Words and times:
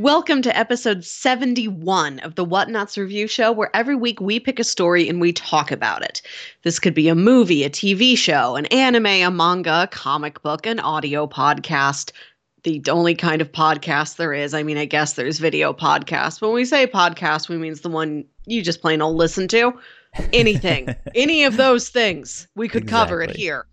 Welcome 0.00 0.40
to 0.42 0.56
episode 0.56 1.04
71 1.04 2.20
of 2.20 2.34
the 2.34 2.46
Whatnauts 2.46 2.96
Review 2.96 3.26
Show, 3.26 3.52
where 3.52 3.68
every 3.76 3.94
week 3.94 4.18
we 4.18 4.40
pick 4.40 4.58
a 4.58 4.64
story 4.64 5.06
and 5.06 5.20
we 5.20 5.30
talk 5.30 5.70
about 5.70 6.02
it. 6.02 6.22
This 6.62 6.78
could 6.78 6.94
be 6.94 7.10
a 7.10 7.14
movie, 7.14 7.64
a 7.64 7.68
TV 7.68 8.16
show, 8.16 8.56
an 8.56 8.64
anime, 8.66 9.04
a 9.04 9.30
manga, 9.30 9.82
a 9.82 9.88
comic 9.88 10.40
book, 10.40 10.64
an 10.64 10.80
audio 10.80 11.26
podcast. 11.26 12.12
The 12.62 12.82
only 12.88 13.14
kind 13.14 13.42
of 13.42 13.52
podcast 13.52 14.16
there 14.16 14.32
is. 14.32 14.54
I 14.54 14.62
mean, 14.62 14.78
I 14.78 14.86
guess 14.86 15.12
there's 15.12 15.38
video 15.38 15.74
podcasts. 15.74 16.40
When 16.40 16.54
we 16.54 16.64
say 16.64 16.86
podcast, 16.86 17.50
we 17.50 17.58
means 17.58 17.82
the 17.82 17.90
one 17.90 18.24
you 18.46 18.62
just 18.62 18.80
plain 18.80 19.02
old 19.02 19.16
listen 19.16 19.48
to. 19.48 19.78
Anything, 20.32 20.94
any 21.14 21.44
of 21.44 21.58
those 21.58 21.90
things, 21.90 22.48
we 22.56 22.68
could 22.68 22.88
cover 22.88 23.20
it 23.20 23.36
here. 23.36 23.66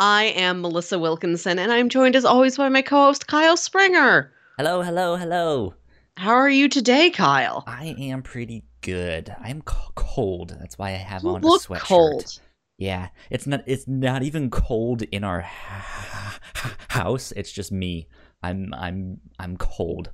I 0.00 0.24
am 0.24 0.60
Melissa 0.60 0.98
Wilkinson, 0.98 1.60
and 1.60 1.70
I'm 1.70 1.88
joined 1.88 2.16
as 2.16 2.24
always 2.24 2.56
by 2.56 2.68
my 2.68 2.82
co 2.82 3.04
host, 3.04 3.28
Kyle 3.28 3.56
Springer. 3.56 4.32
Hello, 4.58 4.82
hello, 4.82 5.16
hello. 5.16 5.74
How 6.16 6.30
are 6.32 6.48
you 6.48 6.68
today, 6.68 7.10
Kyle? 7.10 7.62
I 7.66 7.94
am 7.98 8.22
pretty 8.22 8.64
good. 8.80 9.34
I'm 9.38 9.62
c- 9.68 9.76
cold. 9.94 10.56
That's 10.58 10.78
why 10.78 10.88
I 10.90 10.96
have 10.96 11.22
You 11.22 11.30
on 11.30 11.44
a 11.44 11.46
sweatshirt. 11.46 11.80
cold. 11.80 12.40
Yeah, 12.78 13.08
it's 13.30 13.46
not. 13.46 13.62
It's 13.66 13.86
not 13.86 14.22
even 14.22 14.48
cold 14.50 15.02
in 15.02 15.24
our 15.24 15.42
ha- 15.42 16.40
ha- 16.54 16.76
house. 16.88 17.32
It's 17.36 17.52
just 17.52 17.70
me. 17.70 18.08
I'm. 18.42 18.72
I'm. 18.74 19.20
I'm 19.38 19.56
cold. 19.58 20.10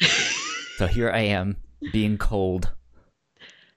so 0.78 0.86
here 0.88 1.10
I 1.10 1.20
am 1.20 1.56
being 1.92 2.18
cold. 2.18 2.70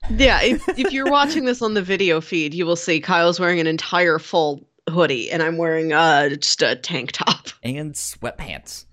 Yeah, 0.10 0.42
if, 0.42 0.68
if 0.80 0.92
you're 0.92 1.12
watching 1.12 1.46
this 1.46 1.62
on 1.62 1.76
the 1.76 1.82
video 1.84 2.22
feed, 2.22 2.54
you 2.56 2.66
will 2.66 2.76
see 2.76 3.00
Kyle's 3.02 3.40
wearing 3.40 3.60
an 3.60 3.68
entire 3.68 4.18
full 4.18 4.68
hoodie, 4.90 5.30
and 5.30 5.44
I'm 5.44 5.58
wearing 5.58 5.94
uh 5.94 6.30
just 6.30 6.64
a 6.64 6.76
tank 6.76 7.12
top. 7.12 7.50
and 7.62 7.94
sweatpants. 7.94 8.86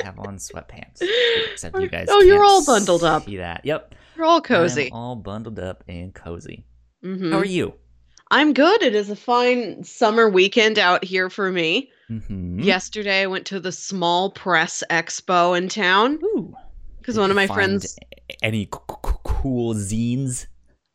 I 0.00 0.04
have 0.04 0.18
on 0.18 0.36
sweatpants. 0.38 1.02
Except 1.52 1.78
you 1.78 1.88
guys. 1.88 2.06
Oh, 2.10 2.20
you're 2.22 2.44
all 2.44 2.64
bundled 2.64 3.04
up. 3.04 3.24
See 3.24 3.36
that? 3.38 3.64
Yep. 3.64 3.94
You're 4.16 4.26
all 4.26 4.36
I'm 4.38 4.42
cozy. 4.42 4.90
all 4.92 5.16
bundled 5.16 5.58
up 5.58 5.84
and 5.88 6.14
cozy. 6.14 6.64
Mhm. 7.04 7.32
How 7.32 7.38
are 7.38 7.44
you? 7.44 7.74
I'm 8.30 8.52
good. 8.54 8.82
It 8.82 8.94
is 8.94 9.10
a 9.10 9.16
fine 9.16 9.84
summer 9.84 10.28
weekend 10.28 10.78
out 10.78 11.04
here 11.04 11.28
for 11.28 11.50
me. 11.52 11.90
Mm-hmm. 12.10 12.60
Yesterday, 12.60 13.22
I 13.22 13.26
went 13.26 13.46
to 13.46 13.60
the 13.60 13.72
Small 13.72 14.30
Press 14.30 14.82
Expo 14.90 15.56
in 15.56 15.68
town 15.68 16.18
Ooh. 16.24 16.54
because 16.98 17.18
one 17.18 17.30
of 17.30 17.36
my 17.36 17.46
find 17.46 17.56
friends. 17.56 17.98
Any 18.42 18.64
c- 18.64 18.78
c- 19.04 19.12
cool 19.24 19.74
zines? 19.74 20.46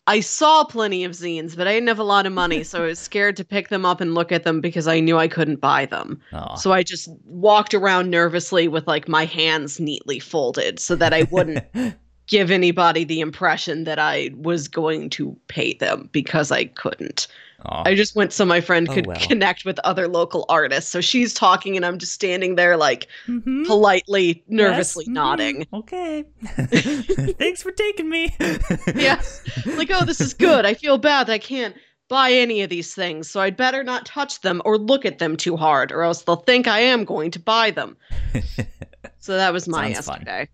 I 0.07 0.21
saw 0.21 0.63
plenty 0.63 1.03
of 1.03 1.11
zines, 1.11 1.55
but 1.55 1.67
I 1.67 1.73
didn't 1.73 1.89
have 1.89 1.99
a 1.99 2.03
lot 2.03 2.25
of 2.25 2.31
money, 2.31 2.63
so 2.63 2.83
I 2.83 2.87
was 2.87 2.99
scared 3.07 3.35
to 3.37 3.45
pick 3.45 3.67
them 3.67 3.85
up 3.85 3.99
and 3.99 4.15
look 4.15 4.31
at 4.31 4.43
them 4.43 4.61
because 4.61 4.87
I 4.87 5.01
knew 5.01 5.17
I 5.17 5.27
couldn't 5.27 5.59
buy 5.59 5.85
them. 5.85 6.21
So 6.57 6.71
I 6.71 6.81
just 6.81 7.09
walked 7.25 7.73
around 7.73 8.09
nervously 8.09 8.67
with 8.67 8.87
like 8.87 9.07
my 9.07 9.25
hands 9.25 9.79
neatly 9.79 10.19
folded 10.19 10.79
so 10.79 10.95
that 10.95 11.13
I 11.13 11.23
wouldn't 11.23 11.65
give 12.27 12.51
anybody 12.51 13.03
the 13.03 13.19
impression 13.21 13.83
that 13.85 13.99
I 13.99 14.31
was 14.35 14.67
going 14.67 15.09
to 15.11 15.35
pay 15.47 15.73
them 15.73 16.09
because 16.11 16.51
I 16.51 16.65
couldn't. 16.65 17.27
Aw. 17.65 17.83
I 17.85 17.95
just 17.95 18.15
went 18.15 18.33
so 18.33 18.45
my 18.45 18.61
friend 18.61 18.87
Oh, 18.89 18.93
could 18.93 19.07
well. 19.07 19.19
connect 19.19 19.65
with 19.65 19.79
other 19.79 20.07
local 20.07 20.45
artists. 20.47 20.91
So 20.91 21.01
she's 21.01 21.33
talking 21.33 21.75
and 21.75 21.85
I'm 21.85 21.97
just 21.97 22.13
standing 22.13 22.55
there 22.55 22.77
like 22.77 23.07
Mhm. 23.27 23.65
politely, 23.65 24.43
nervously 24.47 25.05
Yes, 25.05 25.09
mhm. 25.09 25.13
nodding. 25.13 25.67
Okay. 25.73 26.23
Thanks 27.39 27.63
for 27.63 27.71
taking 27.71 28.09
me. 28.09 28.35
Yeah. 28.95 29.21
Like, 29.65 29.89
oh, 29.91 30.05
this 30.05 30.21
is 30.21 30.33
good. 30.33 30.65
I 30.65 30.73
feel 30.75 30.97
bad 30.97 31.27
that 31.27 31.33
I 31.33 31.39
can't 31.39 31.75
buy 32.09 32.31
any 32.31 32.61
of 32.61 32.69
these 32.69 32.93
things, 32.93 33.29
so 33.29 33.41
I'd 33.41 33.57
better 33.57 33.83
not 33.83 34.05
touch 34.05 34.39
them 34.41 34.61
or 34.63 34.77
look 34.77 35.03
at 35.05 35.19
them 35.19 35.35
too 35.35 35.57
hard, 35.57 35.91
or 35.91 36.03
else 36.03 36.21
they'll 36.23 36.37
think 36.37 36.67
I 36.67 36.79
am 36.79 37.03
going 37.05 37.31
to 37.31 37.39
buy 37.39 37.71
them. 37.71 37.97
So 39.19 39.35
that 39.35 39.51
was 39.51 39.67
my 39.67 39.91
Sounds 39.93 40.05
fun. 40.05 40.47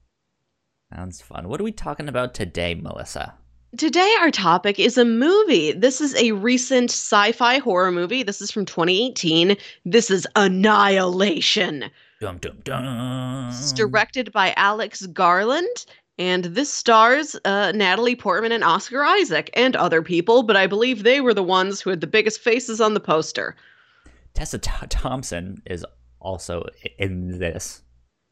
Sounds 0.96 1.22
fun. 1.22 1.50
What 1.50 1.60
are 1.60 1.64
we 1.64 1.72
talking 1.72 2.08
about 2.08 2.36
today, 2.36 2.76
Melissa? 2.76 3.34
Today, 3.78 4.14
our 4.20 4.30
topic 4.30 4.78
is 4.78 4.96
a 4.98 5.06
movie. 5.06 5.72
This 5.72 6.00
is 6.00 6.14
a 6.16 6.34
recent 6.34 6.92
sci 6.92 7.32
fi 7.32 7.58
horror 7.58 7.92
movie. 7.92 8.22
This 8.22 8.42
is 8.42 8.52
from 8.52 8.66
2018. 8.66 9.58
This 9.86 10.12
is 10.12 10.28
Annihilation. 10.36 11.86
Dum 12.22 12.38
dum 12.38 12.58
dum. 12.64 13.50
It's 13.50 13.72
directed 13.72 14.32
by 14.32 14.54
Alex 14.56 15.08
Garland, 15.08 15.86
and 16.20 16.46
this 16.46 16.72
stars 16.72 17.36
uh, 17.44 17.72
Natalie 17.72 18.16
Portman 18.16 18.52
and 18.52 18.64
Oscar 18.64 19.04
Isaac, 19.04 19.50
and 19.56 19.76
other 19.76 20.04
people, 20.04 20.44
but 20.44 20.56
I 20.56 20.68
believe 20.68 21.02
they 21.02 21.22
were 21.22 21.34
the 21.34 21.42
ones 21.42 21.82
who 21.82 21.90
had 21.90 22.02
the 22.02 22.08
biggest 22.08 22.40
faces 22.40 22.80
on 22.80 22.94
the 22.94 23.00
poster. 23.00 23.56
Tessa 24.36 24.60
Th- 24.60 24.90
Thompson 24.90 25.64
is 25.66 25.84
also 26.20 26.68
in 27.00 27.40
this. 27.40 27.83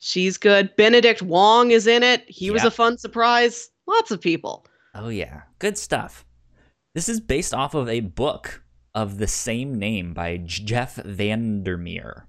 She's 0.03 0.37
good. 0.37 0.75
Benedict 0.75 1.21
Wong 1.21 1.69
is 1.69 1.85
in 1.85 2.01
it. 2.01 2.25
He 2.27 2.49
was 2.49 2.63
a 2.63 2.71
fun 2.71 2.97
surprise. 2.97 3.69
Lots 3.87 4.09
of 4.09 4.19
people. 4.19 4.65
Oh 4.95 5.09
yeah, 5.09 5.43
good 5.59 5.77
stuff. 5.77 6.25
This 6.95 7.07
is 7.07 7.19
based 7.21 7.53
off 7.53 7.75
of 7.75 7.87
a 7.87 7.99
book 8.01 8.63
of 8.95 9.19
the 9.19 9.27
same 9.27 9.75
name 9.75 10.13
by 10.13 10.37
Jeff 10.37 10.95
VanderMeer. 10.97 12.23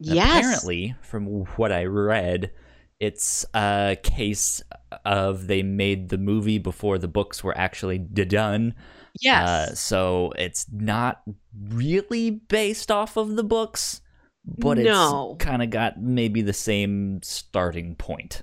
And 0.00 0.14
yes. 0.14 0.38
Apparently, 0.38 0.94
from 1.02 1.26
what 1.56 1.72
I 1.72 1.84
read, 1.84 2.52
it's 3.00 3.44
a 3.54 3.96
case 4.02 4.62
of 5.04 5.48
they 5.48 5.62
made 5.62 6.08
the 6.08 6.18
movie 6.18 6.58
before 6.58 6.96
the 6.96 7.08
books 7.08 7.42
were 7.42 7.58
actually 7.58 7.98
done. 7.98 8.74
Yes. 9.20 9.48
Uh, 9.48 9.74
so 9.74 10.32
it's 10.38 10.66
not 10.70 11.22
really 11.68 12.30
based 12.30 12.90
off 12.90 13.16
of 13.16 13.36
the 13.36 13.44
books, 13.44 14.00
but 14.46 14.78
No. 14.78 15.34
it's 15.34 15.44
kind 15.44 15.62
of 15.62 15.70
got 15.70 16.00
maybe 16.00 16.42
the 16.42 16.52
same 16.52 17.20
starting 17.22 17.94
point. 17.96 18.42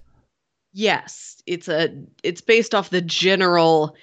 Yes, 0.74 1.42
it's 1.46 1.68
a 1.68 1.90
it's 2.24 2.42
based 2.42 2.74
off 2.74 2.90
the 2.90 3.02
general 3.02 3.96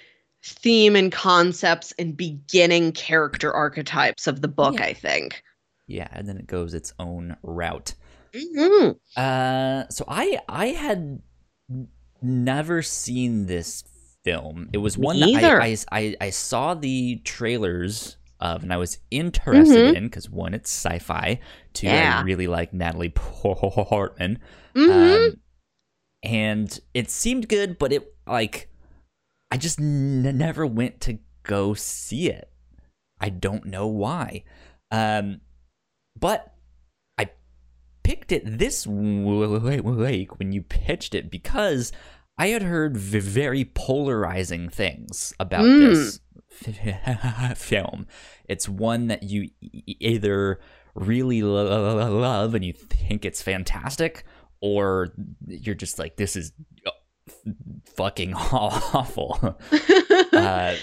theme 0.43 0.95
and 0.95 1.11
concepts 1.11 1.93
and 1.99 2.15
beginning 2.17 2.93
character 2.93 3.51
archetypes 3.53 4.25
of 4.25 4.41
the 4.41 4.47
book, 4.47 4.75
Yeah. 4.75 4.85
I 4.85 4.93
think. 4.93 5.43
Yeah, 5.87 6.07
and 6.11 6.27
then 6.27 6.37
it 6.37 6.47
goes 6.47 6.73
its 6.73 6.93
own 6.97 7.35
route. 7.43 7.93
Mhm. 8.33 8.97
Uh, 9.17 9.89
so 9.89 10.05
I 10.07 10.39
I 10.47 10.67
had 10.67 11.21
never 12.21 12.81
seen 12.81 13.45
this 13.47 13.83
film. 14.23 14.69
It 14.71 14.77
was 14.77 14.97
Me 14.97 15.05
one 15.05 15.19
that 15.19 15.61
I 15.61 15.75
I 15.91 16.15
I 16.21 16.29
saw 16.29 16.73
the 16.73 17.17
trailers 17.25 18.15
of, 18.41 18.63
and 18.63 18.73
I 18.73 18.77
was 18.77 18.97
interested 19.11 19.93
Mhm. 19.93 19.95
in 19.97 20.03
because 20.05 20.29
one, 20.29 20.53
it's 20.53 20.69
sci-fi. 20.71 21.39
Two, 21.73 21.87
Yeah. 21.87 22.19
I 22.19 22.21
really 22.23 22.47
like 22.47 22.73
Natalie 22.73 23.09
Portman. 23.15 24.39
Mhm. 24.75 25.29
Um, 25.29 25.41
and 26.23 26.79
it 26.93 27.09
seemed 27.09 27.47
good, 27.49 27.77
but 27.77 27.91
it 27.93 28.13
like 28.27 28.69
I 29.51 29.57
just 29.57 29.79
n- 29.79 30.37
never 30.37 30.65
went 30.65 31.01
to 31.01 31.19
go 31.43 31.73
see 31.73 32.29
it. 32.29 32.49
I 33.19 33.29
don't 33.29 33.65
know 33.65 33.87
why. 33.87 34.43
Um, 34.91 35.41
but 36.19 36.53
I 37.17 37.29
picked 38.03 38.31
it 38.31 38.43
this 38.59 38.85
week 38.87 40.39
when 40.39 40.51
you 40.51 40.61
pitched 40.63 41.13
it 41.15 41.29
because 41.29 41.91
I 42.41 42.47
had 42.47 42.63
heard 42.63 42.97
v- 42.97 43.19
very 43.19 43.65
polarizing 43.65 44.69
things 44.69 45.33
about 45.39 45.63
Mm. 45.65 45.79
this 45.79 46.19
f- 46.67 47.57
film. 47.57 48.07
It's 48.49 48.67
one 48.67 49.07
that 49.07 49.23
you 49.23 49.49
e- 49.61 49.95
either 49.99 50.59
really 50.95 51.41
lo- 51.43 51.63
lo- 51.65 51.95
lo- 51.95 52.19
love 52.19 52.55
and 52.55 52.65
you 52.65 52.73
think 52.73 53.25
it's 53.25 53.41
fantastic, 53.41 54.23
or 54.59 55.09
you're 55.47 55.75
just 55.75 55.99
like, 55.99 56.17
this 56.17 56.35
is 56.35 56.51
uh, 56.87 56.91
fucking 57.95 58.33
awful. 58.35 59.57
uh, 60.33 60.75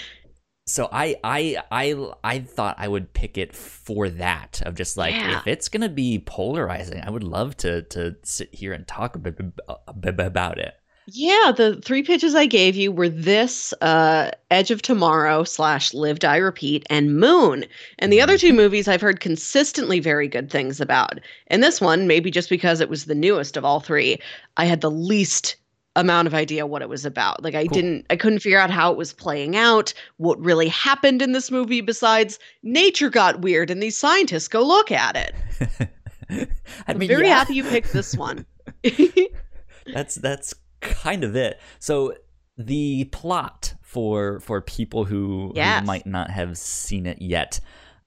so 0.65 0.87
I, 0.91 1.15
I 1.23 1.57
I 1.71 2.11
I 2.23 2.39
thought 2.39 2.75
I 2.77 2.87
would 2.87 3.11
pick 3.13 3.37
it 3.37 3.55
for 3.55 4.07
that 4.11 4.61
of 4.65 4.75
just 4.75 4.97
like 4.97 5.13
Yeah. 5.15 5.39
if 5.39 5.47
it's 5.47 5.67
gonna 5.67 5.89
be 5.89 6.19
polarizing, 6.19 7.01
I 7.01 7.09
would 7.09 7.23
love 7.23 7.57
to 7.57 7.81
to 7.83 8.15
sit 8.23 8.53
here 8.53 8.71
and 8.73 8.87
talk 8.87 9.15
a 9.15 9.19
bit, 9.19 9.39
a 9.87 9.93
bit 9.93 10.19
about 10.19 10.59
it. 10.59 10.73
Yeah, 11.11 11.51
the 11.55 11.81
three 11.83 12.03
pitches 12.03 12.35
I 12.35 12.45
gave 12.45 12.75
you 12.75 12.91
were 12.91 13.09
this, 13.09 13.73
uh, 13.81 14.29
Edge 14.51 14.69
of 14.69 14.81
Tomorrow 14.81 15.43
slash 15.43 15.93
Live 15.93 16.19
Die 16.19 16.37
Repeat, 16.37 16.85
and 16.89 17.17
Moon. 17.17 17.65
And 17.97 18.13
the 18.13 18.21
other 18.21 18.37
two 18.37 18.53
movies 18.53 18.87
I've 18.87 19.01
heard 19.01 19.19
consistently 19.19 19.99
very 19.99 20.27
good 20.27 20.51
things 20.51 20.79
about. 20.79 21.19
And 21.47 21.63
this 21.63 21.81
one, 21.81 22.05
maybe 22.05 22.29
just 22.29 22.49
because 22.49 22.79
it 22.79 22.89
was 22.89 23.05
the 23.05 23.15
newest 23.15 23.57
of 23.57 23.65
all 23.65 23.79
three, 23.79 24.17
I 24.57 24.65
had 24.65 24.81
the 24.81 24.91
least 24.91 25.55
amount 25.95 26.27
of 26.27 26.33
idea 26.35 26.67
what 26.67 26.81
it 26.83 26.89
was 26.89 27.05
about. 27.05 27.43
Like 27.43 27.55
I 27.55 27.65
Cool. 27.65 27.73
didn't 27.73 28.05
I 28.11 28.15
couldn't 28.15 28.39
figure 28.39 28.59
out 28.59 28.69
how 28.69 28.91
it 28.91 28.97
was 28.97 29.11
playing 29.11 29.55
out, 29.55 29.93
what 30.17 30.39
really 30.39 30.67
happened 30.67 31.21
in 31.21 31.31
this 31.31 31.49
movie 31.49 31.81
besides 31.81 32.37
nature 32.61 33.09
got 33.09 33.41
weird 33.41 33.71
and 33.71 33.81
these 33.81 33.97
scientists 33.97 34.47
go 34.47 34.61
look 34.61 34.91
at 34.91 35.15
it. 35.15 35.89
I 36.87 36.93
I'm 36.93 36.97
mean, 36.97 37.07
very 37.07 37.27
yeah, 37.27 37.39
happy 37.39 37.55
you 37.55 37.63
picked 37.63 37.93
this 37.93 38.15
one. 38.15 38.45
That's 39.93 40.15
that's 40.15 40.53
kind 40.81 41.23
of 41.23 41.35
it. 41.35 41.59
So 41.79 42.13
the 42.57 43.05
plot 43.05 43.73
for 43.81 44.39
for 44.41 44.61
people 44.61 45.05
who, 45.05 45.51
who 45.55 45.85
might 45.85 46.05
not 46.05 46.29
have 46.29 46.57
seen 46.57 47.05
it 47.05 47.21
yet, 47.21 47.59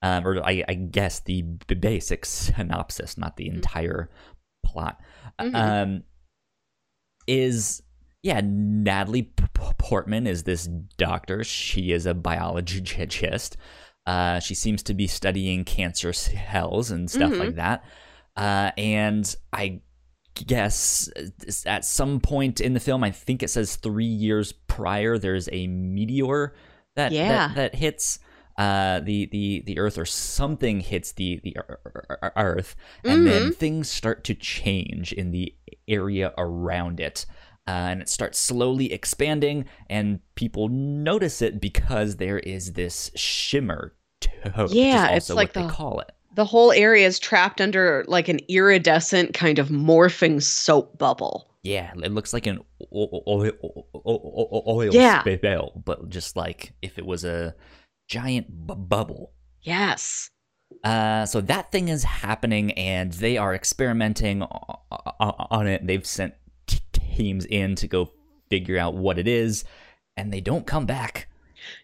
um, 0.02 0.26
or 0.26 0.42
I, 0.44 0.64
I 0.68 0.74
guess 0.74 1.20
the 1.20 1.42
basic 1.42 2.24
synopsis, 2.24 3.16
not 3.16 3.36
the 3.36 3.48
Mhm. 3.48 3.54
entire 3.54 4.10
plot. 4.64 5.00
Mhm. 5.40 5.54
Um, 5.54 6.02
is 7.26 7.82
yeah, 8.22 8.40
Natalie 8.44 9.32
Portman 9.78 10.28
is 10.28 10.44
this 10.44 10.68
doctor. 10.96 11.42
She 11.42 11.90
is 11.90 12.06
a 12.06 12.14
biologist. 12.14 13.56
Uh, 14.06 14.38
she 14.38 14.54
seems 14.54 14.82
to 14.84 14.94
be 14.94 15.08
studying 15.08 15.64
cancer 15.64 16.12
cells 16.12 16.90
and 16.92 17.10
stuff 17.10 17.32
Mhm. 17.32 17.38
like 17.40 17.54
that. 17.56 17.84
Uh, 18.36 18.70
and 18.78 19.34
I 19.52 19.80
guess 20.34 21.08
at 21.66 21.84
some 21.84 22.20
point 22.20 22.60
in 22.60 22.74
the 22.74 22.80
film, 22.80 23.04
I 23.04 23.10
think 23.10 23.42
it 23.42 23.48
says 23.50 23.76
three 23.76 24.04
years 24.04 24.52
prior, 24.52 25.18
there's 25.18 25.48
a 25.52 25.66
meteor 25.66 26.54
that 26.96 27.12
Yeah. 27.12 27.48
that, 27.48 27.54
that 27.56 27.74
hits 27.74 28.18
uh, 28.58 29.00
the 29.00 29.26
the 29.32 29.62
the 29.66 29.78
Earth 29.78 29.96
or 29.96 30.04
something 30.04 30.80
hits 30.80 31.12
the 31.12 31.40
the 31.42 31.54
ear- 31.56 31.78
ear- 31.86 32.32
Earth, 32.36 32.76
and 33.02 33.26
then 33.26 33.52
things 33.52 33.88
start 33.88 34.24
to 34.24 34.34
change 34.34 35.12
in 35.12 35.30
the 35.30 35.54
area 35.88 36.32
around 36.36 37.00
it. 37.00 37.24
Uh, 37.66 37.70
and 37.70 38.02
it 38.02 38.08
starts 38.08 38.38
slowly 38.38 38.92
expanding, 38.92 39.64
and 39.88 40.18
people 40.34 40.68
notice 40.68 41.40
it 41.40 41.60
because 41.60 42.16
there 42.16 42.40
is 42.40 42.72
this 42.72 43.10
shimmer 43.14 43.94
is 44.44 44.74
Yeah, 44.74 45.08
also 45.10 45.14
it's 45.16 45.30
like 45.30 45.54
what 45.56 45.68
they 45.68 45.72
call 45.72 46.00
it. 46.00 46.10
The 46.34 46.44
whole 46.44 46.72
area 46.72 47.06
is 47.06 47.18
trapped 47.18 47.60
under 47.60 48.04
like 48.08 48.28
an 48.28 48.40
iridescent 48.48 49.34
kind 49.34 49.58
of 49.58 49.68
morphing 49.68 50.42
soap 50.42 50.98
bubble. 50.98 51.48
Yeah, 51.62 51.92
it 52.02 52.10
looks 52.12 52.32
like 52.32 52.46
an 52.46 52.58
oil, 52.92 53.22
o- 53.26 53.44
o- 53.94 54.48
o- 54.52 54.62
oil 54.66 54.92
Yeah. 54.94 55.20
spill, 55.22 55.80
but 55.84 56.08
just 56.08 56.34
like 56.36 56.72
if 56.82 56.98
it 56.98 57.06
was 57.06 57.24
a 57.24 57.54
giant 58.08 58.48
bu- 58.50 58.74
bubble. 58.74 59.32
Yes. 59.62 60.30
Uh, 60.82 61.26
so 61.26 61.40
that 61.42 61.70
thing 61.70 61.88
is 61.88 62.02
happening, 62.02 62.72
and 62.72 63.12
they 63.12 63.36
are 63.36 63.54
experimenting 63.54 64.42
on 64.42 65.66
it. 65.66 65.86
They've 65.86 66.04
sent 66.06 66.34
t- 66.66 66.80
teams 66.92 67.44
in 67.44 67.74
to 67.76 67.86
go 67.86 68.10
figure 68.50 68.78
out 68.78 68.94
what 68.94 69.18
it 69.18 69.28
is, 69.28 69.64
and 70.16 70.32
they 70.32 70.40
don't 70.40 70.66
come 70.66 70.86
back. 70.86 71.28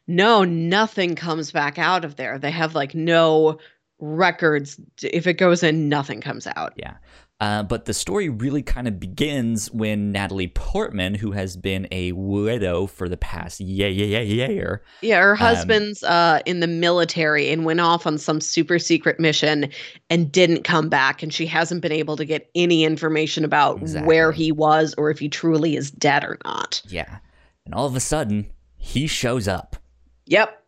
No, 0.09 0.43
nothing 0.43 1.15
comes 1.15 1.53
back 1.53 1.79
out 1.79 2.05
of 2.05 2.17
there. 2.17 2.39
They 2.39 2.51
have 2.51 2.75
like 2.75 2.95
no 2.95 3.59
records. 3.99 4.81
If 5.03 5.27
it 5.27 5.35
goes 5.35 5.63
in, 5.63 5.89
nothing 5.89 6.21
comes 6.21 6.47
out. 6.47 6.73
Yeah. 6.77 6.95
Uh, 7.41 7.63
but 7.63 7.85
the 7.85 7.95
story 7.95 8.29
really 8.29 8.63
kind 8.65 8.89
of 8.89 8.99
begins 8.99 9.71
when 9.71 10.11
Natalie 10.11 10.49
Portman, 10.49 11.15
who 11.15 11.31
has 11.31 11.57
been 11.57 11.87
a 11.93 12.11
widow 12.11 12.89
for 12.89 13.09
the 13.09 13.17
past 13.17 13.61
year, 13.61 13.89
year, 13.89 14.23
year, 14.23 14.83
Yeah, 15.03 15.21
her 15.23 15.33
Um, 15.35 15.39
husband's 15.39 16.03
uh 16.03 16.41
in 16.47 16.59
the 16.59 16.67
military 16.67 17.49
and 17.51 17.65
went 17.65 17.79
off 17.79 18.09
on 18.09 18.19
some 18.19 18.41
super 18.41 18.81
secret 18.81 19.21
mission 19.21 19.71
and 20.11 20.33
didn't 20.33 20.65
come 20.65 20.89
back 20.89 21.23
and 21.23 21.33
she 21.33 21.47
hasn't 21.47 21.81
been 21.81 21.93
able 21.93 22.17
to 22.17 22.25
get 22.25 22.51
any 22.57 22.83
information 22.83 23.45
about 23.45 23.81
where 24.05 24.33
he 24.33 24.51
was 24.51 24.93
or 24.99 25.09
if 25.09 25.21
he 25.21 25.29
truly 25.29 25.77
is 25.77 25.93
dead 25.93 26.25
or 26.25 26.39
not. 26.45 26.83
yeah, 26.89 27.19
and 27.65 27.73
all 27.73 27.87
of 27.87 27.95
a 27.95 28.01
sudden 28.01 28.51
he 28.79 29.07
shows 29.07 29.47
up, 29.47 29.77
Yep. 30.27 30.61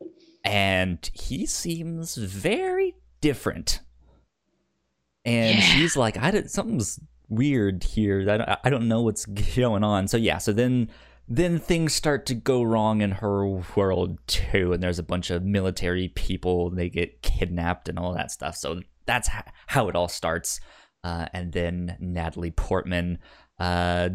and 0.44 1.10
he 1.14 1.46
seems 1.46 2.14
very 2.14 2.94
different. 3.20 3.80
And 5.24 5.58
Yeah. 5.58 5.64
she's 5.64 5.96
like, 5.96 6.16
I 6.16 6.30
don't, 6.30 6.50
something's 6.50 6.98
weird 7.28 7.84
here. 7.84 8.20
I 8.30 8.36
don't, 8.38 8.50
I 8.64 8.70
don't 8.70 8.88
know 8.88 9.02
what's 9.02 9.26
going 9.56 9.84
on. 9.84 10.08
So 10.08 10.16
yeah, 10.16 10.38
so 10.38 10.52
then 10.52 10.90
then 11.32 11.60
things 11.60 11.92
start 11.94 12.26
to 12.26 12.34
go 12.34 12.60
wrong 12.60 13.02
in 13.02 13.12
her 13.12 13.46
world 13.76 14.18
too, 14.26 14.72
and 14.72 14.82
there's 14.82 14.98
a 14.98 15.02
bunch 15.04 15.30
of 15.30 15.44
military 15.44 16.08
people. 16.08 16.70
They 16.70 16.88
get 16.88 17.22
kidnapped 17.22 17.88
and 17.88 18.00
all 18.00 18.12
that 18.14 18.32
stuff. 18.32 18.56
So 18.56 18.80
that's 19.06 19.28
h- 19.28 19.44
how 19.68 19.88
it 19.88 19.94
all 19.94 20.08
starts. 20.08 20.58
Uh, 21.04 21.26
and 21.32 21.52
then 21.52 21.96
Natalie 22.00 22.50
Portman, 22.50 23.18
uh, 23.60 24.08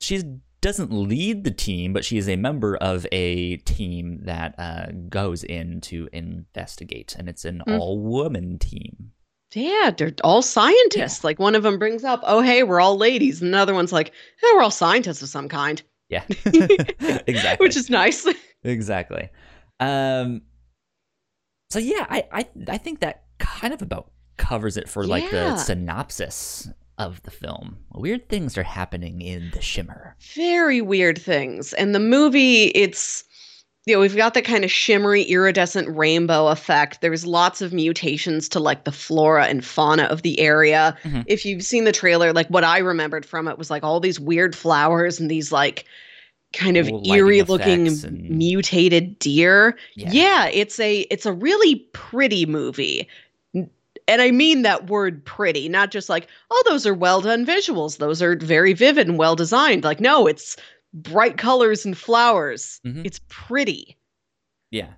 she 0.00 0.20
doesn't 0.66 0.92
lead 0.92 1.44
the 1.44 1.50
team, 1.52 1.92
but 1.92 2.04
she 2.04 2.18
is 2.18 2.28
a 2.28 2.34
member 2.34 2.76
of 2.78 3.06
a 3.12 3.56
team 3.58 4.18
that 4.24 4.54
uh, 4.58 4.86
goes 5.08 5.44
in 5.44 5.80
to 5.82 6.08
investigate, 6.12 7.14
and 7.16 7.28
it's 7.28 7.44
an 7.44 7.62
Mm. 7.68 7.78
all-woman 7.78 8.58
team. 8.58 9.12
Yeah, 9.54 9.92
they're 9.96 10.12
all 10.24 10.42
scientists. 10.42 11.22
Like 11.22 11.38
one 11.38 11.54
of 11.54 11.62
them 11.62 11.78
brings 11.78 12.02
up, 12.02 12.20
"Oh, 12.24 12.40
hey, 12.42 12.64
we're 12.64 12.80
all 12.80 12.96
ladies." 12.98 13.40
And 13.40 13.48
another 13.48 13.74
one's 13.74 13.92
like, 13.92 14.12
"Oh, 14.42 14.54
we're 14.56 14.62
all 14.64 14.70
scientists 14.72 15.22
of 15.22 15.28
some 15.28 15.48
kind." 15.48 15.80
Yeah, 16.08 16.24
exactly. 17.26 17.64
Which 17.64 17.76
is 17.76 17.88
nice. 17.88 18.26
exactly. 18.64 19.28
Um, 19.78 20.42
so 21.70 21.78
yeah, 21.78 22.06
I, 22.10 22.24
I 22.32 22.46
I 22.68 22.78
think 22.78 23.00
that 23.00 23.22
kind 23.38 23.72
of 23.72 23.82
about 23.82 24.10
covers 24.36 24.76
it 24.76 24.88
for 24.88 25.06
like 25.06 25.30
the 25.30 25.56
synopsis 25.56 26.68
of 26.98 27.22
the 27.22 27.30
film. 27.30 27.76
Weird 27.94 28.28
things 28.28 28.56
are 28.58 28.62
happening 28.62 29.20
in 29.20 29.50
the 29.52 29.60
Shimmer. 29.62 30.16
very 30.34 30.80
weird 30.80 31.18
things. 31.20 31.72
And 31.74 31.94
the 31.94 32.00
movie, 32.00 32.64
it's 32.74 33.24
you 33.86 33.94
know, 33.94 34.00
we've 34.00 34.16
got 34.16 34.34
the 34.34 34.42
kind 34.42 34.64
of 34.64 34.70
shimmery 34.72 35.22
iridescent 35.22 35.86
rainbow 35.96 36.48
effect. 36.48 37.02
There's 37.02 37.24
lots 37.24 37.62
of 37.62 37.72
mutations 37.72 38.48
to 38.48 38.58
like 38.58 38.82
the 38.82 38.90
flora 38.90 39.46
and 39.46 39.64
fauna 39.64 40.04
of 40.04 40.22
the 40.22 40.40
area. 40.40 40.96
Mhm. 41.04 41.22
If 41.28 41.46
you've 41.46 41.62
seen 41.62 41.84
the 41.84 41.92
trailer, 41.92 42.32
like 42.32 42.48
what 42.48 42.64
I 42.64 42.78
remembered 42.78 43.24
from 43.24 43.46
it 43.46 43.58
was 43.58 43.70
like 43.70 43.84
all 43.84 44.00
these 44.00 44.18
weird 44.18 44.56
flowers 44.56 45.20
and 45.20 45.30
these 45.30 45.52
like 45.52 45.84
kind 46.52 46.76
of 46.76 46.88
lighting 46.90 47.14
eerie 47.14 47.42
looking 47.42 47.86
and- 47.86 48.28
mutated 48.30 49.20
deer. 49.20 49.76
Yeah. 49.94 50.10
yeah, 50.10 50.46
it's 50.48 50.80
a 50.80 51.00
it's 51.02 51.26
a 51.26 51.32
really 51.32 51.76
pretty 51.92 52.44
movie. 52.44 53.06
And 54.08 54.22
I 54.22 54.30
mean 54.30 54.62
that 54.62 54.88
word 54.88 55.24
pretty, 55.24 55.68
not 55.68 55.90
just 55.90 56.08
like, 56.08 56.28
oh, 56.50 56.62
those 56.66 56.86
are 56.86 56.94
well 56.94 57.20
done 57.20 57.44
visuals. 57.44 57.98
Those 57.98 58.22
are 58.22 58.36
very 58.36 58.72
vivid 58.72 59.08
and 59.08 59.18
well 59.18 59.34
designed. 59.36 59.82
Like, 59.84 60.00
no, 60.00 60.26
it's 60.26 60.56
bright 60.94 61.36
colors 61.38 61.84
and 61.84 61.96
flowers. 61.98 62.80
Mhm. 62.86 63.04
It's 63.04 63.20
pretty. 63.28 63.96
Yeah, 64.70 64.90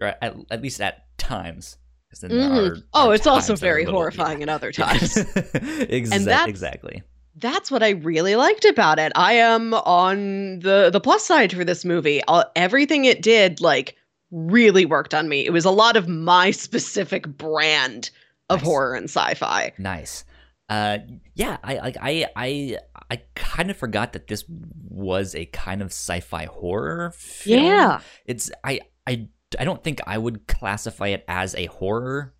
right. 0.00 0.14
At, 0.22 0.36
at 0.50 0.62
least 0.62 0.80
at 0.80 1.04
times. 1.18 1.76
Mhm. 2.14 2.72
are- 2.72 2.82
Oh, 2.94 3.10
it's 3.10 3.26
also 3.26 3.54
very 3.54 3.84
little- 3.84 4.00
horrifying 4.00 4.38
yeah. 4.40 4.44
at 4.44 4.48
other 4.48 4.72
times. 4.72 5.14
Exa- 5.14 6.24
that's- 6.24 6.48
exactly. 6.48 7.02
That's 7.36 7.70
what 7.70 7.82
I 7.84 7.90
really 7.90 8.34
liked 8.34 8.64
about 8.64 8.98
it. 8.98 9.12
I 9.14 9.34
am 9.34 9.72
on 9.74 10.58
the 10.60 10.90
the 10.90 11.00
plus 11.00 11.24
side 11.24 11.52
for 11.52 11.64
this 11.64 11.84
movie. 11.84 12.22
All, 12.26 12.44
everything 12.56 13.04
it 13.04 13.22
did 13.22 13.60
like 13.60 13.94
really 14.32 14.84
worked 14.86 15.14
on 15.14 15.28
me. 15.28 15.44
It 15.46 15.52
was 15.52 15.64
a 15.64 15.70
lot 15.70 15.96
of 15.96 16.08
my 16.08 16.50
specific 16.66 17.26
brand 17.28 18.10
of 18.50 18.60
Nice. 18.60 18.66
horror 18.66 18.94
and 18.94 19.04
sci-fi. 19.04 19.72
Nice. 19.78 20.24
Uh, 20.68 20.98
yeah, 21.34 21.56
I 21.64 21.74
like 21.78 21.96
I 22.00 22.26
I 22.36 22.78
I 23.10 23.22
kind 23.34 23.70
of 23.70 23.76
forgot 23.76 24.12
that 24.12 24.26
this 24.26 24.44
was 24.88 25.34
a 25.34 25.46
kind 25.46 25.80
of 25.80 25.88
sci-fi 25.88 26.44
horror. 26.44 27.12
Film. 27.16 27.64
Yeah. 27.64 28.00
it's 28.26 28.50
I 28.62 28.80
I 29.06 29.28
I 29.58 29.64
don't 29.64 29.82
think 29.82 30.00
I 30.06 30.18
would 30.18 30.46
classify 30.46 31.08
it 31.08 31.24
as 31.26 31.54
a 31.54 31.66
horror 31.66 32.34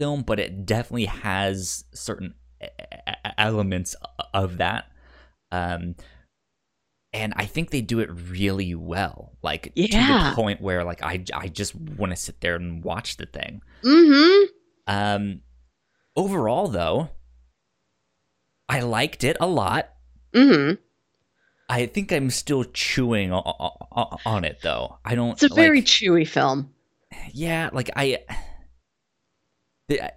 film, 0.00 0.22
but 0.22 0.40
it 0.40 0.64
definitely 0.64 1.04
has 1.04 1.84
certain 1.92 2.34
elements 3.36 3.94
of 4.32 4.56
that. 4.58 4.86
Um, 5.50 5.96
and 7.12 7.34
I 7.36 7.44
think 7.44 7.68
they 7.70 7.82
do 7.82 8.00
it 8.00 8.08
really 8.10 8.74
well, 8.74 9.36
like 9.42 9.64
to 9.74 9.82
the 9.82 10.32
point 10.34 10.62
where 10.62 10.82
like 10.82 11.02
I 11.02 11.22
I 11.34 11.48
just 11.48 11.74
want 11.74 12.10
to 12.10 12.16
sit 12.16 12.40
there 12.40 12.56
and 12.56 12.82
watch 12.82 13.18
the 13.18 13.26
thing. 13.26 13.60
Mm-hmm. 13.84 14.51
Um, 14.86 15.40
overall, 16.16 16.68
though, 16.68 17.10
I 18.68 18.80
liked 18.80 19.24
it 19.24 19.36
a 19.40 19.46
lot. 19.46 19.90
Mm-hmm. 20.34 20.74
I 21.68 21.86
think 21.86 22.12
I'm 22.12 22.30
still 22.30 22.64
chewing 22.64 23.32
o- 23.32 23.42
o- 23.44 23.86
o- 23.96 24.16
on 24.26 24.44
it, 24.44 24.58
though. 24.62 24.98
I 25.04 25.14
don't. 25.14 25.32
It's 25.32 25.42
a 25.50 25.54
very 25.54 25.78
like, 25.78 25.86
chewy 25.86 26.26
film. 26.28 26.72
yeah, 27.32 27.70
like 27.72 27.90
I. 27.96 28.18
I 29.90 30.10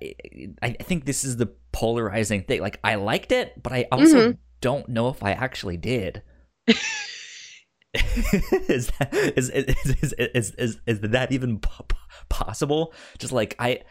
I 0.61 0.69
think 0.71 1.05
this 1.05 1.23
is 1.23 1.37
the 1.37 1.53
polarizing 1.73 2.43
thing. 2.43 2.61
Like 2.61 2.79
I 2.83 2.95
liked 2.95 3.31
it, 3.31 3.61
but 3.61 3.73
I 3.73 3.87
also 3.91 4.31
Mhm. 4.31 4.37
don't 4.61 4.87
know 4.89 5.09
if 5.09 5.21
I 5.23 5.31
actually 5.31 5.77
did. 5.77 6.21
is, 7.95 8.87
that, 8.99 9.09
is, 9.37 9.49
is, 9.49 9.65
is, 10.01 10.13
is, 10.13 10.51
is, 10.57 10.79
is 10.85 10.99
that 11.01 11.31
even 11.31 11.59
po- 11.59 11.85
po- 11.87 11.97
possible? 12.29 12.93
Just 13.17 13.31
like 13.31 13.55
I, 13.59 13.81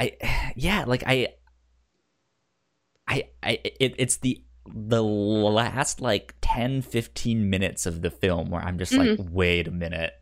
I, 0.00 0.52
yeah, 0.56 0.84
like 0.86 1.04
I, 1.06 1.28
I, 3.06 3.28
I, 3.42 3.58
it, 3.64 3.94
it's 3.98 4.16
the 4.16 4.42
the 4.72 5.02
last 5.02 6.00
like 6.00 6.34
10 6.42 6.82
15 6.82 7.50
minutes 7.50 7.86
of 7.86 8.02
the 8.02 8.10
film 8.10 8.50
where 8.50 8.60
i'm 8.62 8.78
just 8.78 8.92
like 8.92 9.18
wait 9.18 9.66
a 9.66 9.70
minute. 9.70 10.12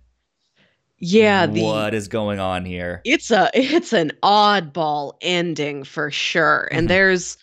Yeah, 1.00 1.46
the 1.46 1.62
what 1.62 1.94
is 1.94 2.08
going 2.08 2.40
on 2.40 2.64
here? 2.64 3.02
It's 3.04 3.30
a 3.30 3.50
it's 3.54 3.92
an 3.92 4.12
oddball 4.22 5.14
ending 5.20 5.84
for 5.84 6.10
sure. 6.10 6.68
And 6.72 6.88
there's 6.88 7.36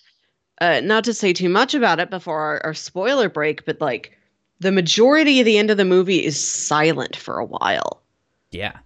uh 0.62 0.82
not 0.84 1.04
to 1.06 1.14
say 1.14 1.32
too 1.32 1.48
much 1.48 1.74
about 1.74 2.00
it 2.00 2.10
before 2.10 2.40
our, 2.40 2.62
our 2.66 2.74
spoiler 2.74 3.30
break, 3.30 3.66
but 3.66 3.80
like 3.80 4.18
the 4.60 4.72
majority 4.72 5.40
of 5.40 5.46
the 5.46 5.58
end 5.58 5.70
of 5.70 5.78
the 5.78 5.86
movie 5.86 6.26
is 6.26 6.38
silent 6.38 7.16
for 7.16 7.38
a 7.40 7.46
while. 7.46 8.02
yeah. 8.52 8.78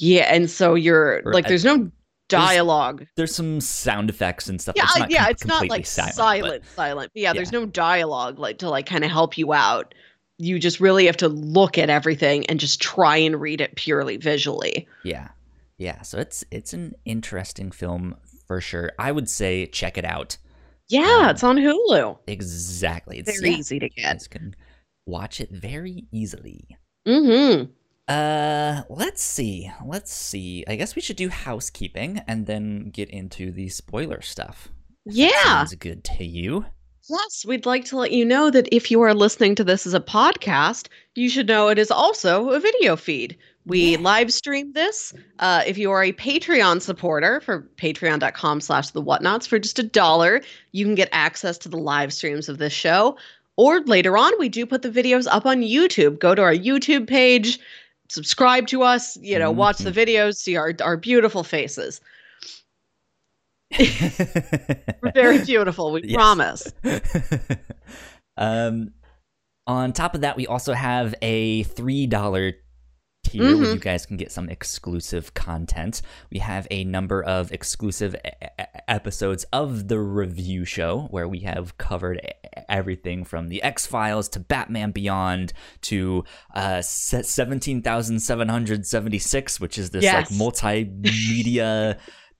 Yeah, 0.00 0.32
and 0.32 0.48
so 0.48 0.74
you're 0.74 1.22
like 1.24 1.48
there's 1.48 1.64
no 1.64 1.90
dialogue. 2.28 3.06
There's 3.16 3.34
some 3.34 3.60
sound 3.60 4.10
effects 4.10 4.48
and 4.48 4.60
stuff. 4.60 4.74
Yeah, 4.76 4.84
it's 4.84 4.98
not 4.98 5.10
yeah, 5.10 5.22
com- 5.24 5.30
it's 5.32 5.44
not 5.46 5.68
like 5.68 5.86
silent. 5.86 6.14
silent, 6.14 6.62
but- 6.64 6.74
silent. 6.74 7.10
But 7.14 7.22
yeah, 7.22 7.32
there's 7.32 7.52
no 7.52 7.66
dialogue 7.66 8.38
like 8.38 8.58
to 8.58 8.68
like 8.70 8.86
kind 8.86 9.04
of 9.04 9.10
help 9.10 9.36
you 9.38 9.52
out. 9.52 9.94
You 10.38 10.58
just 10.58 10.78
really 10.78 11.06
have 11.06 11.16
to 11.18 11.28
look 11.28 11.78
at 11.78 11.90
everything 11.90 12.46
and 12.46 12.60
just 12.60 12.80
try 12.80 13.16
and 13.16 13.40
read 13.40 13.60
it 13.60 13.74
purely 13.74 14.16
visually. 14.18 14.86
Yeah. 15.04 15.28
Yeah. 15.78 16.02
So 16.02 16.18
it's 16.18 16.44
it's 16.50 16.72
an 16.72 16.94
interesting 17.04 17.70
film 17.72 18.14
for 18.46 18.60
sure. 18.60 18.92
I 18.98 19.10
would 19.12 19.28
say 19.28 19.66
check 19.66 19.98
it 19.98 20.04
out. 20.04 20.36
Yeah, 20.88 21.22
Um, 21.24 21.28
it's 21.30 21.42
on 21.44 21.56
Hulu. 21.56 22.18
Exactly. 22.28 23.18
It's 23.18 23.38
Very 23.40 23.50
yeah, 23.52 23.58
easy 23.58 23.78
to 23.80 23.86
You 23.86 23.90
get. 23.90 24.12
guys 24.12 24.28
can 24.28 24.54
watch 25.06 25.40
it 25.40 25.50
very 25.50 26.04
easily. 26.12 26.66
Mm-hmm. 27.06 27.70
Uh, 28.08 28.82
let's 28.88 29.22
see. 29.22 29.70
Let's 29.84 30.12
see. 30.12 30.64
I 30.66 30.76
guess 30.76 30.96
we 30.96 31.02
should 31.02 31.16
do 31.16 31.28
housekeeping 31.28 32.22
and 32.26 32.46
then 32.46 32.90
get 32.90 33.10
into 33.10 33.50
the 33.52 33.68
spoiler 33.68 34.22
stuff. 34.22 34.68
Yeah. 35.04 35.42
Sounds 35.42 35.74
good 35.74 36.04
to 36.04 36.24
you. 36.24 36.64
Plus, 37.06 37.44
we'd 37.46 37.64
like 37.66 37.84
to 37.86 37.96
let 37.96 38.12
you 38.12 38.24
know 38.24 38.50
that 38.50 38.68
if 38.74 38.90
you 38.90 39.00
are 39.00 39.14
listening 39.14 39.54
to 39.54 39.64
this 39.64 39.86
as 39.86 39.94
a 39.94 40.00
podcast, 40.00 40.88
you 41.14 41.28
should 41.30 41.48
know 41.48 41.68
it 41.68 41.78
is 41.78 41.90
also 41.90 42.50
a 42.50 42.60
video 42.60 42.96
feed. 42.96 43.36
We 43.64 43.92
Yeah. 43.92 43.98
live 44.00 44.32
stream 44.32 44.72
this. 44.72 45.14
Uh, 45.38 45.62
if 45.66 45.76
you 45.78 45.90
are 45.90 46.02
a 46.02 46.12
Patreon 46.12 46.80
supporter 46.82 47.40
for 47.40 47.68
patreon.com 47.76 48.60
slash 48.60 48.90
the 48.90 49.02
whatnauts 49.02 49.46
for 49.46 49.58
just 49.58 49.78
a 49.78 49.82
dollar, 49.82 50.42
you 50.72 50.84
can 50.84 50.94
get 50.94 51.08
access 51.12 51.56
to 51.58 51.68
the 51.70 51.78
live 51.78 52.12
streams 52.12 52.48
of 52.48 52.58
this 52.58 52.72
show. 52.72 53.16
Or 53.56 53.80
later 53.80 54.16
on, 54.16 54.32
we 54.38 54.48
do 54.50 54.64
put 54.66 54.82
the 54.82 54.90
videos 54.90 55.26
up 55.30 55.44
on 55.46 55.62
YouTube. 55.62 56.18
Go 56.18 56.34
to 56.34 56.42
our 56.42 56.54
YouTube 56.54 57.08
page, 57.08 57.58
subscribe 58.08 58.66
to 58.68 58.82
us, 58.82 59.16
you 59.20 59.38
know, 59.38 59.50
mm-hmm. 59.50 59.58
watch 59.58 59.78
the 59.78 59.92
videos, 59.92 60.36
see 60.36 60.56
our, 60.56 60.74
our 60.82 60.96
beautiful 60.96 61.44
faces. 61.44 62.00
We're 63.78 65.12
very 65.14 65.44
beautiful, 65.44 65.92
we 65.92 66.02
yes. 66.04 66.14
promise. 66.14 66.72
um, 68.36 68.92
on 69.66 69.92
top 69.92 70.14
of 70.14 70.22
that, 70.22 70.36
we 70.36 70.46
also 70.46 70.72
have 70.72 71.14
a 71.20 71.64
$3 71.64 72.54
tier 73.24 73.42
mm-hmm. 73.42 73.60
where 73.60 73.70
you 73.70 73.74
mm-hmm. 73.74 73.82
guys 73.82 74.06
can 74.06 74.16
get 74.16 74.32
some 74.32 74.48
exclusive 74.48 75.34
content. 75.34 76.00
We 76.30 76.38
have 76.38 76.66
a 76.70 76.84
number 76.84 77.22
of 77.22 77.52
exclusive 77.52 78.16
episodes 78.88 79.44
of 79.52 79.88
the 79.88 79.98
review 79.98 80.64
show 80.64 81.08
where 81.10 81.28
we 81.28 81.40
have 81.40 81.76
covered 81.78 82.20
everything 82.68 83.24
from 83.24 83.48
the 83.48 83.60
X 83.62 83.86
Files 83.86 84.28
to 84.30 84.40
Batman 84.40 84.90
Beyond 84.92 85.52
to 85.82 86.24
uh, 86.54 86.80
17,776, 86.82 89.60
which 89.60 89.78
is 89.78 89.90
this 89.90 90.04
yes. 90.04 90.30
like 90.30 90.38
multimedia 90.38 91.98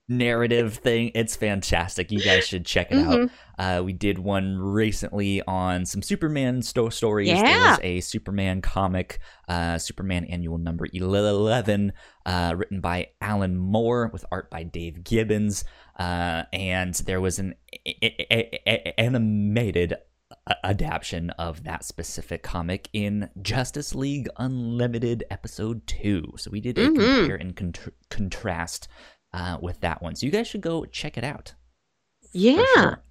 narrative 0.09 0.73
thing 0.75 1.11
it's 1.13 1.35
fantastic 1.35 2.11
you 2.11 2.19
guys 2.19 2.45
should 2.45 2.65
check 2.65 2.91
it 2.91 2.97
out 2.97 3.19
Mhm. 3.19 3.29
uh, 3.59 3.81
we 3.83 3.93
did 3.93 4.17
one 4.19 4.57
recently 4.57 5.41
on 5.43 5.85
some 5.85 6.01
Superman 6.01 6.61
sto- 6.61 6.89
stories. 6.89 7.27
There 7.29 7.37
Yeah. 7.45 7.71
was 7.71 7.79
a 7.83 7.99
Superman 8.01 8.61
comic, 8.61 9.19
uh, 9.47 9.77
Superman 9.77 10.25
Annual 10.25 10.57
Number 10.59 10.87
11, 10.93 11.93
uh, 12.25 12.53
written 12.57 12.79
by 12.81 13.07
Alan 13.21 13.55
Moore 13.57 14.09
with 14.13 14.25
art 14.31 14.49
by 14.49 14.63
Dave 14.63 15.03
Gibbons. 15.03 15.63
Uh, 15.99 16.43
and 16.53 16.93
there 17.05 17.19
was 17.21 17.37
an 17.39 17.53
a- 17.85 18.63
a- 18.67 18.99
animated 18.99 19.93
a- 20.47 20.65
adaptation 20.65 21.31
of 21.31 21.63
that 21.63 21.83
specific 21.83 22.43
comic 22.43 22.87
in 22.93 23.29
Justice 23.41 23.93
League 23.95 24.27
Unlimited 24.37 25.23
Episode 25.29 25.85
2. 25.87 26.33
So 26.37 26.49
we 26.51 26.61
did 26.61 26.77
a 26.77 26.87
Mhm. 26.87 26.95
compare 27.19 27.35
and 27.35 27.55
contr 27.55 27.91
contrast 28.09 28.87
uh, 29.33 29.57
with 29.61 29.79
that 29.81 30.01
one. 30.01 30.15
So 30.15 30.25
you 30.25 30.31
guys 30.31 30.47
should 30.47 30.61
go 30.61 30.85
check 30.85 31.17
it 31.17 31.23
out. 31.23 31.53
Yeah. 32.31 32.63
sure. 32.75 33.03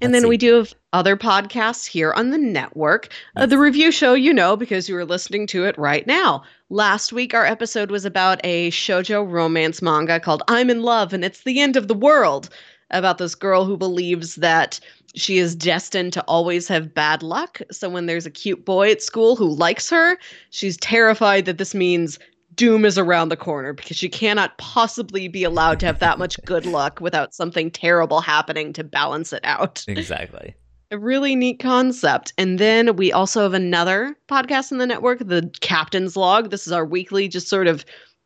And 0.00 0.12
then 0.12 0.28
we 0.28 0.36
do 0.36 0.56
have 0.56 0.74
other 0.92 1.16
podcasts 1.16 1.86
here 1.86 2.12
on 2.12 2.30
the 2.30 2.36
network. 2.36 3.08
Uh, 3.36 3.46
the 3.46 3.58
review 3.58 3.90
show, 3.90 4.12
you 4.12 4.34
know, 4.34 4.56
because 4.56 4.88
you 4.88 4.96
are 4.96 5.04
listening 5.04 5.46
to 5.46 5.64
it 5.64 5.78
right 5.78 6.06
now. 6.06 6.42
Last 6.68 7.12
week, 7.12 7.32
our 7.32 7.46
episode 7.46 7.90
was 7.90 8.04
about 8.04 8.40
a 8.44 8.70
shoujo 8.70 9.26
romance 9.26 9.80
manga 9.80 10.20
called 10.20 10.42
I'm 10.48 10.68
in 10.68 10.82
Love 10.82 11.12
and 11.12 11.24
It's 11.24 11.44
the 11.44 11.60
End 11.60 11.76
of 11.76 11.88
the 11.88 11.94
World, 11.94 12.50
about 12.90 13.18
this 13.18 13.34
girl 13.34 13.64
who 13.64 13.76
believes 13.76 14.36
that 14.36 14.78
she 15.14 15.38
is 15.38 15.54
destined 15.54 16.12
to 16.12 16.22
always 16.24 16.66
have 16.68 16.94
bad 16.94 17.22
luck. 17.22 17.60
So 17.70 17.88
when 17.88 18.06
there's 18.06 18.26
a 18.26 18.30
cute 18.30 18.64
boy 18.64 18.90
at 18.90 19.02
school 19.02 19.36
who 19.36 19.48
likes 19.48 19.88
her, 19.90 20.18
she's 20.50 20.76
terrified 20.78 21.44
that 21.46 21.58
this 21.58 21.74
means 21.74 22.18
doom 22.54 22.84
is 22.84 22.98
around 22.98 23.28
the 23.28 23.36
corner 23.36 23.72
because 23.72 23.96
she 23.96 24.08
cannot 24.08 24.56
possibly 24.58 25.28
be 25.28 25.44
allowed 25.44 25.80
to 25.80 25.86
have 25.86 25.98
that 25.98 26.18
much 26.18 26.38
good 26.44 26.66
luck 26.66 27.00
without 27.00 27.34
something 27.34 27.70
terrible 27.70 28.20
happening 28.20 28.72
to 28.72 28.84
balance 28.84 29.32
it 29.32 29.40
out 29.44 29.84
Exactly. 29.88 30.54
a 30.90 30.98
really 30.98 31.34
neat 31.34 31.58
concept. 31.60 32.32
And 32.38 32.58
then 32.58 32.96
we 32.96 33.12
also 33.12 33.42
have 33.42 33.54
another 33.54 34.16
podcast 34.28 34.72
in 34.72 34.78
the 34.78 34.86
network, 34.86 35.18
the 35.20 35.50
Captain's 35.60 36.16
Log. 36.16 36.50
This 36.50 36.66
is 36.66 36.72
our 36.72 36.84
weekly, 36.84 37.28
just 37.28 37.48
sort 37.48 37.66
of 37.66 37.84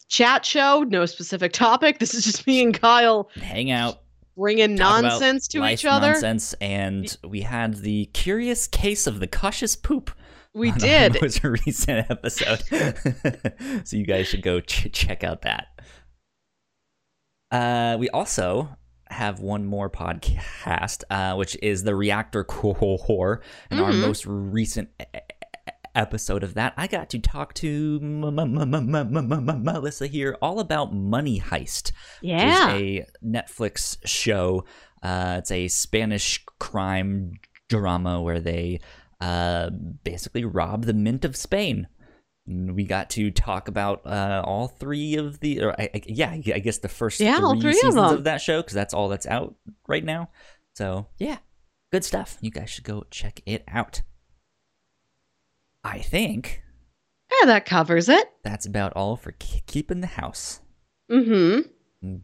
chat 0.08 0.44
show, 0.44 0.84
no 0.88 1.06
specific 1.06 1.52
topic. 1.52 1.98
This 1.98 2.14
is 2.14 2.24
just 2.24 2.46
me 2.46 2.62
and 2.62 2.78
Kyle 2.78 3.28
Hang 3.36 3.70
out, 3.70 4.00
bringing 4.36 4.74
nonsense 4.74 5.46
to 5.48 5.64
each 5.66 5.84
other. 5.84 6.12
Nonsense, 6.12 6.54
and 6.60 7.16
we 7.22 7.42
had 7.42 7.74
the 7.76 8.06
curious 8.06 8.66
case 8.66 9.06
of 9.06 9.20
the 9.20 9.26
cautious 9.26 9.76
poop. 9.76 10.10
We 10.54 10.72
did. 10.72 11.16
It 11.16 11.22
was 11.22 11.42
a 11.44 11.50
recent 11.50 12.10
episode, 12.10 12.62
so 13.84 13.96
you 13.96 14.06
guys 14.06 14.26
should 14.26 14.42
go 14.42 14.60
ch- 14.60 14.90
check 14.92 15.22
out 15.24 15.42
that. 15.42 15.66
Uh, 17.50 17.96
we 17.98 18.08
also 18.10 18.68
have 19.10 19.40
one 19.40 19.64
more 19.64 19.88
podcast, 19.88 21.02
uh, 21.10 21.34
which 21.36 21.56
is 21.62 21.84
the 21.84 21.94
Reactor 21.94 22.44
Core, 22.44 23.40
and 23.70 23.80
our 23.80 23.90
Mhm. 23.92 24.00
most 24.02 24.26
recent 24.26 24.90
e- 25.00 25.04
episode 25.94 26.42
of 26.42 26.54
that, 26.54 26.74
I 26.76 26.86
got 26.86 27.08
to 27.10 27.18
talk 27.18 27.54
to 27.54 27.98
Melissa 28.00 30.06
here 30.06 30.36
all 30.42 30.60
about 30.60 30.94
Money 30.94 31.40
Heist 31.40 31.92
Yeah. 32.20 32.72
a 32.74 33.06
Netflix 33.24 33.96
show. 34.04 34.64
Uh, 35.02 35.36
it's 35.38 35.50
a 35.50 35.68
Spanish 35.68 36.44
crime 36.58 37.32
drama 37.68 38.20
where 38.22 38.40
they 38.40 38.80
uh, 39.20 39.70
basically 40.04 40.44
rob 40.44 40.84
the 40.84 40.94
mint 40.94 41.24
of 41.24 41.36
Spain. 41.36 41.88
And 42.46 42.74
we 42.74 42.84
got 42.84 43.10
to 43.10 43.30
talk 43.30 43.68
about 43.68 44.06
uh, 44.06 44.42
all 44.44 44.68
three 44.68 45.16
of 45.16 45.40
the, 45.40 45.62
or 45.62 45.72
I, 45.78 45.90
I, 45.94 46.02
yeah, 46.06 46.30
I 46.30 46.38
guess 46.60 46.78
the 46.78 46.88
first 46.88 47.20
Yeah, 47.20 47.36
three, 47.38 47.60
three 47.60 47.70
of 47.70 47.76
seasons 47.76 47.94
them. 47.96 48.04
of 48.14 48.24
that 48.24 48.40
show 48.40 48.60
because 48.62 48.72
that's 48.74 48.94
all 48.94 49.08
that's 49.08 49.26
out 49.26 49.54
right 49.86 50.04
now. 50.04 50.30
So 50.74 51.08
yeah, 51.18 51.38
good 51.92 52.04
stuff. 52.04 52.38
You 52.40 52.50
guys 52.50 52.70
should 52.70 52.84
go 52.84 53.04
check 53.10 53.40
it 53.44 53.64
out. 53.68 54.00
I 55.84 55.98
think 55.98 56.62
yeah, 57.38 57.46
that 57.46 57.66
covers 57.66 58.08
it. 58.08 58.26
that's 58.42 58.64
about 58.66 58.94
all 58.94 59.16
for 59.16 59.32
k- 59.32 59.62
keeping 59.66 60.00
the 60.00 60.06
house. 60.06 60.60
Mm-hmm. 61.10 62.16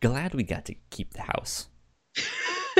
Glad 0.00 0.34
we 0.34 0.42
got 0.42 0.64
to 0.66 0.74
keep 0.90 1.14
the 1.14 1.22
house. 1.22 1.68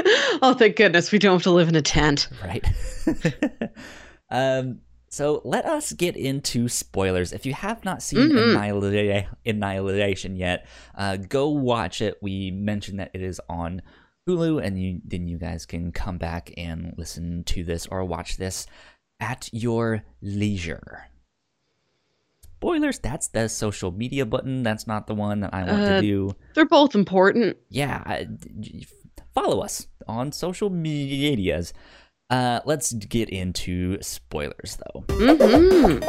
oh, 0.42 0.54
thank 0.58 0.76
goodness 0.76 1.10
we 1.12 1.18
don't 1.18 1.34
have 1.34 1.42
to 1.44 1.50
live 1.50 1.68
in 1.68 1.74
a 1.76 1.82
tent. 1.82 2.28
right? 2.44 2.64
um, 4.30 4.80
so 5.10 5.40
let 5.44 5.64
us 5.64 5.92
get 5.92 6.16
into 6.16 6.68
spoilers. 6.68 7.32
If 7.32 7.46
you 7.46 7.54
have 7.54 7.84
not 7.84 8.02
seen 8.02 8.30
Mhm. 8.30 8.54
Annihila- 8.56 9.26
Annihilation 9.46 10.36
yet, 10.36 10.66
uh, 10.94 11.16
go 11.16 11.48
watch 11.48 12.02
it. 12.02 12.18
We 12.20 12.50
mentioned 12.50 13.00
that 13.00 13.10
it 13.14 13.22
is 13.22 13.40
on 13.48 13.82
Hulu, 14.28 14.62
and 14.62 14.78
you, 14.78 15.00
then 15.04 15.26
you 15.26 15.38
guys 15.38 15.64
can 15.64 15.90
come 15.92 16.18
back 16.18 16.52
and 16.58 16.92
listen 16.98 17.44
to 17.44 17.64
this 17.64 17.86
or 17.86 18.04
watch 18.04 18.36
this 18.36 18.66
at 19.20 19.48
your 19.52 20.02
leisure. 20.20 21.04
Spoilers, 22.56 22.98
that's 22.98 23.28
the 23.28 23.48
social 23.48 23.92
media 23.92 24.26
button. 24.26 24.62
That's 24.64 24.86
not 24.86 25.06
the 25.06 25.14
one 25.14 25.40
that 25.40 25.54
I 25.54 25.62
want 25.62 25.80
Uh, 25.82 25.88
to 25.96 26.00
do 26.02 26.36
They're 26.54 26.66
both 26.66 26.94
important. 26.94 27.56
yeah, 27.70 28.02
I- 28.04 28.26
follow 29.38 29.60
us 29.60 29.86
on 30.06 30.32
social 30.32 30.70
medias. 30.70 31.72
Uh, 32.30 32.60
let's 32.64 32.92
get 32.92 33.28
into 33.30 34.00
spoilers, 34.02 34.76
though. 34.76 35.02
Mm-hmm. 35.08 36.04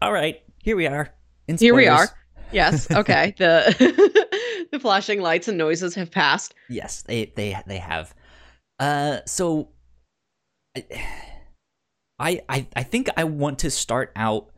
All 0.00 0.12
right, 0.12 0.42
here 0.62 0.76
we 0.76 0.86
are. 0.86 1.12
In 1.46 1.56
Here 1.56 1.74
we 1.74 1.86
are. 1.88 2.08
Yes. 2.52 2.90
Okay. 2.94 3.34
the 3.36 4.66
the 4.72 4.80
flashing 4.80 5.20
lights 5.20 5.48
and 5.48 5.58
noises 5.58 5.94
have 5.94 6.10
passed. 6.10 6.54
Yes, 6.68 7.02
they 7.02 7.26
they 7.36 7.56
they 7.66 7.78
have. 7.78 8.14
Uh, 8.78 9.18
so 9.26 9.68
I 12.18 12.40
I 12.48 12.66
I 12.74 12.82
think 12.82 13.08
I 13.16 13.24
want 13.24 13.58
to 13.60 13.70
start 13.70 14.12
out 14.16 14.50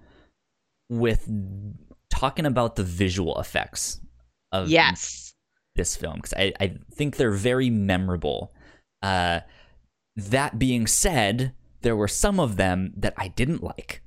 with 0.88 1.28
talking 2.10 2.46
about 2.46 2.76
the 2.76 2.84
visual 2.84 3.40
effects 3.40 4.00
of 4.52 4.68
Yes. 4.68 5.34
This 5.76 5.96
film 5.96 6.16
because 6.16 6.34
I, 6.34 6.52
I 6.60 6.78
think 6.92 7.16
they're 7.16 7.30
very 7.30 7.70
memorable. 7.70 8.52
Uh, 9.02 9.40
that 10.16 10.58
being 10.58 10.86
said, 10.86 11.54
there 11.82 11.96
were 11.96 12.08
some 12.08 12.38
of 12.40 12.56
them 12.56 12.92
that 12.96 13.14
I 13.16 13.28
didn't 13.28 13.62
like. 13.62 14.02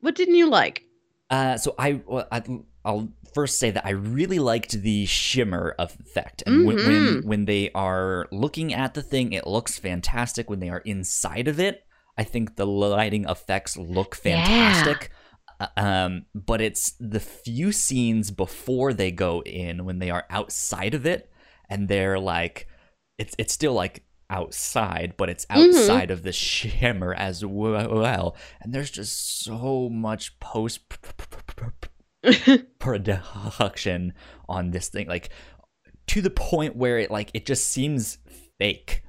What 0.00 0.14
didn't 0.14 0.36
you 0.36 0.48
like? 0.48 0.84
Uh, 1.30 1.56
so 1.56 1.74
I, 1.78 2.00
well, 2.06 2.26
I 2.30 2.42
I'll 2.84 3.08
first 3.34 3.58
say 3.58 3.70
that 3.70 3.86
I 3.86 3.90
really 3.90 4.38
liked 4.38 4.72
the 4.82 5.06
shimmer 5.06 5.74
effect, 5.78 6.42
and 6.46 6.66
when, 6.66 6.76
when 6.76 6.86
Mhm. 7.22 7.24
when 7.24 7.44
they 7.44 7.70
are 7.74 8.26
looking 8.32 8.74
at 8.74 8.94
the 8.94 9.02
thing, 9.02 9.32
it 9.32 9.46
looks 9.46 9.78
fantastic. 9.78 10.50
When 10.50 10.58
they 10.60 10.68
are 10.68 10.80
inside 10.80 11.46
of 11.48 11.60
it, 11.60 11.84
I 12.18 12.24
think 12.24 12.56
the 12.56 12.66
lighting 12.66 13.24
effects 13.28 13.76
look 13.76 14.14
fantastic. 14.14 15.10
Uh, 15.12 15.14
Um, 15.76 16.26
but 16.34 16.60
it's 16.60 16.92
the 17.00 17.20
few 17.20 17.72
scenes 17.72 18.30
before 18.30 18.92
they 18.92 19.10
go 19.10 19.42
in 19.42 19.84
when 19.84 19.98
they 19.98 20.10
are 20.10 20.26
outside 20.30 20.94
of 20.94 21.06
it, 21.06 21.30
and 21.68 21.88
they're 21.88 22.18
like, 22.18 22.66
it's 23.18 23.34
it's 23.38 23.52
still 23.52 23.74
like 23.74 24.04
outside, 24.30 25.14
but 25.18 25.28
it's 25.28 25.44
Mhm. 25.46 25.68
outside 25.68 26.10
of 26.10 26.22
the 26.22 26.32
shimmer 26.32 27.12
as 27.14 27.44
well. 27.44 28.36
And 28.60 28.72
there's 28.74 28.90
just 28.90 29.40
so 29.44 29.88
much 29.90 30.38
post 30.40 30.80
production 32.78 34.12
on 34.48 34.70
this 34.70 34.88
thing 34.88 35.06
like 35.08 35.30
to 36.06 36.20
the 36.20 36.30
point 36.30 36.76
where 36.76 36.98
it 36.98 37.10
like 37.10 37.30
it 37.34 37.46
just 37.46 37.68
seems 37.68 38.18
fake 38.58 39.02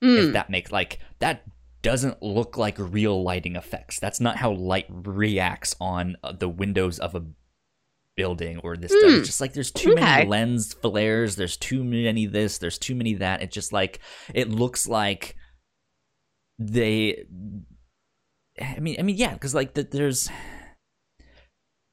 if 0.00 0.30
Mm. 0.30 0.32
that 0.32 0.50
makes 0.50 0.72
like 0.72 0.98
that 1.20 1.44
doesn't 1.82 2.22
look 2.22 2.56
like 2.56 2.76
real 2.78 3.22
lighting 3.22 3.56
effects 3.56 3.98
that's 3.98 4.20
not 4.20 4.36
how 4.36 4.52
light 4.52 4.86
reacts 4.88 5.74
on 5.80 6.16
uh, 6.22 6.32
the 6.32 6.48
windows 6.48 6.98
of 6.98 7.14
a 7.14 7.22
building 8.16 8.58
or 8.58 8.76
this 8.76 8.92
stuff. 8.92 9.10
Hmm. 9.10 9.16
it's 9.18 9.26
just 9.28 9.40
like 9.40 9.52
there's 9.54 9.70
too 9.70 9.92
Okay. 9.92 10.00
many 10.00 10.28
lens 10.28 10.74
flares 10.74 11.34
there's 11.36 11.56
too 11.56 11.82
many 11.82 12.26
this 12.26 12.58
there's 12.58 12.78
too 12.78 12.94
many 12.94 13.14
that 13.14 13.42
it 13.42 13.50
just 13.50 13.72
like 13.72 14.00
it 14.34 14.48
looks 14.50 14.86
like 14.86 15.34
they 16.58 17.24
i 18.60 18.78
mean 18.78 18.96
i 18.98 19.02
mean 19.02 19.16
yeah 19.16 19.32
because 19.32 19.54
like 19.54 19.74
the, 19.74 19.82
there's 19.82 20.28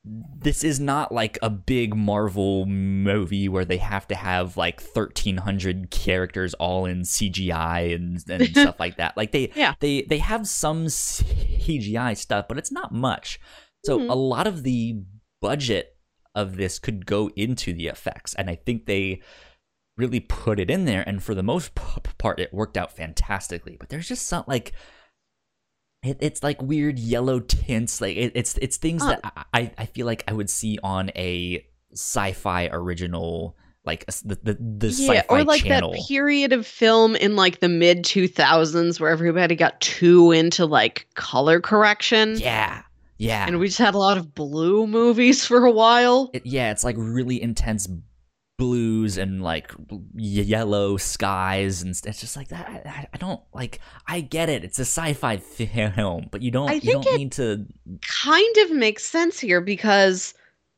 this 0.05 0.63
is 0.63 0.79
not 0.79 1.11
like 1.11 1.37
a 1.41 1.49
big 1.49 1.95
Marvel 1.95 2.65
movie 2.65 3.49
where 3.49 3.65
they 3.65 3.77
have 3.77 4.07
to 4.07 4.15
have 4.15 4.55
like 4.55 4.81
1300 4.81 5.91
characters 5.91 6.53
all 6.55 6.85
in 6.85 7.01
CGI 7.01 7.93
and, 7.93 8.23
and 8.29 8.47
stuff 8.57 8.79
like 8.79 8.97
that. 8.97 9.17
Like 9.17 9.31
they 9.31 9.51
Yeah. 9.55 9.73
they 9.79 10.03
they 10.03 10.19
have 10.19 10.47
some 10.47 10.85
CGI 10.85 12.15
stuff, 12.17 12.45
but 12.47 12.57
it's 12.57 12.71
not 12.71 12.93
much. 12.93 13.39
So 13.85 13.99
Mhm. 13.99 14.09
a 14.09 14.15
lot 14.15 14.47
of 14.47 14.63
the 14.63 15.01
budget 15.41 15.95
of 16.35 16.55
this 16.55 16.79
could 16.79 17.05
go 17.05 17.29
into 17.35 17.73
the 17.73 17.87
effects 17.87 18.33
and 18.35 18.49
I 18.49 18.55
think 18.55 18.85
they 18.85 19.21
really 19.97 20.21
put 20.21 20.59
it 20.61 20.69
in 20.71 20.85
there 20.85 21.03
and 21.05 21.21
for 21.21 21.35
the 21.35 21.43
most 21.43 21.75
part 21.75 22.39
it 22.39 22.53
worked 22.53 22.77
out 22.77 22.95
fantastically. 22.95 23.75
But 23.77 23.89
there's 23.89 24.07
just 24.07 24.25
some 24.27 24.45
like 24.47 24.71
it, 26.03 26.17
it's 26.21 26.41
like 26.43 26.61
weird 26.61 26.97
yellow 26.99 27.39
tints 27.39 27.99
like 28.01 28.15
it, 28.17 28.31
it's 28.35 28.57
it's 28.59 28.77
things 28.77 29.01
Oh. 29.03 29.07
that 29.09 29.47
I, 29.53 29.71
I 29.77 29.85
feel 29.85 30.05
like 30.05 30.23
i 30.27 30.33
would 30.33 30.49
see 30.49 30.79
on 30.81 31.09
a 31.15 31.65
sci-fi 31.93 32.69
original 32.71 33.57
like 33.85 34.05
the 34.23 34.37
the, 34.43 34.53
the 34.59 34.87
yeah, 34.89 35.23
or 35.29 35.43
like 35.43 35.63
channel 35.63 35.91
that 35.93 36.05
period 36.07 36.53
of 36.53 36.65
film 36.67 37.15
in 37.15 37.35
like 37.35 37.59
the 37.59 37.69
mid 37.69 38.03
2000s 38.03 38.99
where 38.99 39.09
everybody 39.09 39.55
got 39.55 39.79
too 39.81 40.31
into 40.31 40.65
like 40.65 41.07
color 41.15 41.59
correction. 41.59 42.37
yeah 42.37 42.83
yeah 43.17 43.45
And 43.47 43.57
we 43.59 43.67
just 43.67 43.79
had 43.79 43.95
a 43.95 43.97
lot 43.97 44.17
of 44.17 44.33
blue 44.35 44.85
movies 44.87 45.45
for 45.47 45.65
a 45.65 45.71
while. 45.71 46.29
It- 46.33 46.45
yeah 46.45 46.71
it's 46.71 46.83
like 46.83 46.95
really 46.97 47.41
intense 47.41 47.87
blues 48.59 49.17
and 49.17 49.41
like 49.41 49.71
yellow 50.15 50.97
skies 50.97 51.81
and 51.81 51.91
it's 52.05 52.19
just 52.19 52.35
like 52.35 52.49
that 52.49 52.67
I, 52.85 53.07
I- 53.13 53.17
don't 53.17 53.41
like 53.53 53.79
i 54.07 54.21
get 54.21 54.49
it 54.49 54.63
it's 54.63 54.77
a 54.77 54.83
sci-fi 54.85 55.37
film 55.37 56.27
but 56.29 56.41
you 56.41 56.51
don't 56.51 56.69
I 56.69 56.73
you 56.73 56.81
think 56.81 57.03
don't 57.03 57.15
it- 57.15 57.17
need 57.17 57.31
to 57.33 57.65
kind 58.23 58.57
of 58.57 58.71
makes 58.71 59.05
sense 59.05 59.39
here 59.39 59.61
because 59.61 60.33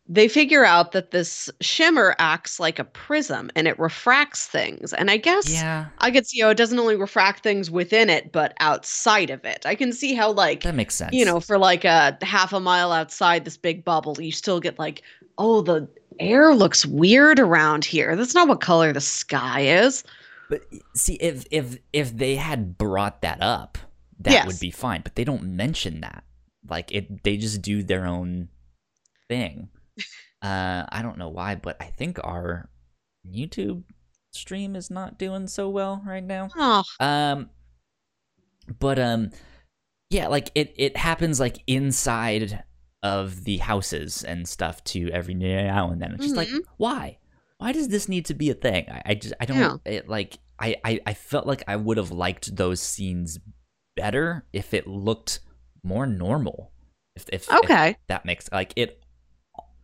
they 0.08 0.28
figure 0.28 0.66
out 0.66 0.92
that 0.92 1.12
this 1.12 1.50
shimmer 1.62 2.16
acts 2.20 2.60
like 2.60 2.80
a 2.80 2.84
prism 2.84 3.50
and 3.56 3.66
it 3.66 3.80
refracts 3.80 4.46
things. 4.46 4.92
And 4.92 5.10
I 5.10 5.16
guess 5.16 5.48
yeah 5.50 5.86
I 6.00 6.12
could 6.12 6.28
see 6.28 6.42
how 6.42 6.50
it 6.50 6.58
doesn't 6.58 6.77
only 6.79 6.98
refract 6.98 7.44
things 7.44 7.72
within 7.72 8.10
it, 8.10 8.34
but 8.34 8.53
outside 8.60 9.29
of 9.29 9.46
it. 9.46 9.66
I 9.66 9.74
can 9.75 9.94
see 9.94 10.14
how, 10.14 10.32
like, 10.34 10.64
that 10.64 10.75
makes 10.75 10.96
sense 10.96 11.14
you 11.14 11.24
know, 11.24 11.40
for 11.40 11.58
like 11.58 11.86
a 11.86 12.18
half 12.24 12.51
a 12.51 12.60
mile 12.60 12.92
outside 12.92 13.46
this 13.46 13.55
big 13.55 13.86
bubble, 13.86 14.18
you 14.20 14.34
still 14.34 14.60
get 14.60 14.77
like, 14.77 15.01
oh, 15.38 15.62
the 15.62 15.88
air 16.20 16.54
looks 16.54 16.86
weird 16.86 17.40
around 17.40 17.86
here. 17.86 18.16
That's 18.16 18.36
not 18.36 18.48
what 18.48 18.62
color 18.62 18.94
the 18.94 19.02
sky 19.02 19.62
is. 19.62 20.04
But 20.50 20.64
see, 20.96 21.16
if 21.16 21.46
if 21.52 21.78
if 21.94 22.16
they 22.16 22.36
had 22.36 22.78
brought 22.78 23.22
that 23.22 23.42
up, 23.42 23.78
that 24.20 24.32
Yes. 24.34 24.48
would 24.48 24.60
be 24.60 24.72
fine. 24.72 25.02
But 25.02 25.16
they 25.16 25.24
don't 25.24 25.44
mention 25.56 26.02
that. 26.02 26.24
Like 26.70 26.92
it, 26.92 27.24
they 27.24 27.38
just 27.38 27.62
do 27.62 27.84
their 27.84 28.06
own 28.06 28.50
thing. 29.28 29.70
Uh, 30.44 30.84
I 30.90 31.04
don't 31.04 31.20
know 31.20 31.30
why, 31.30 31.54
but 31.54 31.78
I 31.80 31.86
think 31.86 32.18
our 32.24 32.68
YouTube 33.32 33.84
stream 34.32 34.76
is 34.76 34.90
not 34.90 35.20
doing 35.20 35.46
so 35.48 35.70
well 35.70 36.02
right 36.04 36.24
now. 36.24 36.50
Oh, 36.58 36.84
Um, 37.00 37.52
but 38.80 38.98
um, 38.98 39.30
yeah, 40.10 40.30
like 40.30 40.50
it 40.56 40.74
it 40.78 40.98
happens 40.98 41.40
like 41.40 41.58
inside 41.68 42.64
of 43.03 43.44
the 43.46 43.57
houses 43.57 44.24
and 44.24 44.48
stuff 44.48 44.83
to 44.85 45.09
every 45.11 45.33
now 45.33 45.90
and 45.92 46.01
then. 46.01 46.11
It's 46.14 46.24
just 46.24 46.35
like 46.35 46.48
Mhm. 46.50 46.61
why? 46.77 47.18
Why 47.57 47.72
does 47.72 47.87
this 47.90 48.07
need 48.09 48.25
to 48.25 48.33
be 48.33 48.50
a 48.50 48.53
thing? 48.55 48.90
I, 48.90 49.01
I 49.05 49.14
just 49.16 49.33
I 49.40 49.46
don't 49.46 49.57
Yeah. 49.57 49.77
it 49.85 50.07
like 50.09 50.37
I, 50.59 50.75
I 50.83 51.00
I 51.05 51.14
felt 51.14 51.48
like 51.48 51.64
I 51.68 51.75
would 51.75 51.98
have 51.98 52.11
liked 52.11 52.55
those 52.55 52.79
scenes 52.81 53.40
better 53.96 54.46
if 54.53 54.74
it 54.74 54.87
looked 54.87 55.40
more 55.83 56.05
normal. 56.05 56.72
If 57.16 57.25
if, 57.33 57.44
if 57.50 57.53
okay. 57.64 57.98
that 58.07 58.25
makes 58.25 58.50
like 58.51 58.74
it 58.75 59.03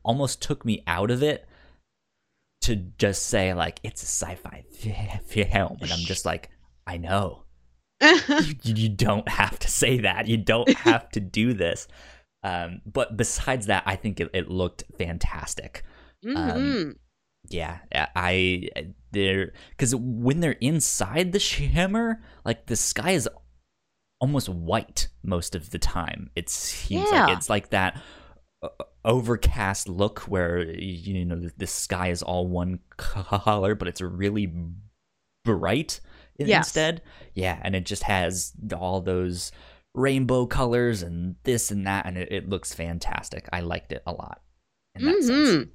almost 0.04 0.42
took 0.42 0.64
me 0.64 0.84
out 0.88 1.12
of 1.12 1.22
it 1.24 1.46
to 2.62 2.76
just 2.98 3.26
say 3.28 3.54
like 3.54 3.80
it's 3.84 4.02
a 4.02 4.06
sci-fi 4.06 4.64
film 5.26 5.78
and 5.82 5.92
i'm 5.92 6.00
just 6.00 6.26
like 6.26 6.50
i 6.88 6.98
know 6.98 7.44
you, 8.02 8.56
you 8.64 8.90
don't 8.90 9.28
have 9.28 9.60
to 9.60 9.68
say 9.70 10.00
that 10.00 10.28
you 10.28 10.38
don't 10.38 10.70
have 10.78 11.10
to 11.10 11.20
do 11.20 11.54
this 11.54 11.88
um 12.44 12.82
but 12.86 13.18
besides 13.18 13.66
that 13.68 13.84
i 13.86 13.96
think 13.96 14.20
it, 14.20 14.30
it 14.34 14.50
looked 14.50 14.84
fantastic 14.98 15.84
Mhm. 16.26 16.96
yeah 17.50 17.80
i 17.94 18.68
they're 19.12 19.54
because 19.72 19.96
when 19.96 20.40
they're 20.40 20.52
inside 20.62 21.32
the 21.32 21.40
shimmer 21.52 22.22
like 22.46 22.66
the 22.68 22.76
sky 22.76 23.12
is 23.12 23.30
almost 24.20 24.50
white 24.50 25.08
most 25.24 25.56
of 25.56 25.70
the 25.70 25.80
time 25.80 26.30
it 26.36 26.50
seems 26.50 27.08
Yeah. 27.12 27.28
like 27.28 27.38
it's 27.38 27.50
like 27.50 27.70
that 27.70 28.02
uh, 28.64 28.70
overcast 29.06 29.88
look 29.88 30.22
where 30.22 30.60
you 30.72 31.24
know 31.24 31.36
the, 31.40 31.52
the 31.58 31.68
sky 31.68 32.10
is 32.10 32.24
all 32.24 32.48
one 32.48 32.80
color 32.98 33.76
but 33.76 33.88
it's 33.88 34.02
really 34.02 34.52
bright 35.46 36.00
Yes. 36.40 36.68
instead 36.68 37.02
yeah 37.34 37.60
and 37.64 37.76
it 37.76 37.86
just 37.86 38.04
has 38.04 38.54
all 38.76 39.02
those 39.02 39.52
rainbow 39.98 40.46
colors 40.46 41.02
and 41.02 41.36
this 41.44 41.72
and 41.72 41.86
that 41.88 42.06
and 42.06 42.18
it, 42.18 42.32
it 42.32 42.48
looks 42.50 42.74
fantastic 42.74 43.48
i 43.52 43.60
liked 43.60 43.92
it 43.92 44.04
a 44.06 44.12
lot 44.12 44.42
in 44.96 45.04
that 45.06 45.24
sense 45.24 45.50
Mhm. 45.50 45.70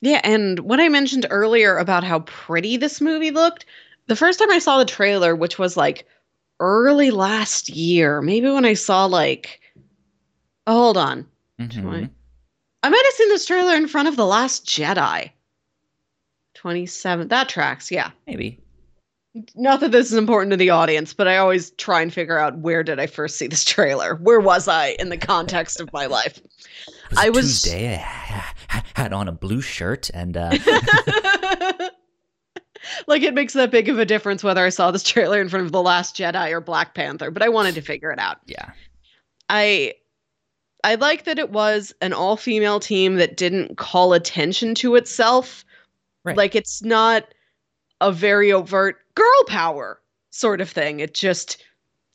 Yeah, 0.00 0.20
and 0.22 0.60
what 0.60 0.78
I 0.78 0.88
mentioned 0.88 1.26
earlier 1.28 1.76
about 1.76 2.04
how 2.04 2.20
pretty 2.20 2.76
this 2.76 3.00
movie 3.00 3.32
looked, 3.32 3.66
the 4.06 4.14
first 4.14 4.38
time 4.38 4.50
I 4.52 4.60
saw 4.60 4.78
the 4.78 4.84
trailer, 4.84 5.34
which 5.34 5.58
was 5.58 5.76
like 5.76 6.06
early 6.60 7.10
last 7.10 7.68
year, 7.68 8.22
maybe 8.22 8.48
when 8.48 8.64
I 8.64 8.74
saw 8.74 9.06
like, 9.06 9.60
oh, 10.68 10.72
hold 10.84 10.96
on, 10.96 11.26
Mhm. 11.60 11.82
Twenty- 11.82 12.10
I 12.84 12.88
might 12.88 13.02
have 13.04 13.14
seen 13.14 13.28
this 13.30 13.44
trailer 13.46 13.74
in 13.74 13.88
front 13.88 14.06
of 14.06 14.14
The 14.14 14.24
Last 14.26 14.66
Jedi. 14.66 15.32
27. 16.54 17.28
That 17.28 17.48
tracks, 17.48 17.90
yeah. 17.90 18.10
maybe 18.26 18.60
Not 19.54 19.80
that 19.80 19.90
this 19.92 20.06
is 20.10 20.16
important 20.16 20.50
to 20.52 20.56
the 20.56 20.70
audience, 20.70 21.12
but 21.12 21.28
I 21.28 21.36
always 21.36 21.70
try 21.72 22.00
and 22.00 22.12
figure 22.12 22.38
out 22.38 22.58
where 22.58 22.82
did 22.82 22.98
I 22.98 23.06
first 23.06 23.36
see 23.36 23.46
this 23.46 23.64
trailer? 23.64 24.14
Where 24.16 24.40
was 24.40 24.68
I 24.68 24.96
in 24.98 25.08
the 25.10 25.18
context 25.18 25.80
of 25.80 25.92
my 25.92 26.06
life? 26.18 26.40
Was 27.10 27.18
I 27.18 27.28
was- 27.30 27.62
Tuesday. 27.62 27.96
I 28.02 28.82
had 28.94 29.12
on 29.12 29.28
a 29.28 29.32
blue 29.32 29.60
shirt 29.60 30.10
and 30.14 30.36
uh, 30.36 30.50
like 33.06 33.22
it 33.22 33.34
makes 33.34 33.52
that 33.54 33.70
big 33.70 33.88
of 33.88 33.98
a 33.98 34.04
difference 34.04 34.42
whether 34.44 34.64
I 34.64 34.68
saw 34.70 34.90
this 34.90 35.02
trailer 35.02 35.40
in 35.40 35.48
front 35.48 35.66
of 35.66 35.72
The 35.72 35.82
Last 35.82 36.16
Jedi 36.16 36.50
or 36.50 36.60
Black 36.60 36.94
Panther, 36.94 37.30
but 37.30 37.42
I 37.42 37.48
wanted 37.48 37.74
to 37.76 37.80
figure 37.82 38.10
it 38.10 38.18
out. 38.18 38.38
yeah, 38.46 38.70
I 39.48 39.94
I 40.84 40.94
like 40.96 41.24
that 41.24 41.38
it 41.38 41.50
was 41.50 41.92
an 42.00 42.12
all-female 42.12 42.78
team 42.80 43.16
that 43.16 43.36
didn't 43.36 43.76
call 43.76 44.12
attention 44.12 44.74
to 44.76 44.94
itself. 44.94 45.64
Right. 46.24 46.36
Like 46.36 46.54
it's 46.54 46.82
not 46.82 47.24
a 48.00 48.12
very 48.12 48.52
overt 48.52 48.96
girl 49.16 49.44
power 49.48 50.00
sort 50.30 50.60
of 50.60 50.70
thing. 50.70 51.00
It 51.00 51.14
just 51.14 51.64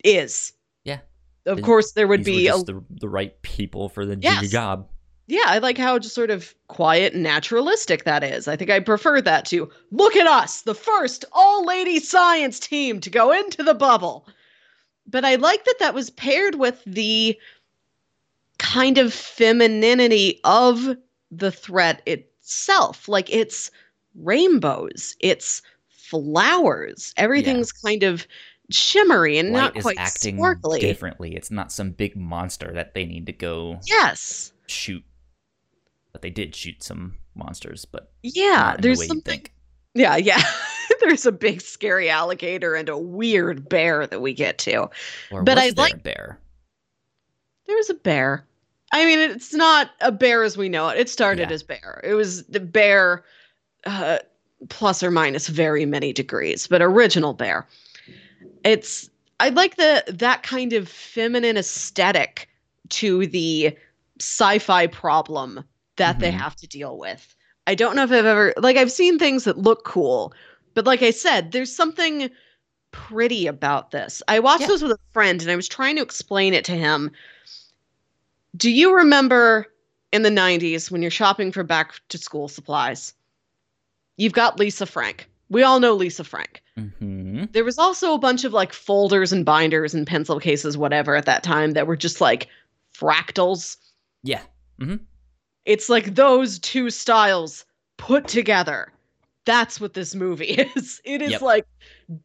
is. 0.06 0.54
Yeah. 0.86 1.00
Of 1.46 1.62
course 1.62 1.92
there 1.92 2.08
would 2.08 2.24
be 2.24 2.48
a 2.48 2.58
the 2.58 2.82
the 2.90 3.10
right 3.10 3.40
people 3.42 3.90
for 3.90 4.06
the 4.06 4.18
Yes. 4.22 4.50
job. 4.50 4.88
Yeah, 5.28 5.46
I 5.46 5.60
like 5.60 5.78
how 5.78 5.98
just 5.98 6.16
sort 6.16 6.30
of 6.30 6.54
quiet 6.68 7.14
and 7.14 7.24
naturalistic 7.24 8.04
that 8.04 8.24
is. 8.24 8.48
I 8.48 8.56
think 8.56 8.70
I 8.70 8.80
prefer 8.80 9.22
that 9.22 9.46
to 9.46 9.70
look 9.92 10.16
at 10.16 10.28
us, 10.28 10.64
the 10.64 10.76
first 10.76 11.24
all 11.32 11.66
lady 11.66 12.00
science 12.00 12.60
team 12.60 13.00
to 13.00 13.10
go 13.10 13.32
into 13.32 13.64
the 13.64 13.74
bubble. 13.74 14.28
But 15.08 15.24
I 15.24 15.36
like 15.36 15.64
that 15.66 15.80
that 15.80 15.94
was 15.94 16.10
paired 16.10 16.56
with 16.56 16.84
the 16.86 17.38
kind 18.58 18.98
of 18.98 19.14
femininity 19.14 20.40
of 20.44 20.98
the 21.32 21.52
threat 21.52 22.02
itself. 22.06 23.08
Like 23.08 23.34
it's 23.34 23.72
rainbows, 24.16 25.16
it's 25.20 25.62
flowers. 26.12 27.14
Everything's 27.18 27.72
kind 27.72 28.04
of 28.04 28.28
shimmery 28.70 29.38
and 29.38 29.52
Light 29.52 29.74
not 29.76 29.82
quite 29.82 29.98
acting 29.98 30.38
sparkly. 30.38 30.80
differently. 30.80 31.36
It's 31.36 31.50
not 31.52 31.72
some 31.72 31.92
big 31.92 32.16
monster 32.16 32.72
that 32.74 32.94
they 32.94 33.06
need 33.06 33.26
to 33.26 33.34
go 33.34 33.80
Yes. 33.88 34.54
shoot. 34.68 35.04
But 36.12 36.22
they 36.22 36.30
did 36.30 36.54
shoot 36.56 36.84
some 36.84 37.16
monsters, 37.34 37.86
but 37.86 38.12
Yeah, 38.22 38.72
in 38.72 38.76
the 38.78 38.82
there's 38.84 39.08
something 39.08 39.22
think. 39.40 39.54
Yeah, 39.94 40.18
yeah. 40.18 40.42
there's 41.02 41.26
a 41.26 41.32
big 41.32 41.62
scary 41.62 42.10
alligator 42.10 42.76
and 42.76 42.88
a 42.90 42.98
weird 42.98 43.68
bear 43.68 44.06
that 44.08 44.22
we 44.22 44.34
get 44.34 44.58
to. 44.60 44.90
Or 45.32 45.44
But 45.44 45.58
I 45.58 45.72
like- 45.76 45.94
a 45.96 45.98
bear. 45.98 46.40
There 47.68 47.76
was 47.78 47.90
a 47.90 47.94
bear. 47.96 48.46
I 48.94 49.06
mean, 49.06 49.20
it's 49.20 49.54
not 49.54 49.92
a 50.02 50.12
bear 50.12 50.44
as 50.44 50.58
we 50.58 50.68
know 50.68 50.90
it. 50.90 51.00
It 51.00 51.10
started 51.10 51.50
Yeah. 51.50 51.56
as 51.56 51.64
bear. 51.64 52.02
It 52.04 52.14
was 52.14 52.44
the 52.48 52.60
bear, 52.60 53.24
uh, 53.86 54.20
plus 54.70 55.02
or 55.04 55.12
minus 55.12 55.48
very 55.48 55.86
many 55.86 56.14
degrees, 56.14 56.68
but 56.68 56.82
original 56.82 57.34
bear. 57.34 57.68
It's 58.64 59.10
I 59.40 59.50
like 59.50 59.76
the 59.78 60.04
that 60.08 60.44
kind 60.44 60.74
of 60.74 60.88
feminine 60.88 61.58
aesthetic 61.58 62.48
to 62.90 63.26
the 63.28 63.76
sci-fi 64.20 64.88
problem 64.88 65.64
that 65.96 66.20
they 66.20 66.32
Mhm. 66.32 66.38
have 66.38 66.56
to 66.58 66.68
deal 66.68 66.98
with. 66.98 67.36
I 67.68 67.76
don't 67.76 67.96
know 67.96 68.04
if 68.04 68.12
I've 68.12 68.26
ever 68.26 68.54
like 68.58 68.78
I've 68.78 68.92
seen 68.92 69.18
things 69.18 69.44
that 69.46 69.58
look 69.58 69.84
cool, 69.84 70.34
but 70.74 70.86
like 70.86 71.02
I 71.02 71.12
said, 71.12 71.52
there's 71.52 71.74
something 71.76 72.30
pretty 72.92 73.48
about 73.48 73.92
this. 73.92 74.22
I 74.28 74.40
watched 74.40 74.62
Yeah. 74.62 74.68
this 74.68 74.82
with 74.82 74.92
a 74.92 75.00
friend 75.14 75.42
and 75.42 75.50
I 75.52 75.56
was 75.56 75.68
trying 75.68 75.96
to 75.96 76.02
explain 76.02 76.54
it 76.54 76.66
to 76.66 76.74
him. 76.74 77.12
Do 78.56 78.70
you 78.70 78.94
remember 78.96 79.68
in 80.12 80.24
the 80.24 80.30
90s 80.32 80.92
when 80.92 81.02
you're 81.02 81.12
shopping 81.12 81.52
for 81.52 81.64
back 81.64 82.00
to 82.10 82.18
school 82.18 82.48
supplies? 82.48 83.14
You've 84.18 84.34
got 84.34 84.60
Lisa 84.60 84.86
Frank. 84.86 85.30
We 85.50 85.64
all 85.64 85.80
know 85.80 85.94
Lisa 85.94 86.24
Frank. 86.24 86.62
hmm 86.78 87.46
There 87.52 87.64
was 87.66 87.78
also 87.78 88.14
a 88.14 88.20
bunch 88.20 88.44
of 88.44 88.54
like 88.54 88.72
folders 88.74 89.34
and 89.34 89.46
binders 89.46 89.94
and 89.94 90.08
pencil 90.08 90.40
cases, 90.40 90.78
whatever, 90.78 91.16
at 91.16 91.26
that 91.26 91.44
time 91.44 91.72
that 91.72 91.88
were 91.88 91.98
just 91.98 92.22
like 92.22 92.48
fractals. 92.96 93.78
Yeah. 94.24 94.42
It's 95.66 95.90
like 95.90 96.16
those 96.16 96.60
two 96.60 96.90
styles 96.90 97.66
put 97.98 98.28
together. 98.28 98.92
That's 99.46 99.82
what 99.82 99.94
this 99.94 100.14
movie 100.14 100.46
is. 100.76 101.02
It 101.04 101.22
is 101.22 101.32
Yep. 101.32 101.42
like 101.42 101.66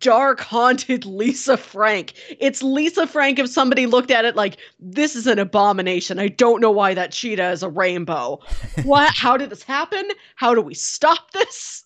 dark, 0.00 0.40
haunted 0.40 1.06
Lisa 1.06 1.56
Frank. 1.56 2.12
It's 2.40 2.62
Lisa 2.62 3.06
Frank 3.06 3.38
if 3.38 3.48
somebody 3.48 3.86
looked 3.86 4.10
at 4.10 4.24
it 4.24 4.36
like, 4.36 4.58
this 4.78 5.16
is 5.16 5.26
an 5.26 5.38
abomination. 5.38 6.18
I 6.18 6.28
don't 6.28 6.60
know 6.60 6.70
why 6.70 6.92
that 6.94 7.12
cheetah 7.12 7.50
is 7.50 7.62
a 7.62 7.68
rainbow. 7.70 8.40
what? 8.84 9.14
How 9.14 9.36
did 9.36 9.50
this 9.50 9.62
happen? 9.62 10.08
How 10.34 10.54
do 10.54 10.60
we 10.60 10.74
stop 10.74 11.30
this? 11.32 11.84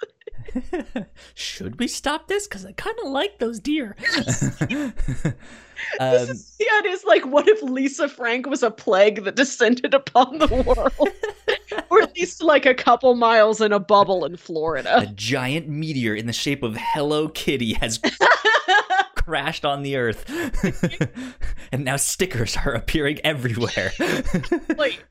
Should 1.34 1.78
we 1.78 1.86
stop 1.86 2.26
this? 2.26 2.48
Because 2.48 2.64
I 2.66 2.72
kind 2.72 2.96
of 3.04 3.10
like 3.12 3.38
those 3.38 3.60
deer. 3.60 3.94
This 5.98 6.22
um, 6.22 6.30
is, 6.30 6.56
yeah, 6.58 6.78
it 6.78 6.86
is 6.86 7.04
like, 7.04 7.26
what 7.26 7.48
if 7.48 7.62
Lisa 7.62 8.08
Frank 8.08 8.46
was 8.46 8.62
a 8.62 8.70
plague 8.70 9.24
that 9.24 9.36
descended 9.36 9.94
upon 9.94 10.38
the 10.38 10.46
world? 10.66 11.08
or 11.90 12.02
at 12.02 12.16
least 12.16 12.42
like 12.42 12.66
a 12.66 12.74
couple 12.74 13.14
miles 13.14 13.60
in 13.60 13.72
a 13.72 13.78
bubble 13.78 14.24
in 14.24 14.36
Florida. 14.36 14.98
a 14.98 15.06
giant 15.06 15.68
meteor 15.68 16.14
in 16.14 16.26
the 16.26 16.32
shape 16.32 16.62
of 16.62 16.76
Hello 16.76 17.28
Kitty 17.28 17.74
has 17.74 18.00
crashed 19.16 19.64
on 19.64 19.82
the 19.82 19.96
earth. 19.96 20.24
and 21.72 21.84
now 21.84 21.96
stickers 21.96 22.56
are 22.56 22.72
appearing 22.72 23.18
everywhere. 23.24 23.92
like, 24.76 25.04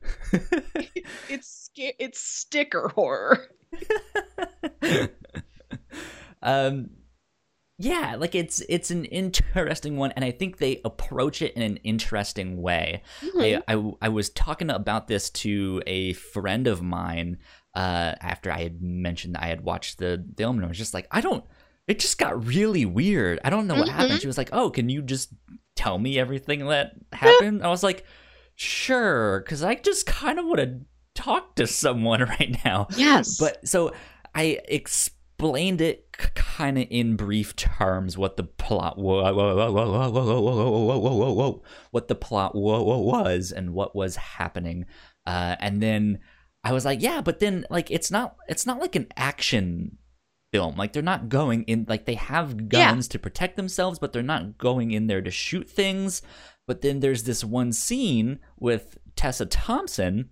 it's 1.28 1.70
it's 1.76 2.20
sticker 2.20 2.88
horror. 2.88 3.46
um 6.42 6.90
yeah 7.80 8.14
like 8.18 8.34
it's 8.34 8.62
it's 8.68 8.90
an 8.90 9.06
interesting 9.06 9.96
one 9.96 10.12
and 10.12 10.24
i 10.24 10.30
think 10.30 10.58
they 10.58 10.80
approach 10.84 11.40
it 11.40 11.54
in 11.54 11.62
an 11.62 11.78
interesting 11.78 12.60
way. 12.60 13.02
I, 13.38 13.62
I 13.66 13.92
i 14.02 14.08
was 14.08 14.28
talking 14.30 14.70
about 14.70 15.08
this 15.08 15.30
to 15.30 15.82
a 15.86 16.12
friend 16.12 16.66
of 16.66 16.82
mine 16.82 17.38
uh 17.74 18.14
after 18.20 18.52
i 18.52 18.62
had 18.62 18.82
mentioned 18.82 19.34
that 19.34 19.42
i 19.42 19.46
had 19.46 19.62
watched 19.62 19.98
the 19.98 20.24
film 20.36 20.56
and 20.56 20.64
i 20.64 20.68
was 20.68 20.78
just 20.78 20.94
like 20.94 21.06
i 21.10 21.20
don't 21.20 21.44
it 21.86 21.98
just 21.98 22.18
got 22.18 22.46
really 22.46 22.86
weird. 22.86 23.40
I 23.42 23.50
don't 23.50 23.66
know 23.66 23.74
what 23.74 23.88
happened. 23.88 24.20
She 24.20 24.28
was 24.28 24.38
like 24.38 24.50
oh 24.52 24.70
can 24.70 24.88
you 24.88 25.02
just 25.02 25.30
tell 25.74 25.98
me 25.98 26.18
everything 26.20 26.66
that 26.66 26.92
happened? 27.12 27.64
I 27.64 27.68
was 27.68 27.82
like 27.82 28.04
sure 28.54 29.40
because 29.40 29.64
i 29.64 29.74
just 29.74 30.04
kind 30.04 30.38
of 30.38 30.44
want 30.44 30.60
to 30.60 30.80
talk 31.14 31.56
to 31.56 31.66
someone 31.66 32.20
right 32.38 32.56
now. 32.64 32.88
Yes, 32.96 33.38
but 33.38 33.66
so 33.66 33.92
I 34.34 34.60
explained 34.68 35.80
it 35.80 36.09
kind 36.34 36.78
of 36.78 36.86
in 36.90 37.16
brief 37.16 37.56
terms 37.56 38.16
what 38.18 38.36
the 38.36 38.44
plot 38.44 38.98
what 41.90 42.08
the 42.08 42.14
plot 42.14 42.54
was 42.54 43.52
and 43.52 43.74
what 43.74 43.94
was 43.96 44.16
happening 44.16 44.86
uh, 45.26 45.56
and 45.60 45.82
then 45.82 46.18
i 46.64 46.72
was 46.72 46.84
like 46.84 47.02
yeah 47.02 47.20
but 47.20 47.38
then 47.38 47.64
like 47.70 47.90
it's 47.90 48.10
not 48.10 48.36
it's 48.48 48.66
not 48.66 48.80
like 48.80 48.94
an 48.96 49.06
action 49.16 49.96
film 50.52 50.76
like 50.76 50.92
they're 50.92 51.02
not 51.02 51.28
going 51.28 51.62
in 51.64 51.86
like 51.88 52.06
they 52.06 52.14
have 52.14 52.68
guns 52.68 53.06
to 53.08 53.18
protect 53.18 53.56
themselves 53.56 53.98
but 53.98 54.12
they're 54.12 54.22
not 54.22 54.58
going 54.58 54.90
in 54.90 55.06
there 55.06 55.22
to 55.22 55.30
shoot 55.30 55.68
things 55.70 56.22
but 56.66 56.82
then 56.82 57.00
there's 57.00 57.22
this 57.22 57.44
one 57.44 57.72
scene 57.72 58.38
with 58.58 58.98
tessa 59.14 59.46
thompson 59.46 60.28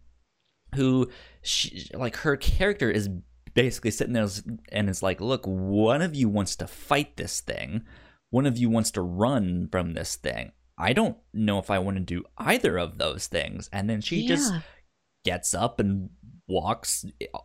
who 0.74 1.08
she, 1.42 1.88
like 1.94 2.16
her 2.16 2.36
character 2.36 2.90
is 2.90 3.08
basically 3.54 3.90
sitting 3.90 4.12
there 4.14 4.26
and 4.72 4.88
it's 4.88 5.02
like 5.02 5.20
look 5.20 5.44
one 5.46 6.02
of 6.02 6.14
you 6.14 6.28
wants 6.28 6.56
to 6.56 6.66
fight 6.66 7.16
this 7.16 7.40
thing. 7.40 7.82
One 8.30 8.46
of 8.46 8.58
you 8.58 8.68
wants 8.68 8.90
to 8.92 9.02
run 9.02 9.68
from 9.70 9.94
this 9.94 10.16
thing. 10.16 10.52
I 10.76 10.92
don't 10.92 11.16
know 11.34 11.58
if 11.58 11.70
i 11.70 11.78
want 11.80 11.96
to 11.96 12.02
do 12.02 12.24
either 12.36 12.78
of 12.78 12.98
those 12.98 13.26
things. 13.26 13.68
And 13.72 13.88
then 13.90 14.00
she 14.00 14.26
just 14.28 14.52
gets 15.24 15.52
up 15.54 15.80
and 15.80 16.10
walks 16.46 17.04
o- 17.34 17.44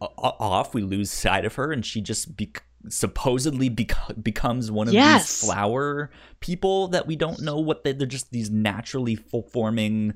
o- 0.00 0.12
off. 0.18 0.74
We 0.74 0.82
lose 0.82 1.10
sight 1.10 1.44
of 1.44 1.54
her 1.54 1.72
and 1.72 1.84
she 1.86 2.00
just 2.00 2.36
bec 2.36 2.62
supposedly 2.90 3.68
bec- 3.68 3.96
becomes 4.22 4.70
one 4.70 4.86
of 4.88 4.94
Yes. 4.94 5.40
these 5.40 5.50
flower 5.50 6.10
people 6.40 6.88
that 6.88 7.06
we 7.06 7.16
don't 7.16 7.40
know 7.42 7.58
what 7.58 7.82
they, 7.84 7.92
they're 7.92 8.06
just 8.06 8.30
these 8.30 8.50
naturally 8.50 9.16
forming 9.16 10.14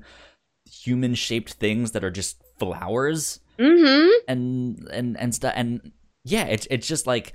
human 0.71 1.13
shaped 1.15 1.53
things 1.53 1.91
that 1.91 2.03
are 2.03 2.11
just 2.11 2.41
flowers 2.57 3.39
Mm-hmm. 3.59 4.11
and 4.27 4.87
and 4.91 5.17
and 5.19 5.35
stuff 5.35 5.53
and 5.55 5.91
yeah 6.23 6.45
it's 6.45 6.67
it's 6.71 6.87
just 6.87 7.05
like 7.07 7.33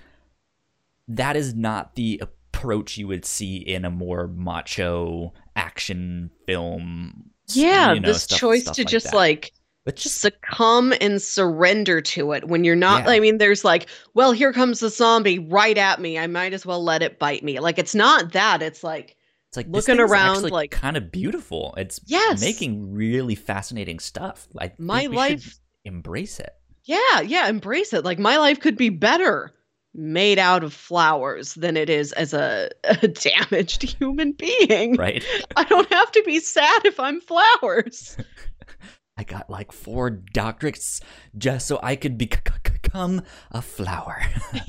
that 1.08 1.36
is 1.36 1.54
not 1.54 1.94
the 1.94 2.20
approach 2.22 2.96
you 2.98 3.06
would 3.08 3.24
see 3.24 3.56
in 3.56 3.84
a 3.84 3.90
more 3.90 4.26
macho 4.28 5.32
action 5.56 6.30
film 6.46 7.30
Yeah, 7.48 7.94
you 7.94 8.00
know, 8.00 8.08
this 8.08 8.24
stuff- 8.24 8.38
choice 8.38 8.62
stuff 8.62 8.76
to 8.76 8.84
just 8.84 9.06
that. 9.06 9.14
like 9.14 9.52
but 9.84 9.96
just 9.96 10.20
succumb 10.20 10.92
and 11.00 11.22
surrender 11.22 12.02
to 12.02 12.32
it 12.32 12.46
when 12.46 12.62
you're 12.62 12.76
not 12.76 13.04
Yeah. 13.04 13.10
I 13.12 13.20
mean 13.20 13.38
there's 13.38 13.64
like, 13.64 13.86
well, 14.12 14.32
here 14.32 14.52
comes 14.52 14.80
the 14.80 14.90
zombie 14.90 15.38
right 15.38 15.78
at 15.78 15.98
me. 15.98 16.18
I 16.18 16.26
might 16.26 16.52
as 16.52 16.66
well 16.66 16.84
let 16.84 17.00
it 17.02 17.18
bite 17.18 17.42
me. 17.42 17.58
Like 17.58 17.78
it's 17.78 17.94
not 17.94 18.32
that. 18.32 18.60
It's 18.60 18.84
like 18.84 19.16
it's 19.48 19.56
like 19.56 19.66
looking 19.70 19.98
around, 19.98 20.42
like- 20.50 20.72
kind 20.72 20.98
of 20.98 21.10
beautiful 21.10 21.72
it's 21.78 22.00
Yes. 22.04 22.42
making 22.42 22.92
really 22.92 23.34
fascinating 23.34 23.98
stuff 23.98 24.46
i 24.58 24.66
think 24.68 24.78
my 24.80 24.98
we 24.98 25.04
should 25.04 25.14
life 25.14 25.58
embrace 25.88 26.38
it 26.38 26.52
Yeah, 26.84 27.20
yeah, 27.20 27.48
embrace 27.48 27.92
it. 27.92 28.04
Like 28.04 28.18
my 28.18 28.36
life 28.38 28.60
could 28.60 28.76
be 28.76 28.88
better 28.90 29.52
made 29.94 30.38
out 30.38 30.62
of 30.62 30.72
flowers 30.72 31.54
than 31.54 31.76
it 31.76 31.90
is 31.90 32.12
as 32.12 32.32
a, 32.34 32.70
a 33.02 33.08
damaged 33.08 33.82
human 33.82 34.32
being. 34.32 34.94
right 34.96 35.24
I 35.56 35.64
don't 35.64 35.90
have 35.92 36.12
to 36.12 36.22
be 36.24 36.38
sad 36.40 36.84
if 36.84 37.00
I'm 37.00 37.20
flowers. 37.20 38.16
i 39.18 39.24
got 39.24 39.50
like 39.50 39.72
four 39.72 40.10
doctorates 40.32 41.00
just 41.36 41.66
so 41.66 41.80
i 41.82 41.96
could 41.96 42.16
bec- 42.16 42.48
become 42.62 43.20
a 43.50 43.60
flower 43.60 44.22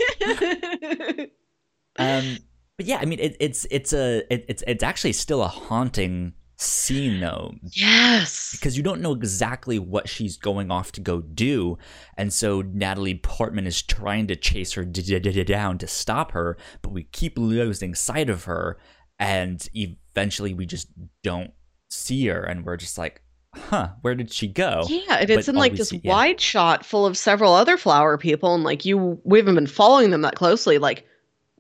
um 1.99 2.37
but 2.77 2.85
yeah 2.87 2.97
i 2.99 3.05
mean 3.05 3.19
it, 3.19 3.37
it's 3.39 3.67
it's 3.69 3.93
a 3.93 4.23
it, 4.33 4.45
it's 4.47 4.63
it's 4.65 4.83
actually 4.83 5.13
still 5.13 5.43
a 5.43 5.47
haunting 5.47 6.33
scene 6.61 7.21
though 7.21 7.53
yes. 7.63 8.51
because 8.51 8.75
you 8.75 8.83
don't 8.83 8.99
know 8.99 9.13
exactly 9.13 9.79
what 9.79 10.09
she's 10.09 10.35
going 10.35 10.69
off 10.69 10.91
to 10.91 10.99
go 10.99 11.21
do 11.21 11.77
and 12.17 12.33
so 12.33 12.61
natalie 12.61 13.15
portman 13.15 13.65
is 13.65 13.81
trying 13.81 14.27
to 14.27 14.35
chase 14.35 14.73
her 14.73 14.83
down 14.83 15.77
to 15.77 15.87
stop 15.87 16.33
her 16.33 16.57
but 16.81 16.91
we 16.91 17.03
keep 17.03 17.37
losing 17.37 17.95
sight 17.95 18.29
of 18.29 18.43
her 18.43 18.77
and 19.19 19.69
eventually 19.73 20.53
we 20.53 20.65
just 20.65 20.87
don't 21.23 21.51
see 21.89 22.27
her 22.27 22.43
and 22.43 22.65
we're 22.65 22.75
just 22.77 22.97
like 22.97 23.21
huh 23.55 23.89
where 24.01 24.13
did 24.13 24.31
she 24.31 24.47
go 24.47 24.83
Yeah, 24.89 25.17
and 25.21 25.29
it's 25.29 25.45
But 25.47 25.53
in 25.53 25.55
like 25.55 25.75
this 25.75 25.89
see- 25.89 26.01
yeah. 26.03 26.11
wide 26.11 26.41
shot 26.41 26.85
full 26.85 27.05
of 27.05 27.17
several 27.17 27.53
other 27.53 27.77
flower 27.77 28.17
people, 28.17 28.53
and 28.53 28.63
like 28.63 28.85
you, 28.85 29.19
we 29.23 29.39
haven't 29.39 29.55
been 29.55 29.65
following 29.65 30.11
them 30.11 30.21
that 30.21 30.35
closely. 30.35 30.77
Like, 30.77 31.05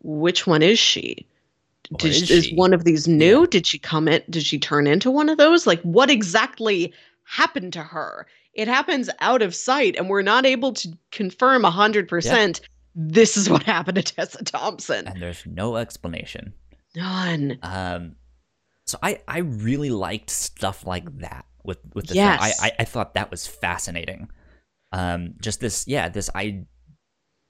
which 0.01 0.45
one 0.45 0.61
is 0.61 0.77
she? 0.77 1.27
Did 1.97 2.13
is 2.13 2.29
is 2.29 2.53
one 2.53 2.73
of 2.73 2.83
these 2.83 3.07
new? 3.07 3.47
Did 3.47 3.65
she 3.65 3.79
come 3.79 4.07
in? 4.07 4.21
Did 4.29 4.43
she 4.43 4.59
turn 4.59 4.85
into 4.87 5.09
one 5.09 5.29
of 5.29 5.37
those? 5.37 5.65
Like, 5.65 5.81
what 5.81 6.09
exactly 6.09 6.93
happened 7.23 7.73
to 7.73 7.83
her? 7.83 8.27
it 8.53 8.67
happens 8.67 9.09
out 9.19 9.41
of 9.41 9.55
sight 9.55 9.95
and 9.95 10.09
we're 10.09 10.21
not 10.23 10.45
able 10.45 10.73
to 10.73 10.89
confirm 11.11 11.61
100% 11.63 12.59
this 12.95 13.37
is 13.37 13.49
what 13.49 13.63
happened 13.75 13.95
to 13.95 14.03
Tessa 14.03 14.43
Thompson. 14.43 15.07
And 15.07 15.21
there's 15.21 15.45
no 15.45 15.77
explanation. 15.77 16.53
None. 16.95 17.59
Um, 17.61 18.15
so 18.85 18.97
I 19.03 19.21
I 19.27 19.37
really 19.39 19.91
liked 19.91 20.31
stuff 20.31 20.85
like 20.85 21.19
that 21.19 21.45
with 21.63 21.77
with 21.93 22.07
the 22.07 22.15
Yes. 22.15 22.39
film. 22.39 22.65
I, 22.65 22.67
I 22.67 22.71
I 22.79 22.85
thought 22.85 23.13
that 23.13 23.29
was 23.31 23.45
fascinating. 23.45 24.29
Um, 24.91 25.35
just 25.39 25.59
this 25.61 25.87
yeah 25.87 26.09
this 26.09 26.29
idea 26.35 26.65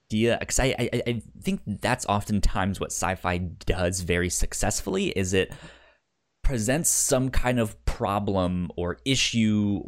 because 0.10 0.60
I, 0.60 0.76
I 0.80 1.02
I 1.08 1.22
think 1.42 1.62
that's 1.66 2.06
oftentimes 2.08 2.80
what 2.80 2.92
sci-fi 2.92 3.38
does 3.38 4.02
very 4.02 4.30
successfully 4.30 5.10
is 5.10 5.34
it 5.34 5.54
presents 6.44 6.90
some 6.90 7.30
kind 7.30 7.60
of 7.60 7.84
problem 7.86 8.72
or 8.76 8.98
issue 9.06 9.82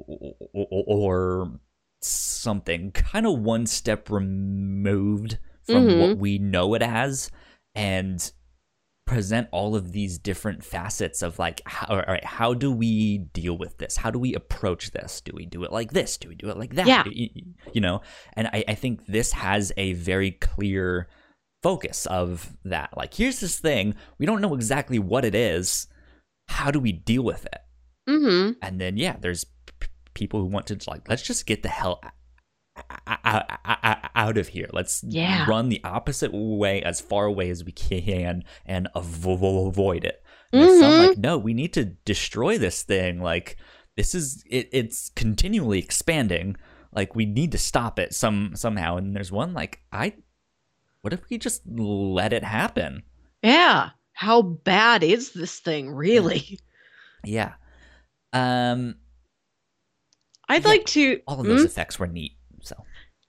or, 0.54 0.84
or 0.88 1.60
something 2.02 2.92
kind 2.92 3.26
of 3.26 3.40
one 3.40 3.66
step 3.66 4.10
removed 4.10 5.38
from 5.64 5.88
Mhm. 5.88 6.00
what 6.00 6.18
we 6.18 6.38
know 6.38 6.74
it 6.74 6.82
as 6.82 7.32
and 7.74 8.32
present 9.12 9.48
all 9.52 9.76
of 9.76 9.92
these 9.92 10.18
different 10.18 10.64
facets 10.64 11.22
of 11.22 11.38
like 11.38 11.62
how, 11.66 11.88
all 11.88 11.98
right 12.08 12.24
how 12.24 12.54
do 12.54 12.72
we 12.72 13.18
deal 13.34 13.58
with 13.58 13.78
this? 13.78 13.98
How 13.98 14.10
do 14.10 14.18
we 14.18 14.34
approach 14.34 14.92
this? 14.92 15.22
Do 15.22 15.34
we 15.36 15.46
do 15.46 15.64
it 15.64 15.72
like 15.72 15.92
this? 15.92 16.18
Do 16.18 16.30
we 16.30 16.36
do 16.36 16.50
it 16.50 16.58
like 16.58 16.76
that? 16.76 16.88
Yeah. 16.88 17.04
You, 17.06 17.30
you 17.74 17.82
know? 17.82 18.02
And 18.34 18.48
I, 18.48 18.64
I 18.68 18.76
think 18.76 19.06
this 19.08 19.34
has 19.34 19.74
a 19.76 19.94
very 19.94 20.32
clear 20.32 21.10
focus 21.62 22.06
of 22.06 22.56
that. 22.64 22.96
Like 22.96 23.14
here's 23.14 23.40
this 23.40 23.60
thing. 23.60 23.96
We 24.18 24.26
don't 24.26 24.42
know 24.42 24.56
exactly 24.56 25.00
what 25.00 25.26
it 25.26 25.36
is. 25.36 25.88
How 26.48 26.72
do 26.72 26.80
we 26.80 26.92
deal 26.92 27.24
with 27.24 27.46
it? 27.46 27.60
Mm-hmm. 28.10 28.54
and 28.64 28.82
then 28.82 28.98
yeah 28.98 29.16
there's 29.22 29.46
p- 29.80 29.88
people 30.16 30.40
who 30.40 30.48
want 30.48 30.66
to 30.68 30.78
like 30.88 31.08
let's 31.08 31.22
just 31.22 31.46
get 31.46 31.62
the 31.62 31.70
hell 31.70 32.02
out, 33.08 34.38
of 34.38 34.48
here 34.50 34.70
let's 34.72 35.04
Yeah. 35.08 35.46
run 35.48 35.70
the 35.70 35.82
opposite 35.84 36.32
way 36.34 36.82
as 36.84 37.02
far 37.02 37.26
away 37.26 37.50
as 37.50 37.64
we 37.64 37.72
can 37.72 38.44
and 38.66 38.88
avoid 38.96 40.04
it 40.06 40.24
there's 40.52 40.80
some 40.80 40.98
like 40.98 41.18
no 41.18 41.38
we 41.38 41.54
need 41.54 41.74
to 41.74 41.86
destroy 41.86 42.58
this 42.58 42.84
thing 42.84 43.22
like 43.22 43.58
this 43.98 44.16
is 44.16 44.44
it, 44.50 44.70
it's 44.72 45.10
continually 45.16 45.80
expanding 45.80 46.56
like 46.94 47.16
we 47.16 47.26
need 47.26 47.52
to 47.52 47.58
stop 47.58 48.00
it 48.00 48.14
some 48.14 48.52
somehow 48.56 48.96
and 48.98 49.16
there's 49.16 49.32
one 49.32 49.54
like 49.54 49.80
i 49.92 50.14
what 51.02 51.14
if 51.14 51.30
we 51.30 51.38
just 51.38 51.62
let 51.68 52.32
it 52.34 52.44
happen 52.44 53.04
Yeah. 53.42 53.90
How 54.14 54.42
bad 54.44 55.02
is 55.04 55.32
this 55.32 55.60
thing, 55.60 55.90
really? 55.90 56.60
yeah 57.26 57.54
um 58.34 58.96
I'd 60.48 60.64
Yeah, 60.64 60.70
like 60.70 60.86
to. 60.88 61.22
all 61.28 61.40
of 61.40 61.48
those 61.48 61.62
Mm? 61.64 61.66
effects 61.66 61.98
were 61.98 62.08
neat 62.08 62.34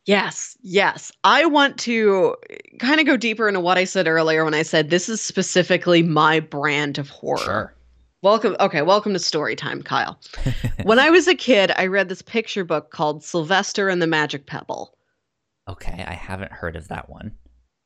Yes, 0.04 0.56
yes. 0.62 1.12
I 1.22 1.46
want 1.46 1.78
to 1.80 2.34
kind 2.80 3.00
of 3.00 3.06
go 3.06 3.16
deeper 3.16 3.46
into 3.46 3.60
what 3.60 3.78
I 3.78 3.84
said 3.84 4.08
earlier 4.08 4.44
when 4.44 4.54
I 4.54 4.62
said 4.62 4.90
this 4.90 5.08
is 5.08 5.20
specifically 5.20 6.02
my 6.02 6.40
brand 6.40 6.98
of 6.98 7.08
horror. 7.08 7.38
sure 7.38 7.74
Welcome. 8.22 8.54
Okay, 8.60 8.82
welcome 8.82 9.14
to 9.14 9.18
story 9.18 9.56
time, 9.56 9.82
Kyle. 9.82 10.20
when 10.84 11.00
I 11.00 11.10
was 11.10 11.26
a 11.26 11.34
kid, 11.34 11.72
I 11.76 11.86
read 11.86 12.08
this 12.08 12.22
picture 12.22 12.64
book 12.64 12.92
called 12.92 13.24
Sylvester 13.24 13.88
and 13.88 14.00
the 14.00 14.06
Magic 14.06 14.46
Pebble. 14.46 14.96
Okay, 15.68 16.04
I 16.06 16.14
haven't 16.14 16.52
heard 16.52 16.76
of 16.76 16.86
that 16.86 17.10
one. 17.10 17.32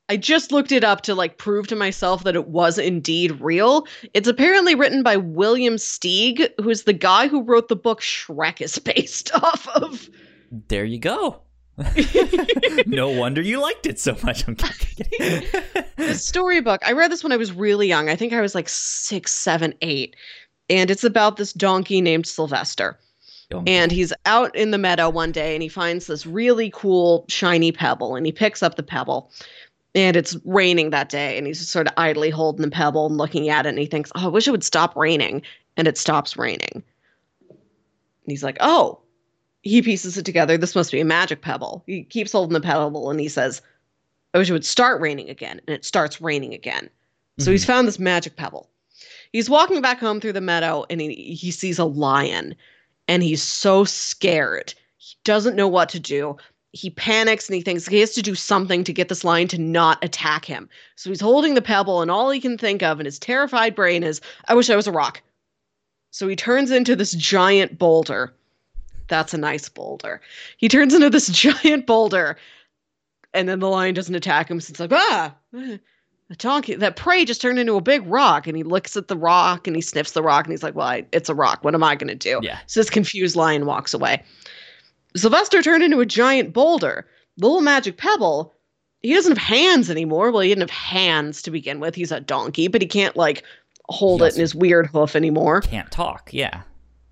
I 0.09 0.17
just 0.17 0.51
looked 0.51 0.71
it 0.71 0.83
up 0.83 1.01
to 1.01 1.15
like 1.15 1.39
prove 1.39 1.65
to 1.69 1.75
myself 1.75 2.23
that 2.23 2.35
it 2.35 2.49
was 2.49 2.77
indeed 2.77 3.41
real. 3.41 3.87
It's 4.13 4.27
apparently 4.27 4.75
written 4.75 5.01
by 5.01 5.17
William 5.17 5.77
Steig, 5.77 6.47
who's 6.61 6.83
the 6.83 6.93
guy 6.93 7.27
who 7.27 7.41
wrote 7.41 7.67
the 7.67 7.75
book 7.75 8.01
Shrek 8.01 8.61
is 8.61 8.77
based 8.77 9.33
off 9.41 9.67
of. 9.69 10.07
There 10.67 10.85
you 10.85 10.99
go. 10.99 11.41
no 12.87 13.09
wonder 13.09 13.41
you 13.41 13.61
liked 13.61 13.85
it 13.85 13.99
so 13.99 14.17
much. 14.23 14.47
I'm 14.47 14.55
kidding. 14.55 15.43
the 15.97 16.15
storybook. 16.15 16.81
I 16.85 16.93
read 16.93 17.11
this 17.11 17.23
when 17.23 17.31
I 17.31 17.37
was 17.37 17.51
really 17.51 17.87
young. 17.87 18.09
I 18.09 18.15
think 18.15 18.33
I 18.33 18.41
was 18.41 18.55
like 18.55 18.67
six, 18.67 19.31
seven, 19.33 19.73
eight. 19.81 20.15
And 20.69 20.89
it's 20.89 21.03
about 21.03 21.37
this 21.37 21.53
donkey 21.53 22.01
named 22.01 22.25
Sylvester. 22.25 22.99
And 23.65 23.91
he's 23.91 24.11
out 24.25 24.53
in 24.55 24.71
the 24.71 24.77
meadow 24.77 25.09
one 25.09 25.31
day 25.31 25.55
and 25.55 25.63
he 25.63 25.69
finds 25.69 26.07
this 26.07 26.25
really 26.25 26.69
cool 26.73 27.23
shiny 27.29 27.71
pebble 27.71 28.15
and 28.15 28.25
he 28.25 28.31
picks 28.31 28.61
up 28.61 28.75
the 28.75 28.83
pebble. 28.83 29.31
And 29.95 30.17
it's 30.17 30.35
raining 30.43 30.89
that 30.89 31.09
day 31.09 31.37
and 31.37 31.47
he's 31.47 31.59
just 31.59 31.71
sort 31.71 31.87
of 31.87 31.93
idly 31.95 32.29
holding 32.29 32.63
the 32.63 32.71
pebble 32.71 33.05
and 33.05 33.17
looking 33.17 33.49
at 33.49 33.65
it 33.65 33.69
and 33.69 33.79
he 33.79 33.85
thinks, 33.85 34.11
"Oh, 34.15 34.25
I 34.25 34.27
wish 34.27 34.47
it 34.47 34.51
would 34.51 34.63
stop 34.65 34.95
raining." 34.95 35.43
And 35.77 35.87
it 35.87 35.97
stops 35.97 36.35
raining. 36.37 36.69
And 36.73 36.83
he's 38.25 38.43
like, 38.43 38.57
"Oh." 38.59 38.99
He 39.61 39.81
pieces 39.81 40.17
it 40.17 40.25
together. 40.25 40.57
This 40.57 40.75
must 40.75 40.91
be 40.91 40.99
a 40.99 41.05
magic 41.05 41.41
pebble. 41.41 41.83
He 41.87 42.03
keeps 42.03 42.31
holding 42.31 42.53
the 42.53 42.61
pebble 42.61 43.09
and 43.09 43.19
he 43.19 43.27
says, 43.27 43.61
"I 44.33 44.37
wish 44.37 44.49
it 44.49 44.53
would 44.53 44.65
start 44.65 45.01
raining 45.01 45.29
again." 45.29 45.61
And 45.67 45.75
it 45.75 45.85
starts 45.85 46.21
raining 46.21 46.53
again. 46.53 46.89
So 47.39 47.51
he's 47.51 47.63
mm-hmm. 47.63 47.71
found 47.71 47.87
this 47.87 47.99
magic 47.99 48.35
pebble. 48.35 48.69
He's 49.31 49.49
walking 49.49 49.81
back 49.81 49.99
home 49.99 50.19
through 50.19 50.33
the 50.33 50.41
meadow 50.41 50.85
and 50.89 51.01
he, 51.01 51.13
he 51.13 51.51
sees 51.51 51.77
a 51.77 51.85
lion 51.85 52.55
and 53.07 53.23
he's 53.23 53.43
so 53.43 53.83
scared. 53.83 54.73
He 54.97 55.15
doesn't 55.23 55.55
know 55.55 55.67
what 55.67 55.89
to 55.89 55.99
do. 55.99 56.37
He 56.73 56.89
panics 56.89 57.47
and 57.47 57.55
he 57.55 57.61
thinks 57.61 57.87
he 57.87 57.99
has 57.99 58.13
to 58.13 58.21
do 58.21 58.35
something 58.35 58.83
to 58.83 58.93
get 58.93 59.09
this 59.09 59.23
lion 59.23 59.47
to 59.49 59.57
not 59.57 60.03
attack 60.03 60.45
him. 60.45 60.69
So 60.95 61.09
he's 61.09 61.21
holding 61.21 61.53
the 61.53 61.61
pebble, 61.61 62.01
and 62.01 62.11
all 62.11 62.29
he 62.29 62.41
can 62.41 62.57
think 62.57 62.83
of 62.83 62.99
in 62.99 63.05
his 63.05 63.17
terrified 63.17 63.73
brain 63.73 64.03
is, 64.03 64.21
I 64.47 64.53
wish 64.53 64.69
I 64.69 64.75
was 64.75 64.87
a 64.87 64.91
rock. 64.91 65.21
So 66.11 66.27
he 66.27 66.35
turns 66.35 66.69
into 66.69 66.95
this 66.95 67.13
giant 67.13 67.79
boulder. 67.79 68.33
That's 69.07 69.33
a 69.33 69.37
nice 69.37 69.69
boulder. 69.69 70.21
He 70.57 70.67
turns 70.67 70.93
into 70.93 71.09
this 71.09 71.27
giant 71.63 71.85
boulder, 71.85 72.37
and 73.33 73.47
then 73.47 73.59
the 73.59 73.69
lion 73.69 73.93
doesn't 73.93 74.15
attack 74.15 74.49
him. 74.49 74.59
So 74.59 74.71
it's 74.71 74.79
like, 74.79 74.93
ah, 74.93 75.35
the 76.29 76.35
donkey, 76.35 76.75
that 76.75 76.95
prey 76.95 77.25
just 77.25 77.41
turned 77.41 77.59
into 77.59 77.75
a 77.75 77.81
big 77.81 78.05
rock. 78.05 78.47
And 78.47 78.57
he 78.57 78.63
looks 78.63 78.97
at 78.97 79.07
the 79.07 79.17
rock 79.17 79.67
and 79.67 79.75
he 79.75 79.81
sniffs 79.81 80.11
the 80.11 80.23
rock 80.23 80.45
and 80.45 80.51
he's 80.51 80.63
like, 80.63 80.75
well, 80.75 80.87
I, 80.87 81.05
it's 81.11 81.29
a 81.29 81.35
rock. 81.35 81.63
What 81.63 81.73
am 81.73 81.83
I 81.83 81.95
going 81.95 82.09
to 82.09 82.15
do? 82.15 82.39
Yeah. 82.43 82.59
So 82.67 82.79
this 82.79 82.89
confused 82.89 83.35
lion 83.35 83.65
walks 83.65 83.93
away. 83.93 84.23
Sylvester 85.15 85.61
turned 85.61 85.83
into 85.83 85.99
a 85.99 86.05
giant 86.05 86.53
boulder. 86.53 87.07
Little 87.37 87.61
magic 87.61 87.97
pebble, 87.97 88.53
he 89.01 89.13
doesn't 89.13 89.37
have 89.37 89.47
hands 89.47 89.89
anymore. 89.89 90.31
Well, 90.31 90.41
he 90.41 90.49
didn't 90.49 90.61
have 90.61 90.69
hands 90.69 91.41
to 91.43 91.51
begin 91.51 91.79
with. 91.79 91.95
He's 91.95 92.11
a 92.11 92.19
donkey, 92.19 92.67
but 92.67 92.81
he 92.81 92.87
can't 92.87 93.15
like 93.15 93.43
hold 93.89 94.21
He 94.21 94.27
it 94.27 94.33
in 94.35 94.41
his 94.41 94.55
weird 94.55 94.87
hoof 94.87 95.15
anymore. 95.15 95.61
Can't 95.61 95.91
talk. 95.91 96.29
Yeah. 96.33 96.63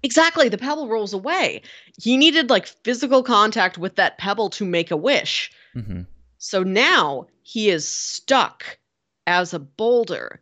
Exactly. 0.06 0.50
The 0.50 0.60
pebble 0.60 0.88
rolls 0.88 1.14
away. 1.14 1.64
He 2.00 2.16
needed 2.16 2.52
like 2.52 2.68
physical 2.84 3.24
contact 3.24 3.80
with 3.80 3.96
that 3.96 4.20
pebble 4.20 4.52
to 4.52 4.64
make 4.64 4.92
a 4.92 4.98
wish. 4.98 5.52
hmm 5.74 6.02
So 6.38 6.62
now 6.62 7.26
he 7.42 7.70
is 7.70 7.88
stuck 7.88 8.78
as 9.26 9.52
a 9.52 9.60
boulder, 9.60 10.42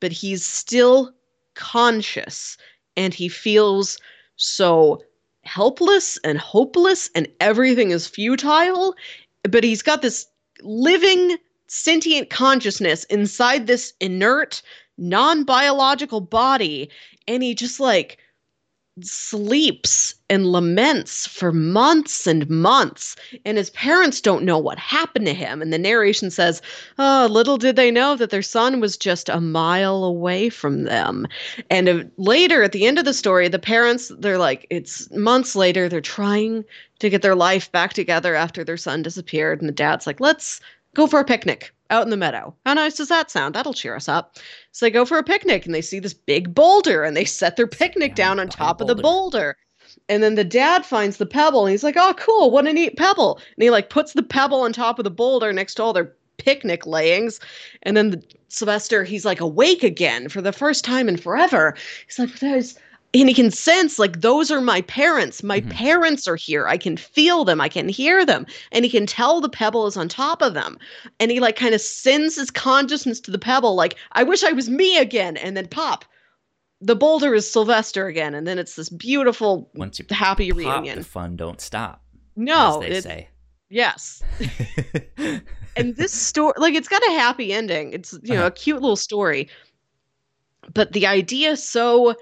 but 0.00 0.12
he's 0.12 0.46
still 0.46 1.12
conscious 1.56 2.56
and 2.96 3.12
he 3.12 3.28
feels 3.28 3.98
so 4.36 5.02
helpless 5.42 6.16
and 6.22 6.38
hopeless 6.38 7.10
and 7.16 7.26
everything 7.40 7.90
is 7.90 8.06
futile. 8.06 8.94
But 9.42 9.64
he's 9.64 9.82
got 9.82 10.02
this 10.02 10.28
living, 10.62 11.36
sentient 11.66 12.30
consciousness 12.30 13.02
inside 13.04 13.66
this 13.66 13.92
inert, 13.98 14.62
non 14.96 15.42
biological 15.42 16.20
body. 16.20 16.90
And 17.26 17.42
he 17.42 17.56
just 17.56 17.80
like 17.80 18.18
sleeps 19.04 20.14
and 20.28 20.52
laments 20.52 21.26
for 21.26 21.52
months 21.52 22.26
and 22.26 22.48
months 22.48 23.16
and 23.44 23.58
his 23.58 23.70
parents 23.70 24.20
don't 24.20 24.44
know 24.44 24.58
what 24.58 24.78
happened 24.78 25.26
to 25.26 25.34
him. 25.34 25.60
And 25.60 25.72
the 25.72 25.78
narration 25.78 26.30
says 26.30 26.62
oh 26.98 27.28
little 27.30 27.56
did 27.56 27.76
they 27.76 27.90
know 27.90 28.16
that 28.16 28.30
their 28.30 28.42
son 28.42 28.80
was 28.80 28.96
just 28.96 29.28
a 29.28 29.40
mile 29.40 30.04
away 30.04 30.48
from 30.48 30.84
them. 30.84 31.26
And 31.68 31.88
uh, 31.88 32.04
later 32.16 32.62
at 32.62 32.72
the 32.72 32.86
end 32.86 32.98
of 32.98 33.04
the 33.04 33.14
story 33.14 33.48
the 33.48 33.58
parents 33.58 34.12
they're 34.18 34.38
like 34.38 34.66
it's 34.70 35.10
months 35.10 35.56
later 35.56 35.88
they're 35.88 36.00
trying 36.00 36.64
to 36.98 37.10
get 37.10 37.22
their 37.22 37.34
life 37.34 37.70
back 37.72 37.92
together 37.92 38.34
after 38.34 38.64
their 38.64 38.76
son 38.76 39.02
disappeared. 39.02 39.60
And 39.60 39.68
the 39.68 39.72
dad's 39.72 40.06
like 40.06 40.20
let's 40.20 40.60
go 40.94 41.06
for 41.06 41.20
a 41.20 41.24
picnic 41.24 41.72
out 41.90 42.04
in 42.04 42.10
the 42.10 42.16
meadow 42.16 42.54
how 42.64 42.72
nice 42.72 42.96
does 42.96 43.08
that 43.08 43.30
sound 43.30 43.54
that'll 43.54 43.74
cheer 43.74 43.94
us 43.94 44.08
up 44.08 44.36
so 44.72 44.86
they 44.86 44.90
go 44.90 45.04
for 45.04 45.18
a 45.18 45.22
picnic 45.22 45.66
and 45.66 45.74
they 45.74 45.82
see 45.82 45.98
this 45.98 46.14
big 46.14 46.54
boulder 46.54 47.04
and 47.04 47.16
they 47.16 47.24
set 47.24 47.56
their 47.56 47.66
picnic 47.66 48.14
down 48.14 48.30
down 48.30 48.40
on 48.40 48.48
top 48.48 48.80
of 48.80 48.86
the 48.86 48.94
boulder. 48.94 49.02
boulder. 49.02 49.56
And 50.08 50.22
then 50.22 50.34
the 50.36 50.44
dad 50.44 50.86
finds 50.86 51.16
the 51.16 51.26
pebble 51.26 51.66
and 51.66 51.72
he's 51.72 51.84
like, 51.84 51.96
oh, 51.98 52.14
cool, 52.16 52.50
what 52.50 52.66
a 52.66 52.72
neat 52.72 52.96
pebble. 52.96 53.36
And 53.56 53.62
he 53.62 53.70
like 53.70 53.90
puts 53.90 54.12
the 54.12 54.22
pebble 54.22 54.60
on 54.60 54.72
top 54.72 54.98
of 54.98 55.04
the 55.04 55.10
boulder 55.10 55.52
next 55.52 55.74
to 55.74 55.82
all 55.82 55.92
their 55.92 56.14
picnic 56.38 56.86
layings. 56.86 57.40
And 57.82 57.96
then 57.96 58.10
the, 58.10 58.22
Sylvester, 58.48 59.04
he's 59.04 59.24
like 59.24 59.40
awake 59.40 59.82
again 59.82 60.28
for 60.28 60.40
the 60.40 60.52
first 60.52 60.84
time 60.84 61.08
in 61.08 61.16
forever. 61.16 61.76
He's 62.06 62.18
like, 62.18 62.38
there's, 62.38 62.78
and 63.12 63.28
he 63.28 63.34
can 63.34 63.50
sense 63.50 63.98
like 63.98 64.20
those 64.20 64.50
are 64.52 64.60
my 64.60 64.82
parents. 64.82 65.42
My 65.42 65.60
Mhm. 65.60 65.70
parents 65.70 66.28
are 66.28 66.36
here. 66.36 66.68
I 66.68 66.76
can 66.76 66.96
feel 66.96 67.44
them. 67.44 67.60
I 67.60 67.68
can 67.68 67.88
hear 67.88 68.24
them. 68.24 68.46
And 68.70 68.84
he 68.84 68.90
can 68.90 69.04
tell 69.06 69.40
the 69.40 69.48
pebble 69.48 69.86
is 69.88 69.96
on 69.96 70.08
top 70.08 70.42
of 70.42 70.54
them 70.54 70.78
and 71.18 71.30
he 71.30 71.40
like 71.40 71.56
kind 71.56 71.74
of 71.74 71.80
sends 71.80 72.36
his 72.36 72.50
consciousness 72.52 73.18
to 73.20 73.30
the 73.32 73.38
pebble 73.38 73.74
like 73.74 73.96
i 74.12 74.22
wish 74.22 74.44
i 74.44 74.52
was 74.52 74.68
me 74.70 74.96
again 74.98 75.36
and 75.36 75.56
then 75.56 75.66
pop 75.66 76.04
the 76.82 76.96
boulder 76.96 77.34
is 77.34 77.50
Sylvester 77.50 78.06
again, 78.06 78.34
and 78.34 78.46
then 78.46 78.58
it's 78.58 78.74
this 78.74 78.88
beautiful, 78.88 79.68
Once 79.74 79.98
you 79.98 80.06
happy 80.08 80.48
pop, 80.50 80.56
reunion. 80.56 80.96
the 81.00 81.04
fun 81.04 81.36
don't 81.36 81.60
stop. 81.60 82.02
no, 82.36 82.80
as 82.80 82.88
they 82.88 83.00
say. 83.02 83.28
yes. 83.68 84.22
and 85.76 85.94
this 85.96 86.12
story 86.12 86.54
like 86.56 86.74
it's 86.74 86.88
got 86.88 87.02
a 87.02 87.10
happy 87.12 87.52
ending 87.52 87.92
it's 87.92 88.14
you 88.22 88.32
know 88.32 88.38
Uh-huh. 88.40 88.46
a 88.46 88.50
cute 88.50 88.80
little 88.80 88.96
story 88.96 89.48
but 90.72 90.92
the 90.92 91.06
idea 91.06 91.56
so 91.56 92.14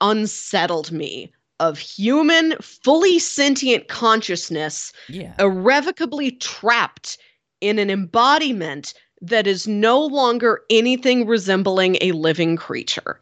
unsettled 0.00 0.92
me 0.92 1.32
of 1.60 1.78
human 1.78 2.54
fully 2.60 3.18
sentient 3.18 3.88
consciousness 3.88 4.92
yeah. 5.08 5.34
irrevocably 5.38 6.30
trapped 6.32 7.18
in 7.60 7.78
an 7.78 7.90
embodiment 7.90 8.94
that 9.20 9.46
is 9.46 9.66
no 9.66 10.00
longer 10.04 10.62
anything 10.70 11.26
resembling 11.26 11.96
a 12.00 12.12
living 12.12 12.56
creature 12.56 13.20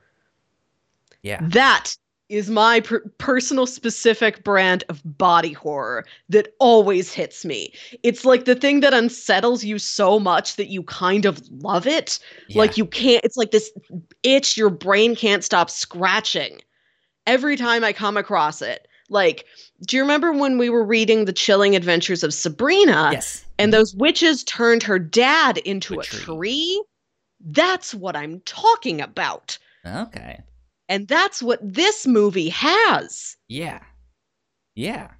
Yeah. 1.22 1.40
that 1.42 1.96
is 2.28 2.50
my 2.50 2.80
per- 2.80 3.00
personal 3.18 3.66
specific 3.66 4.42
brand 4.42 4.82
of 4.88 5.00
body 5.04 5.52
horror 5.52 6.04
that 6.28 6.54
always 6.58 7.12
hits 7.12 7.44
me. 7.44 7.72
It's 8.02 8.24
like 8.24 8.44
the 8.46 8.54
thing 8.54 8.80
that 8.80 8.92
unsettles 8.92 9.64
you 9.64 9.78
so 9.78 10.18
much 10.18 10.56
that 10.56 10.66
you 10.66 10.82
kind 10.82 11.24
of 11.24 11.40
love 11.50 11.86
it. 11.86 12.18
yeah. 12.48 12.58
Like 12.58 12.76
you 12.76 12.84
can't, 12.86 13.24
it's 13.24 13.36
like 13.36 13.52
this 13.52 13.70
itch 14.22 14.56
your 14.56 14.70
brain 14.70 15.14
can't 15.14 15.44
stop 15.44 15.70
scratching 15.70 16.60
every 17.26 17.56
time 17.56 17.84
I 17.84 17.92
come 17.92 18.16
across 18.16 18.60
it. 18.60 18.88
Like, 19.08 19.44
do 19.86 19.96
you 19.96 20.02
remember 20.02 20.32
when 20.32 20.58
we 20.58 20.68
were 20.68 20.84
reading 20.84 21.26
The 21.26 21.32
Chilling 21.32 21.76
Adventures 21.76 22.24
of 22.24 22.34
Sabrina 22.34 23.10
yes. 23.12 23.44
and 23.56 23.72
those 23.72 23.94
witches 23.94 24.42
turned 24.42 24.82
her 24.82 24.98
dad 24.98 25.58
into 25.58 25.94
A 25.94 25.98
a 25.98 26.02
tree. 26.02 26.20
tree? 26.20 26.84
That's 27.40 27.94
what 27.94 28.16
I'm 28.16 28.40
talking 28.40 29.00
about. 29.00 29.58
Okay. 29.86 30.40
And 30.88 31.08
that's 31.08 31.42
what 31.42 31.60
this 31.62 32.06
movie 32.06 32.48
has. 32.50 33.36
Yeah. 33.48 33.80
Yeah. 34.74 35.10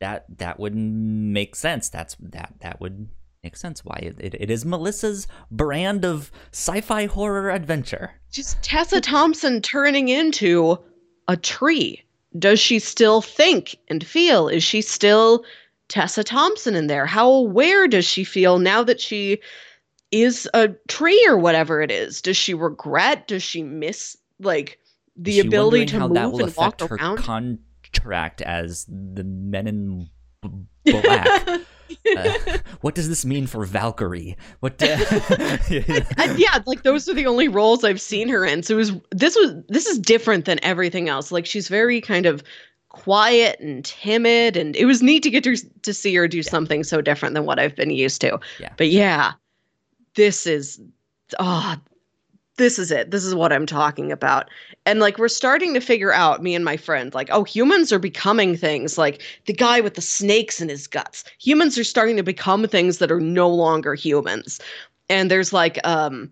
That 0.00 0.24
that 0.38 0.58
would 0.58 0.74
make 0.74 1.54
sense. 1.56 1.88
That's 1.88 2.16
that 2.20 2.54
that 2.60 2.80
would 2.80 3.08
make 3.42 3.56
sense 3.56 3.84
why 3.84 3.98
it, 4.02 4.16
it, 4.20 4.34
it 4.34 4.50
is 4.50 4.64
Melissa's 4.64 5.26
brand 5.50 6.04
of 6.04 6.30
sci-fi 6.52 7.06
horror 7.06 7.50
adventure. 7.50 8.12
Just 8.30 8.62
Tessa 8.62 9.00
Thompson 9.00 9.60
turning 9.60 10.08
into 10.08 10.78
a 11.28 11.36
tree. 11.36 12.02
Does 12.38 12.60
she 12.60 12.78
still 12.78 13.20
think 13.20 13.76
and 13.88 14.06
feel? 14.06 14.48
Is 14.48 14.62
she 14.64 14.80
still 14.80 15.44
Tessa 15.88 16.24
Thompson 16.24 16.74
in 16.74 16.86
there? 16.86 17.06
How 17.06 17.30
aware 17.30 17.86
does 17.86 18.04
she 18.06 18.24
feel 18.24 18.58
now 18.58 18.82
that 18.84 19.00
she 19.00 19.40
is 20.10 20.48
a 20.54 20.68
tree 20.88 21.24
or 21.28 21.36
whatever 21.36 21.82
it 21.82 21.90
is? 21.90 22.22
Does 22.22 22.36
she 22.36 22.54
regret? 22.54 23.28
Does 23.28 23.42
she 23.42 23.62
miss 23.62 24.16
like 24.40 24.78
the 25.16 25.32
she 25.32 25.40
ability 25.40 25.86
to 25.86 25.98
how 25.98 26.08
move 26.08 26.14
that 26.14 26.32
will 26.32 26.44
and 26.44 26.56
walk 26.56 26.80
affect 26.80 26.90
her 26.90 26.96
around? 26.96 27.18
contract 27.18 28.42
as 28.42 28.86
the 28.88 29.24
Men 29.24 29.66
in 29.66 30.08
Black. 30.84 31.60
Uh, 32.16 32.32
what 32.80 32.94
does 32.94 33.08
this 33.10 33.24
mean 33.24 33.46
for 33.46 33.66
Valkyrie? 33.66 34.34
What? 34.60 34.82
Uh, 34.82 34.96
And 36.16 36.38
yeah, 36.38 36.62
like 36.64 36.84
those 36.84 37.06
are 37.06 37.12
the 37.12 37.26
only 37.26 37.48
roles 37.48 37.84
I've 37.84 38.00
seen 38.00 38.28
her 38.30 38.46
in. 38.46 38.62
So 38.62 38.74
it 38.74 38.78
was 38.78 38.92
this 39.10 39.36
was 39.36 39.54
this 39.68 39.86
is 39.86 39.98
different 39.98 40.46
than 40.46 40.58
everything 40.64 41.10
else. 41.10 41.30
Like 41.30 41.44
she's 41.44 41.68
very 41.68 42.00
kind 42.00 42.24
of 42.24 42.42
quiet 42.88 43.60
and 43.60 43.84
timid, 43.84 44.56
and 44.56 44.74
it 44.74 44.86
was 44.86 45.02
neat 45.02 45.22
to 45.24 45.30
get 45.30 45.44
to 45.44 45.54
to 45.56 45.92
see 45.92 46.14
her 46.14 46.26
do 46.26 46.42
something 46.42 46.82
so 46.82 47.02
different 47.02 47.34
than 47.34 47.44
what 47.44 47.58
I've 47.58 47.76
been 47.76 47.90
used 47.90 48.22
to. 48.22 48.40
Yeah. 48.58 48.72
But 48.78 48.88
yeah, 48.88 49.32
this 50.14 50.46
is 50.46 50.80
ah, 51.38 51.78
this 52.56 52.78
is 52.78 52.90
it. 52.90 53.10
This 53.10 53.24
is 53.24 53.34
what 53.34 53.52
I'm 53.52 53.66
talking 53.66 54.12
about. 54.12 54.48
And 54.84 55.00
like 55.00 55.18
we're 55.18 55.28
starting 55.28 55.74
to 55.74 55.80
figure 55.80 56.12
out, 56.12 56.42
me 56.42 56.54
and 56.54 56.64
my 56.64 56.76
friend, 56.76 57.14
like, 57.14 57.28
oh, 57.30 57.44
humans 57.44 57.92
are 57.92 57.98
becoming 57.98 58.56
things 58.56 58.98
like 58.98 59.22
the 59.46 59.52
guy 59.52 59.80
with 59.80 59.94
the 59.94 60.00
snakes 60.00 60.60
in 60.60 60.68
his 60.68 60.86
guts. 60.86 61.24
Humans 61.38 61.78
are 61.78 61.84
starting 61.84 62.16
to 62.16 62.22
become 62.22 62.66
things 62.66 62.98
that 62.98 63.10
are 63.10 63.20
no 63.20 63.48
longer 63.48 63.94
humans. 63.94 64.60
And 65.08 65.30
there's 65.30 65.52
like 65.52 65.78
um 65.86 66.30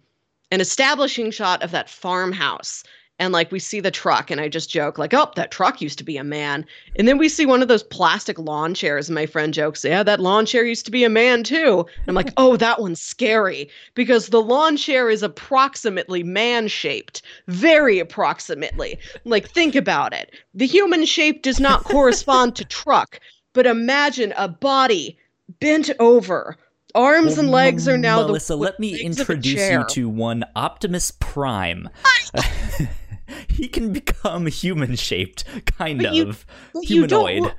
an 0.51 0.61
establishing 0.61 1.31
shot 1.31 1.63
of 1.63 1.71
that 1.71 1.89
farmhouse. 1.89 2.83
And 3.21 3.35
like 3.35 3.53
we 3.53 3.59
see 3.59 3.81
the 3.81 3.91
truck, 3.91 4.31
and 4.31 4.41
I 4.41 4.49
just 4.49 4.71
joke, 4.71 4.97
like, 4.97 5.13
oh, 5.13 5.31
that 5.37 5.51
truck 5.51 5.83
used 5.83 5.99
to 5.99 6.05
be 6.05 6.17
a 6.17 6.25
man. 6.25 6.65
And 6.97 7.07
then 7.07 7.19
we 7.19 7.29
see 7.29 7.45
one 7.45 7.61
of 7.61 7.69
those 7.69 7.83
plastic 7.83 8.39
lawn 8.39 8.73
chairs, 8.73 9.11
and 9.11 9.15
my 9.15 9.27
friend 9.27 9.53
jokes, 9.53 9.85
yeah, 9.85 10.03
that 10.03 10.21
lawn 10.21 10.47
chair 10.47 10.65
used 10.65 10.87
to 10.87 10.91
be 10.91 11.05
a 11.05 11.11
man 11.11 11.45
too. 11.45 11.85
And 11.99 12.09
I'm 12.09 12.15
like, 12.15 12.33
oh, 12.39 12.57
that 12.57 12.81
one's 12.81 13.01
scary 13.01 13.69
because 13.95 14.29
the 14.29 14.41
lawn 14.41 14.79
chair 14.79 15.11
is 15.11 15.23
approximately 15.23 16.23
man 16.23 16.67
shaped, 16.67 17.21
very 17.47 17.99
approximately. 17.99 18.99
Like, 19.27 19.51
think 19.51 19.77
about 19.77 20.15
it. 20.15 20.35
The 20.55 20.67
human 20.67 21.05
shape 21.05 21.43
does 21.43 21.61
not 21.61 21.85
correspond 21.85 22.57
to 22.57 22.65
truck, 22.65 23.21
but 23.53 23.67
imagine 23.67 24.33
a 24.39 24.49
body 24.49 25.19
bent 25.61 25.91
over. 25.99 26.57
Arms 26.95 27.39
and 27.39 27.51
legs 27.51 27.87
are 27.87 27.99
now 27.99 28.23
Melissa, 28.23 28.55
the 28.55 28.57
let 28.57 28.81
me 28.81 28.93
legs 28.93 29.21
of 29.21 29.29
a 29.29 29.33
introduce 29.33 29.71
you 29.71 29.85
to 29.91 30.09
one 30.09 30.43
Optimus 30.57 31.13
Prime. 31.21 31.89
he 33.49 33.69
can 33.69 33.93
become 33.93 34.47
human 34.47 34.97
shaped, 34.97 35.45
kind 35.67 36.03
But 36.03 36.15
you- 36.15 36.29
of 36.29 36.47
you 36.83 37.07
don't 37.07 37.29
humanoid. 37.31 37.55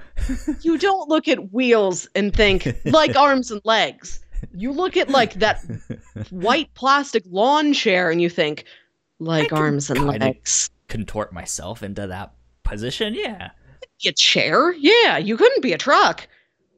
you 0.61 0.77
don't 0.77 1.09
look 1.09 1.27
at 1.27 1.51
wheels 1.51 2.07
and 2.15 2.33
think 2.35 2.67
like 2.85 3.15
arms 3.15 3.51
and 3.51 3.61
legs. 3.63 4.19
You 4.53 4.71
look 4.71 4.97
at 4.97 5.09
like 5.09 5.35
that 5.35 5.63
white 6.31 6.73
plastic 6.73 7.23
lawn 7.27 7.73
chair 7.73 8.09
and 8.09 8.21
you 8.21 8.29
think 8.29 8.65
like 9.19 9.53
arms 9.53 9.89
and 9.89 10.05
legs. 10.07 10.69
Contort 10.87 11.31
myself 11.31 11.83
into 11.83 12.07
that 12.07 12.33
position, 12.63 13.13
yeah. 13.13 13.51
Be 14.01 14.09
a 14.09 14.13
chair? 14.13 14.73
Yeah, 14.73 15.17
you 15.19 15.37
couldn't 15.37 15.61
be 15.61 15.73
a 15.73 15.77
truck. 15.77 16.27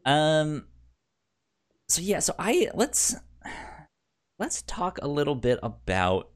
Um. 0.06 0.66
So 1.88 2.02
yeah, 2.02 2.20
so 2.20 2.34
I 2.38 2.70
let's 2.74 3.16
let's 4.40 4.62
talk 4.64 5.00
a 5.02 5.08
little 5.08 5.36
bit 5.36 5.60
about 5.64 6.30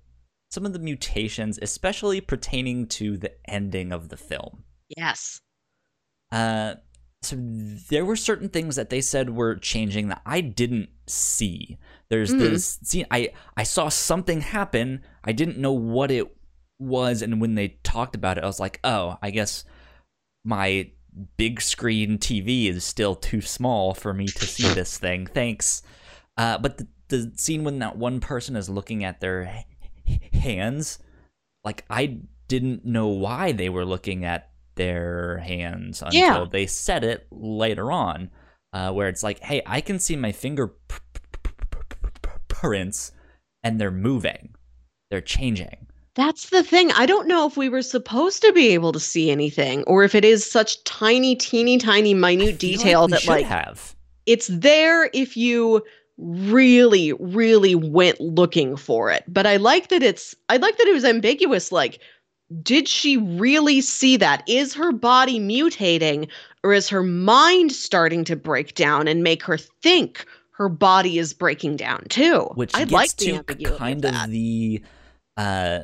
some 0.49 0.65
of 0.65 0.73
the 0.73 0.79
mutations, 0.79 1.60
especially 1.62 2.21
pertaining 2.21 2.88
to 2.88 3.17
the 3.17 3.33
ending 3.49 3.91
of 3.91 4.10
the 4.10 4.17
film. 4.17 4.63
Yes. 4.95 5.41
Uh, 6.31 6.75
so 7.21 7.36
there 7.89 8.05
were 8.05 8.15
certain 8.15 8.49
things 8.49 8.75
that 8.75 8.89
they 8.89 9.01
said 9.01 9.29
were 9.31 9.55
changing 9.55 10.07
that 10.10 10.21
I 10.25 10.41
didn't 10.41 10.89
see. 11.07 11.77
There's 12.10 12.31
Mhm. 12.33 12.39
this 12.39 12.79
scene 12.83 13.05
I 13.12 13.31
I 13.57 13.63
saw 13.63 13.89
something 13.89 14.41
happen. 14.41 15.03
I 15.23 15.31
didn't 15.31 15.57
know 15.57 15.73
what 15.73 16.12
it 16.12 16.27
was, 16.79 17.21
and 17.21 17.41
when 17.41 17.55
they 17.55 17.69
talked 17.83 18.15
about 18.15 18.38
it, 18.38 18.43
I 18.43 18.47
was 18.47 18.60
like, 18.60 18.79
oh, 18.83 19.17
I 19.21 19.31
guess 19.31 19.65
my 20.45 20.91
big 21.38 21.60
screen 21.60 22.19
TV 22.19 22.67
is 22.69 22.83
still 22.83 23.15
too 23.15 23.41
small 23.41 23.93
for 23.95 24.13
me 24.13 24.27
to 24.27 24.45
see 24.45 24.71
this 24.73 24.97
thing. 24.97 25.25
Thanks. 25.25 25.81
Uh, 26.38 26.60
but 26.60 26.77
the, 26.77 26.88
the 27.07 27.33
scene 27.36 27.63
when 27.63 27.79
that 27.79 27.97
one 27.97 28.19
person 28.19 28.55
is 28.55 28.69
looking 28.69 29.03
at 29.03 29.19
their 29.19 29.65
hands, 30.33 30.99
like 31.63 31.85
I 31.89 32.19
didn't 32.47 32.85
know 32.85 33.07
why 33.07 33.51
they 33.51 33.69
were 33.69 33.85
looking 33.85 34.25
at 34.25 34.49
their 34.75 35.37
hands 35.39 36.01
until 36.01 36.19
Yeah. 36.19 36.45
they 36.49 36.67
said 36.67 37.03
it 37.03 37.27
later 37.31 37.91
on, 37.91 38.29
uh, 38.73 38.91
where 38.91 39.09
it's 39.09 39.23
like, 39.23 39.39
hey, 39.39 39.61
I 39.65 39.81
can 39.81 39.99
see 39.99 40.15
my 40.15 40.31
fingerprints 40.31 43.11
and 43.63 43.81
they're 43.81 43.91
moving, 43.91 44.53
they're 45.09 45.21
changing. 45.21 45.87
That's 46.15 46.49
the 46.49 46.63
thing. 46.63 46.91
I 46.93 47.05
don't 47.05 47.27
know 47.27 47.45
if 47.45 47.57
we 47.57 47.69
were 47.69 47.83
supposed 47.83 48.41
to 48.41 48.51
be 48.53 48.69
able 48.69 48.91
to 48.91 48.99
see 48.99 49.29
anything 49.29 49.83
or 49.83 50.03
if 50.03 50.15
it 50.15 50.25
is 50.25 50.49
such 50.49 50.83
tiny, 50.83 51.35
teeny, 51.35 51.77
tiny, 51.77 52.15
minute 52.15 52.57
detail 52.57 53.01
like 53.07 53.21
that 53.21 53.27
like 53.27 53.45
have. 53.45 53.95
it's 54.25 54.47
there 54.47 55.11
if 55.13 55.37
you 55.37 55.83
really 56.17 57.13
really 57.13 57.75
went 57.75 58.19
looking 58.19 58.75
for 58.75 59.12
it. 59.12 59.23
But 59.27 59.45
i 59.45 59.58
like 59.58 59.89
that 59.89 60.03
it's 60.03 60.36
i 60.49 60.58
like 60.58 60.77
that 60.77 60.88
it 60.88 60.93
was 60.93 61.06
ambiguous 61.06 61.71
like 61.71 61.99
did 62.62 62.88
she 62.88 63.17
really 63.17 63.82
see 63.82 64.17
that? 64.17 64.43
Is 64.47 64.73
her 64.73 64.91
body 64.91 65.39
mutating 65.39 66.29
or 66.63 66.73
is 66.73 66.87
her 66.89 67.04
mind 67.04 67.71
starting 67.71 68.23
to 68.25 68.35
break 68.35 68.75
down 68.75 69.08
and 69.08 69.23
make 69.23 69.44
her 69.44 69.58
think 69.58 70.25
her 70.52 70.69
body 70.69 71.19
is 71.19 71.33
breaking 71.33 71.75
down 71.75 72.06
too? 72.10 72.50
Which 72.56 72.73
i 72.73 72.83
like 72.85 73.15
to 73.17 73.44
kind 73.44 74.06
of 74.06 74.15
of, 74.15 74.29
the 74.31 74.81
uh 75.35 75.81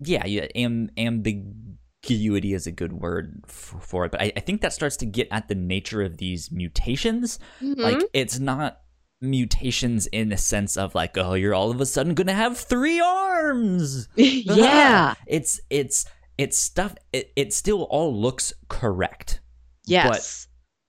yeah 0.00 0.26
yeah 0.26 0.46
am, 0.54 0.90
ambiguity 0.96 2.54
is 2.54 2.66
a 2.66 2.72
good 2.72 2.94
word 2.94 3.44
for, 3.46 3.78
for 3.80 4.04
it 4.06 4.12
but 4.12 4.22
I, 4.22 4.32
I 4.36 4.40
think 4.40 4.62
that 4.62 4.72
starts 4.72 4.96
to 4.98 5.06
get 5.06 5.28
at 5.30 5.48
the 5.48 5.54
nature 5.54 6.02
of 6.02 6.16
these 6.16 6.50
mutations. 6.50 7.38
Mhm. 7.62 7.78
like 7.78 8.02
it's 8.12 8.38
not 8.38 8.79
mutations 9.20 10.06
in 10.06 10.30
the 10.30 10.36
sense 10.36 10.76
of 10.76 10.94
like 10.94 11.16
oh 11.18 11.34
you're 11.34 11.54
all 11.54 11.70
of 11.70 11.80
a 11.80 11.86
sudden 11.86 12.14
gonna 12.14 12.32
have 12.32 12.58
three 12.58 13.00
arms. 13.00 14.08
Yeah. 14.16 15.14
It's 15.26 15.60
it's 15.70 16.06
it's 16.38 16.58
stuff 16.58 16.94
it, 17.12 17.32
it 17.36 17.52
still 17.52 17.82
all 17.84 18.14
looks 18.14 18.52
correct. 18.68 19.40
Yes. 19.86 20.46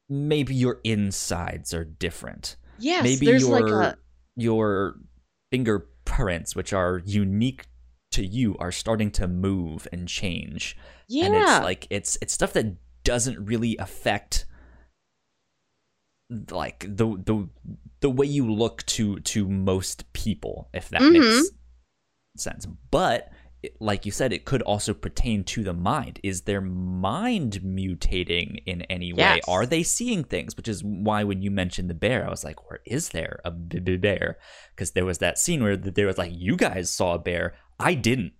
But 0.09 0.15
maybe 0.15 0.55
your 0.55 0.79
insides 0.83 1.73
are 1.73 1.85
different. 1.85 2.55
Yes 2.79 3.03
maybe 3.03 3.25
there's 3.25 3.47
your 3.47 3.59
like 3.59 3.71
a 3.71 3.97
your 4.35 4.95
fingerprints 5.51 6.55
which 6.55 6.73
are 6.73 7.01
unique 7.05 7.65
to 8.11 8.25
you 8.25 8.55
are 8.59 8.71
starting 8.71 9.11
to 9.11 9.27
move 9.27 9.87
and 9.91 10.07
change. 10.07 10.77
Yeah. 11.07 11.25
And 11.25 11.35
it's 11.35 11.63
like 11.63 11.87
it's 11.89 12.17
it's 12.21 12.33
stuff 12.33 12.53
that 12.53 12.77
doesn't 13.03 13.45
really 13.45 13.77
affect 13.77 14.45
like 16.49 16.85
the 16.87 17.05
the 17.25 17.49
the 18.01 18.09
way 18.09 18.25
you 18.25 18.51
look 18.51 18.85
to 18.87 19.19
to 19.21 19.47
most 19.47 20.11
people 20.13 20.69
if 20.73 20.89
that 20.89 21.01
Mhm. 21.01 21.13
makes 21.13 21.49
sense. 22.37 22.67
But 22.91 23.29
like 23.79 24.07
you 24.07 24.11
said, 24.11 24.33
it 24.33 24.43
could 24.43 24.63
also 24.63 24.91
pertain 24.91 25.43
to 25.43 25.63
the 25.63 25.73
mind. 25.73 26.19
Is 26.23 26.41
their 26.41 26.61
mind 26.61 27.59
mutating 27.63 28.57
in 28.65 28.81
any 28.83 29.13
way? 29.13 29.19
Yes. 29.19 29.43
Are 29.47 29.67
they 29.67 29.83
seeing 29.83 30.23
things? 30.23 30.57
Which 30.57 30.67
is 30.67 30.83
why 30.83 31.23
when 31.23 31.43
you 31.43 31.51
mentioned 31.51 31.87
the 31.87 31.93
bear, 31.93 32.25
I 32.25 32.29
was 32.31 32.43
like, 32.43 32.67
"Where 32.69 32.79
is 32.87 33.09
there 33.09 33.39
a 33.45 33.51
b- 33.51 33.77
b- 33.79 33.97
bear?" 33.97 34.39
Because 34.75 34.91
there 34.91 35.05
was 35.05 35.19
that 35.19 35.37
scene 35.37 35.61
where 35.61 35.77
there 35.77 36.07
was 36.07 36.17
like, 36.17 36.31
"You 36.35 36.55
guys 36.57 36.89
saw 36.89 37.13
a 37.13 37.19
bear, 37.19 37.53
I 37.79 37.93
didn't." 37.93 38.33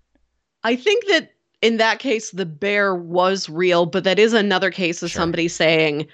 I 0.64 0.76
think 0.76 1.06
that 1.08 1.34
in 1.62 1.78
that 1.78 2.00
case, 2.00 2.32
the 2.32 2.46
bear 2.48 2.96
was 2.96 3.48
real, 3.48 3.86
but 3.86 4.04
that 4.06 4.18
is 4.18 4.34
another 4.34 4.72
case 4.72 5.04
of 5.04 5.12
Sure. 5.12 5.20
somebody 5.22 5.48
saying, 5.48 6.08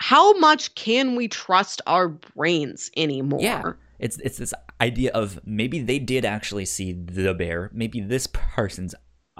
How 0.00 0.32
much 0.38 0.74
can 0.74 1.14
we 1.14 1.28
trust 1.28 1.82
our 1.86 2.08
brains 2.08 2.90
anymore? 2.96 3.40
Yeah. 3.42 3.72
It's 3.98 4.16
it's 4.18 4.38
this 4.38 4.54
idea 4.80 5.12
of 5.12 5.38
maybe 5.44 5.80
they 5.80 5.98
did 5.98 6.24
actually 6.24 6.64
see 6.64 6.92
the 6.92 7.34
bear. 7.34 7.70
Maybe 7.74 8.00
this 8.00 8.26
person's 8.26 8.94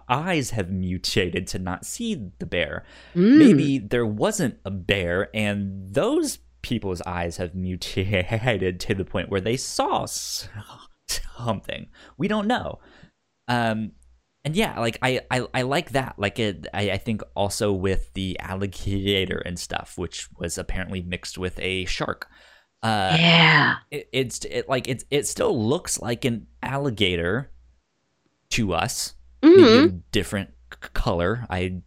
eyes 0.06 0.50
have 0.50 0.70
mutated 0.70 1.46
to 1.48 1.58
not 1.58 1.86
see 1.86 2.30
the 2.38 2.46
bear. 2.46 2.84
Mm. 3.14 3.38
Maybe 3.38 3.78
there 3.78 4.04
wasn't 4.04 4.58
a 4.66 4.70
bear 4.70 5.30
and 5.34 5.94
those 5.94 6.38
people's 6.60 7.00
eyes 7.06 7.38
have 7.38 7.54
mutated 7.54 8.80
to 8.80 8.94
the 8.94 9.04
point 9.04 9.30
where 9.30 9.40
they 9.40 9.56
saw 9.56 10.04
something. 10.04 11.86
We 12.18 12.28
don't 12.28 12.46
know. 12.46 12.80
Um 13.48 13.92
and 14.44 14.56
yeah, 14.56 14.78
like 14.80 14.98
I, 15.02 15.20
I, 15.30 15.46
I 15.52 15.62
like 15.62 15.90
that. 15.90 16.14
Like 16.18 16.38
it, 16.38 16.66
I, 16.72 16.92
I 16.92 16.98
think 16.98 17.22
also 17.34 17.72
with 17.72 18.12
the 18.14 18.38
alligator 18.40 19.38
and 19.38 19.58
stuff, 19.58 19.98
which 19.98 20.28
was 20.38 20.56
apparently 20.58 21.02
mixed 21.02 21.36
with 21.38 21.58
a 21.60 21.84
shark. 21.84 22.28
Uh, 22.82 23.18
Yeah. 23.20 23.76
it, 23.90 24.08
it's 24.12 24.44
it, 24.46 24.68
like 24.68 24.88
it 24.88 25.04
it 25.10 25.26
still 25.26 25.62
looks 25.68 26.00
like 26.00 26.24
an 26.24 26.46
alligator 26.62 27.50
to 28.50 28.72
us, 28.72 29.14
hmm 29.42 29.86
a 29.86 29.88
different 30.12 30.50
c- 30.72 30.88
color. 30.94 31.46
I 31.50 31.82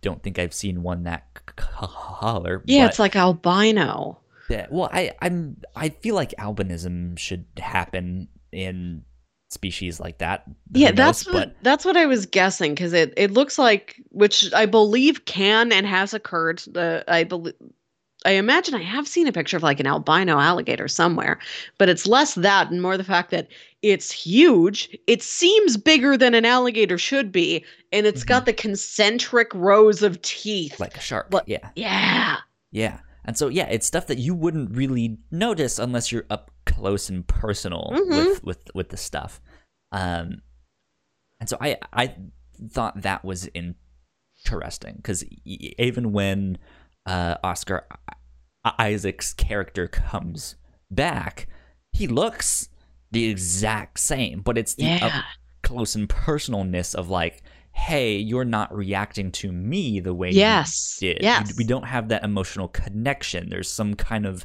don't 0.00 0.22
think 0.22 0.38
I've 0.38 0.54
seen 0.54 0.82
one 0.82 1.02
that 1.04 1.26
c- 1.36 1.52
color. 1.56 2.62
Yeah, 2.66 2.86
it's 2.86 2.98
like 2.98 3.16
albino. 3.16 4.20
Yeah, 4.48 4.66
well, 4.70 4.88
I 4.92 5.12
I'm 5.20 5.58
I 5.76 5.90
feel 5.90 6.14
like 6.14 6.30
albinism 6.38 7.18
should 7.18 7.44
happen 7.58 8.28
in 8.52 9.04
species 9.48 9.98
like 10.00 10.18
that. 10.18 10.44
Yeah, 10.72 10.88
knows? 10.88 10.96
that's 10.96 11.26
what 11.26 11.32
but 11.32 11.56
that's 11.62 11.84
what 11.84 11.96
I 11.96 12.06
was 12.06 12.26
guessing 12.26 12.74
because 12.74 12.92
it 12.92 13.14
it 13.16 13.30
looks 13.30 13.58
like 13.58 14.00
which 14.10 14.52
I 14.54 14.66
believe 14.66 15.24
can 15.24 15.72
and 15.72 15.86
has 15.86 16.14
occurred. 16.14 16.58
The 16.70 17.04
I 17.08 17.24
believe 17.24 17.54
I 18.26 18.32
imagine 18.32 18.74
I 18.74 18.82
have 18.82 19.06
seen 19.06 19.28
a 19.28 19.32
picture 19.32 19.56
of 19.56 19.62
like 19.62 19.78
an 19.80 19.86
albino 19.86 20.38
alligator 20.38 20.88
somewhere, 20.88 21.38
but 21.78 21.88
it's 21.88 22.06
less 22.06 22.34
that 22.34 22.70
and 22.70 22.82
more 22.82 22.96
the 22.96 23.04
fact 23.04 23.30
that 23.30 23.48
it's 23.80 24.10
huge. 24.10 24.98
It 25.06 25.22
seems 25.22 25.76
bigger 25.76 26.16
than 26.16 26.34
an 26.34 26.44
alligator 26.44 26.98
should 26.98 27.30
be, 27.30 27.64
and 27.92 28.06
it's 28.06 28.24
got 28.24 28.44
the 28.44 28.52
concentric 28.52 29.54
rows 29.54 30.02
of 30.02 30.20
teeth. 30.22 30.72
Mm-hmm. 30.72 30.82
like 30.82 30.96
a 30.96 31.00
shark. 31.00 31.28
What- 31.30 31.48
Yeah. 31.48 31.70
yeah. 31.76 32.38
Yeah. 32.72 32.98
And 33.24 33.38
so 33.38 33.48
yeah, 33.48 33.68
it's 33.68 33.86
stuff 33.86 34.08
that 34.08 34.18
you 34.18 34.34
wouldn't 34.34 34.74
really 34.76 35.18
notice 35.30 35.78
unless 35.78 36.10
you're 36.10 36.26
up 36.28 36.50
close 36.68 37.08
and 37.08 37.26
personal 37.26 37.90
Mhm. 37.94 38.08
with 38.26 38.44
with 38.44 38.70
with 38.74 38.88
the 38.90 38.96
stuff. 38.96 39.40
Um 39.92 40.42
and 41.40 41.48
so 41.48 41.56
I 41.60 41.78
I 41.92 42.14
thought 42.70 43.02
that 43.02 43.24
was 43.24 43.48
interesting 43.54 45.00
cuz 45.02 45.24
even 45.44 46.12
when 46.12 46.58
uh 47.06 47.36
Oscar 47.42 47.86
Isaac's 48.78 49.32
character 49.32 49.88
comes 49.88 50.56
back, 50.90 51.46
he 51.92 52.06
looks 52.06 52.68
the 53.10 53.24
exact 53.30 53.98
same, 53.98 54.42
but 54.42 54.58
it's 54.58 54.74
the 54.74 54.84
Yeah. 54.84 55.06
up 55.06 55.24
close 55.62 55.94
and 55.94 56.08
personalness 56.08 56.94
of 56.94 57.08
like 57.08 57.42
hey, 57.72 58.16
you're 58.16 58.44
not 58.44 58.74
reacting 58.74 59.30
to 59.30 59.52
me 59.52 60.00
the 60.00 60.12
way 60.12 60.30
Yes. 60.32 60.98
you 61.00 61.14
did. 61.14 61.22
Yes. 61.22 61.56
We 61.56 61.62
don't 61.62 61.84
have 61.84 62.08
that 62.08 62.24
emotional 62.24 62.66
connection. 62.66 63.50
There's 63.50 63.70
some 63.70 63.94
kind 63.94 64.26
of 64.26 64.44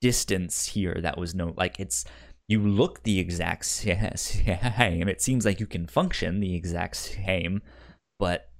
distance 0.00 0.66
here 0.66 0.98
that 1.02 1.18
was 1.18 1.34
no 1.34 1.52
like 1.56 1.78
it's 1.78 2.04
you 2.48 2.58
look 2.60 3.02
the 3.04 3.18
exact 3.20 3.64
sa- 3.66 4.14
same. 4.16 5.08
It 5.08 5.20
seems 5.22 5.44
like 5.44 5.60
you 5.60 5.66
can 5.66 5.86
function 5.86 6.40
the 6.40 6.54
exact 6.56 6.96
same, 6.96 7.62
but 8.18 8.50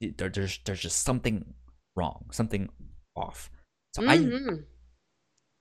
there, 0.00 0.28
there's 0.28 0.60
there's 0.64 0.80
just 0.80 1.02
something 1.04 1.54
wrong, 1.96 2.26
something 2.32 2.68
off. 3.16 3.50
So 3.94 4.06
I 4.06 4.18
Mhm. 4.18 4.64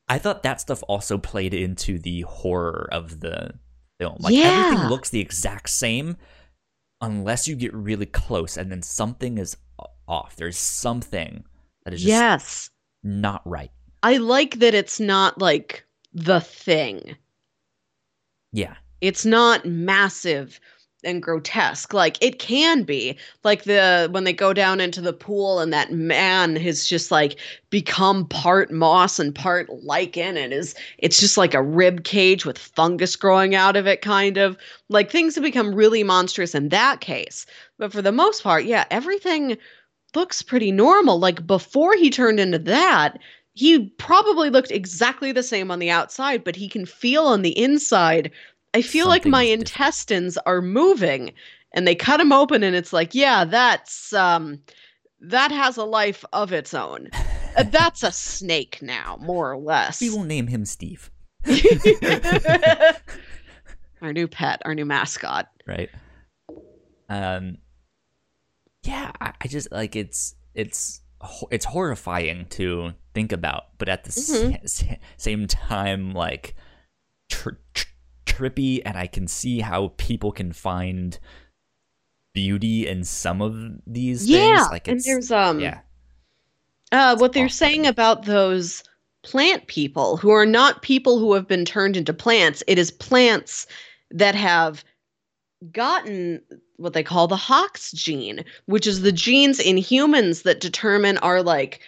I 0.08 0.18
thought 0.20 0.44
that 0.44 0.62
stuff 0.62 0.84
also 0.88 1.18
played 1.18 1.54
into 1.54 2.00
the 2.00 2.22
horror 2.22 2.88
of 2.92 3.20
the 3.20 3.54
film. 4.00 4.18
Like 4.20 4.34
Yeah. 4.34 4.66
everything 4.66 4.88
looks 4.90 5.10
the 5.10 5.20
exact 5.20 5.70
same 5.70 6.18
unless 7.02 7.48
you 7.48 7.56
get 7.56 7.74
really 7.74 8.06
close 8.06 8.58
and 8.58 8.72
then 8.72 8.82
something 8.82 9.38
is 9.38 9.58
off. 10.08 10.36
There's 10.36 10.58
something 10.58 11.44
that 11.86 11.94
is 11.94 12.02
just 12.02 12.08
yes. 12.10 12.70
not 13.04 13.42
right. 13.48 13.72
I 14.04 14.18
like 14.18 14.60
that 14.60 14.74
it's 14.74 15.00
not 15.00 15.40
like 15.40 15.86
the 16.14 16.40
thing. 16.40 17.16
Yeah. 18.52 18.76
it's 19.02 19.26
not 19.26 19.66
massive 19.66 20.60
and 21.04 21.24
grotesque. 21.24 21.94
Like 21.94 22.18
it 22.22 22.40
can 22.40 22.84
be. 22.84 23.18
Like 23.44 23.64
the 23.64 24.10
when 24.12 24.24
they 24.26 24.34
go 24.34 24.54
down 24.54 24.82
into 24.82 25.02
the 25.02 25.14
pool 25.14 25.60
and 25.60 25.72
that 25.72 25.92
man 25.94 26.56
has 26.58 26.86
just 26.88 27.12
like 27.12 27.40
become 27.70 28.28
part 28.28 28.72
moss 28.72 29.20
and 29.20 29.34
part 29.34 29.70
lichen 29.84 30.36
and 30.36 30.52
is 30.52 30.76
it's 30.98 31.20
just 31.20 31.38
like 31.38 31.54
a 31.54 31.64
rib 31.64 32.04
cage 32.04 32.46
with 32.46 32.58
fungus 32.58 33.16
growing 33.16 33.56
out 33.56 33.78
of 33.78 33.88
it 33.88 34.02
kind 34.02 34.38
of. 34.38 34.58
Like 34.90 35.10
things 35.12 35.36
have 35.36 35.44
become 35.44 35.74
really 35.74 36.04
monstrous 36.04 36.54
in 36.56 36.70
that 36.70 37.02
case. 37.02 37.46
But 37.78 37.92
for 37.94 38.02
the 38.02 38.12
most 38.12 38.44
part 38.44 38.66
yeah 38.66 38.86
everything 38.92 39.58
looks 40.16 40.42
pretty 40.42 40.72
normal. 40.72 41.20
Like 41.20 41.46
before 41.46 41.96
he 41.96 42.10
turned 42.10 42.40
into 42.40 42.60
that 42.60 43.20
he 43.54 43.90
probably 43.98 44.50
looked 44.50 44.72
exactly 44.72 45.32
the 45.32 45.44
same 45.44 45.72
on 45.72 45.80
the 45.80 45.90
outside 45.90 46.44
but 46.44 46.56
he 46.56 46.68
can 46.70 46.86
feel 46.86 47.26
on 47.26 47.42
the 47.42 47.58
inside 47.58 48.32
I 48.74 48.82
feel 48.82 49.08
like 49.08 49.26
my 49.26 49.44
intestines 49.44 50.38
are 50.46 50.62
moving 50.62 51.34
and 51.74 51.88
they 51.88 51.96
cut 51.96 52.20
him 52.20 52.32
open 52.32 52.64
and 52.64 52.76
it's 52.76 52.94
like, 52.94 53.16
yeah, 53.16 53.46
that's 53.46 54.14
um 54.14 54.60
that 55.22 55.52
has 55.52 55.78
a 55.78 55.84
life 55.84 56.24
of 56.34 56.54
its 56.54 56.74
own. 56.74 57.10
Uh, 57.58 57.64
that's 57.64 58.04
a 58.04 58.12
snake 58.12 58.80
now, 58.82 59.18
more 59.22 59.52
or 59.52 59.58
less. 59.58 60.00
We 60.02 60.10
will 60.10 60.24
name 60.24 60.48
him 60.48 60.66
Steve, 60.66 61.12
our 64.02 64.14
new 64.14 64.28
pet, 64.28 64.62
our 64.66 64.76
new 64.76 64.86
mascot. 64.86 65.50
right? 65.66 65.90
Um 67.10 67.58
yeah, 68.84 69.12
I, 69.20 69.34
I 69.42 69.48
just 69.48 69.72
like 69.72 69.96
it's 69.96 70.36
it's 70.54 71.02
it's 71.52 71.66
horrifying 71.66 72.46
to 72.52 72.94
think 73.14 73.32
about, 73.32 73.78
but 73.78 73.90
at 73.90 74.04
the 74.06 74.12
Mhm. 74.12 74.64
s- 74.64 74.84
s- 74.84 74.98
same 75.18 75.48
time 75.48 76.14
like 76.14 76.56
tr- 77.30 77.50
tr- 77.74 77.88
trippy 78.26 78.82
and 78.86 78.98
I 78.98 79.08
can 79.08 79.28
see 79.28 79.60
how 79.60 79.94
people 79.98 80.32
can 80.32 80.54
find 80.54 81.20
beauty 82.34 82.88
in 82.88 83.04
some 83.04 83.42
of 83.42 83.56
these 83.86 84.30
yeah, 84.30 84.58
things 84.58 84.72
like 84.72 84.88
and 84.88 85.02
there's 85.04 85.32
um 85.32 85.60
yeah 85.60 85.82
uh 86.92 87.18
what 87.18 87.34
they're 87.34 87.46
off-putting. 87.46 87.50
saying 87.50 87.88
about 87.88 88.24
those 88.26 88.84
plant 89.24 89.68
people 89.68 90.16
who 90.16 90.30
are 90.30 90.46
not 90.46 90.82
people 90.82 91.20
who 91.20 91.34
have 91.34 91.48
been 91.48 91.66
turned 91.66 91.98
into 91.98 92.14
plants. 92.14 92.64
It 92.68 92.78
is 92.78 92.92
plants 92.92 93.68
that 94.12 94.36
have 94.36 94.86
gotten 95.74 96.42
what 96.80 96.94
they 96.94 97.04
call 97.04 97.28
the 97.28 97.36
Hox 97.36 97.92
gene, 97.92 98.44
which 98.66 98.88
is 98.88 99.02
the 99.02 99.12
genes 99.12 99.60
in 99.60 99.78
humans 99.78 100.44
that 100.44 100.62
determine 100.62 101.18
our 101.20 101.44
like 101.44 101.82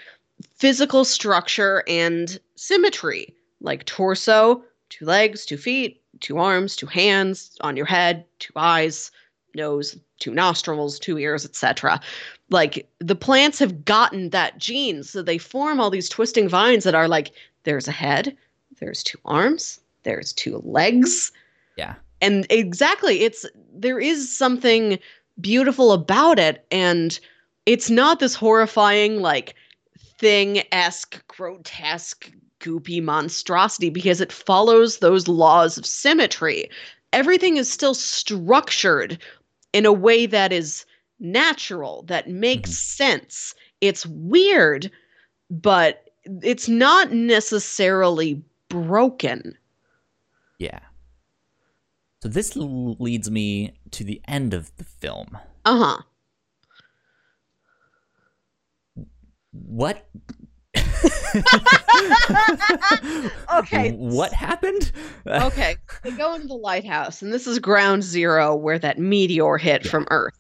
physical 0.56 1.06
structure 1.06 1.84
and 1.88 2.40
symmetry, 2.56 3.34
like 3.62 3.86
torso, 3.86 4.64
two 4.90 5.06
legs, 5.06 5.46
two 5.46 5.58
feet, 5.58 6.02
two 6.20 6.38
arms, 6.38 6.76
two 6.76 6.86
hands, 6.88 7.58
on 7.62 7.78
your 7.78 7.86
head, 7.86 8.26
two 8.40 8.54
eyes, 8.56 9.12
nose, 9.56 9.98
two 10.20 10.34
nostrils, 10.34 11.00
two 11.00 11.18
ears, 11.18 11.46
etc. 11.46 12.00
Like 12.50 12.88
the 13.00 13.16
plants 13.16 13.60
have 13.60 13.86
gotten 13.86 14.30
that 14.30 14.58
gene, 14.58 15.04
so 15.04 15.22
they 15.22 15.38
form 15.38 15.80
all 15.80 15.90
these 15.90 16.10
twisting 16.10 16.50
vines 16.50 16.84
that 16.84 16.96
are 16.96 17.08
like 17.08 17.32
there's 17.64 17.88
a 17.88 17.94
head, 17.94 18.36
there's 18.80 19.04
two 19.04 19.20
arms, 19.26 19.80
there's 20.04 20.34
two 20.34 20.62
legs, 20.66 21.32
yeah 21.78 21.96
and 22.22 22.46
exactly 22.50 23.22
it's 23.22 23.46
there 23.74 24.00
is 24.00 24.36
something 24.36 25.00
beautiful 25.40 25.92
about 25.92 26.38
it 26.40 26.66
and 26.72 27.20
it's 27.66 27.90
not 27.90 28.20
this 28.20 28.36
horrifying 28.36 29.22
like 29.22 29.56
thing-esque 30.20 31.26
grotesque 31.28 32.32
goopy 32.60 33.02
monstrosity 33.02 33.90
because 33.90 34.22
it 34.22 34.32
follows 34.32 34.98
those 34.98 35.28
laws 35.28 35.78
of 35.78 35.86
symmetry 35.86 36.70
everything 37.14 37.58
is 37.58 37.70
still 37.70 37.94
structured 37.94 39.18
in 39.74 39.86
a 39.86 39.94
way 39.94 40.26
that 40.26 40.52
is 40.52 40.86
natural, 41.20 42.04
that 42.04 42.30
makes 42.30 42.72
Mhm. 42.72 42.74
sense. 42.74 43.56
It's 43.80 44.06
weird, 44.06 44.92
but 45.50 46.10
it's 46.42 46.68
not 46.68 47.12
necessarily 47.12 48.42
broken. 48.70 49.58
Yeah. 50.58 50.80
So 52.22 52.30
this 52.30 52.54
leads 52.56 53.32
me 53.32 53.74
to 53.92 54.04
the 54.04 54.22
end 54.28 54.54
of 54.54 54.76
the 54.78 54.84
film. 54.84 55.38
Uh 55.66 55.78
huh. 58.96 59.04
What? 59.52 60.08
Okay. 63.54 63.92
What 63.92 64.34
happened? 64.34 64.92
okay, 65.28 65.76
they 66.04 66.12
go 66.12 66.34
into 66.34 66.48
the 66.48 66.54
lighthouse, 66.56 67.22
and 67.22 67.32
this 67.34 67.48
is 67.48 67.60
ground 67.60 68.04
zero 68.04 68.56
where 68.56 68.80
that 68.80 68.98
meteor 69.00 69.58
hit 69.58 69.86
Yeah. 69.86 69.92
from 69.92 70.08
Earth, 70.10 70.38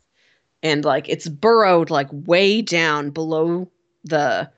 and 0.64 0.84
like 0.86 1.08
it's 1.10 1.28
burrowed 1.28 1.90
like 1.90 2.08
way 2.12 2.62
down 2.62 3.10
below 3.12 3.70
the 4.06 4.50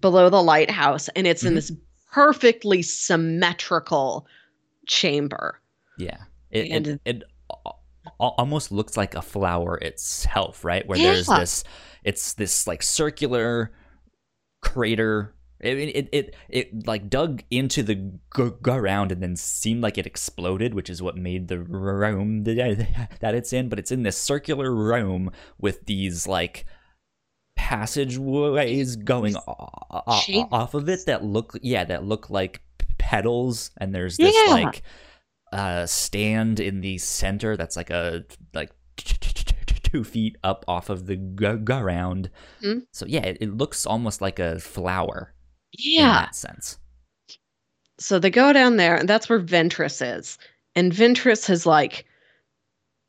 below 0.00 0.28
the 0.30 0.42
lighthouse, 0.42 1.08
and 1.10 1.26
it's 1.26 1.44
in 1.44 1.52
Mhm. 1.52 1.56
this 1.56 1.72
perfectly 2.12 2.82
symmetrical 2.82 4.26
chamber. 4.86 5.60
Yeah. 5.98 6.18
It, 6.50 6.70
And- 6.70 6.86
it, 6.86 7.00
it 7.04 7.22
al- 7.50 7.82
al- 8.20 8.34
almost 8.38 8.72
looks 8.72 8.96
like 8.96 9.14
a 9.14 9.22
flower 9.22 9.76
itself, 9.78 10.64
right? 10.64 10.86
Where 10.86 10.98
there's 10.98 11.28
this, 11.40 11.64
it's 12.04 12.32
this 12.34 12.66
like 12.66 12.82
circular 12.82 13.72
crater. 14.62 15.34
It, 15.60 15.76
it, 15.78 16.08
it, 16.12 16.36
it 16.48 16.86
like 16.86 17.10
dug 17.10 17.42
into 17.50 17.82
the 17.82 17.94
g- 17.94 18.50
ground 18.62 19.12
and 19.12 19.22
then 19.22 19.36
seemed 19.36 19.82
like 19.82 19.98
it 19.98 20.06
exploded, 20.06 20.72
which 20.72 20.88
is 20.88 21.02
what 21.02 21.16
made 21.18 21.48
the 21.48 21.58
room 21.58 22.44
that 22.44 22.86
that 23.20 23.34
it's 23.34 23.52
in. 23.52 23.68
But 23.68 23.78
it's 23.78 23.92
in 23.92 24.02
this 24.02 24.16
circular 24.16 24.74
room 24.74 25.30
with 25.58 25.84
these 25.84 26.26
like 26.26 26.64
passageways 27.56 28.96
going 28.96 29.36
o- 29.36 29.42
o- 29.90 30.48
off 30.50 30.74
of 30.74 30.88
it 30.88 31.06
that 31.06 31.24
look, 31.24 31.58
yeah, 31.62 31.84
that 31.84 32.04
look 32.04 32.30
like 32.30 32.62
petals. 32.98 33.70
And 33.78 33.94
there's 33.94 34.16
this 34.16 34.34
Yeah. 34.46 34.52
like 34.54 34.82
uh 35.52 35.84
stand 35.86 36.60
in 36.60 36.80
the 36.80 36.96
center 36.98 37.56
that's 37.56 37.76
like 37.76 37.90
a 37.90 38.24
like 38.54 38.70
two 39.82 40.04
feet 40.04 40.36
up 40.44 40.64
off 40.68 40.88
of 40.88 41.06
the 41.06 41.16
ground 41.16 42.30
Mhm. 42.62 42.82
so 42.92 43.06
yeah 43.06 43.22
it, 43.22 43.38
it 43.40 43.56
looks 43.56 43.86
almost 43.86 44.20
like 44.20 44.38
a 44.38 44.60
flower 44.60 45.34
in 45.72 45.78
Yeah. 45.94 46.12
that 46.12 46.34
sense 46.36 46.78
So 47.98 48.18
they 48.18 48.30
go 48.30 48.52
down 48.54 48.76
there, 48.78 48.96
and 48.96 49.06
that's 49.08 49.28
where 49.28 49.40
Ventress 49.40 50.00
is. 50.00 50.38
And 50.74 50.90
Ventress 50.90 51.46
has 51.48 51.66
like, 51.66 52.06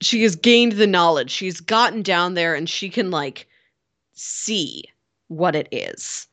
she 0.01 0.21
has 0.23 0.35
gained 0.35 0.73
the 0.73 0.85
knowledge. 0.87 1.31
She's 1.31 1.61
gotten 1.61 2.01
down 2.01 2.33
there, 2.33 2.53
and 2.55 2.67
she 2.69 2.89
can 2.89 3.09
like 3.09 3.47
see 4.11 4.83
what 5.29 5.55
it 5.55 5.69
is. 5.71 6.27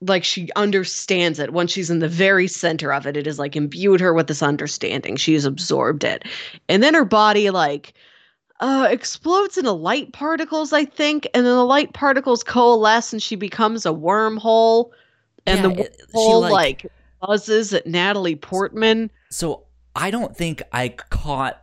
Like 0.00 0.22
she 0.22 0.48
understands 0.54 1.38
it. 1.40 1.52
Once 1.52 1.72
she's 1.72 1.90
in 1.90 1.98
the 1.98 2.08
very 2.08 2.46
center 2.46 2.92
of 2.92 3.06
it, 3.06 3.16
it 3.16 3.26
is 3.26 3.38
like 3.38 3.56
imbued 3.56 4.00
her 4.00 4.14
with 4.14 4.28
this 4.28 4.42
understanding. 4.42 5.16
She's 5.16 5.44
absorbed 5.44 6.04
it, 6.04 6.24
and 6.68 6.82
then 6.82 6.94
her 6.94 7.04
body 7.04 7.50
like 7.50 7.94
uh 8.60 8.86
explodes 8.90 9.58
into 9.58 9.72
light 9.72 10.12
particles, 10.12 10.72
I 10.72 10.84
think, 10.84 11.26
and 11.34 11.44
then 11.44 11.54
the 11.56 11.64
light 11.64 11.94
particles 11.94 12.44
coalesce, 12.44 13.12
and 13.12 13.20
she 13.22 13.34
becomes 13.34 13.84
a 13.86 13.90
wormhole. 13.90 14.90
And 15.46 15.58
Yeah, 15.76 15.82
the 15.84 15.90
whole 16.12 16.42
like- 16.42 16.52
like 16.84 16.92
buzzes 17.20 17.74
at 17.74 17.86
Natalie 17.86 18.36
Portman. 18.36 19.10
so 19.30 19.64
i 19.96 20.08
don't 20.12 20.36
think 20.36 20.62
i 20.72 20.88
caught 20.88 21.60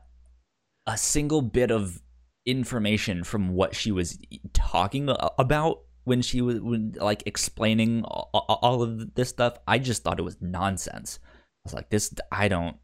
a 0.85 0.97
single 0.97 1.41
bit 1.41 1.71
of 1.71 2.01
information 2.45 3.23
from 3.23 3.49
what 3.55 3.73
she 3.73 3.89
was 3.91 4.19
talking 4.51 5.07
about 5.39 5.79
when 6.05 6.21
she 6.21 6.41
was 6.41 6.59
when, 6.61 6.95
like 6.99 7.21
explaining 7.25 8.03
a- 8.05 8.07
a- 8.37 8.57
all 8.63 8.81
of 8.81 9.13
this 9.15 9.29
stuff 9.29 9.57
i 9.67 9.77
just 9.77 10.03
thought 10.03 10.17
it 10.19 10.23
was 10.23 10.37
nonsense 10.41 11.19
i 11.23 11.27
was 11.65 11.73
like 11.73 11.89
this 11.89 12.13
i 12.31 12.47
don't 12.47 12.77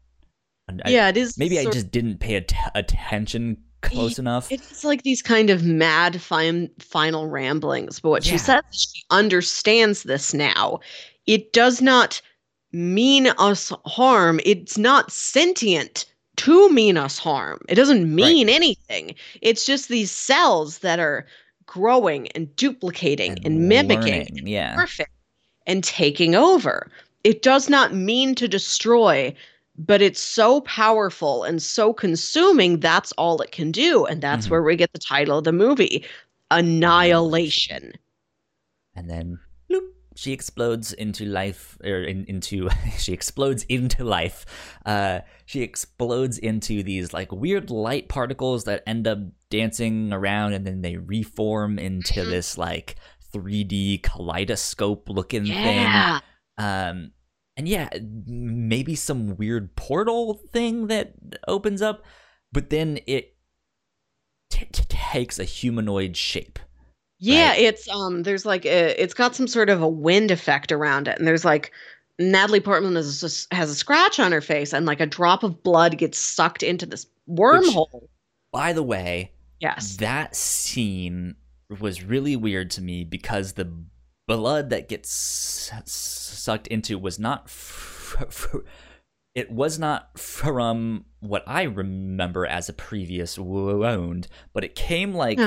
I- 0.84 0.90
yeah, 0.90 1.08
it 1.08 1.16
is. 1.16 1.36
maybe 1.38 1.58
i 1.58 1.64
just 1.64 1.90
didn't 1.90 2.18
pay 2.18 2.36
att- 2.36 2.52
attention 2.74 3.56
close 3.82 4.18
enough 4.18 4.50
It's 4.52 4.84
like 4.84 5.02
these 5.02 5.22
kind 5.22 5.50
of 5.50 5.64
mad 5.64 6.20
fin- 6.22 6.70
final 6.78 7.26
ramblings. 7.28 7.98
But 7.98 8.10
what 8.10 8.24
Yeah. 8.24 8.30
she 8.32 8.38
says, 8.38 8.62
she 8.70 9.02
understands 9.10 10.04
this 10.04 10.32
now. 10.32 10.78
It 11.26 11.52
does 11.52 11.82
not 11.82 12.22
mean 12.72 13.26
us 13.38 13.72
harm. 13.84 14.38
It's 14.44 14.78
not 14.78 15.10
sentient 15.10 16.04
to 16.36 16.70
mean 16.70 16.96
us 16.96 17.18
harm. 17.18 17.58
It 17.68 17.74
doesn't 17.74 18.14
mean 18.14 18.48
anything. 18.48 19.16
It's 19.40 19.66
just 19.66 19.88
these 19.88 20.12
cells 20.12 20.78
that 20.78 21.00
are 21.00 21.26
growing 21.72 22.28
and 22.28 22.54
duplicating 22.56 23.38
and, 23.44 23.68
mimicking. 23.68 24.12
learning, 24.12 24.46
yeah 24.46 24.74
perfect 24.76 25.10
and 25.66 25.82
taking 25.84 26.34
over. 26.34 26.90
It 27.24 27.42
does 27.42 27.68
not 27.70 27.94
mean 27.94 28.34
to 28.34 28.48
destroy, 28.48 29.34
but 29.78 30.02
it's 30.02 30.20
so 30.20 30.60
powerful 30.62 31.44
and 31.44 31.62
so 31.62 31.92
consuming. 31.92 32.80
That's 32.80 33.12
all 33.12 33.40
it 33.40 33.52
can 33.52 33.70
do. 33.70 34.04
And 34.06 34.20
that's 34.20 34.46
Mhm. 34.46 34.50
where 34.50 34.62
we 34.62 34.76
get 34.76 34.92
the 34.92 34.98
title 34.98 35.38
of 35.38 35.44
the 35.44 35.52
movie 35.52 36.04
Annihilation. 36.50 37.92
and 38.94 39.08
then 39.08 39.38
she 40.22 40.32
explodes 40.32 40.92
into 40.92 41.24
life 41.24 41.76
or 41.82 42.02
in, 42.04 42.24
into 42.26 42.68
she 42.98 43.12
explodes 43.12 43.64
into 43.68 44.04
life 44.04 44.46
uh 44.86 45.18
she 45.46 45.62
explodes 45.62 46.38
into 46.38 46.82
these 46.84 47.12
like 47.12 47.32
weird 47.32 47.70
light 47.70 48.08
particles 48.08 48.62
that 48.64 48.82
end 48.86 49.08
up 49.08 49.18
dancing 49.50 50.12
around 50.12 50.52
and 50.52 50.64
then 50.66 50.80
they 50.82 50.96
reform 50.96 51.78
into 51.78 52.20
Mhm. 52.20 52.30
this 52.30 52.56
like 52.56 52.94
3d 53.34 54.02
kaleidoscope 54.02 55.08
looking 55.08 55.44
Yeah. 55.46 56.20
thing 56.20 56.22
um 56.66 57.10
and 57.56 57.66
yeah 57.66 57.88
maybe 58.26 58.94
some 58.94 59.36
weird 59.36 59.74
portal 59.74 60.34
thing 60.52 60.86
that 60.86 61.14
opens 61.48 61.82
up 61.82 62.04
but 62.52 62.70
then 62.70 62.98
it 63.06 63.34
t- 64.50 64.66
t- 64.72 64.84
takes 64.88 65.38
a 65.38 65.44
humanoid 65.44 66.16
shape 66.16 66.58
Yeah, 67.24 67.50
Right. 67.50 67.60
it's 67.60 67.88
um 67.88 68.24
there's 68.24 68.44
like 68.44 68.66
a, 68.66 69.00
it's 69.00 69.14
got 69.14 69.36
some 69.36 69.46
sort 69.46 69.70
of 69.70 69.80
a 69.80 69.88
wind 69.88 70.32
effect 70.32 70.72
around 70.72 71.06
it 71.06 71.18
and 71.18 71.26
there's 71.26 71.44
like 71.44 71.70
Natalie 72.18 72.60
Portman 72.60 72.96
is 72.96 73.20
just, 73.20 73.52
has 73.54 73.70
a 73.70 73.74
scratch 73.76 74.18
on 74.20 74.32
her 74.32 74.40
face 74.40 74.74
and 74.74 74.86
like 74.86 74.98
a 75.00 75.06
drop 75.06 75.44
of 75.44 75.62
blood 75.62 75.96
gets 75.98 76.18
sucked 76.18 76.62
into 76.64 76.84
this 76.84 77.06
wormhole. 77.30 78.08
by 78.52 78.72
the 78.72 78.82
way 78.82 79.30
yes. 79.60 79.96
that 79.98 80.34
scene 80.34 81.36
was 81.80 82.02
really 82.02 82.34
weird 82.34 82.70
to 82.72 82.82
me 82.82 83.04
because 83.04 83.52
the 83.52 83.72
blood 84.26 84.70
that 84.70 84.88
gets 84.88 85.10
sucked 85.84 86.66
into 86.66 86.98
was 86.98 87.20
not 87.20 87.44
f- 87.44 88.16
f- 88.20 88.54
it 89.34 89.50
was 89.50 89.78
not 89.78 90.18
from 90.18 91.04
what 91.20 91.44
I 91.46 91.62
remember 91.62 92.44
as 92.46 92.68
a 92.68 92.72
previous 92.74 93.38
wound, 93.38 94.26
but 94.52 94.64
it 94.64 94.74
came 94.74 95.14
like. 95.14 95.38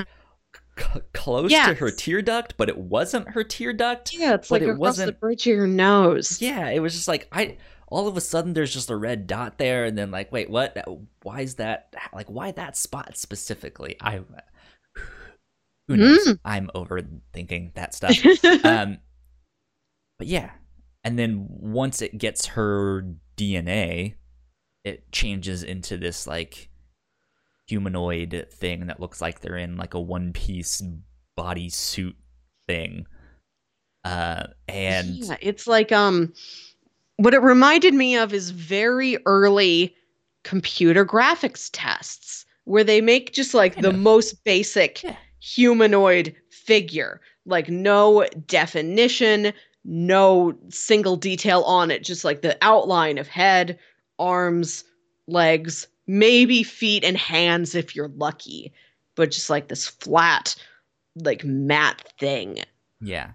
C- 0.78 1.02
close 1.14 1.52
to 1.52 1.74
her 1.76 1.92
tear 1.92 2.22
duct, 2.22 2.56
but 2.58 2.70
it 2.70 2.78
wasn't 2.78 3.30
her 3.30 3.44
tear 3.44 3.74
duct. 3.74 4.14
Yeah, 4.14 4.36
it's 4.36 4.52
like 4.52 4.62
it 4.62 4.66
across 4.70 4.78
the 4.78 4.80
wasn't- 5.04 5.20
bridge 5.20 5.48
of 5.48 5.56
your 5.56 5.68
nose. 5.68 6.42
Yeah, 6.42 6.70
it 6.70 6.80
was 6.80 6.94
just 6.94 7.08
like 7.08 7.28
I 7.32 7.58
all 7.88 8.08
of 8.08 8.18
a 8.18 8.22
sudden 8.22 8.54
there's 8.54 8.74
just 8.74 8.90
a 8.90 8.96
red 8.96 9.28
dot 9.28 9.58
there 9.58 9.86
and 9.86 9.98
then 9.98 10.12
like 10.12 10.32
wait, 10.32 10.50
what? 10.50 10.78
Why 11.24 11.42
is 11.42 11.56
that 11.56 11.94
like 12.14 12.30
why 12.30 12.52
that 12.52 12.76
spot 12.78 13.18
specifically? 13.18 13.96
I 14.02 14.22
who 15.88 15.98
knows? 15.98 16.28
Mm. 16.28 16.40
I'm 16.44 16.70
overthinking 16.74 17.74
that 17.76 17.94
stuff. 17.94 18.18
um 18.66 18.98
but 20.18 20.28
yeah. 20.28 20.52
And 21.04 21.20
then 21.20 21.46
once 21.48 22.02
it 22.02 22.18
gets 22.18 22.48
her 22.48 23.06
DNA, 23.38 24.16
it 24.84 25.12
changes 25.12 25.62
into 25.62 25.98
this 25.98 26.26
like 26.26 26.70
humanoid 27.68 28.48
thing 28.52 28.88
that 28.88 29.00
looks 29.00 29.22
like 29.22 29.40
they're 29.42 29.58
in 29.58 29.78
like 29.78 29.94
a 29.94 30.00
one 30.00 30.34
piece 30.34 30.82
body 31.36 31.70
suit 31.70 32.16
thing. 32.68 33.06
Uh 34.04 34.48
and 34.68 35.18
yeah, 35.18 35.38
it's 35.42 35.68
like 35.68 35.92
um 35.92 36.32
what 37.18 37.34
it 37.34 37.42
reminded 37.42 37.94
me 37.94 38.16
of 38.18 38.34
is 38.34 38.52
very 38.52 39.18
early 39.26 39.96
computer 40.44 41.06
graphics 41.06 41.70
tests 41.74 42.46
where 42.66 42.84
they 42.84 43.02
make 43.02 43.34
just 43.34 43.54
like 43.54 43.76
the 43.82 43.90
of. 43.90 44.00
most 44.00 44.44
basic 44.44 45.02
Yeah. 45.04 45.16
humanoid 45.40 46.36
figure 46.52 47.20
like 47.46 47.70
no 47.70 48.26
definition 48.48 49.54
no 49.84 50.54
single 50.70 51.16
detail 51.16 51.62
on 51.64 51.90
it 51.92 52.04
just 52.04 52.24
like 52.26 52.42
the 52.42 52.58
outline 52.62 53.18
of 53.18 53.28
head 53.28 53.78
arms 54.20 54.84
legs 55.28 55.88
maybe 56.08 56.64
feet 56.64 57.04
and 57.04 57.18
hands 57.18 57.76
if 57.76 57.96
you're 57.96 58.12
lucky 58.16 58.74
but 59.16 59.32
just 59.32 59.50
like 59.50 59.68
this 59.68 59.88
flat 59.88 60.56
like 61.16 61.44
matte 61.44 62.04
thing 62.20 62.60
Yeah. 63.02 63.32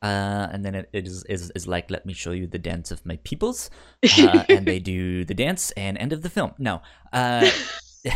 Uh, 0.00 0.46
and 0.52 0.64
then 0.64 0.76
it, 0.76 0.88
it 0.92 1.06
is, 1.08 1.24
is 1.24 1.50
is 1.56 1.66
like, 1.66 1.90
let 1.90 2.06
me 2.06 2.12
show 2.12 2.30
you 2.30 2.46
the 2.46 2.58
dance 2.58 2.92
of 2.92 3.04
my 3.04 3.16
peoples, 3.24 3.68
uh, 4.18 4.44
and 4.48 4.64
they 4.64 4.78
do 4.78 5.24
the 5.24 5.34
dance 5.34 5.72
and 5.72 5.98
end 5.98 6.12
of 6.12 6.22
the 6.22 6.30
film. 6.30 6.52
No, 6.56 6.80
uh, 7.12 7.50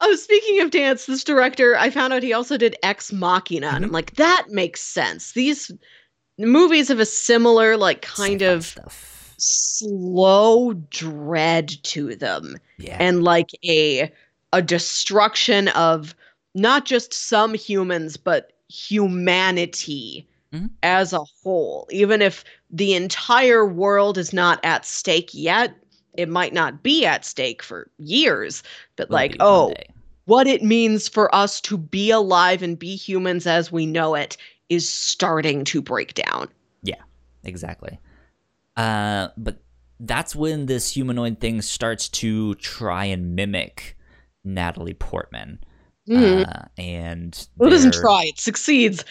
oh, 0.00 0.14
speaking 0.16 0.60
of 0.60 0.72
dance, 0.72 1.06
this 1.06 1.22
director, 1.22 1.76
I 1.76 1.90
found 1.90 2.12
out 2.12 2.24
he 2.24 2.32
also 2.32 2.56
did 2.56 2.74
Ex 2.82 3.12
Machina, 3.12 3.68
and 3.68 3.84
I'm 3.84 3.92
like, 3.92 4.16
that 4.16 4.46
makes 4.50 4.80
sense. 4.80 5.32
These 5.32 5.70
movies 6.38 6.88
have 6.88 6.98
a 6.98 7.06
similar, 7.06 7.76
like, 7.76 8.02
kind 8.02 8.42
of 8.42 8.64
stuff. 8.64 9.17
Slow 9.38 10.74
dread 10.90 11.68
to 11.84 12.14
them, 12.14 12.56
Yeah, 12.78 12.96
and 13.00 13.22
like 13.24 13.50
a 13.64 14.10
a 14.52 14.62
destruction 14.62 15.68
of 15.68 16.14
not 16.54 16.84
just 16.84 17.12
some 17.12 17.54
humans, 17.54 18.16
but 18.16 18.52
humanity 18.68 20.26
Mhm. 20.52 20.70
as 20.82 21.12
a 21.12 21.24
whole. 21.42 21.86
Even 21.90 22.22
if 22.22 22.44
the 22.70 22.94
entire 22.94 23.66
world 23.66 24.16
is 24.18 24.32
not 24.32 24.60
at 24.64 24.84
stake 24.86 25.30
yet, 25.32 25.74
it 26.14 26.28
might 26.28 26.52
not 26.54 26.82
be 26.82 27.04
at 27.04 27.24
stake 27.24 27.62
for 27.62 27.90
years. 27.98 28.62
But 28.96 29.08
will 29.08 29.14
like, 29.16 29.36
oh, 29.40 29.74
day. 29.74 29.86
what 30.24 30.46
it 30.46 30.62
means 30.62 31.08
for 31.08 31.32
us 31.34 31.60
to 31.62 31.76
be 31.76 32.10
alive 32.10 32.62
and 32.62 32.78
be 32.78 32.96
humans 32.96 33.46
as 33.46 33.70
we 33.70 33.86
know 33.86 34.14
it 34.14 34.36
is 34.68 34.88
starting 34.88 35.64
to 35.64 35.80
break 35.82 36.14
down. 36.14 36.48
Yeah 36.82 37.02
exactly. 37.44 37.98
Uh, 38.78 39.28
but 39.36 39.60
that's 40.00 40.34
when 40.36 40.66
this 40.66 40.92
humanoid 40.92 41.40
thing 41.40 41.60
starts 41.60 42.08
to 42.08 42.54
try 42.54 43.04
and 43.06 43.34
mimic 43.34 43.96
Natalie 44.44 44.94
Portman. 44.94 45.58
Mhm. 46.08 46.48
Uh, 46.48 46.62
and 46.78 47.48
it 47.60 47.68
doesn't 47.70 47.92
try, 47.94 48.24
it 48.26 48.38
succeeds. 48.38 49.04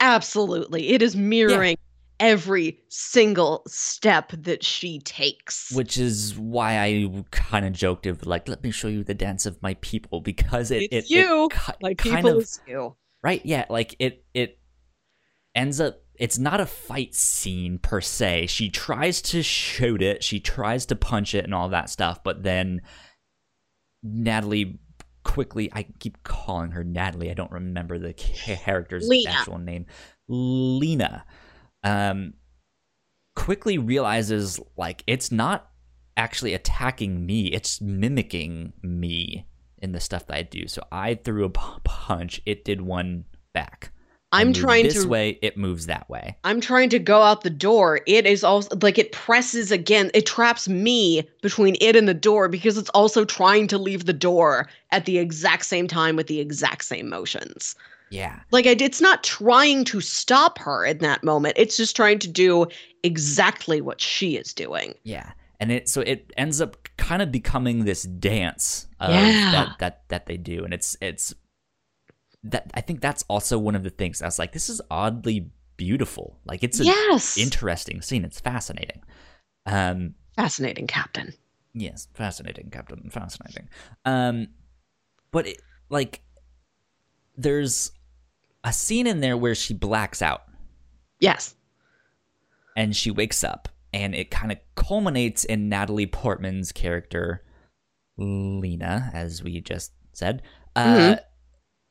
Absolutely. 0.00 0.88
It 0.88 1.02
is 1.02 1.14
mirroring 1.14 1.76
every 2.18 2.78
single 2.88 3.62
step 3.66 4.32
that 4.32 4.64
she 4.64 4.98
takes. 5.00 5.70
which 5.72 5.96
is 5.98 6.36
why 6.38 6.78
I 6.82 7.24
kind 7.30 7.64
of 7.66 7.72
joked 7.72 8.06
of 8.06 8.26
like, 8.26 8.48
let 8.48 8.62
me 8.64 8.70
show 8.70 8.88
you 8.88 9.04
the 9.04 9.14
dance 9.14 9.46
of 9.46 9.60
my 9.62 9.74
people 9.82 10.20
because 10.20 10.70
it 10.70 10.84
It's 10.90 11.10
it, 11.10 11.14
it 11.14 11.28
you, 11.28 11.48
ki- 11.52 11.72
like 11.82 11.98
kind 11.98 12.16
people 12.24 12.38
of 12.38 12.48
you. 12.66 12.96
right, 13.22 13.44
yeah, 13.44 13.66
like 13.68 13.94
it 13.98 14.24
it 14.34 14.58
ends 15.54 15.80
up. 15.80 16.02
It's 16.20 16.38
not 16.38 16.60
a 16.60 16.66
fight 16.66 17.14
scene 17.14 17.78
per 17.78 18.02
se. 18.02 18.46
She 18.48 18.68
tries 18.68 19.22
to 19.22 19.42
shoot 19.42 20.02
it, 20.02 20.22
she 20.22 20.38
tries 20.38 20.84
to 20.86 20.94
punch 20.94 21.34
it, 21.34 21.44
and 21.44 21.54
all 21.54 21.70
that 21.70 21.88
stuff, 21.88 22.22
but 22.22 22.42
then 22.42 22.82
Natalie 24.02 24.78
quickly. 25.24 25.70
I 25.72 25.86
keep 25.98 26.22
calling 26.22 26.72
her 26.72 26.84
Natalie. 26.84 27.30
I 27.30 27.34
don't 27.34 27.50
remember 27.50 27.98
the 27.98 28.12
character's 28.12 29.08
Lena. 29.08 29.30
actual 29.30 29.58
name. 29.58 29.86
Lena. 30.28 31.24
Um, 31.82 32.34
quickly 33.34 33.78
realizes 33.78 34.60
like 34.76 35.02
it's 35.06 35.32
not 35.32 35.70
actually 36.18 36.52
attacking 36.52 37.24
me; 37.24 37.46
it's 37.46 37.80
mimicking 37.80 38.74
me 38.82 39.46
in 39.78 39.92
the 39.92 40.00
stuff 40.00 40.26
that 40.26 40.36
I 40.36 40.42
do. 40.42 40.68
So 40.68 40.82
I 40.92 41.14
threw 41.14 41.46
a 41.46 41.50
punch. 41.50 42.42
It 42.44 42.62
did 42.64 42.82
one 42.82 43.24
back. 43.54 43.92
I'm 44.32 44.52
trying 44.52 44.84
this 44.84 45.02
to 45.02 45.08
way. 45.08 45.38
It 45.42 45.56
moves 45.56 45.86
that 45.86 46.08
way. 46.08 46.36
I'm 46.44 46.60
trying 46.60 46.88
to 46.90 46.98
go 46.98 47.22
out 47.22 47.42
the 47.42 47.50
door. 47.50 48.00
It 48.06 48.26
is 48.26 48.44
also 48.44 48.76
like 48.80 48.96
it 48.98 49.10
presses 49.12 49.72
again. 49.72 50.10
It 50.14 50.26
traps 50.26 50.68
me 50.68 51.28
between 51.42 51.76
it 51.80 51.96
and 51.96 52.08
the 52.08 52.14
door 52.14 52.48
because 52.48 52.78
it's 52.78 52.90
also 52.90 53.24
trying 53.24 53.66
to 53.68 53.78
leave 53.78 54.06
the 54.06 54.12
door 54.12 54.68
at 54.92 55.04
the 55.04 55.18
exact 55.18 55.66
same 55.66 55.88
time 55.88 56.14
with 56.14 56.28
the 56.28 56.38
exact 56.38 56.84
same 56.84 57.08
motions. 57.08 57.74
Yeah. 58.10 58.40
Like 58.50 58.66
I, 58.66 58.76
it's 58.78 59.00
not 59.00 59.24
trying 59.24 59.84
to 59.86 60.00
stop 60.00 60.58
her 60.58 60.84
in 60.84 60.98
that 60.98 61.24
moment. 61.24 61.54
It's 61.56 61.76
just 61.76 61.96
trying 61.96 62.18
to 62.20 62.28
do 62.28 62.66
exactly 63.02 63.80
what 63.80 64.00
she 64.00 64.36
is 64.36 64.52
doing. 64.52 64.94
Yeah. 65.04 65.30
And 65.58 65.72
it 65.72 65.88
so 65.88 66.00
it 66.02 66.32
ends 66.36 66.60
up 66.60 66.88
kind 66.96 67.20
of 67.20 67.32
becoming 67.32 67.84
this 67.84 68.04
dance 68.04 68.86
Yeah. 69.00 69.50
that 69.52 69.78
that 69.78 70.02
that 70.08 70.26
they 70.26 70.36
do 70.36 70.64
and 70.64 70.72
it's 70.72 70.96
it's 71.00 71.34
that 72.44 72.70
I 72.74 72.80
think 72.80 73.00
that's 73.00 73.24
also 73.28 73.58
one 73.58 73.74
of 73.76 73.82
the 73.82 73.90
things 73.90 74.22
I 74.22 74.26
was 74.26 74.38
like 74.38 74.52
this 74.52 74.68
is 74.70 74.80
oddly 74.90 75.50
beautiful. 75.76 76.38
Like 76.44 76.62
it's 76.62 76.80
an 76.80 76.86
yes. 76.86 77.36
interesting 77.38 78.02
scene. 78.02 78.24
It's 78.24 78.40
fascinating. 78.40 79.02
Um 79.66 80.14
Fascinating, 80.36 80.86
Captain. 80.86 81.34
yes, 81.74 82.08
fascinating, 82.14 82.70
Captain, 82.70 83.10
fascinating. 83.10 83.68
Um 84.04 84.48
but 85.32 85.46
it, 85.46 85.60
like 85.90 86.22
there's 87.36 87.92
a 88.64 88.72
scene 88.72 89.06
in 89.06 89.20
there 89.20 89.36
where 89.36 89.54
she 89.54 89.74
blacks 89.74 90.20
out 90.22 90.42
Yes. 91.18 91.54
and 92.76 92.94
she 92.96 93.10
wakes 93.10 93.42
up 93.44 93.68
and 93.92 94.14
it 94.14 94.30
kind 94.30 94.52
of 94.52 94.58
culminates 94.76 95.44
in 95.44 95.68
Natalie 95.68 96.06
Portman's 96.06 96.72
character 96.72 97.42
Lena 98.16 99.10
as 99.14 99.42
we 99.42 99.60
just 99.60 99.92
said 100.12 100.42
uh 100.76 100.84
Mhm. 101.16 101.20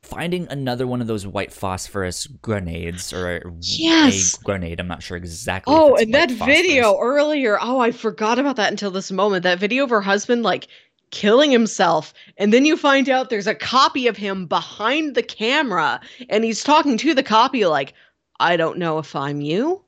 Finding 0.02 0.48
another 0.48 0.86
one 0.86 1.00
of 1.00 1.06
those 1.06 1.26
white 1.26 1.52
phosphorus 1.52 2.26
grenades 2.26 3.12
or 3.12 3.52
Yes. 3.60 4.34
a 4.38 4.44
grenade 4.44 4.80
I'm 4.80 4.88
not 4.88 5.02
sure 5.02 5.16
exactly 5.16 5.74
Oh, 5.74 5.94
and 5.96 6.12
that 6.14 6.30
phosphorus. 6.30 6.56
video 6.56 6.98
earlier. 6.98 7.58
Oh, 7.60 7.78
I 7.80 7.90
forgot 7.92 8.38
about 8.38 8.56
that 8.56 8.70
until 8.70 8.90
this 8.90 9.12
moment. 9.12 9.42
That 9.42 9.58
video 9.58 9.84
of 9.84 9.90
her 9.90 10.00
husband 10.00 10.42
like 10.42 10.68
killing 11.10 11.50
himself. 11.50 12.14
And 12.38 12.52
then 12.52 12.64
you 12.64 12.76
find 12.76 13.08
out 13.08 13.30
there's 13.30 13.46
a 13.46 13.54
copy 13.54 14.06
of 14.06 14.16
him 14.16 14.46
behind 14.46 15.14
the 15.14 15.22
camera. 15.22 16.00
And 16.28 16.44
he's 16.44 16.64
talking 16.64 16.96
to 16.98 17.14
the 17.14 17.22
copy 17.22 17.66
like, 17.66 17.92
I 18.38 18.56
don't 18.56 18.78
know 18.78 18.98
if 18.98 19.14
I'm 19.14 19.40
you, 19.42 19.84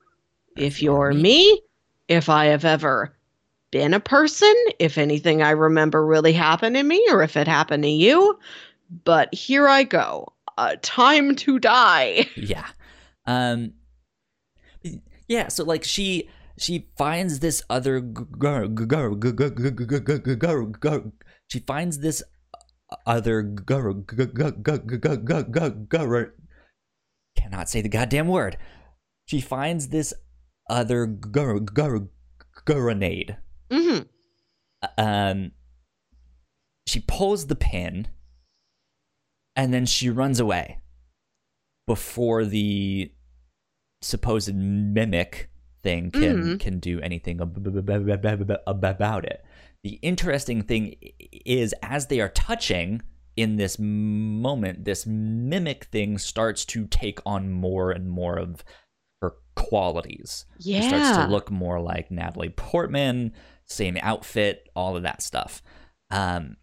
if 0.57 0.81
you're 0.81 1.11
me, 1.13 1.61
if 2.07 2.29
I 2.29 2.45
have 2.45 2.65
ever 2.65 3.15
been 3.71 3.95
a 3.95 3.99
person, 3.99 4.53
if 4.77 4.99
anything 4.99 5.41
I 5.41 5.49
remember 5.51 6.05
really 6.05 6.33
happened 6.33 6.75
to 6.75 6.83
me, 6.83 7.03
or 7.09 7.23
if 7.23 7.35
it 7.35 7.47
happened 7.47 7.81
to 7.83 7.89
you. 7.89 8.37
But 9.05 9.33
here 9.33 9.67
I 9.67 9.83
go. 9.83 10.33
Uh, 10.57 10.75
time 10.81 11.35
to 11.35 11.59
die. 11.59 12.27
yeah 12.35 12.67
um 13.25 13.73
yeah 15.27 15.47
so 15.47 15.63
like 15.63 15.83
she 15.83 16.29
she 16.57 16.87
finds 16.97 17.39
this 17.39 17.63
other 17.69 17.99
girl 17.99 18.67
girl 18.67 19.15
girl 19.15 19.49
girl 19.49 21.11
she 21.47 21.59
finds 21.59 21.99
this 21.99 22.21
other 23.07 23.41
girl 23.41 23.93
girl 23.93 24.43
cannot 27.35 27.69
say 27.69 27.81
the 27.81 27.89
goddamn 27.89 28.27
word 28.27 28.57
she 29.25 29.41
finds 29.41 29.87
this 29.87 30.13
other 30.69 31.07
girl 31.07 31.59
girl 31.59 32.07
grenade 32.65 33.37
hmm 33.71 33.99
um 34.97 35.51
she 36.85 36.99
pulls 36.99 37.47
the 37.47 37.55
pin 37.55 38.07
and 39.55 39.73
then 39.73 39.85
she 39.85 40.09
runs 40.09 40.39
away 40.39 40.79
before 41.87 42.45
the 42.45 43.11
supposed 44.01 44.53
mimic 44.53 45.49
thing 45.81 46.11
can 46.11 46.43
Mhm. 46.43 46.59
can 46.59 46.79
do 46.79 46.99
anything 47.01 47.41
ab- 47.41 47.57
ab- 47.67 47.89
ab- 47.89 48.09
ab- 48.09 48.25
ab- 48.25 48.51
ab- 48.67 48.83
about 48.85 49.25
it 49.25 49.43
the 49.83 49.93
interesting 50.01 50.61
thing 50.61 50.95
is 51.45 51.73
as 51.81 52.07
they 52.07 52.21
are 52.21 52.29
touching 52.29 53.01
in 53.35 53.57
this 53.57 53.77
moment 53.79 54.85
this 54.85 55.05
mimic 55.05 55.85
thing 55.85 56.17
starts 56.17 56.63
to 56.63 56.85
take 56.87 57.19
on 57.25 57.49
more 57.51 57.91
and 57.91 58.09
more 58.09 58.37
of 58.37 58.63
her 59.21 59.33
qualities 59.55 60.45
Yeah. 60.59 60.79
it 60.79 60.83
starts 60.83 61.17
to 61.17 61.27
look 61.27 61.51
more 61.51 61.81
like 61.81 62.11
Natalie 62.11 62.49
Portman, 62.49 63.33
same 63.65 63.97
outfit, 64.01 64.69
all 64.75 64.95
of 64.97 65.03
that 65.03 65.21
stuff. 65.21 65.61
Um, 66.11 66.57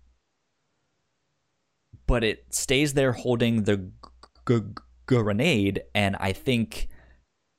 but 2.11 2.25
it 2.25 2.45
stays 2.53 2.95
there 2.95 3.13
holding 3.13 3.63
the 3.63 3.77
g- 3.77 3.91
g- 4.49 4.61
grenade, 5.07 5.83
and 5.95 6.17
I 6.19 6.33
think 6.33 6.89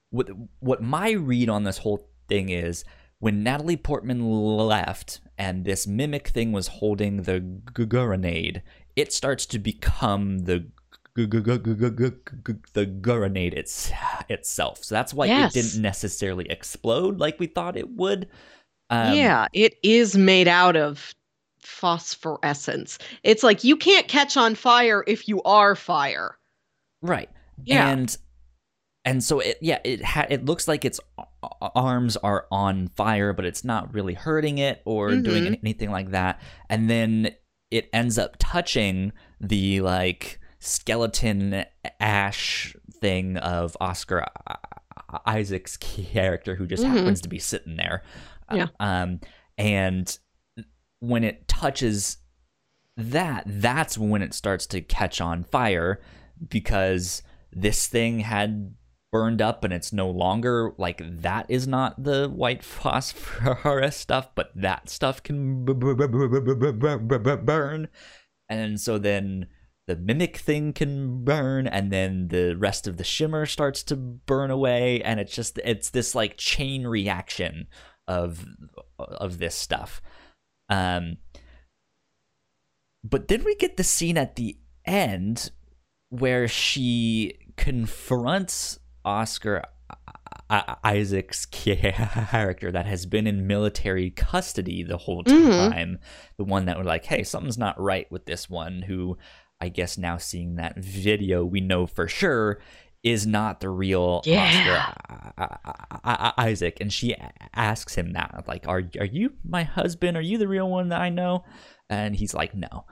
what 0.09 0.27
what 0.59 0.83
my 0.83 1.11
read 1.11 1.49
on 1.49 1.63
this 1.63 1.77
whole 1.77 2.09
thing 2.27 2.49
is 2.49 2.83
when 3.19 3.43
Natalie 3.43 3.77
Portman 3.77 4.29
left 4.29 5.21
and 5.37 5.63
this 5.63 5.87
mimic 5.87 6.27
thing 6.27 6.51
was 6.51 6.67
holding 6.67 7.21
the 7.21 7.39
g- 7.39 7.85
grenade, 7.85 8.61
it 8.97 9.13
starts 9.13 9.45
to 9.47 9.57
become 9.57 10.39
the 10.39 10.67
the 11.13 11.27
grenade 13.01 13.53
it's, 13.53 13.91
itself. 14.29 14.83
So 14.83 14.95
that's 14.95 15.13
why 15.13 15.27
Yes. 15.27 15.55
it 15.55 15.61
didn't 15.61 15.81
necessarily 15.81 16.49
explode 16.49 17.19
like 17.19 17.39
we 17.39 17.47
thought 17.47 17.77
it 17.77 17.89
would. 17.89 18.27
Um, 18.89 19.15
yeah, 19.15 19.47
it 19.53 19.75
is 19.81 20.17
made 20.17 20.49
out 20.49 20.75
of 20.75 21.13
phosphorescence. 21.61 22.97
It's 23.23 23.43
like 23.43 23.63
you 23.63 23.75
can't 23.77 24.07
catch 24.07 24.37
on 24.37 24.55
fire 24.55 25.03
if 25.07 25.27
you 25.27 25.41
are 25.43 25.75
fire. 25.75 26.37
Right. 27.01 27.29
Yeah. 27.63 27.89
And 27.89 28.17
and 29.03 29.23
so 29.23 29.39
it 29.39 29.57
yeah, 29.61 29.79
it 29.83 30.03
ha- 30.03 30.27
it 30.29 30.45
looks 30.45 30.67
like 30.67 30.85
its 30.85 30.99
arms 31.61 32.17
are 32.17 32.45
on 32.51 32.87
fire, 32.89 33.33
but 33.33 33.45
it's 33.45 33.63
not 33.63 33.93
really 33.93 34.13
hurting 34.13 34.57
it 34.59 34.81
or 34.85 35.09
doing 35.15 35.43
Mhm. 35.43 35.47
any- 35.47 35.59
anything 35.63 35.91
like 35.91 36.11
that. 36.11 36.39
And 36.69 36.89
then 36.89 37.31
it 37.71 37.89
ends 37.93 38.17
up 38.17 38.35
touching 38.39 39.11
the 39.39 39.81
like 39.81 40.39
skeleton 40.59 41.65
ash 41.99 42.75
thing 42.99 43.37
of 43.37 43.75
Oscar 43.81 44.25
Isaac's 45.25 45.77
character 45.77 46.55
who 46.55 46.67
just 46.67 46.83
Mhm. 46.83 46.89
happens 46.89 47.21
to 47.21 47.29
be 47.29 47.39
sitting 47.39 47.75
there. 47.77 48.03
Yeah. 48.53 48.67
Um, 48.79 49.19
and 49.57 50.17
when 51.01 51.25
it 51.25 51.47
touches 51.47 52.17
that, 52.95 53.43
that's 53.45 53.97
when 53.97 54.21
it 54.21 54.33
starts 54.33 54.65
to 54.67 54.81
catch 54.81 55.19
on 55.19 55.43
fire 55.43 55.99
because 56.47 57.21
this 57.51 57.87
thing 57.87 58.19
had 58.19 58.75
burned 59.11 59.41
up 59.41 59.65
and 59.65 59.73
it's 59.73 59.91
no 59.91 60.09
longer 60.09 60.71
like 60.77 61.01
that 61.21 61.45
is 61.49 61.67
not 61.67 62.01
the 62.01 62.29
white 62.29 62.63
phosphorus 62.63 63.97
stuff, 63.97 64.29
but 64.35 64.51
that 64.55 64.89
stuff 64.89 65.21
can 65.21 65.65
burn. 65.65 67.89
And 68.47 68.79
so 68.79 68.97
then 68.97 69.47
the 69.87 69.95
mimic 69.95 70.37
thing 70.37 70.71
can 70.71 71.23
burn 71.23 71.67
and 71.67 71.91
then 71.91 72.27
the 72.27 72.55
rest 72.55 72.87
of 72.87 72.97
the 72.97 73.03
shimmer 73.03 73.45
starts 73.45 73.83
to 73.83 73.95
burn 73.95 74.51
away 74.51 75.01
and 75.01 75.19
it's 75.19 75.35
just 75.35 75.59
it's 75.65 75.89
this 75.89 76.13
like 76.13 76.37
chain 76.37 76.85
reaction 76.85 77.67
of 78.07 78.45
of 78.99 79.39
this 79.39 79.55
stuff 79.55 80.01
um 80.71 81.17
but 83.03 83.27
then 83.27 83.43
we 83.43 83.55
get 83.55 83.77
the 83.77 83.83
scene 83.83 84.17
at 84.17 84.35
the 84.35 84.57
end 84.85 85.51
where 86.09 86.47
she 86.47 87.33
confronts 87.57 88.79
Oscar 89.03 89.63
Isaac's 90.83 91.45
character 91.45 92.71
that 92.71 92.85
has 92.85 93.05
been 93.05 93.25
in 93.25 93.47
military 93.47 94.11
custody 94.11 94.83
the 94.83 94.97
whole 94.97 95.23
Mhm. 95.23 95.69
time. 95.71 95.99
The 96.37 96.43
one 96.43 96.65
that 96.65 96.77
were 96.77 96.83
like, 96.83 97.05
hey, 97.05 97.23
something's 97.23 97.57
not 97.57 97.79
right 97.79 98.11
with 98.11 98.25
this 98.25 98.49
one, 98.49 98.81
who 98.83 99.17
I 99.61 99.69
guess 99.69 99.97
now 99.97 100.17
seeing 100.17 100.55
that 100.55 100.77
video, 100.77 101.45
we 101.45 101.61
know 101.61 101.87
for 101.87 102.07
sure 102.07 102.59
is 103.03 103.25
not 103.25 103.59
the 103.59 103.69
real 103.69 104.21
Yeah. 104.25 104.93
Oscar 105.37 106.33
Isaac. 106.37 106.77
And 106.79 106.93
she 106.93 107.15
asks 107.53 107.95
him 107.95 108.13
that, 108.13 108.43
like, 108.47 108.67
are, 108.67 108.83
are 108.99 109.05
you 109.05 109.33
my 109.43 109.63
husband? 109.63 110.17
Are 110.17 110.21
you 110.21 110.37
the 110.37 110.47
real 110.47 110.69
one 110.69 110.89
that 110.89 111.01
I 111.01 111.09
know? 111.09 111.43
And 111.89 112.15
he's 112.15 112.33
like, 112.33 112.53
no. 112.53 112.85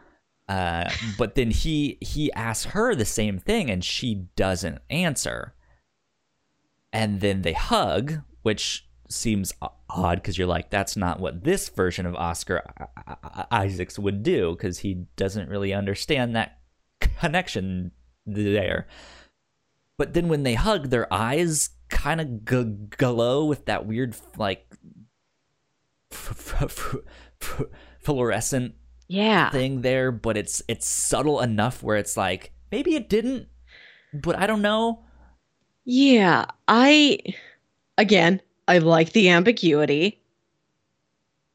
Uh, 0.48 0.90
but 1.18 1.36
then 1.36 1.52
he 1.52 2.00
he 2.02 2.34
asks 2.34 2.72
her 2.72 2.96
the 2.96 3.06
same 3.06 3.38
thing, 3.38 3.70
and 3.70 3.84
she 3.84 4.26
doesn't 4.36 4.80
answer. 4.90 5.54
And 6.92 7.22
then 7.22 7.44
they 7.44 7.54
hug, 7.54 8.22
which 8.42 8.90
seems 9.08 9.54
odd 9.90 10.16
because 10.16 10.40
you're 10.40 10.48
like, 10.48 10.72
that's 10.72 10.98
not 10.98 11.20
what 11.20 11.44
this 11.44 11.70
version 11.70 12.08
of 12.08 12.16
Oscar 12.16 12.64
Isaacs 13.52 14.00
would 14.00 14.24
do 14.24 14.56
because 14.56 14.80
he 14.80 15.06
doesn't 15.16 15.50
really 15.50 15.72
understand 15.72 16.36
that 16.36 16.58
connection 17.00 17.92
there. 18.26 18.88
But 20.00 20.14
then 20.14 20.30
when 20.30 20.44
they 20.44 20.54
hug, 20.54 20.90
their 20.90 21.12
eyes 21.14 21.72
kind 21.90 22.22
of 22.22 22.46
g- 22.46 22.88
glow 22.98 23.44
with 23.44 23.66
that 23.66 23.86
weird, 23.86 24.16
like, 24.38 24.66
f- 26.12 26.56
f- 26.62 26.96
f- 27.42 27.64
fluorescent 28.00 28.76
Yeah. 29.10 29.50
thing 29.52 29.82
there, 29.82 30.12
but 30.14 30.38
it's 30.38 30.62
it's 30.70 30.88
subtle 30.88 31.42
enough 31.42 31.84
where 31.84 31.98
it's 31.98 32.16
like 32.16 32.54
maybe 32.72 32.96
it 32.96 33.10
didn't, 33.10 33.48
but 34.14 34.38
I 34.38 34.48
don't 34.48 34.62
know. 34.62 35.04
Yeah. 35.84 36.46
I, 36.70 37.20
again, 37.98 38.42
I 38.70 38.78
like 38.78 39.12
the 39.12 39.30
ambiguity. 39.30 40.22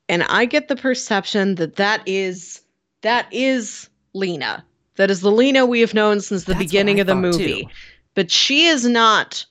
And 0.09 0.23
I 0.25 0.45
get 0.45 0.69
the 0.69 0.77
perception 0.77 1.55
that 1.55 1.77
that 1.77 2.03
is, 2.07 2.61
that 3.01 3.27
is 3.33 3.89
Lena. 4.13 4.65
That 4.97 5.11
is 5.11 5.23
the 5.23 5.31
Lena 5.33 5.65
we 5.65 5.81
have 5.81 5.95
known 5.95 6.21
since 6.21 6.45
the 6.45 6.53
That's 6.53 6.65
beginning 6.65 7.01
of 7.01 7.07
the 7.07 7.15
movie. 7.17 7.63
too. 7.63 7.69
But 8.15 8.31
she 8.31 8.67
is 8.67 8.87
not, 8.87 9.45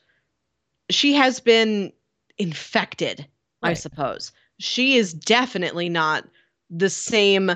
she 0.89 1.13
has 1.13 1.39
been 1.39 1.91
infected, 2.37 3.27
I 3.61 3.73
suppose. 3.73 4.31
She 4.59 4.95
is 4.97 5.13
definitely 5.13 5.89
not 5.89 6.25
the 6.69 6.89
same 6.89 7.51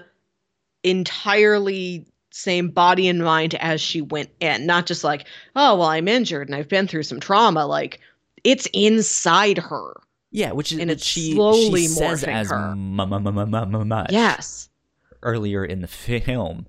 entirely 0.84 2.05
same 2.32 2.70
body 2.70 3.08
and 3.08 3.24
mind 3.24 3.55
as 3.55 3.82
she 3.82 3.99
went 4.01 4.30
in. 4.39 4.66
Not 4.66 4.86
just 4.86 5.03
like, 5.03 5.26
oh, 5.55 5.76
well, 5.78 5.88
I'm 5.88 6.08
injured 6.08 6.47
and 6.47 6.55
I've 6.55 6.70
been 6.70 6.88
through 6.88 7.03
some 7.03 7.20
trauma. 7.20 7.66
Like, 7.66 7.99
it's 8.43 8.68
inside 8.74 9.58
her. 9.58 9.99
Yeah, 10.32 10.51
which 10.51 10.72
is 10.72 10.80
And 10.80 10.91
it's 10.91 11.05
she 11.05 11.34
slowly 11.34 11.82
she 11.84 11.88
says 11.88 12.24
as 12.24 12.49
her. 12.51 12.76
mu- 12.76 13.05
mu- 13.08 13.20
mu- 13.20 13.32
mu- 13.32 13.45
mu- 13.45 13.66
mu- 13.66 13.86
much 13.86 14.12
Yes. 14.12 14.70
earlier 15.24 15.66
in 15.66 15.82
the 15.82 15.88
film. 15.88 16.68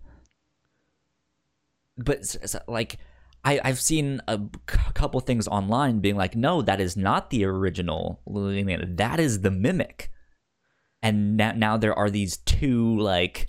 But 1.99 2.36
like 2.66 2.99
I 3.49 3.61
I've 3.64 3.80
seen 3.80 4.20
a 4.28 4.38
c- 4.70 4.78
couple 4.94 5.20
things 5.20 5.49
online 5.49 6.01
being 6.01 6.16
like, 6.16 6.36
no, 6.36 6.61
that 6.62 6.80
is 6.80 6.96
not 6.96 7.30
the 7.30 7.44
original. 7.44 8.20
That 8.26 9.20
is 9.20 9.40
the 9.40 9.51
mimic. 9.51 10.11
And 11.03 11.36
now 11.36 11.53
now 11.53 11.76
there 11.78 11.94
are 11.99 12.11
these 12.11 12.36
two 12.36 12.99
like 12.99 13.49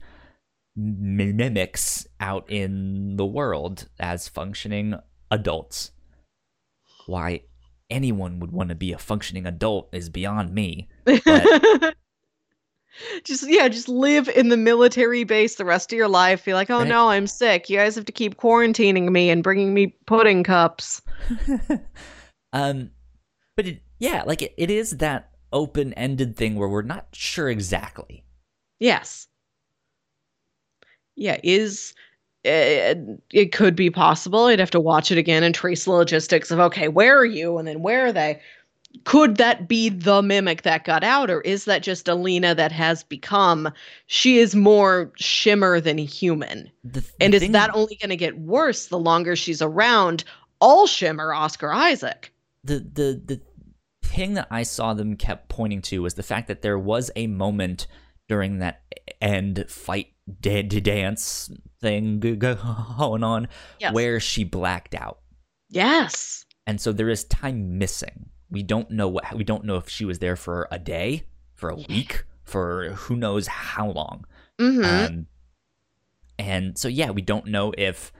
mimics 0.77 2.07
out 2.19 2.49
in 2.49 3.17
the 3.17 3.25
world 3.25 3.89
as 3.99 4.29
functioning 4.29 4.95
adults. 5.29 5.91
Why 7.05 7.41
anyone 7.89 8.39
would 8.39 8.51
want 8.51 8.69
to 8.69 8.75
be 8.75 8.93
a 8.93 8.97
functioning 8.97 9.45
adult 9.45 9.89
is 9.93 10.09
beyond 10.09 10.53
me. 10.53 10.87
But- 11.03 11.95
just 13.23 13.47
yeah, 13.47 13.67
just 13.67 13.89
live 13.89 14.27
in 14.29 14.49
the 14.49 14.57
military 14.57 15.23
base 15.23 15.55
the 15.55 15.65
rest 15.65 15.91
of 15.91 15.97
your 15.97 16.07
life. 16.07 16.45
Be 16.45 16.53
like, 16.53 16.69
oh 16.69 16.79
Right. 16.79 16.87
no, 16.87 17.09
I'm 17.09 17.27
sick. 17.27 17.69
You 17.69 17.77
guys 17.77 17.95
have 17.95 18.05
to 18.05 18.11
keep 18.11 18.37
quarantining 18.37 19.09
me 19.11 19.29
and 19.29 19.43
bringing 19.43 19.73
me 19.73 19.95
pudding 20.05 20.43
cups. 20.43 21.01
um, 22.53 22.91
but 23.55 23.67
it, 23.67 23.81
yeah, 23.99 24.23
like 24.25 24.41
it, 24.41 24.53
it 24.57 24.71
is 24.71 24.97
that 24.97 25.29
open-ended 25.51 26.35
thing 26.35 26.55
where 26.55 26.69
we're 26.69 26.81
not 26.81 27.07
sure 27.11 27.49
exactly. 27.49 28.23
Yes. 28.79 29.27
Yeah, 31.15 31.37
is 31.43 31.93
uh, 32.45 32.95
it 33.33 33.51
could 33.51 33.75
be 33.75 33.89
possible. 33.89 34.45
I'd 34.45 34.59
have 34.59 34.71
to 34.71 34.79
watch 34.79 35.11
it 35.11 35.17
again 35.17 35.43
and 35.43 35.53
trace 35.53 35.83
the 35.83 35.91
logistics 35.91 36.51
of 36.51 36.59
okay, 36.59 36.87
where 36.87 37.17
are 37.17 37.25
you, 37.25 37.57
and 37.57 37.67
then 37.67 37.81
where 37.81 38.05
are 38.05 38.13
they? 38.13 38.39
Could 39.03 39.37
that 39.37 39.67
be 39.67 39.89
the 39.89 40.21
mimic 40.21 40.63
that 40.63 40.83
got 40.83 41.03
out, 41.03 41.29
or 41.29 41.41
is 41.41 41.65
that 41.65 41.83
just 41.83 42.07
Alina 42.07 42.55
that 42.55 42.71
has 42.71 43.03
become? 43.03 43.71
She 44.07 44.39
is 44.39 44.55
more 44.55 45.11
shimmer 45.15 45.79
than 45.79 45.97
human, 45.99 46.71
The, 46.83 47.01
the 47.01 47.07
and 47.21 47.33
is 47.35 47.49
that 47.51 47.73
only 47.75 47.95
going 48.01 48.09
to 48.09 48.15
get 48.17 48.39
worse 48.39 48.87
the 48.87 48.97
longer 48.99 49.35
she's 49.35 49.61
around? 49.61 50.23
All 50.59 50.87
shimmer, 50.87 51.33
Oscar 51.33 51.71
Isaac. 51.71 52.33
the 52.63 52.79
the 52.79 53.21
the 53.25 53.41
thing 54.03 54.33
that 54.33 54.47
I 54.49 54.63
saw 54.63 54.95
them 54.95 55.15
kept 55.15 55.49
pointing 55.49 55.81
to 55.83 56.01
was 56.01 56.15
the 56.15 56.23
fact 56.23 56.47
that 56.47 56.63
there 56.63 56.79
was 56.79 57.11
a 57.15 57.27
moment 57.27 57.85
during 58.27 58.57
that 58.59 58.81
end 59.21 59.65
fight 59.69 60.07
dead 60.41 60.67
da- 60.69 60.81
dance 60.81 61.49
thing 61.79 62.19
going 62.19 63.23
on 63.23 63.47
Yes. 63.79 63.93
where 63.93 64.19
she 64.19 64.43
blacked 64.43 64.95
out. 64.95 65.19
Yes. 65.69 66.43
and 66.65 66.81
so 66.81 66.91
there 66.91 67.09
is 67.09 67.23
time 67.25 67.77
missing. 67.77 68.28
We 68.51 68.63
don't 68.63 68.89
know 68.91 69.07
what 69.07 69.33
we 69.35 69.43
don't 69.43 69.63
know 69.65 69.75
if 69.75 69.89
she 69.89 70.05
was 70.05 70.19
there 70.19 70.35
for 70.35 70.67
a 70.71 70.79
day, 70.79 71.23
for 71.55 71.69
a 71.69 71.75
week, 71.75 72.23
for 72.43 72.89
who 72.91 73.15
knows 73.15 73.47
how 73.47 73.91
long. 73.91 74.25
hmm 74.59 74.83
Um, 74.83 75.27
and 76.37 76.77
so 76.77 76.87
yeah, 76.87 77.11
we 77.11 77.21
don't 77.21 77.47
know 77.47 77.73
if 77.77 78.11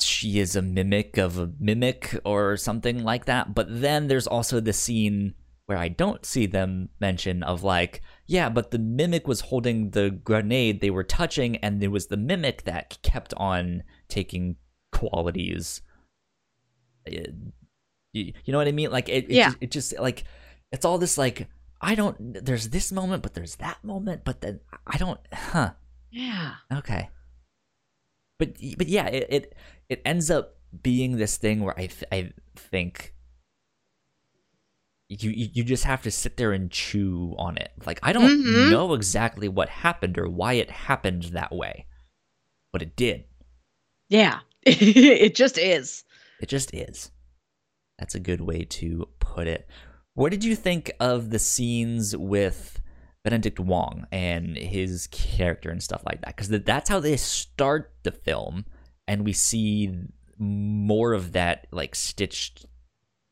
she 0.00 0.38
is 0.40 0.56
a 0.56 0.62
mimic 0.62 1.18
of 1.18 1.38
a 1.38 1.52
mimic 1.58 2.18
or 2.24 2.56
something 2.56 3.04
like 3.04 3.26
that. 3.26 3.54
But 3.54 3.66
then 3.68 4.08
there's 4.08 4.26
also 4.26 4.60
the 4.60 4.72
scene 4.72 5.34
where 5.66 5.78
I 5.78 5.88
don't 5.88 6.24
see 6.26 6.46
them 6.46 6.88
mention 7.00 7.42
of 7.42 7.62
like, 7.62 8.02
yeah, 8.26 8.48
but 8.48 8.70
the 8.72 8.78
mimic 8.78 9.28
was 9.28 9.42
holding 9.42 9.90
the 9.90 10.10
grenade 10.10 10.80
they 10.80 10.90
were 10.90 11.04
touching, 11.04 11.56
and 11.58 11.82
it 11.82 11.88
was 11.88 12.06
the 12.06 12.16
mimic 12.16 12.64
that 12.64 12.98
kept 13.02 13.32
on 13.36 13.82
taking 14.08 14.56
qualities. 14.92 15.82
You, 18.12 18.32
you 18.44 18.52
know 18.52 18.58
what 18.58 18.68
I 18.68 18.72
mean? 18.72 18.90
Like 18.90 19.08
it, 19.08 19.24
it 19.24 19.30
Yeah. 19.30 19.46
just, 19.50 19.58
it 19.62 19.70
just 19.70 19.98
like 19.98 20.24
it's 20.70 20.84
all 20.84 20.98
this 20.98 21.16
like 21.18 21.48
I 21.80 21.94
don't. 21.96 22.44
There's 22.44 22.68
this 22.68 22.92
moment, 22.92 23.22
but 23.22 23.34
there's 23.34 23.56
that 23.56 23.82
moment, 23.82 24.22
but 24.24 24.40
then 24.40 24.60
I 24.86 24.98
don't. 24.98 25.18
Huh. 25.32 25.72
yeah. 26.10 26.54
Okay. 26.72 27.08
But 28.38 28.54
but 28.78 28.88
yeah, 28.88 29.06
it 29.06 29.26
it, 29.30 29.56
it 29.88 30.02
ends 30.04 30.30
up 30.30 30.56
being 30.82 31.16
this 31.16 31.36
thing 31.36 31.60
where 31.62 31.78
I 31.78 31.86
th- 31.86 32.04
I 32.10 32.32
think 32.56 33.14
you, 35.08 35.30
you 35.30 35.62
just 35.62 35.84
have 35.84 36.02
to 36.02 36.10
sit 36.10 36.36
there 36.38 36.52
and 36.52 36.70
chew 36.70 37.34
on 37.38 37.58
it. 37.58 37.70
Like 37.84 37.98
I 38.02 38.12
don't 38.14 38.30
Mhm. 38.44 38.70
know 38.70 38.94
exactly 38.94 39.46
what 39.48 39.68
happened 39.68 40.16
or 40.18 40.28
why 40.28 40.54
it 40.54 40.70
happened 40.70 41.24
that 41.24 41.52
way, 41.54 41.86
but 42.72 42.80
it 42.82 42.96
did. 42.96 43.24
Yeah. 44.08 44.40
it 44.62 45.34
just 45.34 45.58
is. 45.58 46.04
It 46.40 46.48
just 46.48 46.72
is. 46.74 47.10
That's 47.98 48.14
a 48.14 48.20
good 48.20 48.40
way 48.40 48.64
to 48.64 49.08
put 49.20 49.46
it. 49.46 49.68
What 50.14 50.30
did 50.30 50.44
you 50.44 50.56
think 50.56 50.92
of 51.00 51.30
the 51.30 51.38
scenes 51.38 52.16
with 52.16 52.80
Benedict 53.24 53.58
Wong 53.60 54.06
and 54.12 54.56
his 54.56 55.06
character 55.08 55.70
and 55.70 55.82
stuff 55.82 56.02
like 56.04 56.20
that? 56.22 56.36
Because 56.36 56.48
that's 56.48 56.88
how 56.90 57.00
they 57.00 57.16
start 57.16 57.92
the 58.02 58.12
film, 58.12 58.64
and 59.06 59.24
we 59.24 59.32
see 59.32 59.90
more 60.38 61.12
of 61.12 61.32
that 61.32 61.66
like 61.70 61.94
stitched 61.94 62.66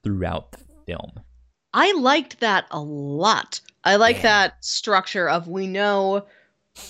throughout 0.04 0.52
the 0.52 0.58
film. 0.86 1.20
I 1.74 1.92
liked 1.92 2.40
that 2.40 2.66
a 2.70 2.80
lot. 2.80 3.60
I 3.84 3.96
like 3.96 4.16
Yeah. 4.16 4.22
that 4.22 4.64
structure 4.64 5.28
of 5.28 5.48
we 5.48 5.66
know 5.66 6.26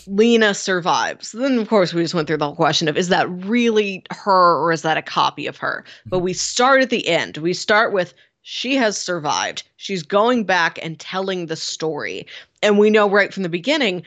Lena 0.06 0.54
survives. 0.54 1.32
Then 1.32 1.58
of 1.58 1.68
course 1.68 1.92
we 1.94 2.02
just 2.02 2.14
went 2.14 2.26
through 2.26 2.38
the 2.38 2.46
whole 2.46 2.56
question 2.56 2.88
of 2.88 2.96
is 2.96 3.08
that 3.08 3.28
really 3.30 4.04
her 4.10 4.58
or 4.62 4.72
is 4.72 4.82
that 4.82 4.96
a 4.96 5.02
copy 5.02 5.46
of 5.46 5.56
her? 5.58 5.84
But 6.06 6.20
we 6.20 6.32
start 6.32 6.82
at 6.82 6.90
the 6.90 7.06
end. 7.08 7.38
We 7.38 7.52
start 7.54 7.92
with 7.92 8.14
she 8.42 8.74
has 8.76 8.96
survived. 8.96 9.62
She's 9.76 10.02
going 10.02 10.44
back 10.44 10.78
and 10.82 10.98
telling 10.98 11.46
the 11.46 11.56
story. 11.56 12.26
And 12.62 12.78
we 12.78 12.90
know 12.90 13.08
right 13.08 13.32
from 13.32 13.42
the 13.42 13.48
beginning 13.48 14.02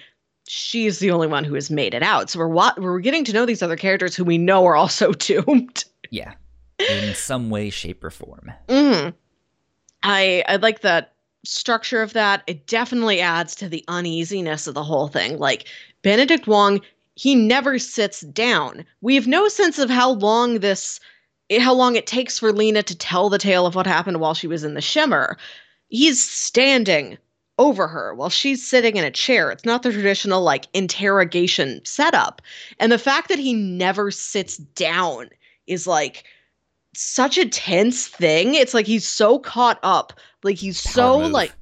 she's 0.47 0.99
the 0.99 1.09
only 1.11 1.27
one 1.27 1.43
who 1.45 1.53
has 1.53 1.69
made 1.71 1.93
it 1.93 2.03
out. 2.03 2.29
So 2.29 2.39
we're 2.39 2.47
wa- 2.49 2.73
we're 2.77 2.99
getting 2.99 3.23
to 3.25 3.33
know 3.33 3.45
these 3.45 3.63
other 3.63 3.77
characters 3.77 4.13
who 4.15 4.25
we 4.25 4.37
know 4.37 4.65
are 4.65 4.75
also 4.75 5.11
doomed. 5.13 5.85
Yeah. 6.09 6.33
In 6.79 7.15
some 7.15 7.49
way, 7.49 7.69
shape, 7.69 8.03
or 8.03 8.09
form. 8.09 8.51
hmm 8.67 9.09
I 10.01 10.43
I 10.49 10.57
like 10.57 10.81
that 10.81 11.13
structure 11.45 12.01
of 12.01 12.13
that. 12.13 12.43
It 12.47 12.67
definitely 12.67 13.21
adds 13.21 13.55
to 13.55 13.69
the 13.69 13.83
uneasiness 13.87 14.67
of 14.67 14.73
the 14.73 14.83
whole 14.83 15.07
thing. 15.07 15.37
Like 15.37 15.67
Benedict 16.01 16.47
Wong, 16.47 16.81
he 17.15 17.35
never 17.35 17.77
sits 17.79 18.21
down. 18.21 18.85
We 19.01 19.15
have 19.15 19.27
no 19.27 19.47
sense 19.47 19.79
of 19.79 19.89
how 19.89 20.11
long 20.11 20.59
this 20.59 20.99
how 21.59 21.73
long 21.73 21.95
it 21.95 22.07
takes 22.07 22.39
for 22.39 22.53
Lena 22.53 22.81
to 22.83 22.95
tell 22.95 23.29
the 23.29 23.37
tale 23.37 23.65
of 23.65 23.75
what 23.75 23.85
happened 23.85 24.19
while 24.19 24.33
she 24.33 24.47
was 24.47 24.63
in 24.63 24.73
the 24.73 24.81
shimmer. 24.81 25.37
He's 25.89 26.27
standing 26.27 27.17
over 27.59 27.87
her 27.87 28.15
while 28.15 28.29
she's 28.29 28.67
sitting 28.67 28.95
in 28.95 29.03
a 29.03 29.11
chair. 29.11 29.51
It's 29.51 29.65
not 29.65 29.83
the 29.83 29.91
traditional 29.91 30.41
like 30.41 30.67
interrogation 30.73 31.81
setup. 31.85 32.41
And 32.79 32.91
the 32.91 32.97
fact 32.97 33.29
that 33.29 33.39
he 33.39 33.53
never 33.53 34.09
sits 34.09 34.57
down 34.57 35.29
is 35.67 35.85
like 35.85 36.23
such 36.93 37.37
a 37.37 37.47
tense 37.47 38.07
thing. 38.07 38.55
It's 38.55 38.73
like 38.73 38.85
he's 38.87 39.07
so 39.07 39.39
caught 39.39 39.79
up. 39.83 40.13
Like 40.43 40.57
he's 40.57 40.79
so 40.79 41.21
move. 41.23 41.31
like 41.31 41.53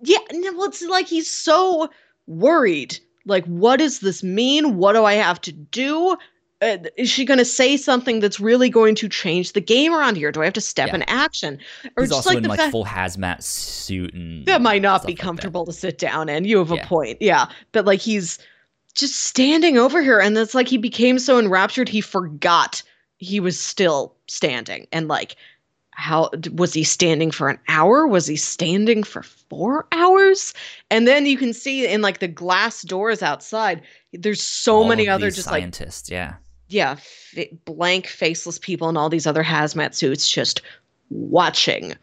yeah, 0.00 0.18
no, 0.32 0.52
well, 0.54 0.64
it's 0.68 0.82
like 0.82 1.06
he's 1.06 1.30
so 1.30 1.88
worried. 2.26 2.98
Like, 3.24 3.44
what 3.46 3.76
does 3.78 4.00
this 4.00 4.22
mean? 4.22 4.76
What 4.76 4.94
do 4.94 5.04
I 5.04 5.14
have 5.14 5.40
to 5.42 5.52
do? 5.52 6.16
Uh, 6.60 6.78
is 6.96 7.08
she 7.10 7.24
going 7.24 7.38
to 7.38 7.44
say 7.44 7.76
something 7.76 8.20
that's 8.20 8.38
really 8.40 8.68
going 8.68 8.94
to 8.96 9.08
change 9.08 9.52
the 9.52 9.60
game 9.60 9.92
around 9.92 10.16
here? 10.16 10.30
Do 10.32 10.42
I 10.42 10.44
have 10.44 10.54
to 10.54 10.60
step 10.60 10.88
Yeah. 10.88 10.96
in 10.96 11.02
action? 11.04 11.58
Or 11.96 12.02
He's 12.02 12.10
just 12.10 12.12
also 12.12 12.30
like 12.30 12.36
in 12.38 12.42
the 12.44 12.48
like 12.48 12.58
fact 12.60 12.72
full 12.72 12.84
hazmat 12.84 13.42
suit 13.42 14.12
and 14.14 14.46
that 14.46 14.60
might 14.62 14.82
not 14.82 15.04
be 15.06 15.12
like 15.12 15.20
comfortable 15.20 15.64
to 15.66 15.72
sit 15.72 15.98
down 15.98 16.28
in. 16.28 16.44
You 16.44 16.58
have 16.58 16.70
a 16.72 16.76
Yeah. 16.76 16.86
point. 16.86 17.18
Yeah. 17.20 17.46
But 17.72 17.84
like 17.84 18.00
he's 18.00 18.38
just 18.94 19.20
standing 19.24 19.76
over 19.78 20.02
here 20.02 20.18
and 20.20 20.36
it's 20.38 20.54
like 20.54 20.68
he 20.68 20.78
became 20.78 21.18
so 21.18 21.38
enraptured 21.38 21.88
he 21.88 22.00
forgot 22.00 22.82
he 23.18 23.40
was 23.40 23.58
still 23.58 24.14
standing 24.32 24.86
and 24.92 25.08
like 25.08 25.36
how 25.94 26.30
was 26.52 26.72
he 26.72 26.82
standing 26.84 27.30
for 27.30 27.48
an 27.50 27.58
hour 27.68 28.06
was 28.06 28.26
he 28.26 28.34
standing 28.36 29.02
for 29.02 29.22
4 29.22 29.86
hours 29.92 30.54
and 30.90 31.06
then 31.06 31.26
you 31.26 31.36
can 31.36 31.52
see 31.52 31.86
in 31.86 32.00
like 32.00 32.18
the 32.20 32.28
glass 32.28 32.80
doors 32.82 33.22
outside 33.22 33.82
there's 34.14 34.42
so 34.42 34.76
All 34.76 34.88
many 34.88 35.06
other 35.08 35.30
just 35.30 35.46
like 35.48 35.62
scientists. 35.62 36.10
yeah. 36.10 36.34
yeah, 36.68 36.96
fa- 36.98 37.46
blank 37.66 38.06
faceless 38.06 38.58
people 38.58 38.88
and 38.88 38.96
all 38.96 39.10
these 39.10 39.26
other 39.26 39.44
hazmat 39.44 39.94
suits 39.94 40.30
just 40.30 40.62
watching. 41.10 41.94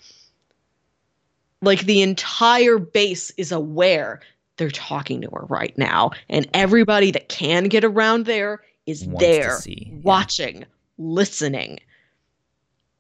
Like 1.61 1.81
the 1.81 2.01
entire 2.01 2.77
base 2.77 3.31
is 3.37 3.51
aware 3.51 4.21
they're 4.57 4.69
talking 4.71 5.21
to 5.21 5.29
her 5.31 5.45
right 5.49 5.77
now, 5.77 6.11
and 6.29 6.47
everybody 6.53 7.11
that 7.11 7.29
can 7.29 7.65
get 7.65 7.83
around 7.83 8.25
there 8.25 8.61
is 8.85 9.05
Wants 9.05 9.19
there 9.21 9.57
see, 9.57 9.89
yeah. 9.91 9.99
watching, 10.03 10.65
listening. 10.97 11.79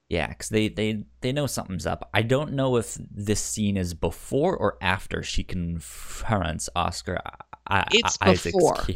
Yeah, 0.09 0.27
because 0.27 0.49
they, 0.49 0.69
they 0.69 1.03
they 1.21 1.31
know 1.31 1.45
something's 1.45 1.85
up. 1.85 2.09
I 2.15 2.23
don't 2.23 2.53
know 2.53 2.77
if 2.77 2.97
this 3.11 3.39
scene 3.39 3.77
is 3.77 3.93
before 3.93 4.57
or 4.57 4.77
after 4.81 5.21
she 5.21 5.43
confronts 5.43 6.67
Oscar 6.75 7.19
I- 7.25 7.81
I- 7.81 7.87
It's 7.91 8.17
Isaac's 8.19 8.55
before. 8.55 8.75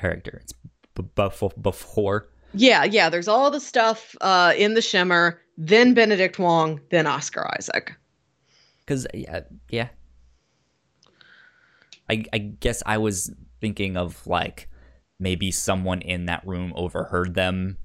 character. 0.00 0.40
It's 0.42 0.54
b- 0.94 1.04
before. 1.14 1.50
Before. 1.60 2.28
Yeah, 2.54 2.84
yeah, 2.84 3.10
there's 3.10 3.28
all 3.28 3.50
the 3.50 3.60
stuff 3.60 4.14
uh, 4.22 4.52
in 4.56 4.72
the 4.74 4.80
shimmer, 4.82 5.40
then 5.58 5.92
Benedict 5.94 6.38
Wong, 6.38 6.80
then 6.90 7.06
Oscar 7.06 7.50
Isaac. 7.58 7.92
Because 8.80 9.06
yeah, 9.12 9.40
yeah. 9.68 9.88
I 12.10 12.24
I 12.32 12.38
guess 12.38 12.82
I 12.86 12.98
was 12.98 13.30
thinking 13.60 13.96
of 13.96 14.26
like 14.26 14.68
maybe 15.18 15.50
someone 15.50 16.00
in 16.02 16.26
that 16.26 16.46
room 16.46 16.72
overheard 16.76 17.34
them, 17.34 17.76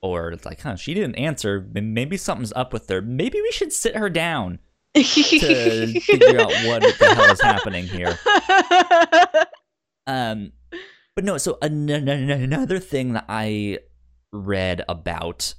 or 0.00 0.30
it's 0.30 0.44
like, 0.44 0.60
huh, 0.60 0.76
she 0.76 0.94
didn't 0.94 1.16
answer. 1.16 1.66
Maybe 1.72 2.16
something's 2.16 2.52
up 2.54 2.72
with 2.72 2.88
her. 2.88 3.02
Maybe 3.02 3.40
we 3.40 3.50
should 3.52 3.72
sit 3.72 3.96
her 3.96 4.08
down 4.10 4.58
to 4.94 5.02
figure 6.00 6.40
out 6.40 6.52
what 6.66 6.82
the 6.82 7.14
hell 7.14 7.30
is 7.32 7.40
happening 7.40 7.86
here. 7.86 8.18
Um, 10.06 10.52
but 11.14 11.24
no. 11.24 11.38
So 11.38 11.58
an- 11.62 11.88
an- 11.90 12.08
an- 12.08 12.30
another 12.30 12.78
thing 12.78 13.12
that 13.12 13.26
I 13.28 13.78
read 14.32 14.84
about 14.88 15.54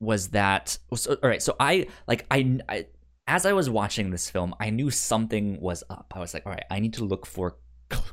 was 0.00 0.28
that. 0.28 0.78
So, 0.94 1.16
all 1.22 1.28
right. 1.28 1.42
So 1.42 1.54
I 1.60 1.86
like 2.08 2.26
I, 2.30 2.58
I 2.68 2.86
as 3.28 3.46
I 3.46 3.52
was 3.52 3.70
watching 3.70 4.10
this 4.10 4.28
film, 4.28 4.54
I 4.58 4.70
knew 4.70 4.90
something 4.90 5.60
was 5.60 5.84
up. 5.88 6.12
I 6.16 6.18
was 6.18 6.34
like, 6.34 6.44
all 6.46 6.52
right, 6.52 6.64
I 6.70 6.80
need 6.80 6.94
to 6.94 7.04
look 7.04 7.26
for 7.26 7.56
cl- 7.92 8.04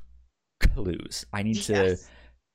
clues. 0.61 1.25
I 1.33 1.41
need 1.43 1.55
to 1.63 1.73
Yes. 1.73 2.09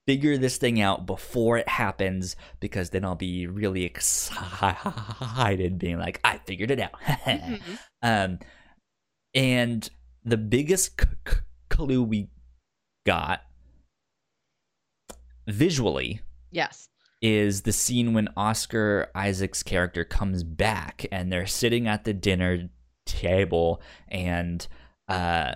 Figure 0.06 0.36
this 0.36 0.56
thing 0.58 0.80
out 0.80 1.06
before 1.06 1.56
it 1.58 1.68
happens 1.68 2.36
because 2.60 2.90
then 2.90 3.04
I'll 3.04 3.14
be 3.14 3.46
really 3.46 3.84
excited, 3.84 5.78
being 5.78 5.98
like, 5.98 6.20
I 6.24 6.38
figured 6.38 6.70
it 6.70 6.80
out. 6.80 6.92
Mhm. 7.00 7.60
Um, 8.02 8.38
and 9.34 9.88
the 10.24 10.36
biggest 10.36 11.00
c- 11.00 11.06
c- 11.26 11.36
clue 11.70 12.02
we 12.02 12.28
got 13.06 13.40
visually 15.46 16.20
Yes. 16.50 16.88
is 17.22 17.62
the 17.62 17.72
scene 17.72 18.12
when 18.12 18.28
Oscar 18.36 19.10
Isaac's 19.14 19.62
character 19.62 20.04
comes 20.04 20.42
back 20.44 21.06
and 21.10 21.32
they're 21.32 21.46
sitting 21.46 21.88
at 21.88 22.04
the 22.04 22.12
dinner 22.12 22.68
table 23.06 23.80
and 24.08 24.66
uh 25.08 25.54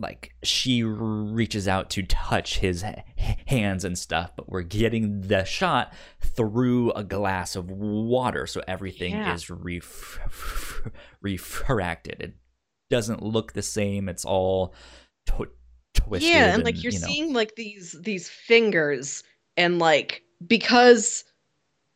like 0.00 0.34
she 0.42 0.82
reaches 0.82 1.68
out 1.68 1.90
to 1.90 2.02
touch 2.02 2.58
his 2.58 2.82
hands 3.46 3.84
and 3.84 3.98
stuff 3.98 4.32
but 4.34 4.48
we're 4.48 4.62
getting 4.62 5.20
the 5.22 5.44
shot 5.44 5.92
through 6.20 6.90
a 6.92 7.04
glass 7.04 7.54
of 7.54 7.70
water 7.70 8.46
so 8.46 8.62
everything 8.66 9.12
Yeah. 9.12 9.34
is 9.34 9.50
ref- 9.50 10.88
refracted 11.20 12.16
it 12.20 12.34
doesn't 12.88 13.22
look 13.22 13.52
the 13.52 13.62
same 13.62 14.08
it's 14.08 14.24
all 14.24 14.74
tw- 15.26 15.52
twisted 15.94 16.28
yeah 16.30 16.54
and 16.54 16.64
like 16.64 16.82
you're 16.82 16.92
you 16.92 16.98
know. 17.00 17.06
seeing 17.06 17.32
like 17.32 17.54
these 17.56 17.94
these 18.00 18.28
fingers 18.28 19.22
and 19.56 19.78
like 19.78 20.22
because 20.46 21.24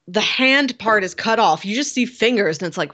the 0.07 0.21
hand 0.21 0.79
part 0.79 1.03
is 1.03 1.15
cut 1.15 1.39
off 1.39 1.65
you 1.65 1.75
just 1.75 1.95
see 1.95 2.05
fingers 2.05 2.59
and 2.59 2.67
it's 2.67 2.77
like 2.77 2.93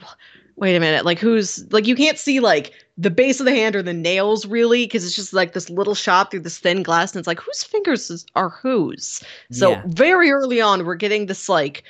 wait 0.61 0.75
a 0.75 0.79
minute 0.79 1.03
like 1.03 1.19
who's 1.19 1.65
like 1.73 1.85
you 1.87 1.95
can't 1.95 2.17
see 2.17 2.39
like 2.39 2.71
the 2.97 3.09
base 3.09 3.39
of 3.39 3.45
the 3.45 3.51
hand 3.51 3.75
or 3.75 3.81
the 3.81 3.93
nails 3.93 4.45
really 4.45 4.85
because 4.85 5.03
it's 5.05 5.15
just 5.15 5.33
like 5.33 5.53
this 5.53 5.69
little 5.69 5.95
shot 5.95 6.29
through 6.31 6.39
this 6.39 6.59
thin 6.59 6.83
glass 6.83 7.11
and 7.11 7.19
it's 7.19 7.27
like 7.27 7.39
whose 7.39 7.63
fingers 7.63 8.09
is, 8.09 8.25
are 8.35 8.49
whose 8.49 9.21
so 9.51 9.71
Yeah. 9.71 9.83
very 9.87 10.31
early 10.31 10.61
on 10.61 10.85
we're 10.85 10.95
getting 10.95 11.25
this 11.25 11.49
like 11.49 11.83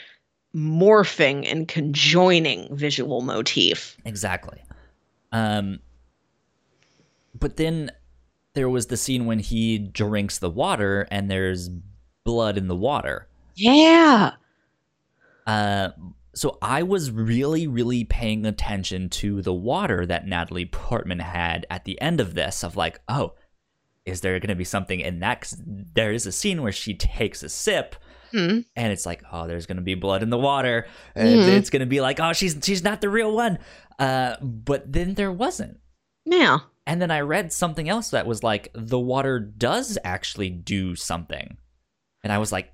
morphing 0.56 1.50
and 1.52 1.68
conjoining 1.68 2.74
visual 2.76 3.22
motif 3.22 3.98
Exactly. 4.06 4.62
Um, 5.34 5.80
but 7.40 7.56
then 7.58 7.92
there 8.54 8.68
was 8.70 8.88
the 8.88 8.98
scene 8.98 9.26
when 9.26 9.40
he 9.40 9.78
drinks 9.78 10.40
the 10.40 10.50
water 10.50 11.08
and 11.10 11.32
there's 11.32 11.70
blood 12.26 12.58
in 12.58 12.68
the 12.68 12.76
water. 12.76 13.28
yeah 13.56 14.32
Uh, 15.48 15.90
so 16.34 16.58
I 16.62 16.84
was 16.84 17.12
really, 17.12 17.68
really 17.68 18.04
paying 18.04 18.46
attention 18.46 19.10
to 19.10 19.42
the 19.42 19.54
water 19.54 20.06
that 20.06 20.28
Natalie 20.28 20.66
Portman 20.66 21.20
had 21.20 21.66
at 21.70 21.86
the 21.86 22.00
end 22.02 22.20
of 22.22 22.34
this. 22.36 22.64
Of 22.64 22.76
like, 22.76 23.00
oh, 23.10 23.34
is 24.06 24.22
there 24.22 24.40
going 24.40 24.50
to 24.50 24.56
be 24.56 24.64
something 24.64 25.00
in 25.00 25.20
that? 25.20 25.42
'Cause 25.42 25.62
there 25.66 26.12
is 26.12 26.26
a 26.26 26.32
scene 26.32 26.62
where 26.62 26.72
she 26.72 26.94
takes 26.94 27.44
a 27.44 27.50
sip 27.50 27.96
hmm. 28.32 28.60
and 28.76 28.92
it's 28.94 29.06
like, 29.06 29.24
oh, 29.32 29.46
there's 29.46 29.66
gonna 29.66 29.82
be 29.82 29.94
blood 29.96 30.24
in 30.24 30.30
the 30.30 30.38
water, 30.38 30.88
and 31.16 31.28
Mhm. 31.40 31.58
it's 31.58 31.70
gonna 31.70 31.86
be 31.86 32.00
like, 32.02 32.20
oh, 32.20 32.32
she's 32.34 32.58
she's 32.64 32.84
not 32.84 33.02
the 33.02 33.10
real 33.10 33.36
one. 33.36 33.60
Uh, 34.00 34.36
but 34.42 34.92
then 34.92 35.14
there 35.16 35.32
wasn't. 35.32 35.80
yeah 36.26 36.60
And 36.88 37.02
then 37.02 37.12
I 37.12 37.20
read 37.20 37.52
something 37.54 37.90
else 37.90 38.10
that 38.12 38.26
was 38.26 38.42
like 38.42 38.70
the 38.74 39.00
water 39.00 39.38
does 39.40 39.98
actually 40.04 40.50
do 40.50 40.96
something, 40.96 41.58
and 42.24 42.32
I 42.34 42.38
was 42.38 42.52
like, 42.54 42.74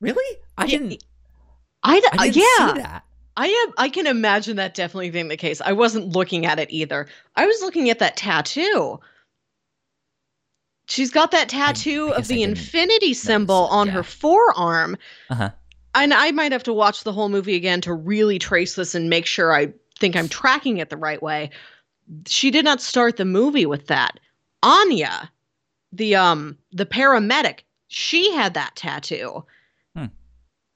really? 0.00 0.38
I 0.56 0.66
didn't. 0.68 1.02
I, 1.82 2.00
d- 2.00 2.06
I 2.12 2.28
didn't 2.30 2.48
yeah 2.58 2.74
see 2.74 2.80
that. 2.82 3.04
I 3.36 3.46
am. 3.48 3.74
I 3.78 3.88
can 3.88 4.06
imagine 4.06 4.56
that 4.56 4.74
definitely 4.74 5.10
being 5.10 5.28
the 5.28 5.36
case. 5.36 5.60
I 5.62 5.72
wasn't 5.72 6.08
looking 6.08 6.44
at 6.44 6.58
it 6.58 6.70
either. 6.70 7.06
I 7.36 7.46
was 7.46 7.60
looking 7.62 7.88
at 7.88 7.98
that 7.98 8.16
tattoo. 8.16 9.00
She's 10.86 11.10
got 11.10 11.30
that 11.30 11.48
tattoo 11.48 12.12
I 12.12 12.18
of 12.18 12.28
the 12.28 12.42
infinity 12.42 13.14
symbol 13.14 13.68
on 13.70 13.86
yeah. 13.86 13.94
her 13.94 14.02
forearm. 14.02 14.96
Uh 15.30 15.34
huh. 15.34 15.50
and 15.94 16.12
I 16.12 16.30
might 16.32 16.52
have 16.52 16.64
to 16.64 16.72
watch 16.72 17.04
the 17.04 17.12
whole 17.12 17.30
movie 17.30 17.54
again 17.56 17.80
to 17.82 17.94
really 17.94 18.38
trace 18.38 18.74
this 18.74 18.94
and 18.94 19.08
make 19.08 19.24
sure 19.24 19.54
I 19.54 19.72
think 19.98 20.14
I'm 20.16 20.28
tracking 20.28 20.78
it 20.78 20.90
the 20.90 20.96
right 20.96 21.22
way. 21.22 21.50
She 22.26 22.50
did 22.50 22.64
not 22.64 22.82
start 22.82 23.16
the 23.16 23.24
movie 23.24 23.64
with 23.66 23.86
that. 23.86 24.20
Anya, 24.62 25.30
the 25.92 26.16
um 26.16 26.58
the 26.72 26.84
paramedic, 26.86 27.60
she 27.88 28.30
had 28.34 28.52
that 28.54 28.76
tattoo. 28.76 29.44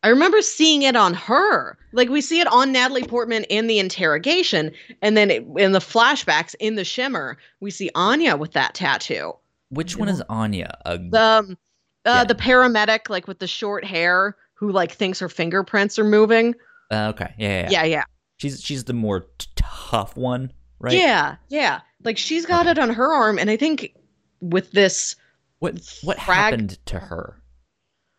I 0.06 0.10
remember 0.10 0.40
seeing 0.40 0.82
it 0.82 0.94
on 0.94 1.14
her. 1.14 1.76
Like 1.92 2.08
we 2.08 2.20
see 2.20 2.38
it 2.38 2.46
on 2.46 2.70
Natalie 2.70 3.02
Portman 3.02 3.42
in 3.44 3.66
the 3.66 3.80
interrogation, 3.80 4.70
and 5.02 5.16
then 5.16 5.32
it, 5.32 5.44
in 5.56 5.72
the 5.72 5.80
flashbacks 5.80 6.54
in 6.60 6.76
the 6.76 6.84
Shimmer, 6.84 7.36
we 7.58 7.72
see 7.72 7.90
Anya 7.96 8.36
with 8.36 8.52
that 8.52 8.74
tattoo. 8.74 9.32
Which 9.70 9.96
one 9.96 10.08
is 10.08 10.22
Anya? 10.28 10.78
A, 10.84 10.96
The 10.96 11.20
um, 11.20 11.58
uh, 12.04 12.10
Yeah. 12.18 12.24
the 12.24 12.36
paramedic, 12.36 13.10
like 13.10 13.26
with 13.26 13.40
the 13.40 13.48
short 13.48 13.84
hair, 13.84 14.36
who 14.54 14.70
like 14.70 14.92
thinks 14.92 15.18
her 15.18 15.28
fingerprints 15.28 15.98
are 15.98 16.04
moving. 16.04 16.54
uh, 16.92 17.08
okay, 17.12 17.34
yeah, 17.36 17.68
yeah, 17.68 17.82
yeah. 17.82 17.84
Yeah, 17.84 18.04
She's 18.36 18.62
she's 18.62 18.84
the 18.84 18.92
more 18.92 19.26
t- 19.38 19.48
tough 19.56 20.16
one, 20.16 20.52
right? 20.78 20.92
yeah, 20.92 21.34
yeah. 21.48 21.80
Like 22.04 22.16
she's 22.16 22.46
got 22.46 22.68
it 22.68 22.78
on 22.78 22.90
her 22.90 23.12
arm, 23.12 23.40
and 23.40 23.50
I 23.50 23.56
think 23.56 23.92
with 24.40 24.70
this, 24.70 25.16
What 25.58 25.74
what 26.04 26.20
Frag- 26.20 26.52
happened 26.52 26.78
to 26.86 27.00
her? 27.00 27.42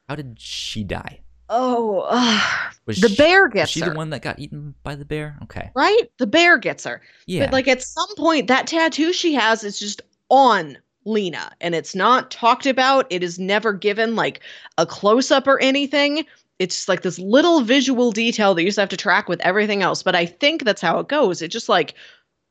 How 0.09 0.15
did 0.15 0.37
she 0.37 0.83
die? 0.83 1.21
Oh, 1.49 2.05
uh, 2.09 2.41
the 2.85 2.93
she, 2.93 3.15
bear 3.15 3.47
gets 3.49 3.71
she 3.71 3.79
her. 3.81 3.85
She 3.85 3.89
the 3.89 3.95
one 3.95 4.09
that 4.11 4.21
got 4.21 4.39
eaten 4.39 4.75
by 4.83 4.95
the 4.95 5.05
bear? 5.05 5.37
Okay. 5.43 5.69
right? 5.75 6.03
The 6.17 6.27
bear 6.27 6.57
gets 6.57 6.83
her. 6.83 7.01
Yeah. 7.25 7.45
But 7.45 7.53
like 7.53 7.67
at 7.67 7.81
some 7.81 8.13
point, 8.15 8.47
that 8.47 8.67
tattoo 8.67 9.13
she 9.13 9.33
has 9.33 9.63
is 9.63 9.79
just 9.79 10.01
on 10.29 10.77
Lena, 11.05 11.51
and 11.61 11.75
it's 11.75 11.95
not 11.95 12.31
talked 12.31 12.65
about. 12.65 13.07
It 13.09 13.23
is 13.23 13.39
never 13.39 13.73
given 13.73 14.15
like 14.15 14.41
a 14.77 14.85
close 14.85 15.31
up 15.31 15.47
or 15.47 15.59
anything. 15.61 16.25
It's 16.59 16.75
just 16.75 16.89
like 16.89 17.01
this 17.01 17.19
little 17.19 17.61
visual 17.61 18.11
detail 18.11 18.53
that 18.53 18.63
you 18.63 18.69
just 18.69 18.79
have 18.79 18.89
to 18.89 18.97
track 18.97 19.29
with 19.29 19.39
everything 19.41 19.83
else. 19.83 20.01
But 20.03 20.15
I 20.15 20.25
think 20.25 20.63
that's 20.63 20.81
how 20.81 20.99
it 20.99 21.07
goes. 21.07 21.41
It 21.41 21.49
just 21.49 21.69
like 21.69 21.93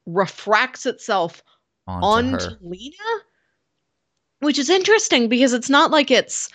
refracts 0.06 0.86
itself 0.86 1.42
onto 1.86 2.36
onto. 2.36 2.56
Lena, 2.60 2.94
which 4.40 4.58
is 4.58 4.70
interesting 4.70 5.28
because 5.28 5.52
it's 5.52 5.70
not 5.70 5.90
like 5.90 6.10
it's 6.10 6.48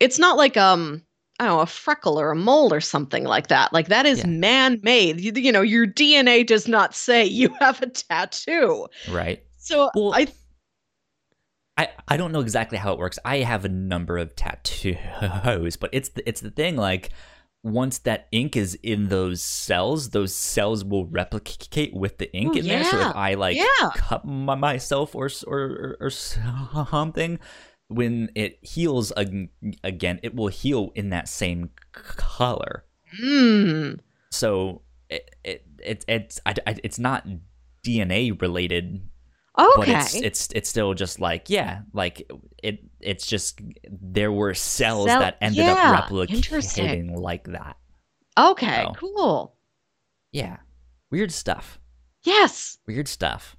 it's 0.00 0.18
not 0.18 0.36
like 0.36 0.56
um 0.56 1.02
I 1.38 1.46
don't 1.46 1.56
know 1.56 1.60
a 1.60 1.66
freckle 1.66 2.18
or 2.18 2.30
a 2.32 2.36
mole 2.36 2.72
or 2.74 2.80
something 2.80 3.24
like 3.24 3.46
that. 3.48 3.72
Like 3.72 3.88
that 3.88 4.06
is 4.06 4.18
Yeah. 4.18 4.26
man 4.26 4.80
made. 4.82 5.20
You, 5.20 5.32
you 5.34 5.52
know, 5.52 5.62
your 5.62 5.86
DNA 5.86 6.46
does 6.46 6.66
not 6.66 6.94
say 6.94 7.24
you 7.40 7.48
have 7.60 7.80
a 7.82 7.86
tattoo. 7.88 8.86
Right. 9.08 9.44
So 9.58 9.90
Well, 9.94 10.12
I 10.14 10.26
I, 11.76 11.90
I 12.08 12.16
don't 12.16 12.32
know 12.32 12.40
exactly 12.40 12.76
how 12.76 12.92
it 12.92 12.98
works. 12.98 13.20
I 13.24 13.38
have 13.38 13.64
a 13.64 13.68
number 13.68 14.18
of 14.18 14.34
tattoos, 14.34 15.76
but 15.76 15.90
it's 15.92 16.08
the, 16.08 16.28
it's 16.28 16.40
the 16.40 16.50
thing 16.50 16.76
like 16.76 17.10
once 17.62 17.98
that 17.98 18.26
ink 18.32 18.56
is 18.56 18.74
in 18.82 19.08
those 19.08 19.42
cells, 19.42 20.10
those 20.10 20.34
cells 20.34 20.84
will 20.84 21.06
replicate 21.06 21.94
with 21.94 22.18
the 22.18 22.32
ink 22.34 22.56
Ooh, 22.56 22.58
in 22.58 22.66
there. 22.66 22.82
So 22.82 22.96
if 23.10 23.14
I 23.16 23.34
like 23.34 23.56
Yeah. 23.58 23.90
cut 23.94 24.24
my, 24.24 24.56
myself 24.56 25.14
or 25.14 25.28
or 25.46 25.96
or 26.00 26.10
something, 26.10 27.38
when 27.88 28.30
it 28.34 28.58
heals 28.62 29.12
ag- 29.16 29.50
again, 29.82 30.20
it 30.22 30.34
will 30.34 30.48
heal 30.48 30.92
in 30.94 31.10
that 31.10 31.28
same 31.28 31.70
color. 31.92 32.84
mm, 33.22 33.98
So 34.30 34.82
it, 35.10 35.34
it, 35.44 35.66
it 35.82 36.04
it's 36.06 36.40
I, 36.46 36.54
I, 36.66 36.76
it's 36.84 36.98
not 36.98 37.26
DNA 37.86 38.40
related 38.40 39.00
okay. 39.58 39.72
but 39.76 39.88
it's 39.88 40.14
it's 40.16 40.48
it's 40.54 40.68
still 40.68 40.92
just 40.94 41.18
like 41.20 41.48
yeah 41.48 41.80
like 41.94 42.30
it 42.62 42.80
it's 43.00 43.26
just 43.26 43.60
there 43.90 44.30
were 44.30 44.52
cells 44.52 45.06
Cell- 45.06 45.20
that 45.20 45.38
ended 45.40 45.64
yeah, 45.64 45.72
up 45.98 46.10
replicating 46.10 47.16
like 47.16 47.44
that 47.44 47.76
okay, 48.38 48.84
so. 48.84 48.92
cool. 48.98 49.56
yeah 50.32 50.58
weird 51.10 51.32
stuff 51.32 51.78
Yes. 52.24 52.76
weird 52.86 53.08
stuff 53.08 53.56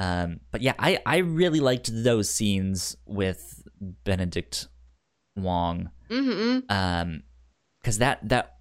um 0.00 0.40
but 0.50 0.60
yeah 0.62 0.72
i 0.78 0.98
i 1.04 1.18
really 1.18 1.60
liked 1.60 1.90
those 1.92 2.28
scenes 2.30 2.96
with 3.06 3.62
benedict 4.04 4.66
wong 5.36 5.90
Mm-hmm. 6.10 6.70
um 6.74 7.22
because 7.80 7.98
that 7.98 8.18
that 8.28 8.56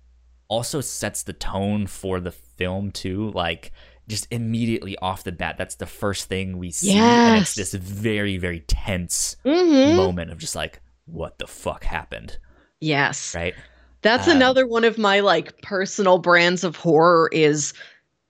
also 0.49 0.81
sets 0.81 1.23
the 1.23 1.33
tone 1.33 1.87
for 1.87 2.19
the 2.19 2.31
film 2.31 2.91
too 2.91 3.31
like 3.31 3.71
just 4.07 4.27
immediately 4.31 4.97
off 4.99 5.23
the 5.23 5.31
bat 5.31 5.55
that's 5.57 5.75
the 5.75 5.85
first 5.85 6.27
thing 6.29 6.57
we 6.57 6.71
see 6.71 6.95
and 6.97 7.35
it's 7.35 7.55
this 7.55 7.73
very 7.73 8.37
very 8.37 8.59
tense 8.61 9.35
Mm-hmm. 9.45 9.95
moment 9.95 10.31
of 10.31 10.37
just 10.37 10.55
like 10.55 10.81
what 11.05 11.39
the 11.39 11.47
fuck 11.47 11.83
happened 11.83 12.37
Yes. 12.81 13.33
right 13.35 13.55
That's 14.01 14.27
Um, 14.27 14.37
another 14.37 14.65
one 14.67 14.83
of 14.83 14.97
my 14.97 15.19
like 15.21 15.61
personal 15.61 16.17
brands 16.19 16.63
of 16.63 16.75
horror 16.75 17.29
is 17.33 17.73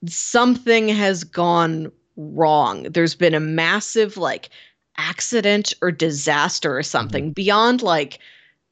something 0.06 0.88
has 0.88 1.24
gone 1.24 1.92
wrong. 2.20 2.84
There's 2.84 3.14
been 3.14 3.34
a 3.34 3.40
massive 3.40 4.16
like 4.16 4.50
accident 4.96 5.72
or 5.80 5.90
disaster 5.90 6.76
or 6.76 6.80
mm-hmm. 6.80 6.84
something 6.84 7.32
beyond 7.32 7.82
like 7.82 8.18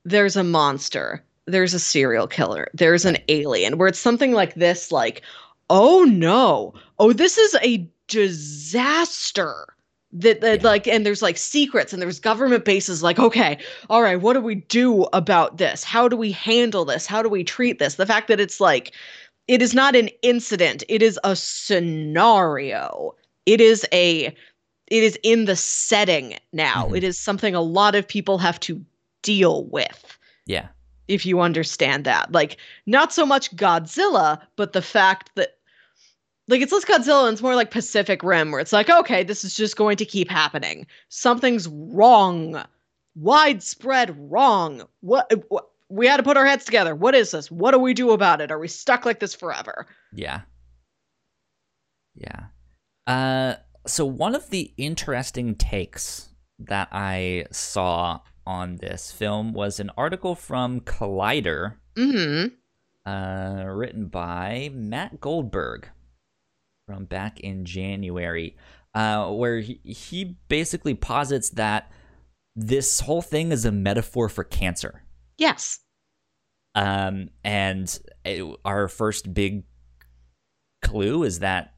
there's 0.04 0.36
a 0.36 0.44
monster, 0.44 1.22
there's 1.46 1.74
a 1.74 1.78
serial 1.78 2.26
killer, 2.26 2.68
there's 2.74 3.04
an 3.04 3.18
alien 3.28 3.78
where 3.78 3.88
it's 3.88 3.98
something 3.98 4.32
like 4.32 4.54
this 4.54 4.92
like 4.92 5.22
oh 5.70 6.04
no. 6.04 6.74
Oh 6.98 7.12
this 7.12 7.38
is 7.38 7.56
a 7.62 7.88
disaster. 8.08 9.74
That, 10.10 10.40
that 10.40 10.62
Yeah. 10.62 10.68
like 10.68 10.88
and 10.88 11.04
there's 11.04 11.20
like 11.20 11.36
secrets 11.36 11.92
and 11.92 12.00
there's 12.00 12.18
government 12.18 12.64
bases 12.64 13.02
like 13.02 13.18
okay 13.18 13.58
all 13.90 14.02
right, 14.02 14.20
what 14.20 14.32
do 14.32 14.40
we 14.40 14.54
do 14.54 15.04
about 15.12 15.58
this? 15.58 15.84
How 15.84 16.08
do 16.08 16.16
we 16.16 16.32
handle 16.32 16.86
this? 16.86 17.06
How 17.06 17.22
do 17.22 17.28
we 17.28 17.44
treat 17.44 17.78
this? 17.78 17.96
The 17.96 18.06
fact 18.06 18.28
that 18.28 18.40
it's 18.40 18.58
like, 18.60 18.94
it 19.48 19.60
is 19.62 19.74
not 19.74 19.94
an 19.96 20.08
incident, 20.22 20.82
it 20.88 21.02
is 21.02 21.18
a 21.24 21.36
scenario. 21.36 23.14
It 23.52 23.60
is 23.60 23.86
a, 23.92 24.26
it 24.26 25.02
is 25.08 25.18
in 25.22 25.46
the 25.46 25.56
setting 25.56 26.36
now. 26.52 26.86
Mhm. 26.88 26.96
It 26.98 27.04
is 27.04 27.18
something 27.18 27.54
a 27.54 27.60
lot 27.62 27.94
of 27.94 28.06
people 28.06 28.38
have 28.38 28.60
to 28.60 28.84
deal 29.22 29.64
with. 29.64 30.18
yeah 30.46 30.68
If 31.08 31.24
you 31.26 31.40
understand 31.40 32.04
that, 32.04 32.32
like, 32.32 32.58
not 32.86 33.12
so 33.12 33.24
much 33.26 33.54
Godzilla, 33.56 34.40
but 34.56 34.72
the 34.72 34.82
fact 34.82 35.30
that, 35.36 35.56
like, 36.48 36.60
it's 36.62 36.72
less 36.72 36.84
Godzilla 36.84 37.24
and 37.26 37.32
it's 37.34 37.42
more 37.42 37.54
like 37.56 37.70
Pacific 37.70 38.22
Rim, 38.22 38.50
where 38.50 38.60
it's 38.60 38.72
like, 38.72 38.90
okay, 38.90 39.22
this 39.24 39.44
is 39.44 39.54
just 39.54 39.76
going 39.76 39.96
to 39.98 40.04
keep 40.04 40.28
happening. 40.30 40.86
Something's 41.08 41.66
wrong 41.68 42.62
widespread 43.14 44.14
wrong. 44.30 44.82
What, 45.00 45.32
what 45.48 45.70
we 45.88 46.06
had 46.06 46.18
to 46.18 46.22
put 46.22 46.36
our 46.36 46.46
heads 46.46 46.64
together. 46.64 46.94
What 46.94 47.14
is 47.14 47.30
this? 47.32 47.50
What 47.50 47.72
do 47.72 47.78
we 47.78 47.94
do 47.94 48.12
about 48.12 48.40
it? 48.40 48.50
Are 48.52 48.58
we 48.58 48.68
stuck 48.68 49.04
like 49.06 49.20
this 49.20 49.34
forever? 49.34 49.86
yeah 50.12 50.42
yeah 52.14 52.46
uh 53.08 53.54
so 53.86 54.04
one 54.04 54.34
of 54.36 54.50
the 54.50 54.72
interesting 54.76 55.54
takes 55.56 56.28
that 56.60 56.88
i 56.92 57.44
saw 57.50 58.20
on 58.46 58.76
this 58.76 59.10
film 59.10 59.52
was 59.52 59.80
an 59.80 59.90
article 59.96 60.34
from 60.36 60.80
collider 60.80 61.74
Mm-hmm. 61.96 63.10
uh, 63.10 63.64
written 63.64 64.06
by 64.06 64.70
Matt 64.72 65.20
Goldberg 65.20 65.88
from 66.86 67.06
back 67.06 67.40
in 67.40 67.64
January, 67.64 68.56
uh, 68.94 69.28
where 69.32 69.58
he, 69.58 69.80
he 69.84 70.36
basically 70.48 70.94
posits 70.94 71.50
that 71.50 71.90
this 72.54 73.00
whole 73.00 73.20
thing 73.20 73.50
is 73.50 73.64
a 73.64 73.72
metaphor 73.72 74.28
for 74.28 74.44
cancer. 74.44 75.02
Yes. 75.38 75.80
Um, 76.76 77.30
and 77.42 77.98
it- 78.24 78.56
our 78.64 78.86
first 78.86 79.34
big 79.34 79.64
clue 80.82 81.24
is 81.24 81.40
that 81.40 81.74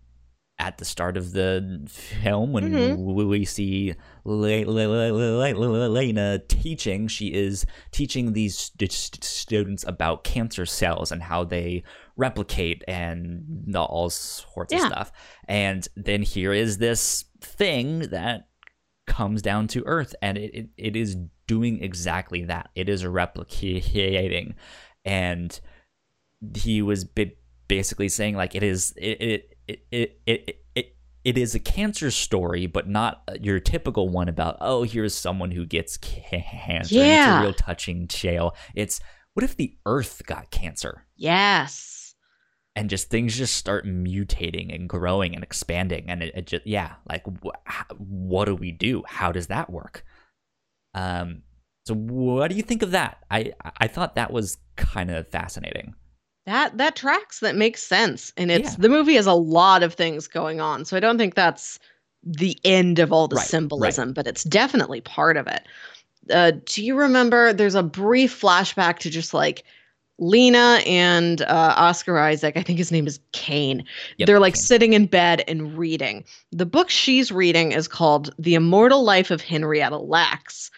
at 0.60 0.76
the 0.78 0.84
start 0.84 1.16
of 1.16 1.32
the 1.32 1.80
film, 1.88 2.52
when 2.52 2.70
Mhm. 2.70 3.26
we 3.26 3.44
see 3.46 3.94
Le- 4.24 4.64
Le- 4.66 4.88
Le- 4.88 5.12
Le- 5.12 5.54
Le- 5.54 5.88
Lena 5.88 6.38
teaching, 6.48 7.08
she 7.08 7.28
is 7.32 7.64
teaching 7.90 8.34
these 8.34 8.58
st- 8.58 8.92
st- 8.92 9.24
students 9.24 9.84
about 9.88 10.22
cancer 10.22 10.66
cells 10.66 11.10
and 11.10 11.22
how 11.22 11.44
they 11.44 11.82
replicate 12.16 12.84
and 12.86 13.74
all 13.74 14.10
sorts 14.10 14.74
of 14.74 14.80
stuff. 14.80 15.10
And 15.48 15.88
then 15.96 16.20
here 16.22 16.52
is 16.52 16.76
this 16.78 17.24
thing 17.40 18.00
that 18.10 18.48
comes 19.06 19.40
down 19.40 19.66
to 19.68 19.82
Earth, 19.86 20.14
and 20.20 20.36
it, 20.36 20.54
it, 20.54 20.68
it 20.76 20.94
is 20.96 21.16
doing 21.46 21.82
exactly 21.82 22.44
that. 22.44 22.68
It 22.74 22.88
is 22.90 23.02
replicating, 23.02 24.54
and 25.06 25.58
he 26.54 26.82
was 26.82 27.06
basically 27.68 28.08
saying 28.08 28.36
like 28.36 28.54
it 28.54 28.62
is 28.62 28.92
it 28.96 29.20
it 29.22 29.49
it 29.90 30.20
it. 30.26 30.40
it, 30.48 30.56
it 30.74 30.96
it 31.22 31.36
is 31.36 31.54
a 31.54 31.60
cancer 31.60 32.10
story, 32.10 32.66
but 32.66 32.88
not 32.88 33.22
your 33.42 33.60
typical 33.60 34.08
one 34.08 34.28
about 34.28 34.56
oh, 34.62 34.84
here's 34.84 35.14
someone 35.14 35.50
who 35.50 35.66
gets 35.66 35.98
cancer. 35.98 36.94
and 36.98 37.28
It's 37.36 37.40
a 37.40 37.42
real 37.42 37.52
touching 37.52 38.08
tale. 38.08 38.56
It's 38.74 39.00
what 39.34 39.44
if 39.44 39.54
the 39.54 39.76
Earth 39.84 40.22
got 40.26 40.50
cancer? 40.50 41.04
Yes. 41.16 42.14
and 42.74 42.88
just 42.88 43.10
things 43.10 43.36
just 43.36 43.54
start 43.54 43.84
mutating 43.84 44.74
and 44.74 44.88
growing 44.88 45.34
and 45.34 45.44
expanding 45.44 46.08
and 46.08 46.22
it, 46.22 46.32
it 46.34 46.46
just 46.46 46.66
yeah 46.66 46.94
like 47.08 47.24
wh- 47.44 47.90
what 47.98 48.46
do 48.46 48.54
we 48.54 48.72
do 48.72 49.02
how 49.06 49.30
does 49.30 49.48
that 49.48 49.68
work 49.68 50.04
um 50.94 51.42
So 51.86 51.94
what 51.94 52.48
do 52.50 52.56
you 52.56 52.62
think 52.62 52.82
of 52.82 52.92
that? 52.92 53.18
I 53.30 53.52
I 53.78 53.88
thought 53.88 54.14
that 54.14 54.32
was 54.32 54.56
kind 54.76 55.10
of 55.10 55.28
fascinating. 55.28 55.94
That 56.50 56.78
that 56.78 56.96
tracks. 56.96 57.38
That 57.38 57.54
makes 57.54 57.80
sense. 57.80 58.32
And 58.36 58.50
it's 58.50 58.70
Yeah. 58.70 58.76
the 58.80 58.88
movie 58.88 59.14
has 59.14 59.26
a 59.26 59.32
lot 59.34 59.84
of 59.84 59.94
things 59.94 60.26
going 60.26 60.60
on. 60.60 60.84
So 60.84 60.96
I 60.96 61.00
don't 61.00 61.16
think 61.16 61.36
that's 61.36 61.78
the 62.24 62.58
end 62.64 62.98
of 62.98 63.12
all 63.12 63.28
the 63.28 63.36
Right, 63.36 63.42
right. 63.42 63.48
symbolism, 63.48 64.12
but 64.12 64.26
it's 64.26 64.42
definitely 64.42 65.00
part 65.00 65.36
of 65.36 65.46
it. 65.46 65.62
Uh, 66.28 66.52
do 66.66 66.84
you 66.84 66.96
remember 66.96 67.52
there's 67.52 67.76
a 67.76 67.84
brief 67.84 68.38
flashback 68.40 68.98
to 68.98 69.10
just 69.10 69.32
like 69.32 69.62
Lena 70.18 70.80
and 70.86 71.40
uh, 71.42 71.74
Oscar 71.78 72.18
Isaac, 72.18 72.56
I 72.56 72.62
think 72.62 72.78
his 72.78 72.90
name 72.92 73.06
is 73.06 73.20
Kane. 73.32 73.84
Yep, 74.18 74.26
They're 74.26 74.40
like 74.40 74.52
Kane. 74.54 74.62
sitting 74.62 74.92
in 74.92 75.06
bed 75.06 75.42
and 75.48 75.78
reading. 75.78 76.24
The 76.52 76.66
book 76.66 76.90
she's 76.90 77.30
reading 77.32 77.72
is 77.72 77.88
called 77.88 78.34
The 78.38 78.54
Immortal 78.54 79.02
Life 79.02 79.30
of 79.30 79.40
Henrietta 79.40 79.96
Lacks. 79.96 80.70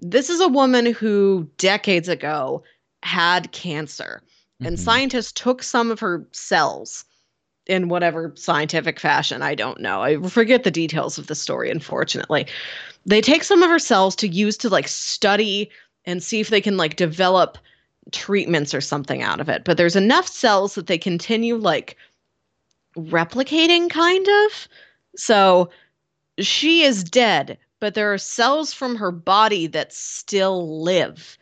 This 0.00 0.28
is 0.30 0.40
a 0.40 0.48
woman 0.48 0.86
who 0.86 1.46
decades 1.58 2.08
ago 2.08 2.64
had 3.04 3.52
cancer, 3.52 4.22
and 4.62 4.76
Mhm. 4.76 4.80
scientists 4.80 5.32
took 5.32 5.62
some 5.62 5.90
of 5.90 6.00
her 6.00 6.26
cells 6.32 7.04
in 7.66 7.88
whatever 7.88 8.32
scientific 8.36 8.98
fashion. 8.98 9.42
I 9.42 9.54
don't 9.54 9.80
know. 9.80 10.02
I 10.02 10.16
forget 10.28 10.64
the 10.64 10.70
details 10.70 11.18
of 11.18 11.28
the 11.28 11.34
story, 11.34 11.70
unfortunately. 11.70 12.46
They 13.06 13.20
take 13.20 13.44
some 13.44 13.62
of 13.62 13.70
her 13.70 13.78
cells 13.78 14.16
to 14.16 14.28
use 14.28 14.56
to 14.58 14.68
like 14.68 14.88
study 14.88 15.70
and 16.04 16.22
see 16.22 16.40
if 16.40 16.48
they 16.48 16.60
can 16.60 16.76
like 16.76 16.96
develop 16.96 17.58
treatments 18.12 18.74
or 18.74 18.80
something 18.80 19.22
out 19.22 19.40
of 19.40 19.48
it. 19.48 19.62
But 19.64 19.76
there's 19.76 19.96
enough 19.96 20.26
cells 20.26 20.74
that 20.74 20.86
they 20.86 20.98
continue 20.98 21.56
like 21.56 21.96
replicating, 22.96 23.88
kind 23.88 24.26
of. 24.46 24.68
So 25.16 25.70
she 26.38 26.82
is 26.82 27.04
dead, 27.04 27.58
but 27.78 27.94
there 27.94 28.12
are 28.12 28.18
cells 28.18 28.72
from 28.72 28.96
her 28.96 29.12
body 29.12 29.66
that 29.68 29.92
still 29.92 30.82
live 30.82 31.38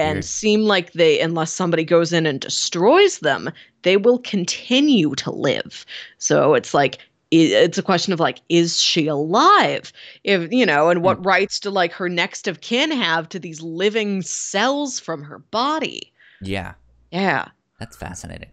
and 0.00 0.16
Weird. 0.16 0.24
seem 0.24 0.62
like 0.62 0.92
they, 0.92 1.20
unless 1.20 1.52
somebody 1.52 1.84
goes 1.84 2.12
in 2.12 2.26
and 2.26 2.40
destroys 2.40 3.18
them, 3.20 3.50
they 3.82 3.96
will 3.96 4.18
continue 4.18 5.14
to 5.16 5.30
live. 5.30 5.84
So 6.18 6.54
it's 6.54 6.74
like, 6.74 6.98
it's 7.30 7.78
a 7.78 7.82
question 7.82 8.12
of 8.12 8.18
like, 8.18 8.40
is 8.48 8.80
she 8.82 9.06
alive? 9.06 9.92
If, 10.24 10.50
you 10.52 10.66
know, 10.66 10.88
and 10.90 11.02
what 11.02 11.24
rights 11.24 11.60
do 11.60 11.70
like 11.70 11.92
her 11.92 12.08
next 12.08 12.48
of 12.48 12.60
kin 12.60 12.90
have 12.90 13.28
to 13.28 13.38
these 13.38 13.60
living 13.62 14.22
cells 14.22 14.98
from 14.98 15.22
her 15.22 15.38
body? 15.38 16.12
Yeah, 16.42 16.74
Yeah. 17.12 17.48
that's 17.78 17.96
fascinating. 17.96 18.50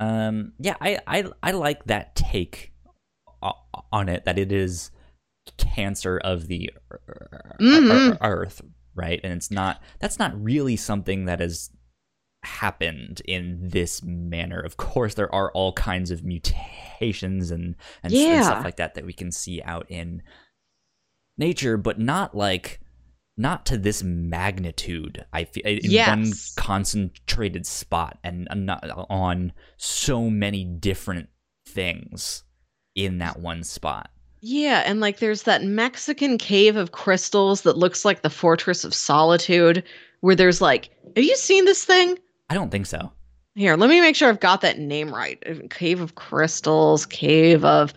Um, 0.00 0.52
yeah, 0.60 0.76
I 0.80 0.98
I 1.08 1.24
I 1.42 1.50
like 1.50 1.84
that 1.86 2.14
take 2.14 2.72
on 3.90 4.08
it 4.08 4.24
that 4.26 4.38
it 4.38 4.52
is 4.52 4.92
cancer 5.56 6.18
of 6.18 6.46
the 6.46 6.70
ear- 6.70 7.00
Mhm. 7.60 8.18
earth, 8.20 8.62
right? 8.98 9.20
And 9.24 9.32
it's 9.32 9.50
not 9.50 9.80
that's 10.00 10.18
not 10.18 10.38
really 10.42 10.76
something 10.76 11.24
that 11.24 11.40
has 11.40 11.70
happened 12.44 13.20
in 13.24 13.68
this 13.68 14.02
manner. 14.02 14.60
Of 14.60 14.76
course, 14.76 15.14
there 15.14 15.32
are 15.34 15.50
all 15.52 15.72
kinds 15.72 16.10
of 16.10 16.24
mutations 16.24 17.50
and 17.50 17.74
and, 18.02 18.12
s- 18.12 18.18
and 18.36 18.44
stuff 18.44 18.64
like 18.64 18.76
that 18.76 18.94
that 18.94 19.06
we 19.06 19.12
can 19.12 19.32
see 19.32 19.62
out 19.62 19.90
in 19.90 20.22
nature, 21.36 21.76
but 21.76 21.98
not 21.98 22.36
like 22.36 22.80
not 23.36 23.64
to 23.66 23.78
this 23.78 24.02
magnitude. 24.02 25.24
I 25.32 25.44
feel 25.44 25.62
in 25.64 25.78
one 26.08 26.32
concentrated 26.56 27.66
spot 27.66 28.18
and 28.24 28.48
and 28.50 28.66
not 28.66 28.84
on 29.10 29.52
so 29.76 30.28
many 30.30 30.64
different 30.64 31.28
things 31.66 32.42
in 32.94 33.18
that 33.18 33.38
one 33.38 33.62
spot. 33.62 34.10
Yeah, 34.40 34.82
and 34.86 35.00
like 35.00 35.18
there's 35.18 35.42
that 35.44 35.64
Mexican 35.64 36.38
cave 36.38 36.76
of 36.76 36.92
crystals 36.92 37.62
that 37.62 37.76
looks 37.76 38.04
like 38.04 38.22
the 38.22 38.30
Fortress 38.30 38.84
of 38.84 38.94
Solitude, 38.94 39.82
where 40.20 40.36
there's 40.36 40.60
like, 40.60 40.90
have 41.16 41.24
you 41.24 41.36
seen 41.36 41.64
this 41.64 41.84
thing? 41.84 42.18
I 42.50 42.54
don't 42.54 42.70
think 42.70 42.86
so. 42.86 43.12
Here, 43.54 43.76
let 43.76 43.90
me 43.90 44.00
make 44.00 44.14
sure 44.14 44.28
I've 44.28 44.40
got 44.40 44.60
that 44.60 44.78
name 44.78 45.12
right. 45.12 45.42
Uh, 45.44 45.66
Cave 45.70 46.00
of 46.00 46.14
Crystals, 46.14 47.06
Cave 47.06 47.64
of 47.64 47.92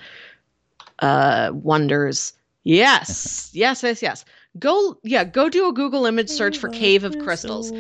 uh 1.00 1.52
Wonders. 1.54 2.34
Yes. 2.64 3.50
yes, 3.54 3.84
yes, 3.84 4.02
yes. 4.02 4.26
Go 4.60 4.98
yeah, 5.04 5.24
go 5.24 5.50
do 5.50 5.68
a 5.68 5.74
Google 5.74 6.06
image 6.06 6.30
search 6.30 6.58
for 6.58 6.70
Cave 6.70 7.04
of 7.04 7.18
Crystals. 7.20 7.72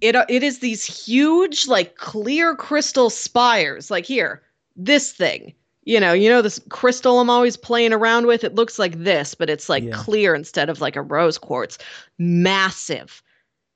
It 0.00 0.14
uh, 0.14 0.26
it 0.28 0.42
is 0.42 0.60
these 0.60 0.84
huge 0.84 1.66
like 1.66 1.96
clear 1.96 2.54
crystal 2.54 3.10
spires. 3.10 3.90
Like 3.90 4.04
here, 4.04 4.42
this 4.76 5.10
thing. 5.12 5.54
You 5.88 5.98
know, 6.00 6.12
you 6.12 6.28
know 6.28 6.42
this 6.42 6.60
crystal 6.68 7.18
I'm 7.18 7.30
always 7.30 7.56
playing 7.56 7.94
around 7.94 8.26
with. 8.26 8.44
It 8.44 8.54
looks 8.54 8.78
like 8.78 9.02
this, 9.02 9.34
but 9.34 9.48
it's 9.48 9.70
like 9.70 9.84
Yeah. 9.84 9.92
clear 9.94 10.34
instead 10.34 10.68
of 10.68 10.82
like 10.82 10.96
a 10.96 11.00
rose 11.02 11.38
quartz. 11.38 11.78
Massive. 12.18 13.22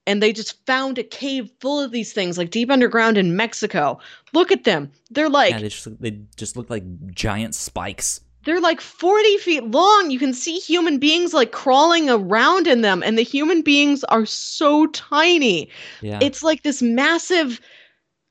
And 0.07 0.23
they 0.23 0.33
just 0.33 0.65
found 0.67 0.99
a 0.99 1.05
cave 1.05 1.51
full 1.61 1.81
of 1.81 1.91
these 1.91 2.13
things, 2.13 2.37
like 2.37 2.51
deep 2.51 2.71
underground 2.71 3.17
in 3.17 3.35
Mexico. 3.37 3.99
Look 4.35 4.53
at 4.53 4.65
them. 4.65 4.91
They're 5.11 5.31
like 5.31 5.53
yeah, 5.53 5.61
they 5.61 5.69
just 5.69 6.01
they 6.03 6.19
just 6.37 6.55
look 6.57 6.69
like 6.69 6.85
giant 7.15 7.55
spikes. 7.55 8.21
they're 8.45 8.61
like 8.61 8.81
40 8.81 9.39
feet 9.39 9.65
long. 9.71 10.11
You 10.11 10.19
can 10.19 10.35
see 10.35 10.59
human 10.59 10.99
beings 10.99 11.33
like 11.33 11.53
crawling 11.53 12.11
around 12.11 12.67
in 12.67 12.81
them, 12.83 13.03
and 13.03 13.17
the 13.17 13.23
human 13.23 13.63
beings 13.63 14.03
are 14.05 14.27
so 14.27 14.87
tiny. 14.89 15.71
Yeah. 16.03 16.19
It's 16.21 16.43
like 16.43 16.63
this 16.63 16.83
massive 16.83 17.61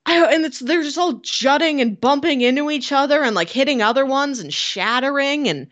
I, 0.06 0.34
and 0.34 0.46
it's 0.46 0.60
they're 0.60 0.84
just 0.84 0.98
all 0.98 1.14
jutting 1.24 1.80
and 1.80 2.00
bumping 2.00 2.42
into 2.42 2.72
each 2.72 2.92
other 2.92 3.24
and 3.24 3.36
like 3.36 3.50
hitting 3.50 3.82
other 3.82 4.06
ones 4.06 4.40
and 4.40 4.54
shattering 4.54 5.48
and 5.48 5.68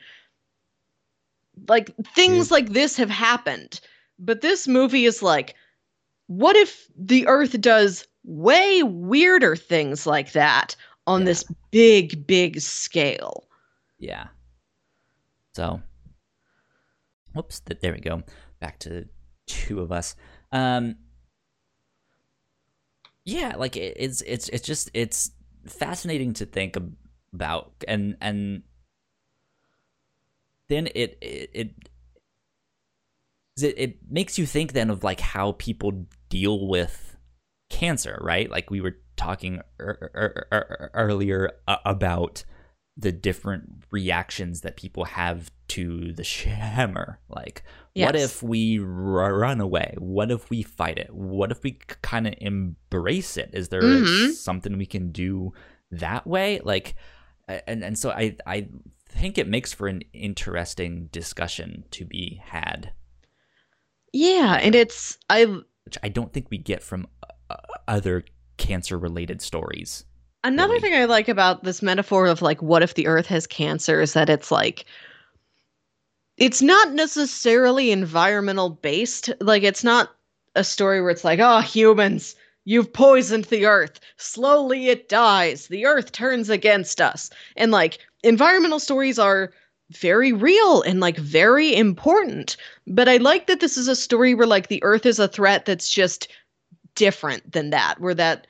like 1.67 1.91
things 2.15 2.51
like 2.51 2.69
this 2.69 2.95
have 2.97 3.09
happened. 3.09 3.79
But 4.19 4.41
this 4.41 4.67
movie 4.67 5.05
is 5.05 5.21
like 5.23 5.55
what 6.27 6.55
if 6.55 6.87
the 6.95 7.25
earth 7.27 7.59
does 7.59 8.05
way 8.23 8.83
weirder 8.83 9.55
things 9.55 10.05
like 10.05 10.33
that 10.33 10.75
on 11.07 11.21
Yeah. 11.21 11.25
this 11.25 11.43
big 11.71 12.27
big 12.27 12.59
scale? 12.61 13.47
Yeah. 13.97 14.27
So, 15.55 15.81
whoops, 17.33 17.59
th- 17.61 17.79
there 17.81 17.91
we 17.93 17.99
go. 17.99 18.21
Back 18.59 18.77
to 18.79 19.05
two 19.47 19.81
of 19.81 19.91
us. 19.91 20.15
Um, 20.51 20.95
yeah, 23.25 23.55
like 23.57 23.75
it, 23.75 23.95
it's 23.97 24.21
it's 24.21 24.49
it's 24.49 24.65
just 24.65 24.89
it's 24.93 25.31
fascinating 25.65 26.33
to 26.33 26.45
think 26.45 26.77
about, 27.33 27.73
and 27.87 28.17
and 28.21 28.63
then 30.67 30.87
it 30.87 31.17
it. 31.21 31.49
it 31.53 31.71
it, 33.61 33.75
it 33.77 33.97
makes 34.09 34.37
you 34.39 34.45
think 34.45 34.71
then 34.71 34.89
of 34.89 35.03
like 35.03 35.19
how 35.19 35.51
people 35.53 36.05
deal 36.29 36.67
with 36.67 37.17
cancer, 37.69 38.17
right? 38.21 38.49
Like 38.49 38.71
we 38.71 38.81
were 38.81 38.97
talking 39.15 39.61
er- 39.79 40.11
er- 40.15 40.47
er- 40.51 40.67
er- 40.79 40.91
earlier 40.93 41.51
about 41.67 42.43
the 42.97 43.11
different 43.11 43.83
reactions 43.91 44.61
that 44.61 44.77
people 44.77 45.05
have 45.05 45.51
to 45.69 46.13
the 46.13 46.23
shimmer. 46.35 47.19
Like, 47.29 47.63
what 48.05 48.15
if 48.15 48.41
we 48.43 48.79
r- 48.79 48.85
run 48.85 49.59
away? 49.61 49.95
What 49.97 50.31
if 50.31 50.49
we 50.49 50.63
fight 50.63 50.97
it? 50.97 51.13
What 51.13 51.51
if 51.51 51.63
we 51.63 51.79
kind 52.01 52.27
of 52.27 52.33
embrace 52.39 53.37
it? 53.37 53.49
Is 53.53 53.69
there 53.69 53.83
Mhm. 54.01 54.31
something 54.31 54.77
we 54.77 54.85
can 54.85 55.11
do 55.11 55.53
that 55.91 56.25
way? 56.27 56.59
Like, 56.63 56.95
and 57.47 57.83
and 57.83 57.97
so 57.97 58.11
I 58.11 58.35
I 58.45 58.67
think 59.09 59.37
it 59.37 59.47
makes 59.47 59.73
for 59.73 59.87
an 59.87 60.03
interesting 60.13 61.07
discussion 61.11 61.83
to 61.91 62.05
be 62.05 62.41
had, 62.45 62.93
Yeah, 64.13 64.55
and 64.61 64.75
it's 64.75 65.17
I 65.29 65.45
which 65.85 65.97
I 66.03 66.09
don't 66.09 66.31
think 66.33 66.47
we 66.49 66.57
get 66.57 66.83
from 66.83 67.07
uh, 67.49 67.55
other 67.87 68.23
cancer 68.57 68.97
related 68.97 69.41
stories. 69.41 70.05
Another 70.43 70.73
really. 70.73 70.81
thing 70.81 70.93
I 71.01 71.05
like 71.05 71.27
about 71.27 71.63
this 71.63 71.81
metaphor 71.81 72.27
of 72.27 72.41
like, 72.41 72.61
what 72.61 72.81
if 72.83 72.93
the 72.93 73.07
earth 73.07 73.25
has 73.27 73.45
cancer 73.47 73.99
is 73.99 74.13
that 74.13 74.29
it's 74.29 74.51
like, 74.51 74.85
it's 76.39 76.61
not 76.61 76.93
necessarily 76.93 77.91
environmental 77.91 78.69
based. 78.69 79.29
Like, 79.41 79.63
it's 79.63 79.83
not 79.83 80.11
a 80.55 80.63
story 80.63 81.01
where 81.01 81.11
it's 81.11 81.23
like, 81.23 81.39
oh, 81.39 81.59
humans, 81.59 82.35
you've 82.65 82.91
poisoned 82.91 83.45
the 83.45 83.65
earth. 83.65 83.99
Slowly 84.17 84.89
it 84.89 85.09
dies. 85.09 85.67
The 85.67 85.85
earth 85.85 86.11
turns 86.11 86.49
against 86.49 87.01
us. 87.01 87.29
And 87.55 87.71
like, 87.71 87.99
environmental 88.23 88.79
stories 88.79 89.19
are 89.19 89.51
very 89.91 90.31
real 90.33 90.81
and 90.83 90.99
like 90.99 91.17
very 91.17 91.75
important. 91.75 92.57
But 92.87 93.09
I 93.09 93.17
like 93.17 93.47
that 93.47 93.59
this 93.59 93.77
is 93.77 93.87
a 93.87 93.95
story 93.95 94.33
where 94.33 94.47
like 94.47 94.67
the 94.67 94.83
earth 94.83 95.05
is 95.05 95.19
a 95.19 95.27
threat 95.27 95.65
that's 95.65 95.89
just 95.89 96.27
different 96.95 97.51
than 97.51 97.71
that, 97.71 97.99
where 97.99 98.13
that 98.15 98.45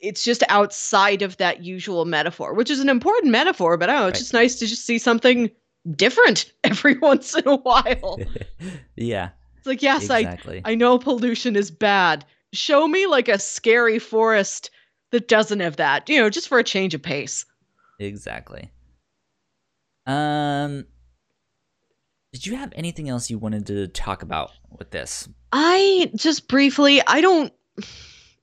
it's 0.00 0.24
just 0.24 0.42
outside 0.48 1.20
of 1.20 1.36
that 1.36 1.62
usual 1.62 2.06
metaphor, 2.06 2.54
which 2.54 2.70
is 2.70 2.80
an 2.80 2.88
important 2.88 3.30
metaphor, 3.30 3.76
but 3.76 3.90
I 3.90 3.92
don't 3.92 4.02
know, 4.02 4.08
it's 4.08 4.16
Right. 4.16 4.20
just 4.20 4.32
nice 4.32 4.58
to 4.60 4.66
just 4.66 4.86
see 4.86 4.96
something 4.98 5.50
different 5.96 6.52
every 6.64 6.98
once 6.98 7.34
in 7.34 7.46
a 7.46 7.56
while. 7.56 8.18
yeah, 8.96 9.30
It's 9.58 9.66
like, 9.66 9.82
yes, 9.82 10.04
exactly. 10.04 10.62
I 10.64 10.72
I 10.72 10.74
know 10.74 10.98
pollution 10.98 11.56
is 11.56 11.70
bad. 11.70 12.24
Show 12.52 12.86
me 12.88 13.06
like 13.06 13.28
a 13.28 13.38
scary 13.38 13.98
forest 13.98 14.70
that 15.12 15.28
doesn't 15.28 15.60
have 15.60 15.76
that, 15.76 16.08
you 16.08 16.20
know, 16.20 16.30
just 16.30 16.48
for 16.48 16.58
a 16.58 16.64
change 16.64 16.94
of 16.94 17.02
pace. 17.02 17.44
Exactly. 17.98 18.70
Um 20.06 20.86
Did 22.32 22.46
you 22.46 22.56
have 22.56 22.72
anything 22.74 23.08
else 23.08 23.30
you 23.30 23.38
wanted 23.38 23.66
to 23.66 23.88
talk 23.88 24.22
about 24.22 24.52
with 24.78 24.90
this? 24.90 25.28
I 25.52 26.10
just 26.14 26.48
briefly, 26.48 27.02
I 27.06 27.20
don't 27.20 27.52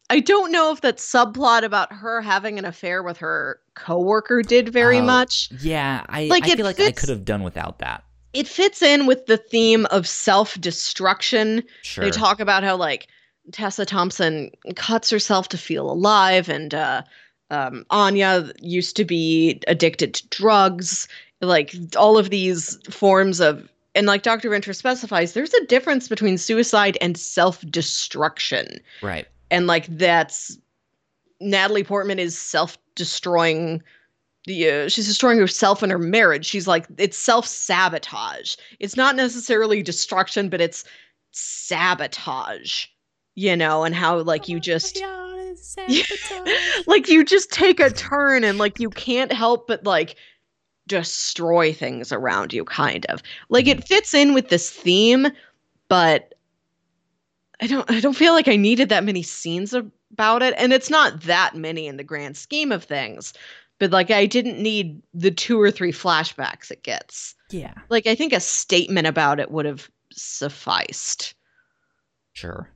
I 0.09 0.19
don't 0.21 0.51
know 0.51 0.71
if 0.71 0.81
that 0.81 0.97
subplot 0.97 1.63
about 1.63 1.91
her 1.91 2.21
having 2.21 2.57
an 2.57 2.65
affair 2.65 3.03
with 3.03 3.17
her 3.17 3.59
coworker 3.75 4.41
did 4.41 4.69
very 4.69 4.99
Oh, 4.99 5.03
much. 5.03 5.49
Yeah, 5.59 6.05
I, 6.07 6.25
Like, 6.27 6.45
I 6.45 6.55
feel 6.55 6.65
like 6.65 6.79
I 6.79 6.91
could 6.91 7.09
have 7.09 7.25
done 7.25 7.43
without 7.43 7.79
that. 7.79 8.03
It 8.33 8.47
fits 8.47 8.81
in 8.81 9.05
with 9.05 9.25
the 9.25 9.37
theme 9.37 9.85
of 9.87 10.07
self-destruction. 10.07 11.63
Sure. 11.81 12.05
They 12.05 12.11
talk 12.11 12.39
about 12.39 12.63
how 12.63 12.75
like 12.77 13.07
Tessa 13.51 13.85
Thompson 13.85 14.51
cuts 14.75 15.09
herself 15.09 15.49
to 15.49 15.57
feel 15.57 15.89
alive, 15.89 16.47
and 16.49 16.73
uh, 16.73 17.01
um, 17.49 17.85
Anya 17.89 18.51
used 18.61 18.95
to 18.97 19.05
be 19.05 19.61
addicted 19.67 20.13
to 20.13 20.27
drugs. 20.29 21.07
Like 21.41 21.73
all 21.97 22.17
of 22.17 22.29
these 22.29 22.77
forms 22.89 23.39
of, 23.39 23.67
and 23.95 24.07
like 24.07 24.23
Dr. 24.23 24.49
Ventress 24.49 24.75
specifies, 24.75 25.33
there's 25.33 25.53
a 25.53 25.65
difference 25.65 26.07
between 26.07 26.37
suicide 26.37 26.97
and 26.99 27.17
self-destruction, 27.17 28.79
right. 29.01 29.27
And 29.51 29.67
like 29.67 29.85
that's 29.87 30.57
Natalie 31.39 31.83
Portman 31.83 32.19
is 32.19 32.37
self-destroying. 32.37 33.83
The, 34.45 34.69
uh, 34.69 34.89
she's 34.89 35.07
destroying 35.07 35.39
herself 35.39 35.83
and 35.83 35.91
her 35.91 35.99
marriage. 35.99 36.45
She's 36.45 36.67
like 36.67 36.85
it's 36.97 37.17
self-sabotage. 37.17 38.55
It's 38.79 38.95
not 38.95 39.15
necessarily 39.15 39.83
destruction, 39.83 40.49
but 40.49 40.61
it's 40.61 40.83
sabotage. 41.31 42.85
You 43.35 43.55
know, 43.55 43.83
and 43.83 43.93
how 43.93 44.19
like 44.21 44.47
you 44.47 44.59
just 44.59 44.99
like 46.87 47.07
you 47.07 47.23
just 47.23 47.51
take 47.51 47.79
a 47.79 47.89
turn 47.89 48.43
and 48.43 48.57
like 48.57 48.79
you 48.79 48.89
can't 48.89 49.31
help 49.31 49.67
but 49.67 49.83
like 49.83 50.15
destroy 50.87 51.73
things 51.73 52.11
around 52.11 52.53
you 52.53 52.63
kind 52.63 53.05
of 53.07 53.21
like 53.49 53.67
it 53.67 53.85
fits 53.87 54.13
in 54.13 54.33
with 54.33 54.49
this 54.49 54.71
theme 54.71 55.27
but 55.89 56.33
i 57.61 57.67
don't 57.67 57.89
i 57.89 57.99
don't 57.99 58.15
feel 58.15 58.33
like 58.33 58.47
i 58.47 58.55
needed 58.55 58.89
that 58.89 59.03
many 59.03 59.23
scenes 59.23 59.73
about 59.73 60.41
it 60.41 60.53
and 60.57 60.73
it's 60.73 60.89
not 60.89 61.21
that 61.21 61.55
many 61.55 61.87
in 61.87 61.97
the 61.97 62.03
grand 62.03 62.37
scheme 62.37 62.71
of 62.71 62.83
things 62.83 63.33
but 63.79 63.91
like 63.91 64.11
i 64.11 64.25
didn't 64.25 64.61
need 64.61 65.01
the 65.13 65.31
two 65.31 65.59
or 65.59 65.71
three 65.71 65.91
flashbacks 65.91 66.71
it 66.71 66.83
gets 66.83 67.35
yeah. 67.51 67.73
like 67.89 68.07
i 68.07 68.15
think 68.15 68.33
a 68.33 68.39
statement 68.39 69.07
about 69.07 69.39
it 69.39 69.51
would 69.51 69.65
have 69.65 69.89
sufficed 70.11 71.35
Sure. 72.37 72.69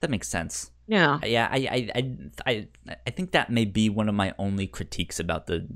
That 0.00 0.08
makes 0.08 0.26
sense. 0.26 0.70
yeah 0.86 1.16
uh, 1.22 1.26
Yeah, 1.26 1.48
I, 1.52 1.56
I, 1.70 1.90
I, 1.94 2.16
I, 2.46 2.68
I 3.06 3.10
think 3.10 3.32
that 3.32 3.50
may 3.50 3.66
be 3.66 3.90
one 3.90 4.08
of 4.08 4.14
my 4.14 4.32
only 4.38 4.66
critiques 4.66 5.20
about 5.20 5.46
the 5.46 5.68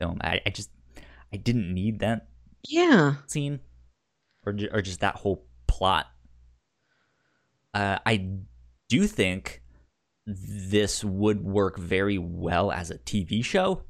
film. 0.00 0.16
I, 0.22 0.40
I 0.46 0.48
just, 0.48 0.70
I 1.34 1.36
didn't 1.36 1.74
need 1.74 1.98
that 2.00 2.28
yeah 2.66 3.16
scene, 3.26 3.60
or, 4.46 4.56
or 4.72 4.80
just 4.80 5.00
that 5.00 5.16
whole 5.16 5.44
plot. 5.66 6.06
Uh, 7.78 7.98
I 8.04 8.28
do 8.88 9.06
think 9.06 9.62
this 10.26 11.04
would 11.04 11.44
work 11.44 11.78
very 11.78 12.18
well 12.18 12.72
as 12.72 12.90
a 12.90 12.98
TV 12.98 13.44
show. 13.44 13.82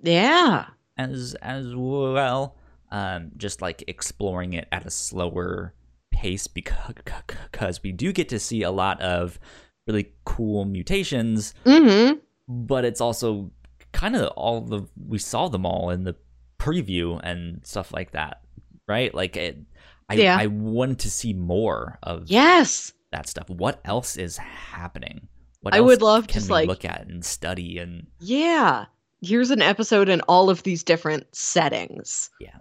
yeah 0.00 0.66
as 0.96 1.34
as 1.42 1.74
well. 1.74 2.56
Um, 2.92 3.32
just 3.36 3.60
like 3.62 3.82
exploring 3.88 4.52
it 4.52 4.68
at 4.70 4.86
a 4.86 4.90
slower 4.90 5.74
pace 6.12 6.46
because 6.46 6.94
because 7.50 7.82
we 7.82 7.90
do 7.90 8.12
get 8.12 8.28
to 8.28 8.38
see 8.38 8.62
a 8.62 8.70
lot 8.70 9.00
of 9.00 9.40
really 9.88 10.12
cool 10.24 10.64
mutations, 10.64 11.54
mm-hmm 11.64 12.18
but 12.48 12.84
it's 12.84 13.00
also 13.00 13.50
kind 13.92 14.14
of 14.14 14.28
all 14.36 14.60
the 14.60 14.86
we 15.08 15.18
saw 15.18 15.48
them 15.48 15.66
all 15.66 15.90
in 15.90 16.04
the 16.04 16.14
preview 16.60 17.18
and 17.24 17.66
stuff 17.66 17.92
like 17.92 18.12
that, 18.12 18.42
right? 18.86 19.12
Like 19.12 19.36
it. 19.36 19.58
I, 20.08 20.14
Yeah. 20.14 20.36
I 20.38 20.46
want 20.46 21.00
to 21.00 21.10
see 21.10 21.32
more 21.32 21.98
of 22.02 22.28
yes 22.28 22.92
that 23.12 23.28
stuff. 23.28 23.48
What 23.48 23.80
else 23.84 24.16
is 24.16 24.36
happening? 24.38 25.28
What 25.60 25.74
I 25.74 25.80
would 25.80 26.02
love 26.02 26.26
just, 26.26 26.50
like- 26.50 26.66
look 26.68 26.84
at 26.84 27.06
and 27.06 27.24
study 27.24 27.78
and 27.78 28.06
Yeah. 28.20 28.86
Here's 29.20 29.50
an 29.52 29.62
episode 29.62 30.08
in 30.08 30.20
all 30.22 30.50
of 30.50 30.64
these 30.64 30.82
different 30.82 31.32
settings. 31.34 32.28
Yeah, 32.40 32.56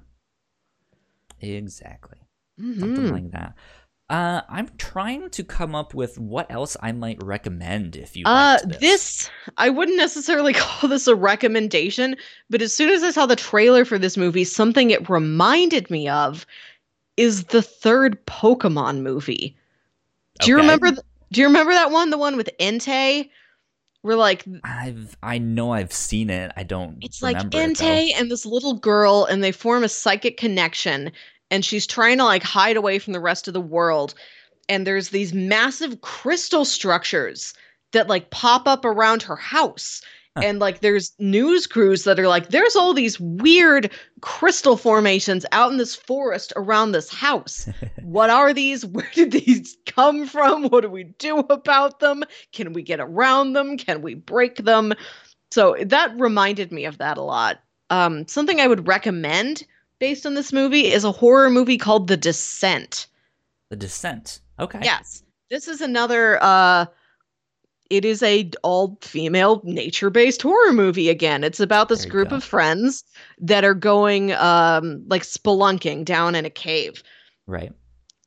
exactly. 1.40 2.18
Mhm. 2.60 2.80
something 2.80 3.12
like 3.12 3.32
that. 3.32 3.56
Uh, 4.10 4.42
I'm 4.50 4.70
trying 4.78 5.30
to 5.32 5.44
come 5.44 5.74
up 5.74 5.94
with 5.94 6.20
what 6.20 6.52
else 6.52 6.76
I 6.82 6.92
might 6.92 7.24
recommend 7.24 7.96
if 7.96 8.16
you 8.16 8.26
Uh, 8.28 8.58
this. 8.66 8.78
this 8.80 9.30
I 9.58 9.70
wouldn't 9.70 9.98
necessarily 9.98 10.54
call 10.54 10.90
this 10.90 11.08
a 11.08 11.16
recommendation, 11.16 12.16
but 12.50 12.62
as 12.62 12.76
soon 12.76 12.90
as 12.90 13.02
I 13.04 13.10
saw 13.12 13.26
the 13.26 13.36
trailer 13.38 13.86
for 13.86 13.98
this 13.98 14.18
movie, 14.18 14.44
something 14.44 14.92
it 14.92 15.10
reminded 15.10 15.90
me 15.90 16.08
of 16.10 16.46
is 17.18 17.46
the 17.46 17.62
third 17.62 18.24
Pokemon 18.28 19.02
movie. 19.02 19.58
Do 20.42 20.50
you 20.52 20.58
Okay. 20.58 20.62
remember? 20.64 20.88
th- 20.92 21.06
do 21.32 21.42
you 21.42 21.48
remember 21.48 21.72
that 21.74 21.92
one? 21.92 22.10
The 22.10 22.18
one 22.18 22.36
with 22.36 22.50
Entei, 22.60 23.30
where 24.02 24.16
like 24.16 24.46
I've 24.64 25.16
I 25.24 25.38
know 25.38 25.72
I've 25.72 25.94
seen 25.94 26.30
it. 26.30 26.52
I 26.58 26.64
don't. 26.64 26.98
It's 27.02 27.22
like 27.22 27.38
remember 27.38 27.58
it, 27.58 28.14
and 28.20 28.30
this 28.30 28.46
little 28.46 28.74
girl, 28.74 29.26
and 29.26 29.44
they 29.44 29.52
form 29.52 29.84
a 29.84 29.90
psychic 29.90 30.38
connection. 30.38 31.12
And 31.50 31.66
she's 31.66 31.86
trying 31.86 32.18
to 32.20 32.24
like 32.24 32.44
hide 32.44 32.78
away 32.78 32.98
from 33.00 33.14
the 33.14 33.20
rest 33.20 33.48
of 33.48 33.54
the 33.54 33.60
world. 33.62 34.14
And 34.70 34.88
there's 34.88 35.10
these 35.10 35.34
massive 35.34 36.00
crystal 36.00 36.64
structures 36.64 37.54
that 37.92 38.08
like 38.08 38.30
pop 38.30 38.68
up 38.68 38.86
around 38.86 39.22
her 39.24 39.36
house. 39.36 40.02
And 40.42 40.60
like 40.60 40.80
there's 40.80 41.12
news 41.20 41.68
crews 41.68 42.06
that 42.06 42.18
are 42.18 42.28
like, 42.28 42.50
there's 42.50 42.76
all 42.76 42.94
these 42.94 43.20
weird 43.20 43.92
crystal 44.22 44.78
formations 44.78 45.46
out 45.52 45.72
in 45.72 45.78
this 45.78 45.94
forest 45.94 46.54
around 46.56 46.94
this 46.94 47.12
house. 47.12 47.68
what 48.02 48.30
are 48.30 48.54
these? 48.54 48.86
Where 48.86 49.10
did 49.14 49.32
these 49.32 49.76
come 49.86 50.26
from? 50.26 50.70
What 50.70 50.82
do 50.82 50.90
we 50.90 51.04
do 51.04 51.40
about 51.40 52.00
them? 52.00 52.24
Can 52.54 52.72
we 52.72 52.82
get 52.82 53.02
around 53.02 53.54
them? 53.54 53.78
Can 53.78 54.02
we 54.02 54.14
break 54.14 54.56
them? 54.58 54.94
So 55.52 55.76
that 55.82 56.18
reminded 56.18 56.72
me 56.72 56.86
of 56.86 56.98
that 57.00 57.18
a 57.18 57.22
lot. 57.22 57.60
Um, 57.90 58.26
something 58.26 58.62
I 58.62 58.68
would 58.68 58.88
recommend 58.88 59.66
based 60.00 60.26
on 60.26 60.34
this 60.34 60.54
movie 60.54 60.88
is 60.88 61.04
a 61.04 61.12
horror 61.12 61.50
movie 61.50 61.78
called 61.78 62.08
The 62.08 62.16
Descent. 62.16 63.08
The 63.70 63.76
Descent. 63.76 64.40
Okay. 64.60 64.80
Yes, 64.82 65.24
this 65.50 65.68
is 65.68 65.82
another. 65.82 66.42
Uh, 66.42 66.86
it 67.92 68.06
is 68.06 68.24
a 68.24 68.50
all 68.64 68.98
female 69.02 69.62
nature 69.66 70.10
based 70.10 70.42
horror 70.42 70.72
movie 70.72 71.10
again. 71.10 71.44
It's 71.44 71.60
about 71.60 71.90
this 71.90 72.06
group 72.06 72.30
go. 72.30 72.38
of 72.38 72.44
friends 72.44 73.04
that 73.40 73.66
are 73.66 73.74
going 73.74 74.32
um, 74.34 75.04
like 75.08 75.24
spelunking 75.24 76.06
down 76.06 76.34
in 76.34 76.46
a 76.46 76.50
cave. 76.50 77.04
Right. 77.48 77.74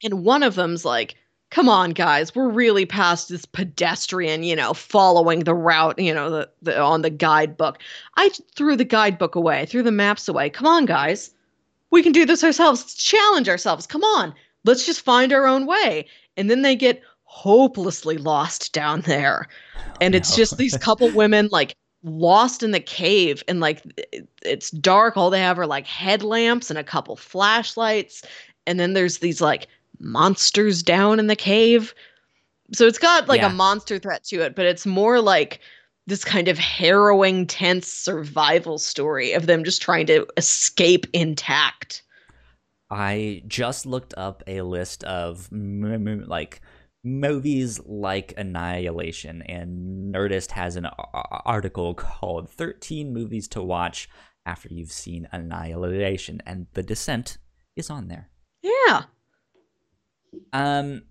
And 0.02 0.22
one 0.22 0.42
of 0.42 0.54
them's 0.54 0.84
like, 0.84 1.14
come 1.50 1.70
on, 1.70 1.92
guys, 1.92 2.34
we're 2.34 2.50
really 2.50 2.84
past 2.84 3.30
this 3.30 3.46
pedestrian, 3.46 4.42
you 4.42 4.54
know, 4.54 4.74
following 4.74 5.44
the 5.44 5.54
route, 5.54 5.98
you 5.98 6.12
know, 6.12 6.28
the, 6.28 6.50
the 6.60 6.78
on 6.78 7.00
the 7.00 7.10
guidebook. 7.10 7.78
I 8.18 8.30
threw 8.54 8.76
the 8.76 8.84
guidebook 8.84 9.34
away, 9.34 9.60
I 9.60 9.64
threw 9.64 9.82
the 9.82 9.90
maps 9.90 10.28
away. 10.28 10.50
Come 10.50 10.66
on, 10.66 10.84
guys. 10.84 11.30
We 11.90 12.02
can 12.02 12.12
do 12.12 12.26
this 12.26 12.44
ourselves. 12.44 12.82
Let's 12.82 12.94
challenge 12.94 13.48
ourselves. 13.48 13.86
Come 13.86 14.04
on. 14.04 14.34
Let's 14.64 14.84
just 14.84 15.00
find 15.00 15.32
our 15.32 15.46
own 15.46 15.64
way. 15.64 16.06
And 16.36 16.50
then 16.50 16.62
they 16.62 16.76
get 16.76 17.02
hopelessly 17.34 18.16
lost 18.16 18.72
down 18.72 19.00
there. 19.00 19.48
And 20.00 20.14
it's 20.14 20.30
no. 20.30 20.36
just 20.36 20.56
these 20.56 20.76
couple 20.78 21.10
women 21.10 21.48
like 21.50 21.74
lost 22.04 22.62
in 22.62 22.70
the 22.70 22.78
cave 22.78 23.42
and 23.48 23.58
like 23.58 23.82
it's 24.42 24.70
dark 24.70 25.16
all 25.16 25.30
they 25.30 25.40
have 25.40 25.58
are 25.58 25.66
like 25.66 25.86
headlamps 25.86 26.70
and 26.70 26.78
a 26.78 26.84
couple 26.84 27.16
flashlights 27.16 28.22
and 28.66 28.78
then 28.78 28.92
there's 28.92 29.18
these 29.18 29.40
like 29.40 29.66
monsters 29.98 30.82
down 30.82 31.18
in 31.18 31.28
the 31.28 31.34
cave 31.36 31.94
so 32.74 32.86
it's 32.86 32.98
got 32.98 33.26
like 33.26 33.40
Yeah. 33.40 33.50
a 33.50 33.54
monster 33.54 33.98
threat 33.98 34.22
to 34.24 34.42
it 34.42 34.54
but 34.54 34.66
it's 34.66 34.84
more 34.84 35.22
like 35.22 35.60
this 36.06 36.24
kind 36.24 36.46
of 36.46 36.58
harrowing 36.58 37.46
tense 37.46 37.88
survival 37.88 38.76
story 38.76 39.32
of 39.32 39.46
them 39.46 39.64
just 39.64 39.80
trying 39.80 40.06
to 40.06 40.26
escape 40.36 41.06
intact 41.14 42.02
I 42.90 43.42
just 43.48 43.86
looked 43.86 44.12
up 44.18 44.42
a 44.46 44.60
list 44.60 45.04
of 45.04 45.48
like 45.50 46.60
movies 47.04 47.80
like 47.84 48.34
Annihilation, 48.36 49.42
and 49.42 50.14
Nerdist 50.14 50.50
has 50.52 50.76
an 50.76 50.86
article 51.14 51.94
called 51.94 52.50
"13 52.50 53.12
Movies 53.12 53.46
to 53.48 53.62
Watch 53.62 54.08
After 54.46 54.68
You've 54.70 54.92
Seen 54.92 55.28
Annihilation," 55.30 56.42
and 56.46 56.66
The 56.72 56.82
Descent 56.82 57.38
is 57.76 57.90
on 57.90 58.08
there. 58.08 58.30
yeah 58.62 59.04
Um, 60.52 61.02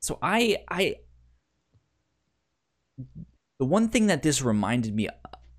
so 0.00 0.18
I 0.22 0.58
I 0.68 0.96
the 3.58 3.66
one 3.66 3.88
thing 3.88 4.06
that 4.08 4.22
this 4.22 4.42
reminded 4.42 4.94
me 4.94 5.08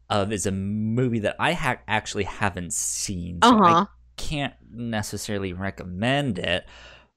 of 0.09 0.33
is 0.33 0.45
a 0.45 0.51
movie 0.51 1.19
that 1.19 1.37
I 1.39 1.53
ha- 1.53 1.77
actually 1.87 2.25
haven't 2.25 2.73
seen. 2.73 3.39
So 3.41 3.57
uh-huh 3.57 3.85
can't 4.15 4.53
necessarily 4.71 5.53
recommend 5.53 6.39
it, 6.39 6.65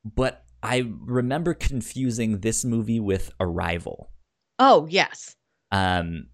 but 0.05 0.45
I 0.66 0.84
remember 1.05 1.55
confusing 1.55 2.40
this 2.40 2.64
movie 2.64 3.01
with 3.01 3.30
Arrival. 3.40 4.10
oh 4.59 4.86
yes 4.90 5.36
Um, 5.70 6.26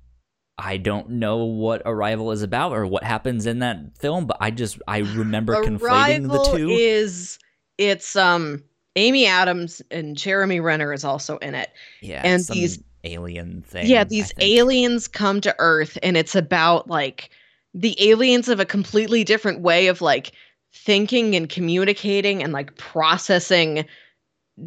I 0.59 0.77
don't 0.77 1.11
know 1.11 1.45
what 1.45 1.83
Arrival 1.85 2.31
is 2.33 2.43
about 2.43 2.73
or 2.73 2.87
what 2.87 3.03
happens 3.05 3.47
in 3.47 3.61
that 3.61 3.99
film, 3.99 4.27
but 4.27 4.37
I 4.41 4.51
just 4.51 4.79
I 4.87 4.99
remember 4.99 5.57
conflating 5.65 6.23
the 6.29 6.39
Arrival 6.39 6.57
two. 6.57 6.69
is 6.71 7.39
it's 7.79 8.17
um 8.17 8.63
Amy 8.97 9.27
Adams 9.27 9.81
and 9.91 10.17
Jeremy 10.17 10.61
Renner 10.61 10.93
is 10.93 11.05
also 11.05 11.39
in 11.39 11.55
it. 11.55 11.71
yeah, 12.01 12.23
and 12.25 12.45
some 12.45 12.57
these- 12.57 12.83
alien 13.05 13.63
things. 13.63 13.89
yeah, 13.89 14.05
these 14.05 14.33
aliens 14.39 15.09
come 15.09 15.41
to 15.41 15.55
Earth 15.59 15.99
and 16.03 16.17
it's 16.17 16.35
about 16.37 16.89
like 16.89 17.31
the 17.75 17.97
aliens 18.11 18.47
have 18.47 18.61
a 18.61 18.65
completely 18.67 19.25
different 19.25 19.61
way 19.61 19.89
of 19.89 20.01
like 20.01 20.33
thinking 20.73 21.35
and 21.35 21.49
communicating 21.49 22.43
and 22.43 22.53
like 22.53 22.77
processing 22.77 23.85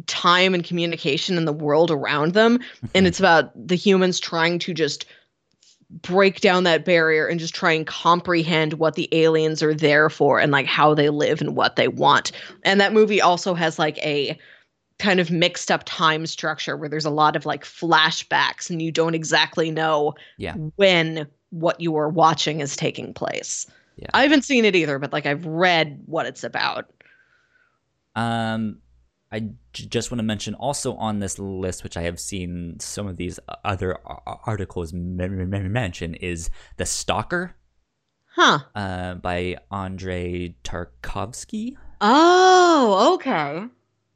time 0.06 0.52
and 0.54 0.64
communication 0.64 1.38
and 1.38 1.46
the 1.46 1.52
world 1.52 1.90
around 1.90 2.34
them 2.34 2.58
and 2.94 3.04
Mhm. 3.04 3.08
it's 3.08 3.20
about 3.20 3.50
the 3.68 3.76
humans 3.76 4.18
trying 4.18 4.58
to 4.58 4.74
just 4.74 5.06
break 6.02 6.40
down 6.40 6.64
that 6.64 6.84
barrier 6.84 7.26
and 7.28 7.38
just 7.38 7.54
try 7.54 7.70
and 7.72 7.86
comprehend 7.86 8.74
what 8.74 8.94
the 8.94 9.08
aliens 9.12 9.62
are 9.62 9.72
there 9.74 10.10
for 10.10 10.40
and 10.40 10.50
like 10.50 10.66
how 10.66 10.92
they 10.94 11.08
live 11.10 11.40
and 11.40 11.54
what 11.54 11.76
they 11.76 11.86
want. 11.86 12.32
And 12.64 12.80
that 12.80 12.92
movie 12.92 13.20
also 13.20 13.54
has 13.54 13.78
like 13.78 13.96
a 13.98 14.36
kind 14.98 15.20
of 15.20 15.30
mixed 15.30 15.70
up 15.70 15.82
time 15.84 16.26
structure 16.26 16.76
where 16.76 16.88
there's 16.88 17.04
a 17.04 17.10
lot 17.10 17.36
of 17.36 17.46
like 17.46 17.64
flashbacks 17.64 18.68
and 18.68 18.82
you 18.82 18.90
don't 18.90 19.14
exactly 19.14 19.70
know 19.70 20.14
Yeah. 20.38 20.54
when 20.74 21.28
what 21.50 21.80
you 21.80 21.94
are 21.96 22.08
watching 22.08 22.60
is 22.60 22.74
taking 22.74 23.14
place. 23.14 23.66
Yeah. 23.96 24.08
I 24.12 24.22
haven't 24.24 24.42
seen 24.42 24.64
it 24.64 24.74
either, 24.74 24.98
but 24.98 25.12
like 25.12 25.24
I've 25.26 25.46
read 25.46 26.00
what 26.06 26.26
it's 26.26 26.42
about. 26.42 26.90
Um, 28.16 28.78
I 29.32 29.50
just 29.72 30.10
want 30.10 30.20
to 30.20 30.24
mention 30.24 30.54
also 30.54 30.94
on 30.94 31.18
this 31.18 31.38
list, 31.38 31.82
which 31.82 31.96
I 31.96 32.02
have 32.02 32.20
seen 32.20 32.78
some 32.78 33.06
of 33.08 33.16
these 33.16 33.40
other 33.64 33.98
articles 34.46 34.94
m- 34.94 35.20
m- 35.20 35.52
m- 35.52 35.72
mention, 35.72 36.14
is 36.14 36.48
The 36.76 36.86
Stalker 36.86 37.56
Huh. 38.26 38.60
uh, 38.74 39.14
by 39.14 39.56
Andrei 39.70 40.54
Tarkovsky. 40.62 41.76
Oh, 42.00 43.14
okay. 43.14 43.64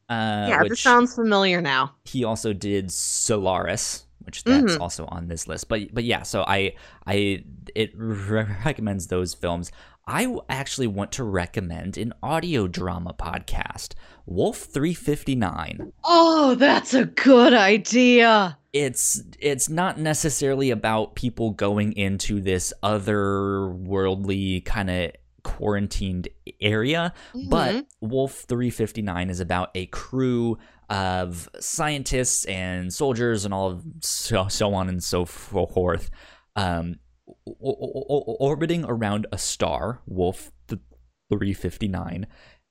Uh, 0.09 0.47
yeah, 0.49 0.63
this 0.69 0.81
sounds 0.81 1.15
familiar 1.15 1.61
now. 1.61 1.95
he 2.05 2.25
also 2.25 2.53
did 2.53 2.91
Solaris, 2.93 4.07
which 4.21 4.45
that's 4.45 4.75
Mhm. 4.77 4.81
also 4.81 5.07
on 5.07 5.29
this 5.29 5.47
list. 5.49 5.69
But 5.69 5.93
but 5.95 6.05
yeah, 6.05 6.23
so 6.23 6.43
I 6.47 6.75
I 7.07 7.45
it 7.75 7.93
re- 7.97 8.47
recommends 8.65 9.07
those 9.07 9.35
films. 9.35 9.71
I 10.13 10.27
actually 10.49 10.89
want 10.89 11.13
to 11.13 11.25
recommend 11.25 11.97
an 11.97 12.13
audio 12.21 12.67
drama 12.67 13.15
podcast, 13.15 13.93
Wolf 14.27 14.59
359. 14.59 15.93
Oh, 16.03 16.57
that's 16.57 16.95
a 16.95 17.05
good 17.05 17.55
idea. 17.55 18.59
it's 18.73 19.21
it's 19.41 19.69
not 19.69 19.99
necessarily 19.99 20.71
about 20.71 21.17
people 21.17 21.51
going 21.51 21.93
into 21.95 22.41
this 22.41 22.73
otherworldly 22.85 24.65
kind 24.65 24.89
of 24.91 25.11
quarantined 25.43 26.29
area 26.61 27.13
but 27.49 27.75
Mhm. 27.75 27.87
wolf 28.01 28.45
359 28.49 29.29
is 29.31 29.41
about 29.41 29.71
a 29.75 29.87
crew 29.87 30.57
of 30.89 31.49
scientists 31.59 32.45
and 32.45 32.93
soldiers 32.93 33.45
and 33.45 33.53
all 33.55 33.71
of 33.71 33.83
so, 34.03 34.47
so 34.49 34.73
on 34.75 34.89
and 34.89 35.03
so 35.03 35.25
forth 35.25 36.11
um 36.55 36.97
orbiting 37.45 38.85
around 38.85 39.27
a 39.33 39.39
star, 39.39 40.01
Wolf 40.07 40.51
359, 40.69 42.27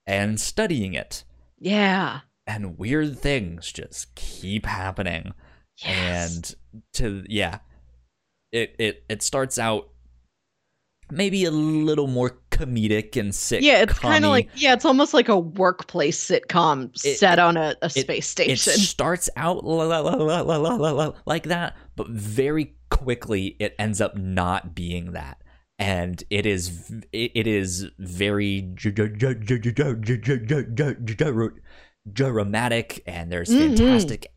and 0.06 0.40
studying 0.40 0.94
it. 0.94 1.23
Yeah. 1.57 2.22
And 2.48 2.77
weird 2.77 3.19
things 3.19 3.72
just 3.72 4.15
keep 4.15 4.65
happening. 4.65 5.34
Yes. 5.77 6.56
And 6.76 6.84
to 6.94 7.23
yeah. 7.27 7.60
It 8.52 8.76
it 8.80 9.03
it 9.07 9.22
starts 9.22 9.60
out 9.60 9.90
maybe 11.11 11.45
a 11.45 11.52
little 11.52 12.07
more 12.07 12.40
comedic 12.52 13.19
and 13.19 13.34
sick. 13.34 13.61
Yeah, 13.61 13.81
it's 13.81 13.98
kind 13.99 14.26
of 14.26 14.31
like 14.31 14.49
yeah, 14.56 14.73
it's 14.73 14.86
almost 14.86 15.14
like 15.14 15.30
a 15.30 15.38
workplace 15.38 16.23
sitcom 16.23 16.91
it, 17.06 17.18
set 17.18 17.40
on 17.40 17.57
a, 17.57 17.76
a 17.81 17.86
it, 17.86 17.91
space 17.91 18.27
station. 18.27 18.73
It 18.73 18.80
starts 18.80 19.30
out 19.36 19.64
la 19.64 19.84
la 19.84 19.99
la 19.99 20.15
la, 20.15 20.57
la, 20.57 20.91
la, 20.91 21.11
like 21.26 21.44
that, 21.44 21.77
but 21.95 22.07
very 22.10 22.76
quickly 23.00 23.56
it 23.60 23.74
ends 23.80 24.02
up 24.02 24.18
not 24.18 24.76
being 24.76 25.14
that 25.14 25.42
and 25.78 26.22
it 26.30 26.46
is 26.46 26.92
it 27.14 27.48
is 27.48 27.88
very 27.98 28.62
dramatic 32.12 33.02
and 33.06 33.32
there's 33.32 33.54
fantastic 33.54 34.34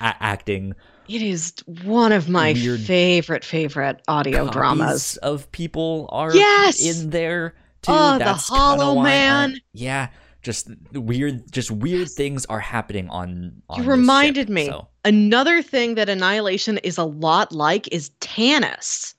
acting 0.00 0.72
it 1.08 1.22
is 1.22 1.52
one 1.82 2.12
of 2.12 2.28
my 2.28 2.54
favorite 2.54 3.44
favorite 3.44 4.00
audio 4.06 4.48
dramas 4.48 5.16
of 5.16 5.50
people 5.50 6.08
are 6.12 6.32
yes! 6.32 6.80
in 6.80 7.10
there 7.10 7.56
too. 7.82 7.92
Oh, 7.92 8.18
the 8.18 8.34
Hollow 8.34 9.02
Man. 9.02 9.60
Yeah, 9.72 10.08
just 10.42 10.68
weird, 10.92 11.50
just 11.52 11.70
weird 11.70 12.10
things 12.10 12.46
are 12.46 12.60
happening 12.60 13.08
on. 13.10 13.62
on 13.68 13.82
You 13.82 13.90
reminded 13.90 14.48
ship, 14.48 14.54
me. 14.54 14.66
So. 14.66 14.88
Another 15.04 15.62
thing 15.62 15.94
that 15.94 16.08
Annihilation 16.08 16.78
is 16.78 16.98
a 16.98 17.04
lot 17.04 17.52
like 17.52 17.88
is 17.92 18.10
Tanis. 18.20 19.14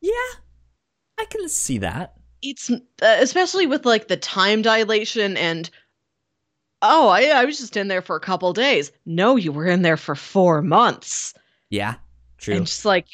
Yeah, 0.00 0.10
I 1.18 1.24
can 1.26 1.48
see 1.48 1.78
that. 1.78 2.14
It's 2.42 2.70
uh, 2.70 2.78
especially 3.00 3.66
with 3.66 3.86
like 3.86 4.08
the 4.08 4.18
time 4.18 4.60
dilation 4.60 5.36
and 5.36 5.70
oh, 6.82 7.08
I, 7.08 7.22
I 7.28 7.44
was 7.44 7.58
just 7.58 7.76
in 7.76 7.88
there 7.88 8.02
for 8.02 8.14
a 8.14 8.20
couple 8.20 8.52
days. 8.52 8.92
No, 9.06 9.36
you 9.36 9.50
were 9.50 9.66
in 9.66 9.82
there 9.82 9.96
for 9.96 10.14
four 10.14 10.60
months. 10.62 11.34
Yeah, 11.70 11.94
true. 12.38 12.56
And 12.56 12.66
just 12.66 12.84
like 12.84 13.08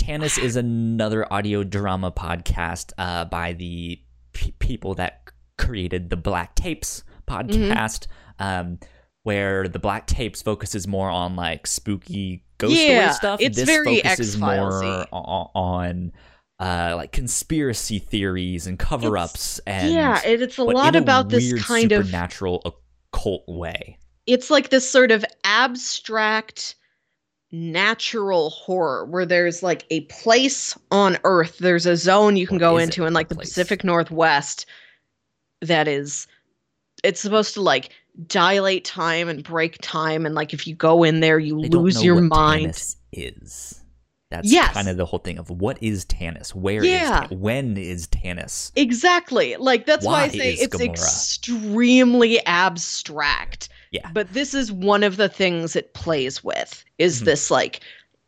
Tanis 0.00 0.42
is 0.42 0.56
another 0.56 1.32
audio 1.32 1.62
drama 1.62 2.10
podcast 2.10 2.92
uh, 2.98 3.26
by 3.26 3.52
the 3.52 4.00
p- 4.40 4.54
people 4.58 4.94
that 4.94 5.30
created 5.58 6.08
the 6.10 6.16
Black 6.16 6.54
Tapes 6.54 7.04
Mm-hmm. 7.28 7.70
podcast, 7.70 8.06
um, 8.40 8.78
where 9.22 9.68
the 9.68 9.78
Black 9.78 10.08
Tapes 10.08 10.42
focuses 10.42 10.88
more 10.88 11.08
on 11.10 11.36
like 11.36 11.64
spooky 11.68 12.44
ghost 12.58 12.74
Yeah, 12.74 13.10
story 13.10 13.14
stuff. 13.14 13.40
it's 13.40 13.56
this 13.56 13.66
very 13.66 14.00
focuses 14.00 14.34
X-Files-y. 14.34 15.06
more 15.12 15.50
on 15.54 16.10
uh, 16.58 16.94
like 16.96 17.12
conspiracy 17.12 18.00
theories 18.00 18.66
and 18.66 18.80
cover-ups 18.80 19.60
and 19.60 19.92
yeah, 19.92 20.20
it, 20.26 20.42
it's 20.42 20.58
a 20.58 20.64
lot 20.64 20.96
about 20.96 21.28
this 21.28 21.52
kind 21.62 21.92
of 21.92 22.06
supernatural 22.06 22.62
occult 23.14 23.44
way. 23.46 23.96
it's 24.26 24.50
like 24.50 24.70
this 24.70 24.88
sort 24.90 25.12
of 25.12 25.24
abstract 25.44 26.74
natural 27.52 28.50
horror 28.50 29.04
where 29.06 29.26
there's 29.26 29.62
like 29.62 29.84
a 29.90 30.02
place 30.02 30.78
on 30.92 31.18
earth 31.24 31.58
there's 31.58 31.84
a 31.86 31.96
zone 31.96 32.36
you 32.36 32.46
can 32.46 32.56
What 32.56 32.60
go 32.60 32.78
into 32.78 33.06
in 33.06 33.12
like 33.12 33.28
the 33.28 33.34
place? 33.34 33.48
pacific 33.48 33.82
northwest 33.82 34.66
that 35.60 35.88
is 35.88 36.28
it's 37.02 37.20
supposed 37.20 37.54
to 37.54 37.60
like 37.60 37.90
dilate 38.28 38.84
time 38.84 39.28
and 39.28 39.42
break 39.42 39.78
time 39.82 40.26
and 40.26 40.34
like 40.34 40.52
if 40.54 40.66
you 40.66 40.74
go 40.76 41.02
in 41.02 41.20
there 41.20 41.38
you 41.40 41.60
don't 41.68 41.82
lose 41.82 42.04
your 42.04 42.20
mind 42.20 42.68
is. 43.12 43.76
That's 44.30 44.48
Yes. 44.52 44.72
kind 44.72 44.88
of 44.88 44.96
the 44.96 45.06
whole 45.06 45.18
thing 45.18 45.38
of 45.38 45.50
what 45.50 45.76
is 45.82 46.04
Tanis? 46.04 46.54
Where 46.54 46.84
is 46.84 46.86
Yeah. 46.88 47.26
Tan- 47.28 47.40
when 47.40 47.76
is 47.76 48.06
Tanis? 48.06 48.70
exactly 48.76 49.56
like 49.56 49.86
that's 49.86 50.06
why, 50.06 50.12
Why 50.12 50.22
i 50.24 50.28
say 50.28 50.52
it's 50.52 50.76
Gamora? 50.76 50.84
extremely 50.90 52.44
abstract 52.46 53.70
Yeah. 53.90 54.08
but 54.12 54.32
this 54.32 54.54
is 54.54 54.70
one 54.70 55.02
of 55.02 55.16
the 55.16 55.28
things 55.28 55.74
it 55.74 55.94
plays 55.94 56.44
with 56.44 56.84
is 56.98 57.22
Mhm. 57.22 57.24
this 57.24 57.50
like 57.50 57.80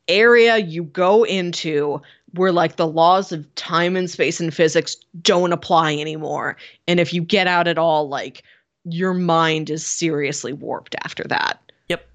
area 0.08 0.58
you 0.58 0.82
go 0.82 1.22
into 1.24 2.00
where 2.34 2.50
like 2.52 2.76
the 2.76 2.86
laws 2.88 3.30
of 3.30 3.52
time 3.54 3.94
and 3.96 4.10
space 4.10 4.40
and 4.40 4.52
physics 4.52 4.96
don't 5.20 5.52
apply 5.52 5.94
anymore 5.94 6.56
and 6.88 6.98
if 6.98 7.14
you 7.14 7.22
get 7.22 7.46
out 7.46 7.68
at 7.68 7.78
all 7.78 8.08
like 8.08 8.42
your 8.84 9.14
mind 9.14 9.70
is 9.70 9.86
seriously 9.86 10.52
warped 10.52 10.96
after 11.04 11.22
that 11.24 11.60
Yep. 11.88 12.08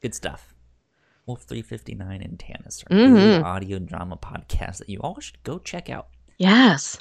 Good 0.00 0.14
stuff. 0.16 0.52
Wolf 1.26 1.42
359 1.42 2.20
and 2.22 2.36
Tanis 2.38 2.82
are 2.90 2.94
Mhm. 2.94 3.14
good 3.14 3.42
audio 3.42 3.78
drama 3.78 4.16
podcast 4.16 4.78
that 4.78 4.88
you 4.88 4.98
all 5.00 5.20
should 5.20 5.40
go 5.44 5.58
check 5.60 5.88
out. 5.88 6.08
yes 6.38 6.98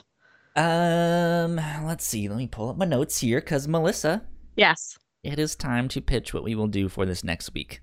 Um, 0.56 1.56
let's 1.88 2.06
see. 2.06 2.28
Let 2.28 2.38
me 2.38 2.48
pull 2.48 2.70
up 2.70 2.78
my 2.78 2.86
notes 2.86 3.20
here 3.20 3.40
because 3.40 3.68
Melissa, 3.68 4.22
yes 4.56 4.98
it 5.24 5.40
is 5.40 5.56
time 5.56 5.88
to 5.90 6.02
pitch 6.02 6.34
what 6.34 6.44
we 6.44 6.56
will 6.56 6.68
do 6.68 6.88
for 6.90 7.06
this 7.06 7.24
next 7.24 7.54
week. 7.54 7.82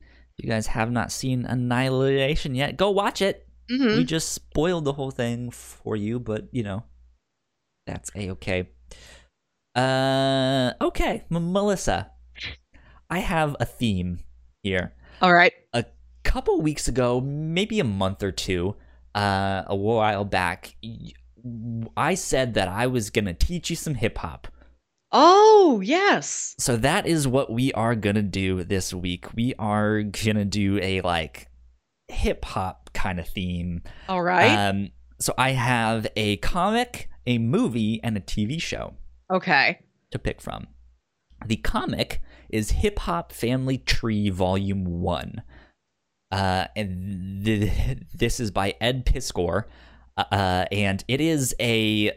If 0.00 0.44
you 0.44 0.48
guys 0.50 0.68
have 0.68 0.90
not 0.90 1.12
seen 1.12 1.44
Annihilation 1.46 2.54
yet, 2.54 2.76
go 2.76 2.90
watch 2.90 3.20
it. 3.22 3.46
hmm 3.70 3.96
We 3.96 4.04
just 4.04 4.32
spoiled 4.32 4.84
the 4.84 4.92
whole 4.94 5.10
thing 5.10 5.50
for 5.50 5.96
you, 5.96 6.18
but 6.20 6.48
you 6.52 6.62
know, 6.62 6.84
that's 7.86 8.10
a 8.14 8.30
okay. 8.30 8.68
Uh, 9.74 10.72
okay, 10.80 11.24
M- 11.30 11.52
Melissa, 11.52 12.10
I 13.08 13.18
have 13.20 13.56
a 13.60 13.64
theme 13.64 14.20
here. 14.62 14.92
all 15.22 15.32
right 15.32 15.52
A 15.72 15.84
couple 16.24 16.60
weeks 16.60 16.88
ago, 16.88 17.20
maybe 17.20 17.80
a 17.80 17.84
month 17.84 18.22
or 18.22 18.32
two, 18.32 18.76
uh, 19.14 19.62
a 19.66 19.76
while 19.76 20.24
back, 20.24 20.76
I 21.96 22.14
said 22.14 22.54
that 22.54 22.68
I 22.68 22.86
was 22.86 23.10
gonna 23.10 23.34
teach 23.34 23.70
you 23.70 23.76
some 23.76 23.94
hip 23.94 24.18
hop. 24.18 24.48
Oh 25.12 25.80
yes 25.82 26.54
So 26.58 26.76
that 26.76 27.06
is 27.06 27.26
what 27.26 27.52
we 27.52 27.72
are 27.72 27.94
gonna 27.94 28.22
do 28.22 28.64
this 28.64 28.92
week. 28.94 29.26
We 29.34 29.54
are 29.58 30.02
gonna 30.02 30.44
do 30.44 30.78
a 30.82 31.00
like 31.00 31.48
hip 32.08 32.44
hop 32.44 32.90
kind 32.92 33.18
of 33.18 33.28
theme. 33.28 33.82
All 34.08 34.22
right. 34.22 34.68
Um, 34.68 34.90
so 35.18 35.34
I 35.36 35.50
have 35.50 36.06
a 36.16 36.36
comic, 36.38 37.08
a 37.26 37.38
movie, 37.38 38.00
and 38.02 38.16
a 38.16 38.20
TV 38.20 38.60
show 38.60 38.94
okay. 39.30 39.80
to 40.10 40.18
pick 40.18 40.40
from. 40.40 40.66
The 41.46 41.56
comic 41.56 42.20
is 42.48 42.70
Hip 42.70 42.98
Hop 43.00 43.32
Family 43.32 43.78
Tree 43.78 44.28
Volume 44.28 44.84
1. 44.84 45.42
Uh, 46.30 46.66
and 46.76 47.44
th- 47.44 47.98
this 48.14 48.40
is 48.40 48.50
by 48.50 48.74
Ed 48.80 49.06
Piskor. 49.06 49.64
Uh, 50.16 50.66
and 50.70 51.02
it 51.08 51.20
is 51.20 51.54
a 51.60 52.12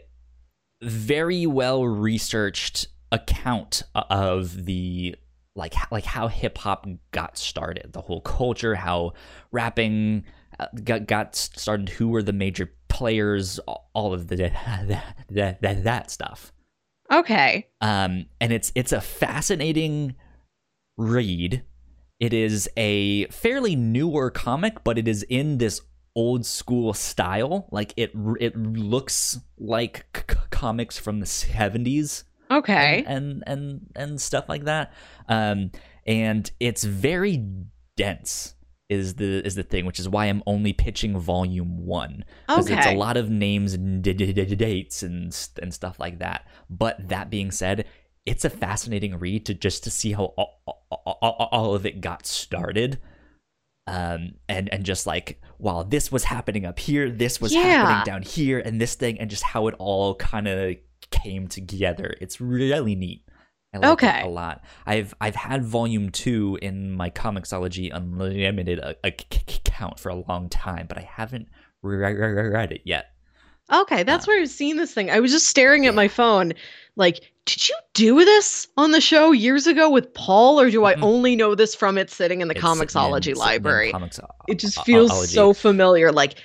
very 0.83 1.45
well 1.45 1.85
researched 1.85 2.87
account 3.11 3.83
of 3.93 4.65
the 4.65 5.15
like 5.55 5.75
like 5.91 6.05
how 6.05 6.27
hip 6.27 6.57
hop 6.57 6.87
got 7.11 7.37
started, 7.37 7.93
the 7.93 8.01
whole 8.01 8.21
culture, 8.21 8.75
how 8.75 9.13
rapping 9.51 10.25
uh, 10.59 10.67
got 10.83 11.07
got 11.07 11.35
started, 11.35 11.89
who 11.89 12.09
were 12.09 12.23
the 12.23 12.33
major 12.33 12.71
players, 12.87 13.59
all 13.93 14.13
of 14.13 14.27
the 14.27 14.35
that 14.35 15.15
that, 15.29 15.61
that, 15.61 15.83
that 15.83 16.11
stuff. 16.11 16.51
Okay. 17.11 17.67
Um, 17.81 18.25
and 18.41 18.51
it's 18.51 18.71
it's 18.75 18.91
a 18.91 19.01
fascinating 19.01 20.15
read. 20.97 21.63
It 22.19 22.33
is 22.33 22.69
a 22.77 23.25
fairly 23.27 23.75
newer 23.75 24.31
comic, 24.31 24.83
but 24.83 24.97
it 24.97 25.07
is 25.07 25.23
in 25.23 25.57
this 25.57 25.81
old 26.15 26.45
school 26.45 26.93
style. 26.93 27.67
Like 27.71 27.93
it 27.97 28.11
it 28.39 28.55
looks 28.57 29.39
like 29.57 30.05
c- 30.29 30.35
comics 30.51 30.97
from 30.97 31.19
the 31.19 31.25
seventies. 31.25 32.23
Okay. 32.51 33.03
And, 33.07 33.43
and 33.45 33.45
and 33.47 33.91
and 33.95 34.21
stuff 34.21 34.47
like 34.49 34.65
that. 34.65 34.93
Um, 35.27 35.71
and 36.05 36.49
it's 36.59 36.83
very 36.83 37.43
dense 37.95 38.55
is 38.89 39.15
the 39.15 39.43
is 39.45 39.55
the 39.55 39.63
thing, 39.63 39.85
which 39.85 39.99
is 39.99 40.07
why 40.09 40.25
I'm 40.25 40.43
only 40.45 40.73
pitching 40.73 41.17
volume 41.17 41.85
one 41.85 42.25
because 42.47 42.69
it's 42.69 42.85
a 42.93 42.97
lot 42.97 43.17
of 43.17 43.29
names 43.29 43.73
and 43.73 44.03
d- 44.03 44.13
d- 44.13 44.33
d- 44.33 44.55
dates 44.55 45.01
and 45.01 45.35
and 45.61 45.73
stuff 45.73 45.99
like 45.99 46.19
that. 46.19 46.45
But 46.69 47.07
that 47.09 47.29
being 47.31 47.49
said, 47.49 47.85
it's 48.25 48.45
a 48.45 48.49
fascinating 48.51 49.17
read 49.17 49.45
to 49.47 49.53
just 49.53 49.83
to 49.85 49.89
see 49.89 50.11
how 50.11 50.25
all, 50.37 50.61
all- 50.91 51.49
all 51.51 51.73
of 51.73 51.85
it 51.85 52.01
got 52.01 52.27
started. 52.27 52.99
Um 53.87 54.35
and 54.47 54.71
and 54.73 54.83
just 54.85 55.05
like 55.05 55.41
while 55.57 55.83
this 55.83 56.11
was 56.11 56.23
happening 56.23 56.65
up 56.65 56.79
here, 56.79 57.09
this 57.09 57.41
was 57.41 57.53
Yeah. 57.53 57.61
happening 57.63 58.03
down 58.05 58.21
here, 58.21 58.59
and 58.59 58.79
this 58.79 58.95
thing, 58.95 59.19
and 59.19 59.29
just 59.29 59.43
how 59.43 59.67
it 59.67 59.75
all 59.79 60.15
kind 60.15 60.47
of 60.47 60.75
came 61.11 61.47
together. 61.47 62.15
It's 62.21 62.39
really 62.41 62.95
neat. 62.95 63.23
I 63.73 63.79
like 63.79 63.91
Okay. 64.03 64.19
it 64.21 64.25
a 64.25 64.29
lot. 64.29 64.63
I've 64.85 65.13
I've 65.19 65.35
had 65.35 65.63
volume 65.65 66.09
two 66.11 66.57
in 66.61 66.91
my 66.91 67.09
Comixology 67.09 67.89
Unlimited 67.93 68.79
account 69.03 69.99
for 69.99 70.09
a 70.09 70.15
long 70.27 70.47
time, 70.49 70.85
but 70.87 70.97
I 70.97 71.01
haven't 71.01 71.47
re- 71.81 71.97
re- 71.97 72.13
re- 72.13 72.49
read 72.49 72.71
it 72.71 72.81
yet. 72.85 73.07
Okay, 73.71 74.03
that's 74.03 74.27
where 74.27 74.39
I've 74.41 74.49
seen 74.49 74.75
this 74.77 74.93
thing. 74.93 75.09
I 75.09 75.19
was 75.21 75.31
just 75.31 75.47
staring 75.47 75.85
at 75.87 75.95
my 75.95 76.07
phone, 76.07 76.53
like, 76.95 77.31
did 77.45 77.67
you 77.67 77.75
do 77.93 78.23
this 78.23 78.67
on 78.77 78.91
the 78.91 79.01
show 79.01 79.31
years 79.31 79.67
ago 79.67 79.89
with 79.89 80.13
Paul, 80.13 80.59
or 80.59 80.69
do 80.69 80.85
I 80.85 80.95
Mhm. 80.95 81.03
only 81.03 81.35
know 81.35 81.55
this 81.55 81.73
from 81.75 81.97
it 81.97 82.09
sitting 82.09 82.41
in 82.41 82.47
the 82.47 82.53
It's 82.53 82.61
sitting 82.61 82.81
in- 82.81 82.87
sitting 82.87 83.31
in 83.33 83.37
library? 83.39 83.91
Comics- 83.91 84.19
it 84.47 84.59
just 84.59 84.83
feels 84.85 85.11
ology. 85.11 85.33
so 85.33 85.53
familiar. 85.53 86.11
Like, 86.11 86.35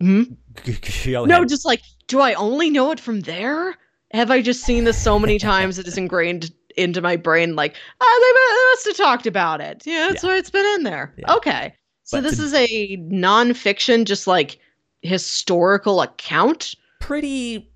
hmm? 0.00 0.22
No, 1.06 1.44
just 1.44 1.64
like, 1.64 1.82
do 2.06 2.20
I 2.20 2.34
only 2.34 2.70
know 2.70 2.90
it 2.90 3.00
from 3.00 3.20
there? 3.20 3.76
Have 4.12 4.30
I 4.30 4.42
just 4.42 4.62
seen 4.64 4.84
this 4.84 5.00
so 5.00 5.18
many 5.18 5.38
times 5.38 5.78
it 5.78 5.86
is 5.86 5.96
ingrained 5.98 6.50
into 6.76 7.00
my 7.00 7.16
brain? 7.16 7.54
Like, 7.56 7.76
oh, 8.00 8.20
they 8.22 8.54
they 8.54 8.70
must 8.70 8.98
have 8.98 9.06
talked 9.06 9.26
about 9.26 9.60
it. 9.60 9.82
Yeah, 9.86 10.08
that's 10.08 10.22
Yeah. 10.22 10.30
why 10.30 10.36
it's 10.38 10.50
been 10.50 10.66
in 10.74 10.82
there. 10.82 11.14
Yeah. 11.18 11.34
Okay, 11.36 11.74
so 12.04 12.18
But 12.18 12.24
this 12.24 12.36
to- 12.38 12.44
is 12.44 12.54
a 12.54 12.96
nonfiction, 12.98 14.04
just 14.04 14.26
like 14.26 14.58
historical 15.02 16.02
account. 16.02 16.74
pretty 17.00 17.69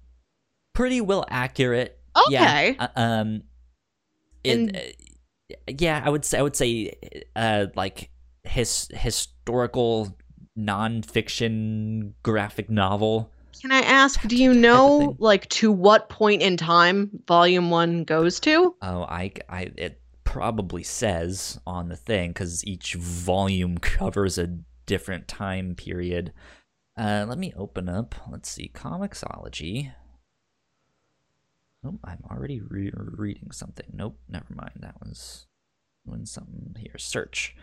pretty 0.74 1.00
well 1.00 1.24
accurate. 1.28 1.98
Okay. 2.28 2.32
Yeah. 2.32 2.74
uh, 2.78 2.88
um 3.00 3.42
it, 4.42 4.58
And- 4.58 4.76
uh, 4.76 4.80
yeah, 5.68 6.02
I 6.04 6.10
would 6.10 6.24
say 6.24 6.38
I 6.38 6.42
would 6.42 6.56
say 6.56 6.92
uh 7.36 7.66
like 7.74 8.10
his 8.44 8.88
historical 8.92 10.16
nonfiction 10.58 12.12
graphic 12.22 12.70
novel. 12.70 13.30
Can 13.60 13.72
I 13.72 13.80
ask, 13.80 14.20
do 14.28 14.36
you 14.36 14.52
know 14.52 15.16
like 15.18 15.48
to 15.50 15.72
what 15.72 16.08
point 16.08 16.42
in 16.42 16.56
time 16.56 17.10
volume 17.26 17.70
one 17.70 18.04
goes 18.04 18.38
to? 18.40 18.74
Oh, 18.82 19.02
I, 19.04 19.32
I, 19.48 19.70
it 19.76 20.00
probably 20.24 20.82
says 20.82 21.58
on 21.66 21.88
the 21.88 21.96
thing 21.96 22.30
because 22.30 22.66
each 22.66 22.94
volume 22.94 23.78
covers 23.78 24.36
a 24.36 24.48
different 24.86 25.28
time 25.28 25.76
period. 25.76 26.32
Uh, 26.98 27.24
let 27.26 27.38
me 27.38 27.52
open 27.56 27.88
up. 27.88 28.14
Let's 28.30 28.50
see, 28.50 28.70
Comixology. 28.74 29.92
Oh, 31.84 31.98
I'm 32.04 32.22
already 32.30 32.60
re- 32.60 32.92
reading 32.94 33.50
something. 33.52 33.86
Nope, 33.92 34.18
never 34.28 34.46
mind. 34.54 34.72
That 34.80 34.94
was 35.04 35.46
doing 36.06 36.24
something 36.26 36.76
here. 36.78 36.96
Search. 36.98 37.54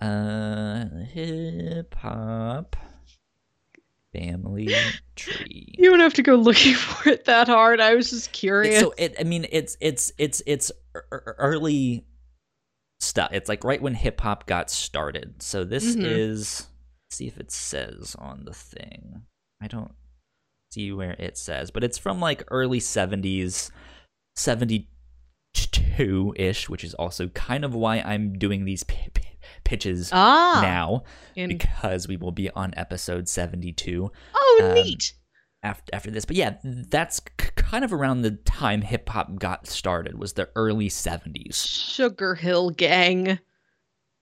Uh, 0.00 0.86
hip 1.12 1.94
hop 1.94 2.76
family 4.12 4.68
tree. 5.16 5.74
You 5.78 5.90
don't 5.90 6.00
have 6.00 6.14
to 6.14 6.22
go 6.22 6.34
looking 6.34 6.74
for 6.76 7.08
it 7.10 7.24
that 7.26 7.48
hard. 7.48 7.80
I 7.80 7.94
was 7.94 8.10
just 8.10 8.32
curious. 8.32 8.78
so 8.80 8.92
it 8.98 9.14
i 9.18 9.22
mean 9.24 9.46
it's 9.50 9.76
it's 9.80 10.12
it's 10.18 10.42
it's 10.46 10.70
ear- 10.94 11.04
ear- 11.12 11.34
early 11.38 12.04
stuff 13.00 13.30
it's 13.32 13.48
like 13.48 13.64
right 13.64 13.82
when 13.82 13.94
hip 13.94 14.20
hop 14.20 14.46
got 14.46 14.70
started 14.70 15.42
so 15.42 15.64
this 15.64 15.96
Mhm. 15.96 16.04
is 16.04 16.66
let's 17.08 17.16
see 17.16 17.26
if 17.26 17.36
it 17.38 17.50
says 17.50 18.14
on 18.18 18.44
the 18.44 18.52
thing 18.52 19.22
i 19.60 19.66
don't 19.66 19.90
see 20.72 20.90
where 20.92 21.12
it 21.18 21.36
says 21.36 21.70
but 21.70 21.84
it's 21.84 21.98
from 21.98 22.20
like 22.20 22.42
early 22.50 22.80
70s 22.80 23.70
72-ish 25.54 26.68
which 26.68 26.84
is 26.84 26.94
also 26.94 27.28
kind 27.28 27.64
of 27.64 27.74
why 27.74 27.98
i'm 28.00 28.32
doing 28.38 28.64
these 28.64 28.82
p- 28.84 29.08
p- 29.14 29.22
pitches 29.64 30.10
ah, 30.12 30.60
now 30.62 31.02
in- 31.36 31.48
because 31.48 32.08
we 32.08 32.16
will 32.16 32.32
be 32.32 32.50
on 32.50 32.72
episode 32.76 33.28
72 33.28 34.10
oh, 34.34 34.60
um, 34.62 34.74
neat. 34.74 35.12
after 35.62 35.94
after 35.94 36.10
this. 36.10 36.24
But 36.24 36.36
yeah, 36.36 36.56
that's 36.64 37.20
k- 37.20 37.50
kind 37.56 37.84
of 37.84 37.92
around 37.92 38.22
the 38.22 38.32
time 38.32 38.82
hip 38.82 39.08
hop 39.08 39.38
got 39.38 39.66
started. 39.66 40.18
Was 40.18 40.32
the 40.34 40.48
early 40.56 40.88
seventies. 40.88 41.56
Sugar 41.56 42.34
Hill 42.34 42.70
Gang. 42.70 43.38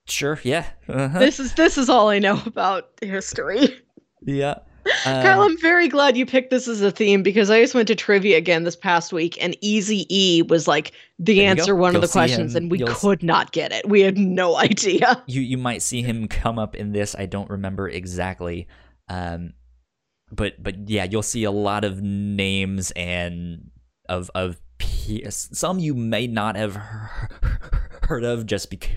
Sure. 0.07 0.39
Yeah. 0.43 0.65
Uh-huh. 0.87 1.19
This 1.19 1.39
is 1.39 1.53
this 1.55 1.77
is 1.77 1.89
all 1.89 2.09
I 2.09 2.19
know 2.19 2.39
about 2.45 2.89
history. 3.01 3.81
yeah. 4.21 4.59
Kyle, 5.03 5.41
Um, 5.41 5.51
I'm 5.51 5.57
very 5.59 5.87
glad 5.87 6.17
you 6.17 6.25
picked 6.25 6.49
this 6.49 6.67
as 6.67 6.81
a 6.81 6.91
theme 6.91 7.23
because 7.23 7.49
I 7.49 7.61
just 7.61 7.73
went 7.75 7.87
to 7.89 7.95
trivia 7.95 8.37
again 8.37 8.63
this 8.63 8.75
past 8.75 9.13
week, 9.13 9.37
and 9.43 9.55
Easy 9.61 10.05
E 10.09 10.41
was 10.41 10.67
like 10.67 10.91
the 11.19 11.45
answer 11.45 11.75
one 11.75 11.93
You'll 11.93 12.03
of 12.03 12.09
the 12.09 12.13
questions, 12.13 12.55
him- 12.55 12.63
and 12.63 12.71
we 12.71 12.79
you'll 12.79 12.87
could 12.89 13.21
not 13.23 13.51
get 13.51 13.71
it. 13.71 13.87
We 13.87 14.01
had 14.01 14.17
no 14.17 14.55
idea. 14.57 15.23
you 15.27 15.41
you 15.41 15.57
might 15.57 15.81
see 15.81 16.01
him 16.01 16.27
come 16.27 16.57
up 16.59 16.75
in 16.75 16.91
this. 16.91 17.15
I 17.17 17.25
don't 17.25 17.49
remember 17.49 17.87
exactly. 17.89 18.67
Um, 19.09 19.53
but 20.31 20.61
but 20.63 20.89
yeah, 20.89 21.03
you'll 21.03 21.21
see 21.23 21.43
a 21.43 21.51
lot 21.51 21.83
of 21.83 22.01
names 22.01 22.91
and 22.91 23.69
of 24.09 24.31
of 24.35 24.59
some 25.29 25.79
you 25.79 25.93
may 25.93 26.27
not 26.27 26.55
have 26.55 26.75
heard 28.03 28.23
of 28.23 28.45
just 28.45 28.69
because 28.69 28.95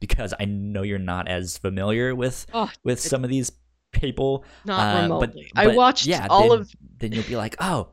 because 0.00 0.34
I 0.38 0.44
know 0.44 0.82
you're 0.82 0.98
not 0.98 1.28
as 1.28 1.58
familiar 1.58 2.14
with 2.14 2.46
Oh, 2.52 2.70
with 2.82 3.00
some 3.00 3.24
of 3.24 3.30
these 3.30 3.50
people. 3.94 4.44
not 4.64 4.78
Uh, 4.80 4.92
but- 4.94 5.02
remotely. 5.02 5.50
I 5.56 5.68
watched 5.68 6.06
yeah, 6.06 6.26
all 6.30 6.50
then- 6.50 6.60
of 6.60 6.72
then 6.98 7.12
you'll 7.12 7.24
be 7.24 7.36
like, 7.36 7.56
oh, 7.60 7.88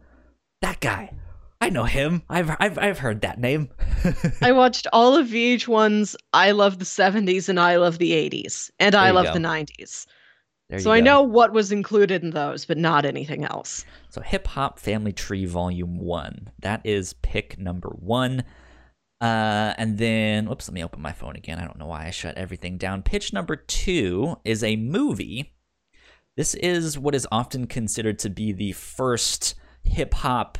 that 0.62 0.80
guy. 0.80 1.14
I 1.64 1.70
know 1.70 1.84
him. 1.84 2.24
I've 2.30 2.50
I've 2.60 2.80
I've 2.80 2.98
heard 3.00 3.22
that 3.22 3.40
name. 3.40 3.70
I 4.42 4.52
watched 4.52 4.88
all 4.94 5.16
of 5.16 5.28
VH1's 5.28 6.16
I 6.34 6.52
Love 6.52 6.80
the 6.80 6.86
70s 6.86 7.50
and 7.50 7.60
I 7.60 7.76
Love 7.78 8.00
the 8.00 8.12
80s 8.14 8.72
and 8.80 8.96
I 8.96 9.12
Love 9.12 9.26
go. 9.26 9.34
the 9.34 9.40
90s. 9.40 10.08
There 10.70 10.80
So 10.80 10.92
I 10.92 11.02
know 11.02 11.22
what 11.22 11.52
was 11.54 11.72
included 11.72 12.24
in 12.24 12.32
those, 12.32 12.66
but 12.66 12.78
not 12.80 13.06
anything 13.06 13.44
else. 13.44 13.86
So 14.10 14.22
Hip 14.22 14.48
Hop 14.48 14.80
Family 14.80 15.12
Tree 15.14 15.46
Volume 15.46 15.98
One. 16.00 16.50
That 16.62 16.82
is 16.84 17.14
pick 17.22 17.60
number 17.60 17.90
one. 17.90 18.44
Uh, 19.20 19.76
and 19.78 20.00
then, 20.00 20.48
whoops, 20.48 20.68
let 20.68 20.74
me 20.74 20.84
open 20.84 21.00
my 21.02 21.12
phone 21.12 21.36
again. 21.36 21.60
I 21.60 21.66
don't 21.66 21.78
know 21.78 21.86
why 21.86 22.08
I 22.08 22.10
shut 22.10 22.38
everything 22.38 22.78
down. 22.80 23.04
Pitch 23.04 23.34
number 23.34 23.56
two 23.56 24.36
is 24.44 24.64
a 24.64 24.78
movie. 24.78 25.54
This 26.38 26.54
is 26.56 26.98
what 26.98 27.14
is 27.16 27.28
often 27.32 27.68
considered 27.68 28.20
to 28.20 28.30
be 28.30 28.52
the 28.54 28.72
first 28.72 29.56
hip 29.84 30.14
hop 30.14 30.58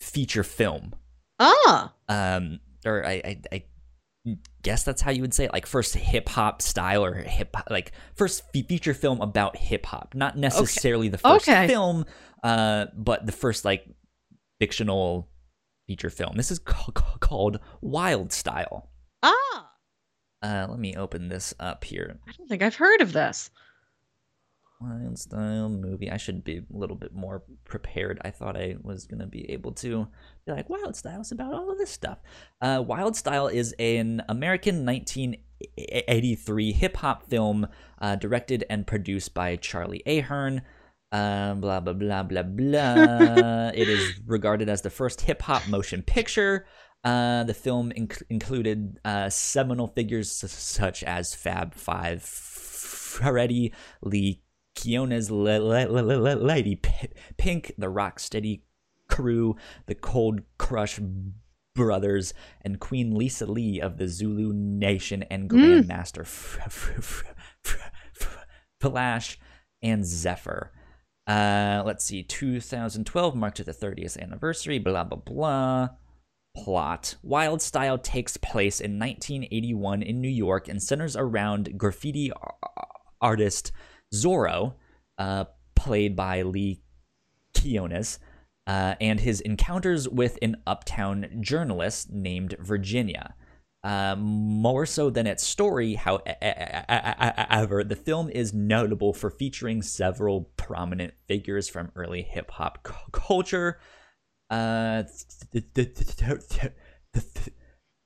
feature 0.00 0.44
film. 0.44 0.94
Ah, 1.40 1.92
um 2.08 2.60
or 2.86 3.04
I, 3.06 3.12
I 3.24 3.40
I 3.52 3.64
guess 4.62 4.82
that's 4.84 5.00
how 5.02 5.10
you 5.10 5.22
would 5.22 5.32
say 5.34 5.44
it 5.44 5.52
like 5.52 5.66
first 5.66 5.94
hip 5.94 6.28
hop 6.28 6.60
style 6.62 7.04
or 7.04 7.14
hip 7.14 7.56
like 7.70 7.92
first 8.14 8.42
fe- 8.52 8.62
feature 8.62 8.94
film 8.94 9.20
about 9.20 9.56
hip 9.56 9.86
hop 9.86 10.14
not 10.14 10.36
necessarily 10.36 11.08
the 11.08 11.16
first 11.18 11.48
Okay. 11.48 11.66
film 11.66 12.04
uh 12.42 12.86
but 12.96 13.24
the 13.24 13.32
first 13.32 13.64
like 13.64 13.86
fictional 14.60 15.28
feature 15.86 16.10
film 16.10 16.36
this 16.36 16.50
is 16.50 16.58
ca- 16.58 16.90
ca- 16.92 17.16
called 17.20 17.58
Wild 17.80 18.32
Style 18.32 18.90
ah. 19.22 19.70
Uh, 20.42 20.66
let 20.68 20.78
me 20.78 20.94
open 20.94 21.28
this 21.28 21.52
up 21.58 21.82
here. 21.82 22.20
I 22.28 22.32
don't 22.38 22.46
think 22.48 22.62
I've 22.62 22.76
heard 22.76 23.00
of 23.00 23.12
this. 23.12 23.50
Wild 24.80 25.18
Style 25.18 25.68
movie. 25.68 26.10
I 26.10 26.16
should 26.16 26.44
be 26.44 26.58
a 26.58 26.64
little 26.70 26.96
bit 26.96 27.12
more 27.12 27.42
prepared. 27.64 28.20
I 28.24 28.30
thought 28.30 28.56
I 28.56 28.76
was 28.80 29.06
gonna 29.06 29.26
be 29.26 29.50
able 29.50 29.72
to 29.72 30.08
be 30.46 30.52
like 30.52 30.70
Wild 30.70 30.94
Style 30.94 31.20
is 31.20 31.32
about 31.32 31.52
all 31.52 31.70
of 31.70 31.78
this 31.78 31.90
stuff. 31.90 32.18
Uh, 32.60 32.82
Wild 32.86 33.16
Style 33.16 33.48
is 33.48 33.74
an 33.78 34.22
American 34.28 34.86
1983 34.86 36.72
hip 36.72 36.96
hop 36.96 37.24
film 37.24 37.66
uh, 38.00 38.16
directed 38.16 38.64
and 38.70 38.86
produced 38.86 39.34
by 39.34 39.56
Charlie 39.56 40.02
Ahearn. 40.06 40.62
Um, 41.10 41.60
blah 41.60 41.80
blah 41.80 41.94
blah 41.94 42.22
blah 42.22 42.42
blah. 42.42 43.68
it 43.74 43.88
is 43.88 44.20
regarded 44.26 44.68
as 44.68 44.82
the 44.82 44.90
first 44.90 45.22
hip 45.22 45.42
hop 45.42 45.66
motion 45.68 46.02
picture. 46.02 46.66
Uh, 47.02 47.44
the 47.44 47.54
film 47.54 47.92
inc- 47.96 48.22
included 48.28 48.98
uh, 49.04 49.28
seminal 49.30 49.88
figures 49.88 50.30
such 50.30 51.02
as 51.02 51.34
Fab 51.34 51.74
Five, 51.74 52.22
Freddy 52.22 53.72
Lee 54.02 54.42
Quinones, 54.80 55.30
Lady 55.30 56.76
Pink, 57.36 57.72
the 57.78 57.86
Rocksteady 57.86 58.62
Crew, 59.08 59.56
the 59.86 59.94
Cold 59.94 60.40
Crush 60.58 61.00
Brothers, 61.74 62.34
and 62.62 62.80
Queen 62.80 63.14
Lisa 63.14 63.46
Lee 63.46 63.80
of 63.80 63.96
the 63.98 64.08
Zulu 64.08 64.52
Nation, 64.52 65.22
and 65.24 65.48
Grandmaster 65.48 66.26
Flash 68.80 69.38
and 69.82 70.04
Zephyr. 70.04 70.72
Uh, 71.26 71.82
let's 71.84 72.04
see, 72.04 72.22
2012 72.22 73.34
marked 73.34 73.64
the 73.64 73.72
30th 73.72 74.18
anniversary, 74.18 74.78
blah, 74.78 75.04
blah, 75.04 75.18
blah. 75.18 75.88
Plot 76.56 77.16
Wild 77.22 77.62
Style 77.62 77.98
takes 77.98 78.36
place 78.36 78.80
in 78.80 78.98
1981 78.98 80.02
in 80.02 80.20
New 80.20 80.28
York 80.28 80.66
and 80.66 80.82
centers 80.82 81.16
around 81.16 81.78
graffiti 81.78 82.32
artist 83.20 83.70
Zorro, 84.14 84.74
uh, 85.18 85.44
played 85.74 86.16
by 86.16 86.42
Lee 86.42 86.80
Quinones, 87.54 88.18
uh, 88.66 88.94
and 89.00 89.20
his 89.20 89.40
encounters 89.40 90.08
with 90.08 90.38
an 90.42 90.56
uptown 90.66 91.38
journalist 91.40 92.10
named 92.10 92.56
Virginia. 92.60 93.34
Uh, 93.84 94.16
more 94.18 94.84
so 94.84 95.08
than 95.08 95.26
its 95.26 95.44
story, 95.44 95.94
however, 95.94 96.24
the 97.84 97.96
film 97.96 98.28
is 98.28 98.52
notable 98.52 99.14
for 99.14 99.30
featuring 99.30 99.80
several 99.82 100.50
prominent 100.56 101.14
figures 101.26 101.68
from 101.68 101.92
early 101.94 102.22
hip 102.22 102.50
hop 102.50 102.86
culture. 103.12 103.78
Uh, 104.50 105.04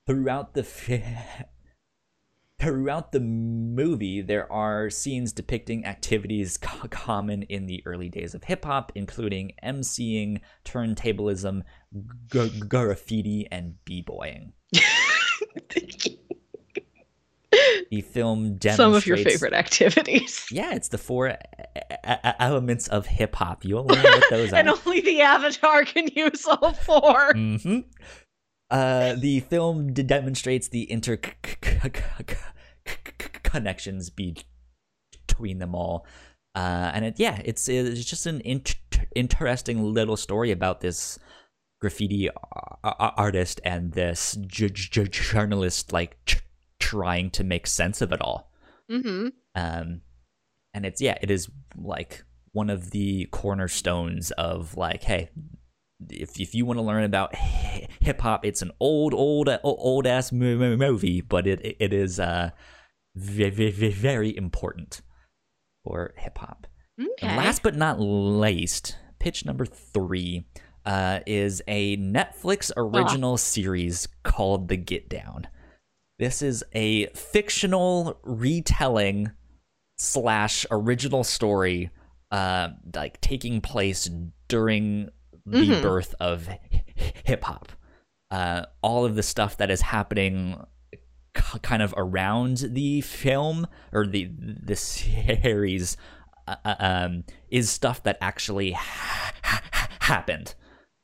throughout 0.05 0.53
the 0.53 0.63
throughout 2.63 3.11
the 3.11 3.19
movie, 3.19 4.21
there 4.21 4.51
are 4.51 4.89
scenes 4.89 5.31
depicting 5.33 5.85
activities 5.85 6.57
co- 6.61 6.87
common 6.89 7.43
in 7.43 7.65
the 7.67 7.83
early 7.85 8.09
days 8.09 8.33
of 8.33 8.43
hip 8.45 8.65
hop, 8.65 8.91
including 8.95 9.51
emceeing, 9.63 10.39
turntablism, 10.65 11.61
g- 12.31 12.59
graffiti, 12.67 13.47
and 13.51 13.75
b-boying. 13.85 14.53
the 17.91 18.01
film 18.01 18.55
demonstrates 18.55 18.75
some 18.77 18.93
of 18.93 19.05
your 19.05 19.17
favorite 19.17 19.53
activities. 19.53 20.45
Yeah, 20.51 20.73
it's 20.73 20.87
the 20.89 20.97
four 20.97 21.27
a- 21.27 21.37
a- 22.03 22.41
elements 22.41 22.87
of 22.87 23.05
hip 23.07 23.35
hop. 23.35 23.65
You'll 23.65 23.85
learn 23.85 24.03
what 24.03 24.29
those 24.29 24.53
and 24.53 24.69
are. 24.69 24.75
only 24.85 25.01
the 25.01 25.21
avatar 25.21 25.83
can 25.85 26.07
use 26.15 26.45
all 26.45 26.73
4 26.73 27.33
hmm 27.33 27.79
Uh, 28.71 29.13
the 29.15 29.39
film 29.41 29.93
d- 29.93 30.01
demonstrates 30.03 30.67
the 30.69 30.81
interconnections 32.85 34.11
between 34.15 35.59
them 35.59 35.75
all. 35.75 36.05
Uh, 36.55 36.91
and 36.93 37.05
it, 37.05 37.15
yeah, 37.17 37.41
it's 37.43 37.67
it's 37.67 38.05
just 38.05 38.25
an 38.25 38.41
int- 38.41 38.75
interesting 39.15 39.83
little 39.83 40.17
story 40.17 40.51
about 40.51 40.81
this 40.81 41.17
graffiti 41.81 42.29
artist 42.83 43.59
and 43.65 43.93
this 43.93 44.37
j- 44.45 44.69
j- 44.69 45.07
journalist, 45.07 45.91
like 45.91 46.23
tr- 46.25 46.43
trying 46.79 47.31
to 47.31 47.43
make 47.43 47.65
sense 47.65 48.01
of 48.01 48.11
it 48.11 48.21
all. 48.21 48.51
Mm-hmm. 48.89 49.29
Um, 49.55 50.01
and 50.73 50.85
it's 50.85 51.01
yeah, 51.01 51.17
it 51.21 51.31
is 51.31 51.49
like 51.75 52.23
one 52.51 52.69
of 52.69 52.91
the 52.91 53.27
cornerstones 53.31 54.29
of 54.31 54.77
like, 54.77 55.03
hey, 55.03 55.29
if 56.09 56.39
if 56.39 56.53
you 56.53 56.65
want 56.65 56.77
to 56.77 56.83
learn 56.83 57.03
about 57.03 57.35
hip 57.35 58.21
hop, 58.21 58.45
it's 58.45 58.61
an 58.61 58.71
old, 58.79 59.13
old, 59.13 59.49
old 59.63 60.05
ass 60.05 60.31
movie, 60.31 61.21
but 61.21 61.47
it 61.47 61.77
it 61.79 61.93
is 61.93 62.19
uh 62.19 62.51
very 63.15 63.49
very 63.71 63.91
very 63.91 64.35
important 64.35 65.01
for 65.83 66.13
hip 66.17 66.37
hop. 66.37 66.67
Okay. 66.99 67.27
And 67.27 67.37
last 67.37 67.63
but 67.63 67.75
not 67.75 67.99
least, 67.99 68.97
pitch 69.19 69.45
number 69.45 69.65
three 69.65 70.45
uh, 70.85 71.19
is 71.25 71.61
a 71.67 71.97
Netflix 71.97 72.71
original 72.75 73.37
series 73.37 74.07
called 74.23 74.67
The 74.67 74.77
Get 74.77 75.09
Down. 75.09 75.47
This 76.19 76.41
is 76.41 76.63
a 76.73 77.07
fictional 77.07 78.19
retelling 78.23 79.31
slash 79.97 80.65
original 80.71 81.23
story, 81.23 81.89
uh, 82.31 82.69
like 82.95 83.19
taking 83.21 83.61
place 83.61 84.09
during 84.47 85.09
the 85.45 85.57
Mhm. 85.69 85.81
birth 85.81 86.15
of 86.19 86.47
hip 87.25 87.43
hop. 87.43 87.71
Uh, 88.29 88.65
all 88.81 89.05
of 89.05 89.15
the 89.15 89.23
stuff 89.23 89.57
that 89.57 89.69
is 89.71 89.81
happening 89.81 90.63
kind 91.33 91.81
of 91.81 91.93
around 91.97 92.57
the 92.57 93.01
film 93.01 93.67
or 93.91 94.05
the 94.05 94.29
the 94.39 94.75
series 94.75 95.97
uh, 96.47 96.55
uh, 96.65 96.75
um, 96.79 97.23
is 97.49 97.69
stuff 97.69 98.03
that 98.03 98.17
actually 98.21 98.71
ha- 98.71 99.33
ha- 99.43 99.89
happened. 100.01 100.55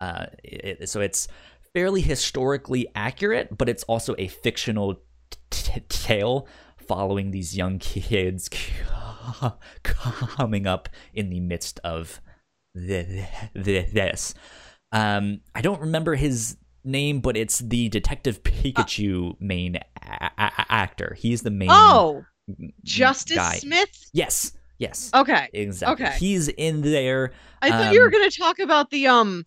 Uh, 0.02 0.28
it, 0.44 0.88
so 0.90 1.02
it's 1.02 1.28
fairly 1.74 2.02
historically 2.02 2.88
accurate, 2.96 3.58
but 3.58 3.70
it's 3.70 3.84
also 3.84 4.16
a 4.18 4.28
fictional 4.28 5.02
t- 5.50 5.82
tale 5.90 6.48
following 6.78 7.32
these 7.32 7.56
young 7.56 7.80
kids 7.80 8.50
coming 9.84 10.66
up 10.68 10.90
in 11.14 11.30
the 11.30 11.40
midst 11.40 11.80
of 11.84 12.22
this. 12.74 14.34
Um, 14.92 15.42
I 15.54 15.62
don't 15.62 15.82
remember 15.82 16.16
his 16.16 16.58
name, 16.84 17.20
but 17.20 17.36
it's 17.38 17.60
the 17.60 17.90
Detective 17.90 18.44
Pikachu 18.44 19.40
main 19.40 19.76
a- 19.78 20.32
a- 20.38 20.66
actor. 20.72 21.16
He's 21.20 21.42
the 21.42 21.52
main 21.52 21.70
Oh, 21.72 22.24
Justice 22.84 23.38
guy. 23.38 23.56
Smith? 23.58 24.10
Yes, 24.14 24.54
yes, 24.80 25.12
Okay. 25.14 25.50
exactly. 25.54 26.06
okay. 26.06 26.16
He's 26.18 26.48
in 26.48 26.82
there. 26.82 27.32
I 27.62 27.70
thought 27.70 27.94
you 27.94 28.00
were 28.00 28.08
Um, 28.08 28.12
going 28.12 28.30
to 28.30 28.38
talk 28.38 28.60
about 28.60 28.90
the 28.92 29.08
um 29.08 29.46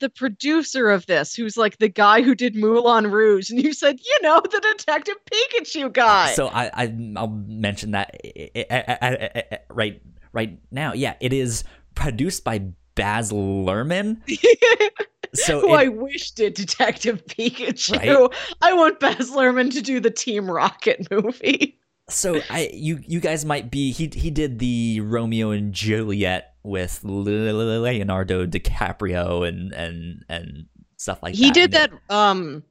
the 0.00 0.08
producer 0.10 0.90
of 0.90 1.06
this, 1.06 1.34
who's 1.34 1.56
like 1.56 1.78
the 1.78 1.88
guy 1.88 2.20
who 2.20 2.34
did 2.34 2.56
Moulin 2.56 3.10
Rouge, 3.10 3.48
and 3.50 3.62
you 3.62 3.72
said, 3.72 3.98
you 4.04 4.18
know, 4.22 4.40
the 4.42 4.74
Detective 4.76 5.14
Pikachu 5.32 5.90
guy. 5.92 6.32
So 6.34 6.48
I, 6.48 6.68
I 6.74 6.94
I'll 7.16 7.28
mention 7.28 7.92
that 7.92 8.14
i- 8.24 8.50
i- 8.56 8.66
I- 8.70 8.98
I- 9.00 9.42
I- 9.52 9.58
right 9.70 10.02
right 10.32 10.58
now. 10.70 10.92
Yeah, 10.94 11.14
it 11.20 11.32
is 11.32 11.62
produced 11.94 12.42
by 12.44 12.58
Baz 12.96 13.30
Luhrmann. 13.32 14.18
So 15.34 15.60
who 15.60 15.74
it- 15.74 15.78
I 15.78 15.88
wish 15.88 16.30
did 16.32 16.54
Detective 16.54 17.24
Pikachu. 17.26 17.96
Right? 18.28 18.38
I 18.62 18.72
want 18.74 19.00
Baz 19.00 19.30
Luhrmann 19.30 19.70
to 19.72 19.82
do 19.82 20.00
the 20.00 20.10
Team 20.10 20.50
Rocket 20.50 21.08
movie. 21.10 21.78
so 22.08 22.40
I 22.50 22.70
you 22.72 23.00
you 23.06 23.18
guys 23.20 23.44
might 23.44 23.70
be 23.70 23.90
he 23.92 24.10
he 24.14 24.30
did 24.30 24.58
the 24.58 25.00
Romeo 25.00 25.50
and 25.50 25.72
Juliet 25.72 26.54
with 26.62 27.00
Leonardo 27.04 28.46
DiCaprio 28.46 29.46
and 29.48 29.72
and 29.72 30.24
and 30.28 30.66
stuff 30.96 31.22
like 31.22 31.34
he 31.34 31.42
that. 31.50 31.56
He 31.56 31.60
did 31.60 31.72
that 31.72 31.90
um 32.10 32.62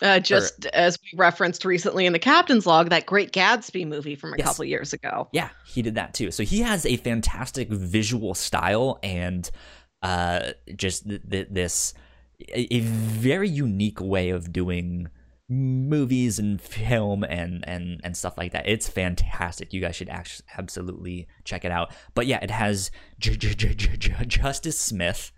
uh, 0.00 0.18
just 0.18 0.66
as 0.66 0.98
we 1.02 1.16
referenced 1.16 1.64
recently 1.64 2.06
in 2.06 2.12
the 2.12 2.18
captain's 2.18 2.66
log 2.66 2.88
that 2.90 3.06
great 3.06 3.30
gatsby 3.32 3.86
movie 3.86 4.16
from 4.16 4.32
a 4.32 4.36
Yes. 4.38 4.48
couple 4.48 4.64
years 4.64 4.92
ago 4.92 5.28
Yeah, 5.32 5.50
he 5.64 5.80
did 5.82 5.94
that 5.94 6.12
too. 6.14 6.30
So 6.32 6.42
he 6.42 6.60
has 6.62 6.84
a 6.86 6.96
fantastic 6.96 7.68
visual 7.68 8.34
style 8.34 8.98
and 9.04 9.48
uh, 10.02 10.52
just 10.76 11.08
th- 11.08 11.22
th- 11.30 11.48
this 11.50 11.94
a, 12.48 12.74
a 12.74 12.80
very 12.80 13.48
unique 13.48 14.00
way 14.00 14.30
of 14.30 14.52
doing 14.52 15.08
movies 15.48 16.38
and 16.38 16.60
film 16.60 17.22
and 17.24 17.62
and 17.68 18.00
and 18.02 18.16
stuff 18.16 18.36
like 18.38 18.52
that. 18.52 18.66
It's 18.68 18.88
fantastic. 18.88 19.72
You 19.72 19.80
guys 19.80 19.96
should 19.96 20.08
actually 20.08 20.46
absolutely 20.56 21.28
check 21.44 21.64
it 21.64 21.70
out. 21.72 21.92
But 22.14 22.26
yeah, 22.26 22.38
it 22.42 22.50
has 22.50 22.90
J- 23.18 23.36
J- 23.36 23.54
J- 23.74 24.24
Justice 24.26 24.80
Smith. 24.80 25.32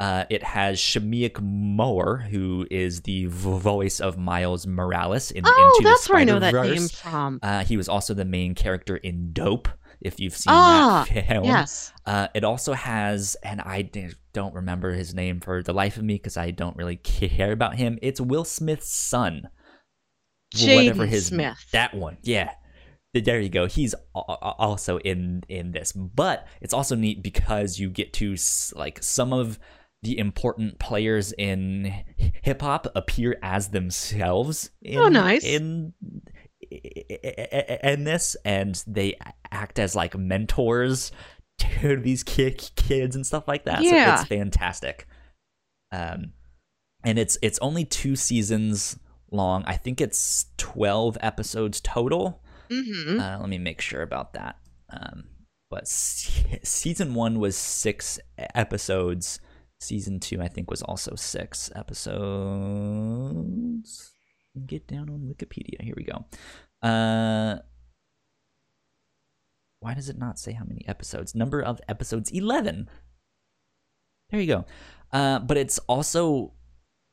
Uh, 0.00 0.24
it 0.30 0.44
has 0.44 0.78
Shameik 0.78 1.40
Moore, 1.40 2.18
who 2.30 2.66
is 2.70 3.00
the 3.02 3.26
voice 3.26 3.98
of 4.00 4.16
Miles 4.16 4.64
Morales 4.64 5.32
in 5.32 5.42
oh 5.44 5.74
Into 5.80 5.88
that's 5.90 6.06
the 6.06 6.12
where 6.12 6.20
i 6.20 6.24
know 6.24 6.38
that 6.38 6.50
Spider-Verse. 6.54 6.78
name 6.80 6.88
from 6.88 7.40
Uh, 7.42 7.64
he 7.64 7.76
was 7.76 7.88
also 7.88 8.14
the 8.14 8.24
main 8.24 8.54
character 8.54 8.96
in 8.96 9.32
Dope. 9.32 9.68
If 10.00 10.20
you've 10.20 10.36
seen 10.36 10.52
Ah, 10.52 11.06
that 11.08 11.26
film, 11.26 11.44
yes 11.44 11.92
uh, 12.08 12.28
it 12.34 12.42
also 12.42 12.72
has, 12.72 13.36
and 13.42 13.60
I 13.60 13.90
don't 14.32 14.54
remember 14.54 14.92
his 14.92 15.14
name 15.14 15.40
for 15.40 15.62
the 15.62 15.74
life 15.74 15.98
of 15.98 16.04
me 16.04 16.14
because 16.14 16.38
I 16.38 16.52
don't 16.52 16.74
really 16.76 16.96
care 16.96 17.52
about 17.52 17.76
him. 17.76 17.98
It's 18.00 18.18
Will 18.18 18.44
Smith's 18.44 18.90
son. 18.90 19.48
Jaden 20.54 21.06
his 21.06 21.26
Smith. 21.26 21.58
that 21.72 21.94
one. 21.94 22.16
Yeah. 22.22 22.52
There 23.12 23.40
you 23.40 23.50
go. 23.50 23.66
He's 23.66 23.94
also 24.14 24.98
in 25.00 25.42
in 25.48 25.72
this, 25.72 25.92
but 25.92 26.46
it's 26.62 26.72
also 26.72 26.94
neat 26.94 27.22
because 27.22 27.78
you 27.78 27.90
get 27.90 28.12
to 28.14 28.36
like 28.74 29.02
some 29.02 29.32
of 29.32 29.58
the 30.02 30.18
important 30.18 30.78
players 30.78 31.32
in 31.32 31.92
hip 32.16 32.62
hop 32.62 32.86
appear 32.94 33.38
as 33.42 33.68
themselves. 33.68 34.70
In, 34.80 34.98
Oh, 34.98 35.08
nice. 35.08 35.44
In 35.44 35.92
in 36.70 38.04
this, 38.04 38.36
and 38.44 38.82
they 38.86 39.16
act 39.52 39.78
as 39.78 39.94
like 39.94 40.16
mentors 40.16 41.12
to 41.58 41.96
these 42.00 42.22
ki- 42.22 42.56
kids 42.76 43.16
and 43.16 43.26
stuff 43.26 43.46
like 43.48 43.64
that. 43.64 43.82
Yeah. 43.82 44.16
So 44.16 44.20
it's 44.20 44.28
fantastic. 44.28 45.06
Um, 45.92 46.32
and 47.04 47.18
it's 47.18 47.38
it's 47.42 47.58
only 47.60 47.84
two 47.84 48.16
seasons 48.16 48.98
long. 49.30 49.64
I 49.66 49.76
think 49.76 50.00
it's 50.00 50.46
twelve 50.56 51.16
episodes 51.20 51.80
total. 51.80 52.42
Mm-hmm. 52.70 53.20
Uh, 53.20 53.38
let 53.38 53.48
me 53.48 53.58
make 53.58 53.80
sure 53.80 54.02
about 54.02 54.34
that. 54.34 54.56
Um, 54.90 55.24
but 55.70 55.86
se- 55.88 56.60
season 56.62 57.14
one 57.14 57.38
was 57.38 57.56
six 57.56 58.18
episodes. 58.36 59.40
Season 59.80 60.18
two, 60.18 60.42
I 60.42 60.48
think, 60.48 60.70
was 60.70 60.82
also 60.82 61.14
six 61.14 61.70
episodes. 61.74 62.18
Get 64.66 64.88
down 64.88 65.08
on 65.08 65.32
Wikipedia. 65.32 65.80
Here 65.80 65.94
we 65.96 66.02
go. 66.04 66.24
Uh, 66.82 67.58
why 69.80 69.94
does 69.94 70.08
it 70.08 70.18
not 70.18 70.38
say 70.38 70.52
how 70.52 70.64
many 70.64 70.84
episodes? 70.88 71.34
Number 71.34 71.60
of 71.62 71.80
episodes 71.88 72.30
11. 72.30 72.88
There 74.30 74.40
you 74.40 74.46
go. 74.46 74.64
Uh, 75.12 75.38
but 75.38 75.56
it's 75.56 75.78
also 75.80 76.52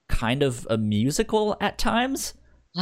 kind 0.10 0.44
of 0.44 0.68
a 0.70 0.78
musical 0.78 1.56
at 1.62 1.78
times 1.78 2.34
too. 2.76 2.82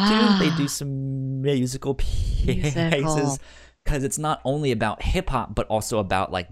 They 0.49 0.55
do 0.57 0.67
some 0.67 1.41
musical 1.41 1.93
pieces 1.95 3.39
because 3.83 4.03
it's 4.03 4.17
not 4.17 4.41
only 4.43 4.71
about 4.71 5.03
hip 5.03 5.29
hop, 5.29 5.53
but 5.53 5.67
also 5.67 5.99
about 5.99 6.31
like 6.31 6.47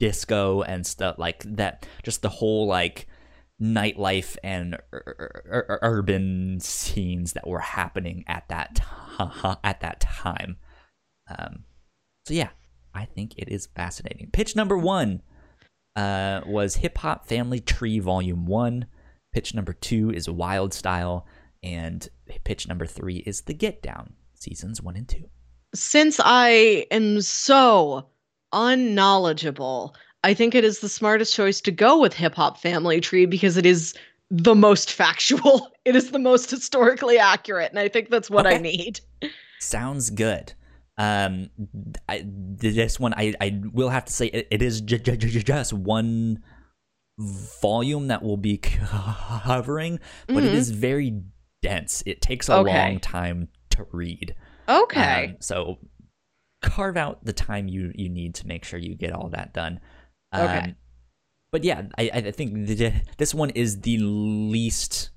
disco 0.00 0.62
and 0.62 0.86
stuff 0.86 1.18
like 1.18 1.42
that. 1.44 1.86
Just 2.02 2.22
the 2.22 2.28
whole 2.28 2.66
like 2.66 3.06
nightlife 3.60 4.36
and 4.42 4.74
ur- 4.92 5.42
ur- 5.50 5.66
ur- 5.68 5.78
urban 5.82 6.58
scenes 6.60 7.32
that 7.34 7.46
were 7.46 7.60
happening 7.60 8.24
at 8.26 8.48
that 8.48 8.76
ti- 8.76 9.58
at 9.64 9.80
that 9.80 10.00
time. 10.00 10.56
Um, 11.28 11.64
so 12.24 12.34
yeah, 12.34 12.50
I 12.96 13.04
think 13.04 13.34
it 13.36 13.48
is 13.48 13.66
fascinating. 13.66 14.30
Pitch 14.32 14.56
number 14.56 14.78
one 14.78 15.22
uh, 15.94 16.40
was 16.46 16.76
Hip 16.76 16.98
Hop 16.98 17.26
Family 17.26 17.60
Tree 17.60 17.98
Volume 17.98 18.46
One. 18.46 18.86
Pitch 19.32 19.54
number 19.54 19.74
two 19.74 20.10
is 20.10 20.30
Wild 20.30 20.72
Style, 20.72 21.26
and 21.62 22.08
pitch 22.44 22.66
number 22.66 22.86
three 22.86 23.18
is 23.26 23.42
The 23.42 23.54
Get 23.54 23.82
Down, 23.82 24.14
seasons 24.34 24.80
one 24.80 24.96
and 24.96 25.06
two. 25.06 25.28
Since 25.74 26.20
I 26.24 26.86
am 26.90 27.20
so 27.20 28.06
unknowledgeable, 28.52 29.94
I 30.24 30.32
think 30.32 30.54
it 30.54 30.64
is 30.64 30.78
the 30.78 30.88
smartest 30.88 31.34
choice 31.34 31.60
to 31.62 31.70
go 31.70 32.00
with 32.00 32.14
Hip 32.14 32.34
Hop 32.36 32.58
Family 32.58 33.00
Tree 33.00 33.26
because 33.26 33.58
it 33.58 33.66
is 33.66 33.94
the 34.30 34.54
most 34.54 34.92
factual. 34.92 35.70
It 35.86 35.94
is 35.94 36.10
the 36.10 36.18
most 36.18 36.50
historically 36.50 37.16
accurate, 37.16 37.70
and 37.70 37.78
I 37.78 37.86
think 37.86 38.10
that's 38.10 38.28
what 38.28 38.44
I 38.44 38.56
need. 38.56 38.98
Sounds 39.60 40.10
good. 40.10 40.52
Um, 40.98 41.50
I, 42.08 42.24
this 42.26 42.98
one 42.98 43.12
I, 43.14 43.34
I 43.40 43.60
will 43.72 43.90
have 43.90 44.06
to 44.06 44.12
say 44.12 44.26
it, 44.28 44.48
it 44.50 44.62
is 44.62 44.80
ju- 44.80 44.98
ju- 44.98 45.16
ju- 45.16 45.40
just 45.42 45.72
one 45.74 46.42
volume 47.18 48.08
that 48.08 48.22
we'll 48.22 48.36
be 48.38 48.58
covering, 48.62 50.00
but 50.26 50.42
it 50.44 50.52
Mhm. 50.52 50.54
is 50.54 50.70
very 50.70 51.22
dense. 51.62 52.02
It 52.06 52.20
takes 52.22 52.48
a 52.48 52.56
Okay. 52.56 52.72
long 52.72 53.00
time 53.00 53.48
to 53.70 53.86
read. 53.92 54.34
Okay. 54.68 55.26
Um, 55.30 55.36
so 55.40 55.78
carve 56.62 56.96
out 56.96 57.24
the 57.24 57.32
time 57.34 57.68
you 57.68 57.92
you 57.94 58.08
need 58.08 58.34
to 58.36 58.46
make 58.46 58.64
sure 58.64 58.78
you 58.78 58.94
get 58.96 59.12
all 59.12 59.28
that 59.30 59.52
done. 59.52 59.80
Um, 60.32 60.42
Okay. 60.48 60.74
But 61.52 61.62
yeah, 61.64 61.82
I 61.98 62.10
I 62.12 62.30
think 62.32 62.66
th- 62.66 62.94
this 63.18 63.34
one 63.34 63.50
is 63.50 63.80
the 63.82 63.98
least 63.98 65.10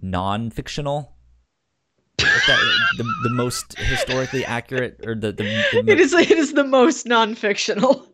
non-fictional. 0.00 1.14
That- 2.46 2.80
the, 2.98 3.04
the 3.24 3.30
most 3.30 3.78
historically 3.78 4.44
accurate 4.44 5.00
or 5.06 5.14
the 5.14 5.32
the, 5.32 5.44
the 5.72 5.84
it 5.92 6.00
is 6.00 6.12
it 6.12 6.30
is 6.30 6.52
the 6.54 6.64
most 6.64 7.06
non-fictional. 7.06 8.06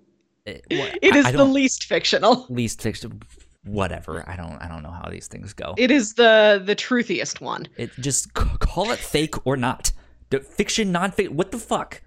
eh, 0.46 0.58
It 0.70 1.14
I- 1.14 1.18
is 1.18 1.32
the 1.32 1.44
least 1.44 1.84
fictional. 1.84 2.46
least 2.48 2.82
fiction 2.82 3.20
whatever 3.64 4.24
i 4.28 4.34
don't 4.36 4.56
i 4.62 4.68
don't 4.68 4.82
know 4.82 4.90
how 4.90 5.08
these 5.10 5.26
things 5.26 5.52
go 5.52 5.74
It 5.76 5.90
is 5.90 6.14
the 6.14 6.62
the 6.64 6.74
truthiest 6.74 7.40
one. 7.40 7.66
it 7.76 7.90
just 8.00 8.24
c- 8.38 8.56
call 8.60 8.90
it 8.92 8.98
fake 8.98 9.34
or 9.46 9.56
not 9.56 9.92
The 10.30 10.40
fiction 10.40 10.90
non-fiction 10.92 11.36
what 11.36 11.50
the 11.50 11.58
fuck 11.58 12.00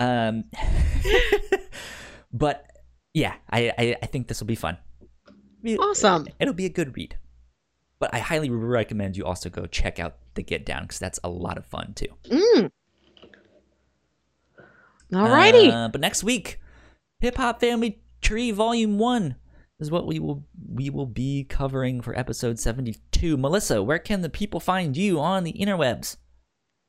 um 0.00 0.44
but 2.32 2.66
yeah 3.14 3.34
i 3.50 3.72
i, 3.78 3.96
I 4.02 4.06
think 4.06 4.28
this 4.28 4.40
will 4.40 4.46
be 4.46 4.54
fun 4.54 4.78
It- 5.62 5.78
Awesome. 5.78 6.26
it'll 6.40 6.54
be 6.54 6.66
a 6.66 6.70
good 6.78 6.96
read 6.96 7.16
but 7.98 8.14
i 8.14 8.18
highly 8.18 8.48
recommend 8.50 9.16
you 9.16 9.24
also 9.24 9.50
go 9.50 9.66
check 9.66 9.98
out 9.98 10.16
the 10.36 10.42
get 10.42 10.64
down 10.64 10.82
because 10.82 10.98
that's 10.98 11.18
a 11.24 11.28
lot 11.28 11.58
of 11.58 11.66
fun 11.66 11.92
too 11.94 12.06
Mm. 12.30 12.70
Alrighty. 15.12 15.72
Uh, 15.72 15.88
but 15.88 16.00
next 16.00 16.24
week, 16.24 16.60
Hip 17.20 17.36
Hop 17.36 17.60
Family 17.60 18.00
Tree 18.20 18.50
Volume 18.50 18.98
One 18.98 19.36
is 19.78 19.90
what 19.90 20.06
we 20.06 20.18
will 20.18 20.44
we 20.68 20.90
will 20.90 21.06
be 21.06 21.44
covering 21.44 22.00
for 22.00 22.18
episode 22.18 22.58
seventy 22.58 22.96
two. 23.12 23.36
Melissa, 23.36 23.82
where 23.82 23.98
can 23.98 24.22
the 24.22 24.28
people 24.28 24.58
find 24.60 24.96
you 24.96 25.20
on 25.20 25.44
the 25.44 25.52
interwebs? 25.52 26.16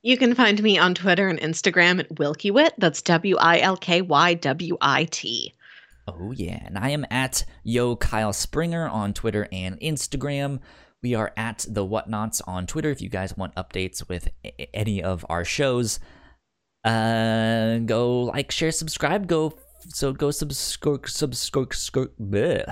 You 0.02 0.18
can 0.18 0.36
find 0.36 0.62
me 0.64 0.78
on 0.78 0.96
Twitter 0.96 1.28
and 1.28 1.40
Instagram 1.40 2.00
at 2.00 2.10
WilkyWit. 2.16 2.72
That's 2.78 3.02
W 3.04 3.36
I 3.38 3.60
L 3.60 3.78
K 3.78 4.02
Y 4.02 4.34
W 4.36 4.78
I 4.82 5.06
T. 5.06 5.54
Oh 6.08 6.32
yeah, 6.32 6.64
and 6.66 6.78
I 6.78 6.90
am 6.90 7.06
at 7.12 7.44
Yo 7.64 7.96
Kyle 7.98 8.34
Springer 8.34 8.88
on 8.88 9.14
Twitter 9.14 9.48
and 9.52 9.80
Instagram. 9.80 10.60
We 11.04 11.14
are 11.14 11.32
at 11.38 11.66
the 11.68 11.86
Whatnauts 11.86 12.42
on 12.48 12.66
Twitter 12.66 12.90
if 12.90 13.02
you 13.02 13.10
guys 13.10 13.38
want 13.38 13.56
updates 13.56 14.08
with 14.10 14.30
any 14.74 15.04
of 15.04 15.26
our 15.30 15.46
shows. 15.46 16.00
Uh, 16.84 17.78
go 17.80 18.22
like, 18.22 18.52
share, 18.52 18.72
subscribe. 18.72 19.28
Go 19.28 19.58
so 19.90 20.12
go 20.12 20.32
subscribe 20.32 21.08
subscribe 21.08 22.12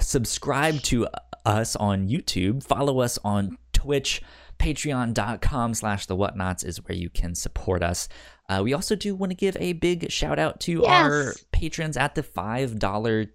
subscribe 0.01 0.81
to 0.81 1.07
us 1.45 1.75
on 1.75 2.07
YouTube. 2.09 2.63
Follow 2.63 2.99
us 2.99 3.17
on 3.23 3.57
Twitch. 3.73 4.21
Patreon.com 4.57 5.73
slash 5.73 6.05
the 6.05 6.15
whatnauts 6.15 6.65
is 6.65 6.77
where 6.85 6.95
you 6.95 7.09
can 7.09 7.35
support 7.35 7.83
us. 7.83 8.07
Uh, 8.47 8.61
we 8.63 8.73
also 8.73 8.95
do 8.95 9.13
want 9.13 9.31
to 9.31 9.35
give 9.35 9.57
a 9.59 9.73
big 9.73 10.09
shout 10.09 10.39
out 10.39 10.61
to 10.61 10.85
our 10.85 11.33
patrons 11.51 11.97
at 11.97 12.15
the 12.15 12.23
$5 12.23 13.29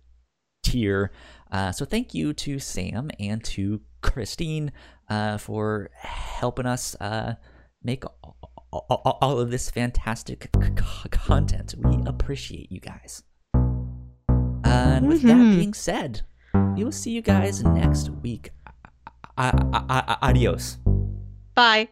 tier. 0.62 1.12
Uh, 1.52 1.72
so 1.72 1.84
thank 1.84 2.14
you 2.14 2.32
to 2.34 2.58
Sam 2.58 3.10
and 3.18 3.42
to 3.44 3.80
Christine 4.02 4.72
uh, 5.08 5.36
for 5.38 5.90
helping 5.96 6.66
us 6.66 6.94
uh, 7.00 7.34
make 7.82 8.04
all, 8.72 9.38
of 9.40 9.50
this 9.50 9.70
fantastic 9.70 10.50
content. 11.10 11.74
We 11.78 11.98
appreciate 12.06 12.70
you 12.70 12.80
guys. 12.80 13.22
And 14.62 15.08
with 15.08 15.22
that 15.22 15.36
Mhm. 15.36 15.56
being 15.56 15.74
said, 15.74 16.22
we 16.76 16.84
will 16.84 16.92
see 16.92 17.10
you 17.10 17.22
guys 17.22 17.62
next 17.64 18.10
week. 18.10 18.50
A- 19.36 19.42
a- 19.72 19.84
a- 19.88 20.04
a- 20.08 20.18
Adios. 20.28 20.78
Bye. 21.54 21.88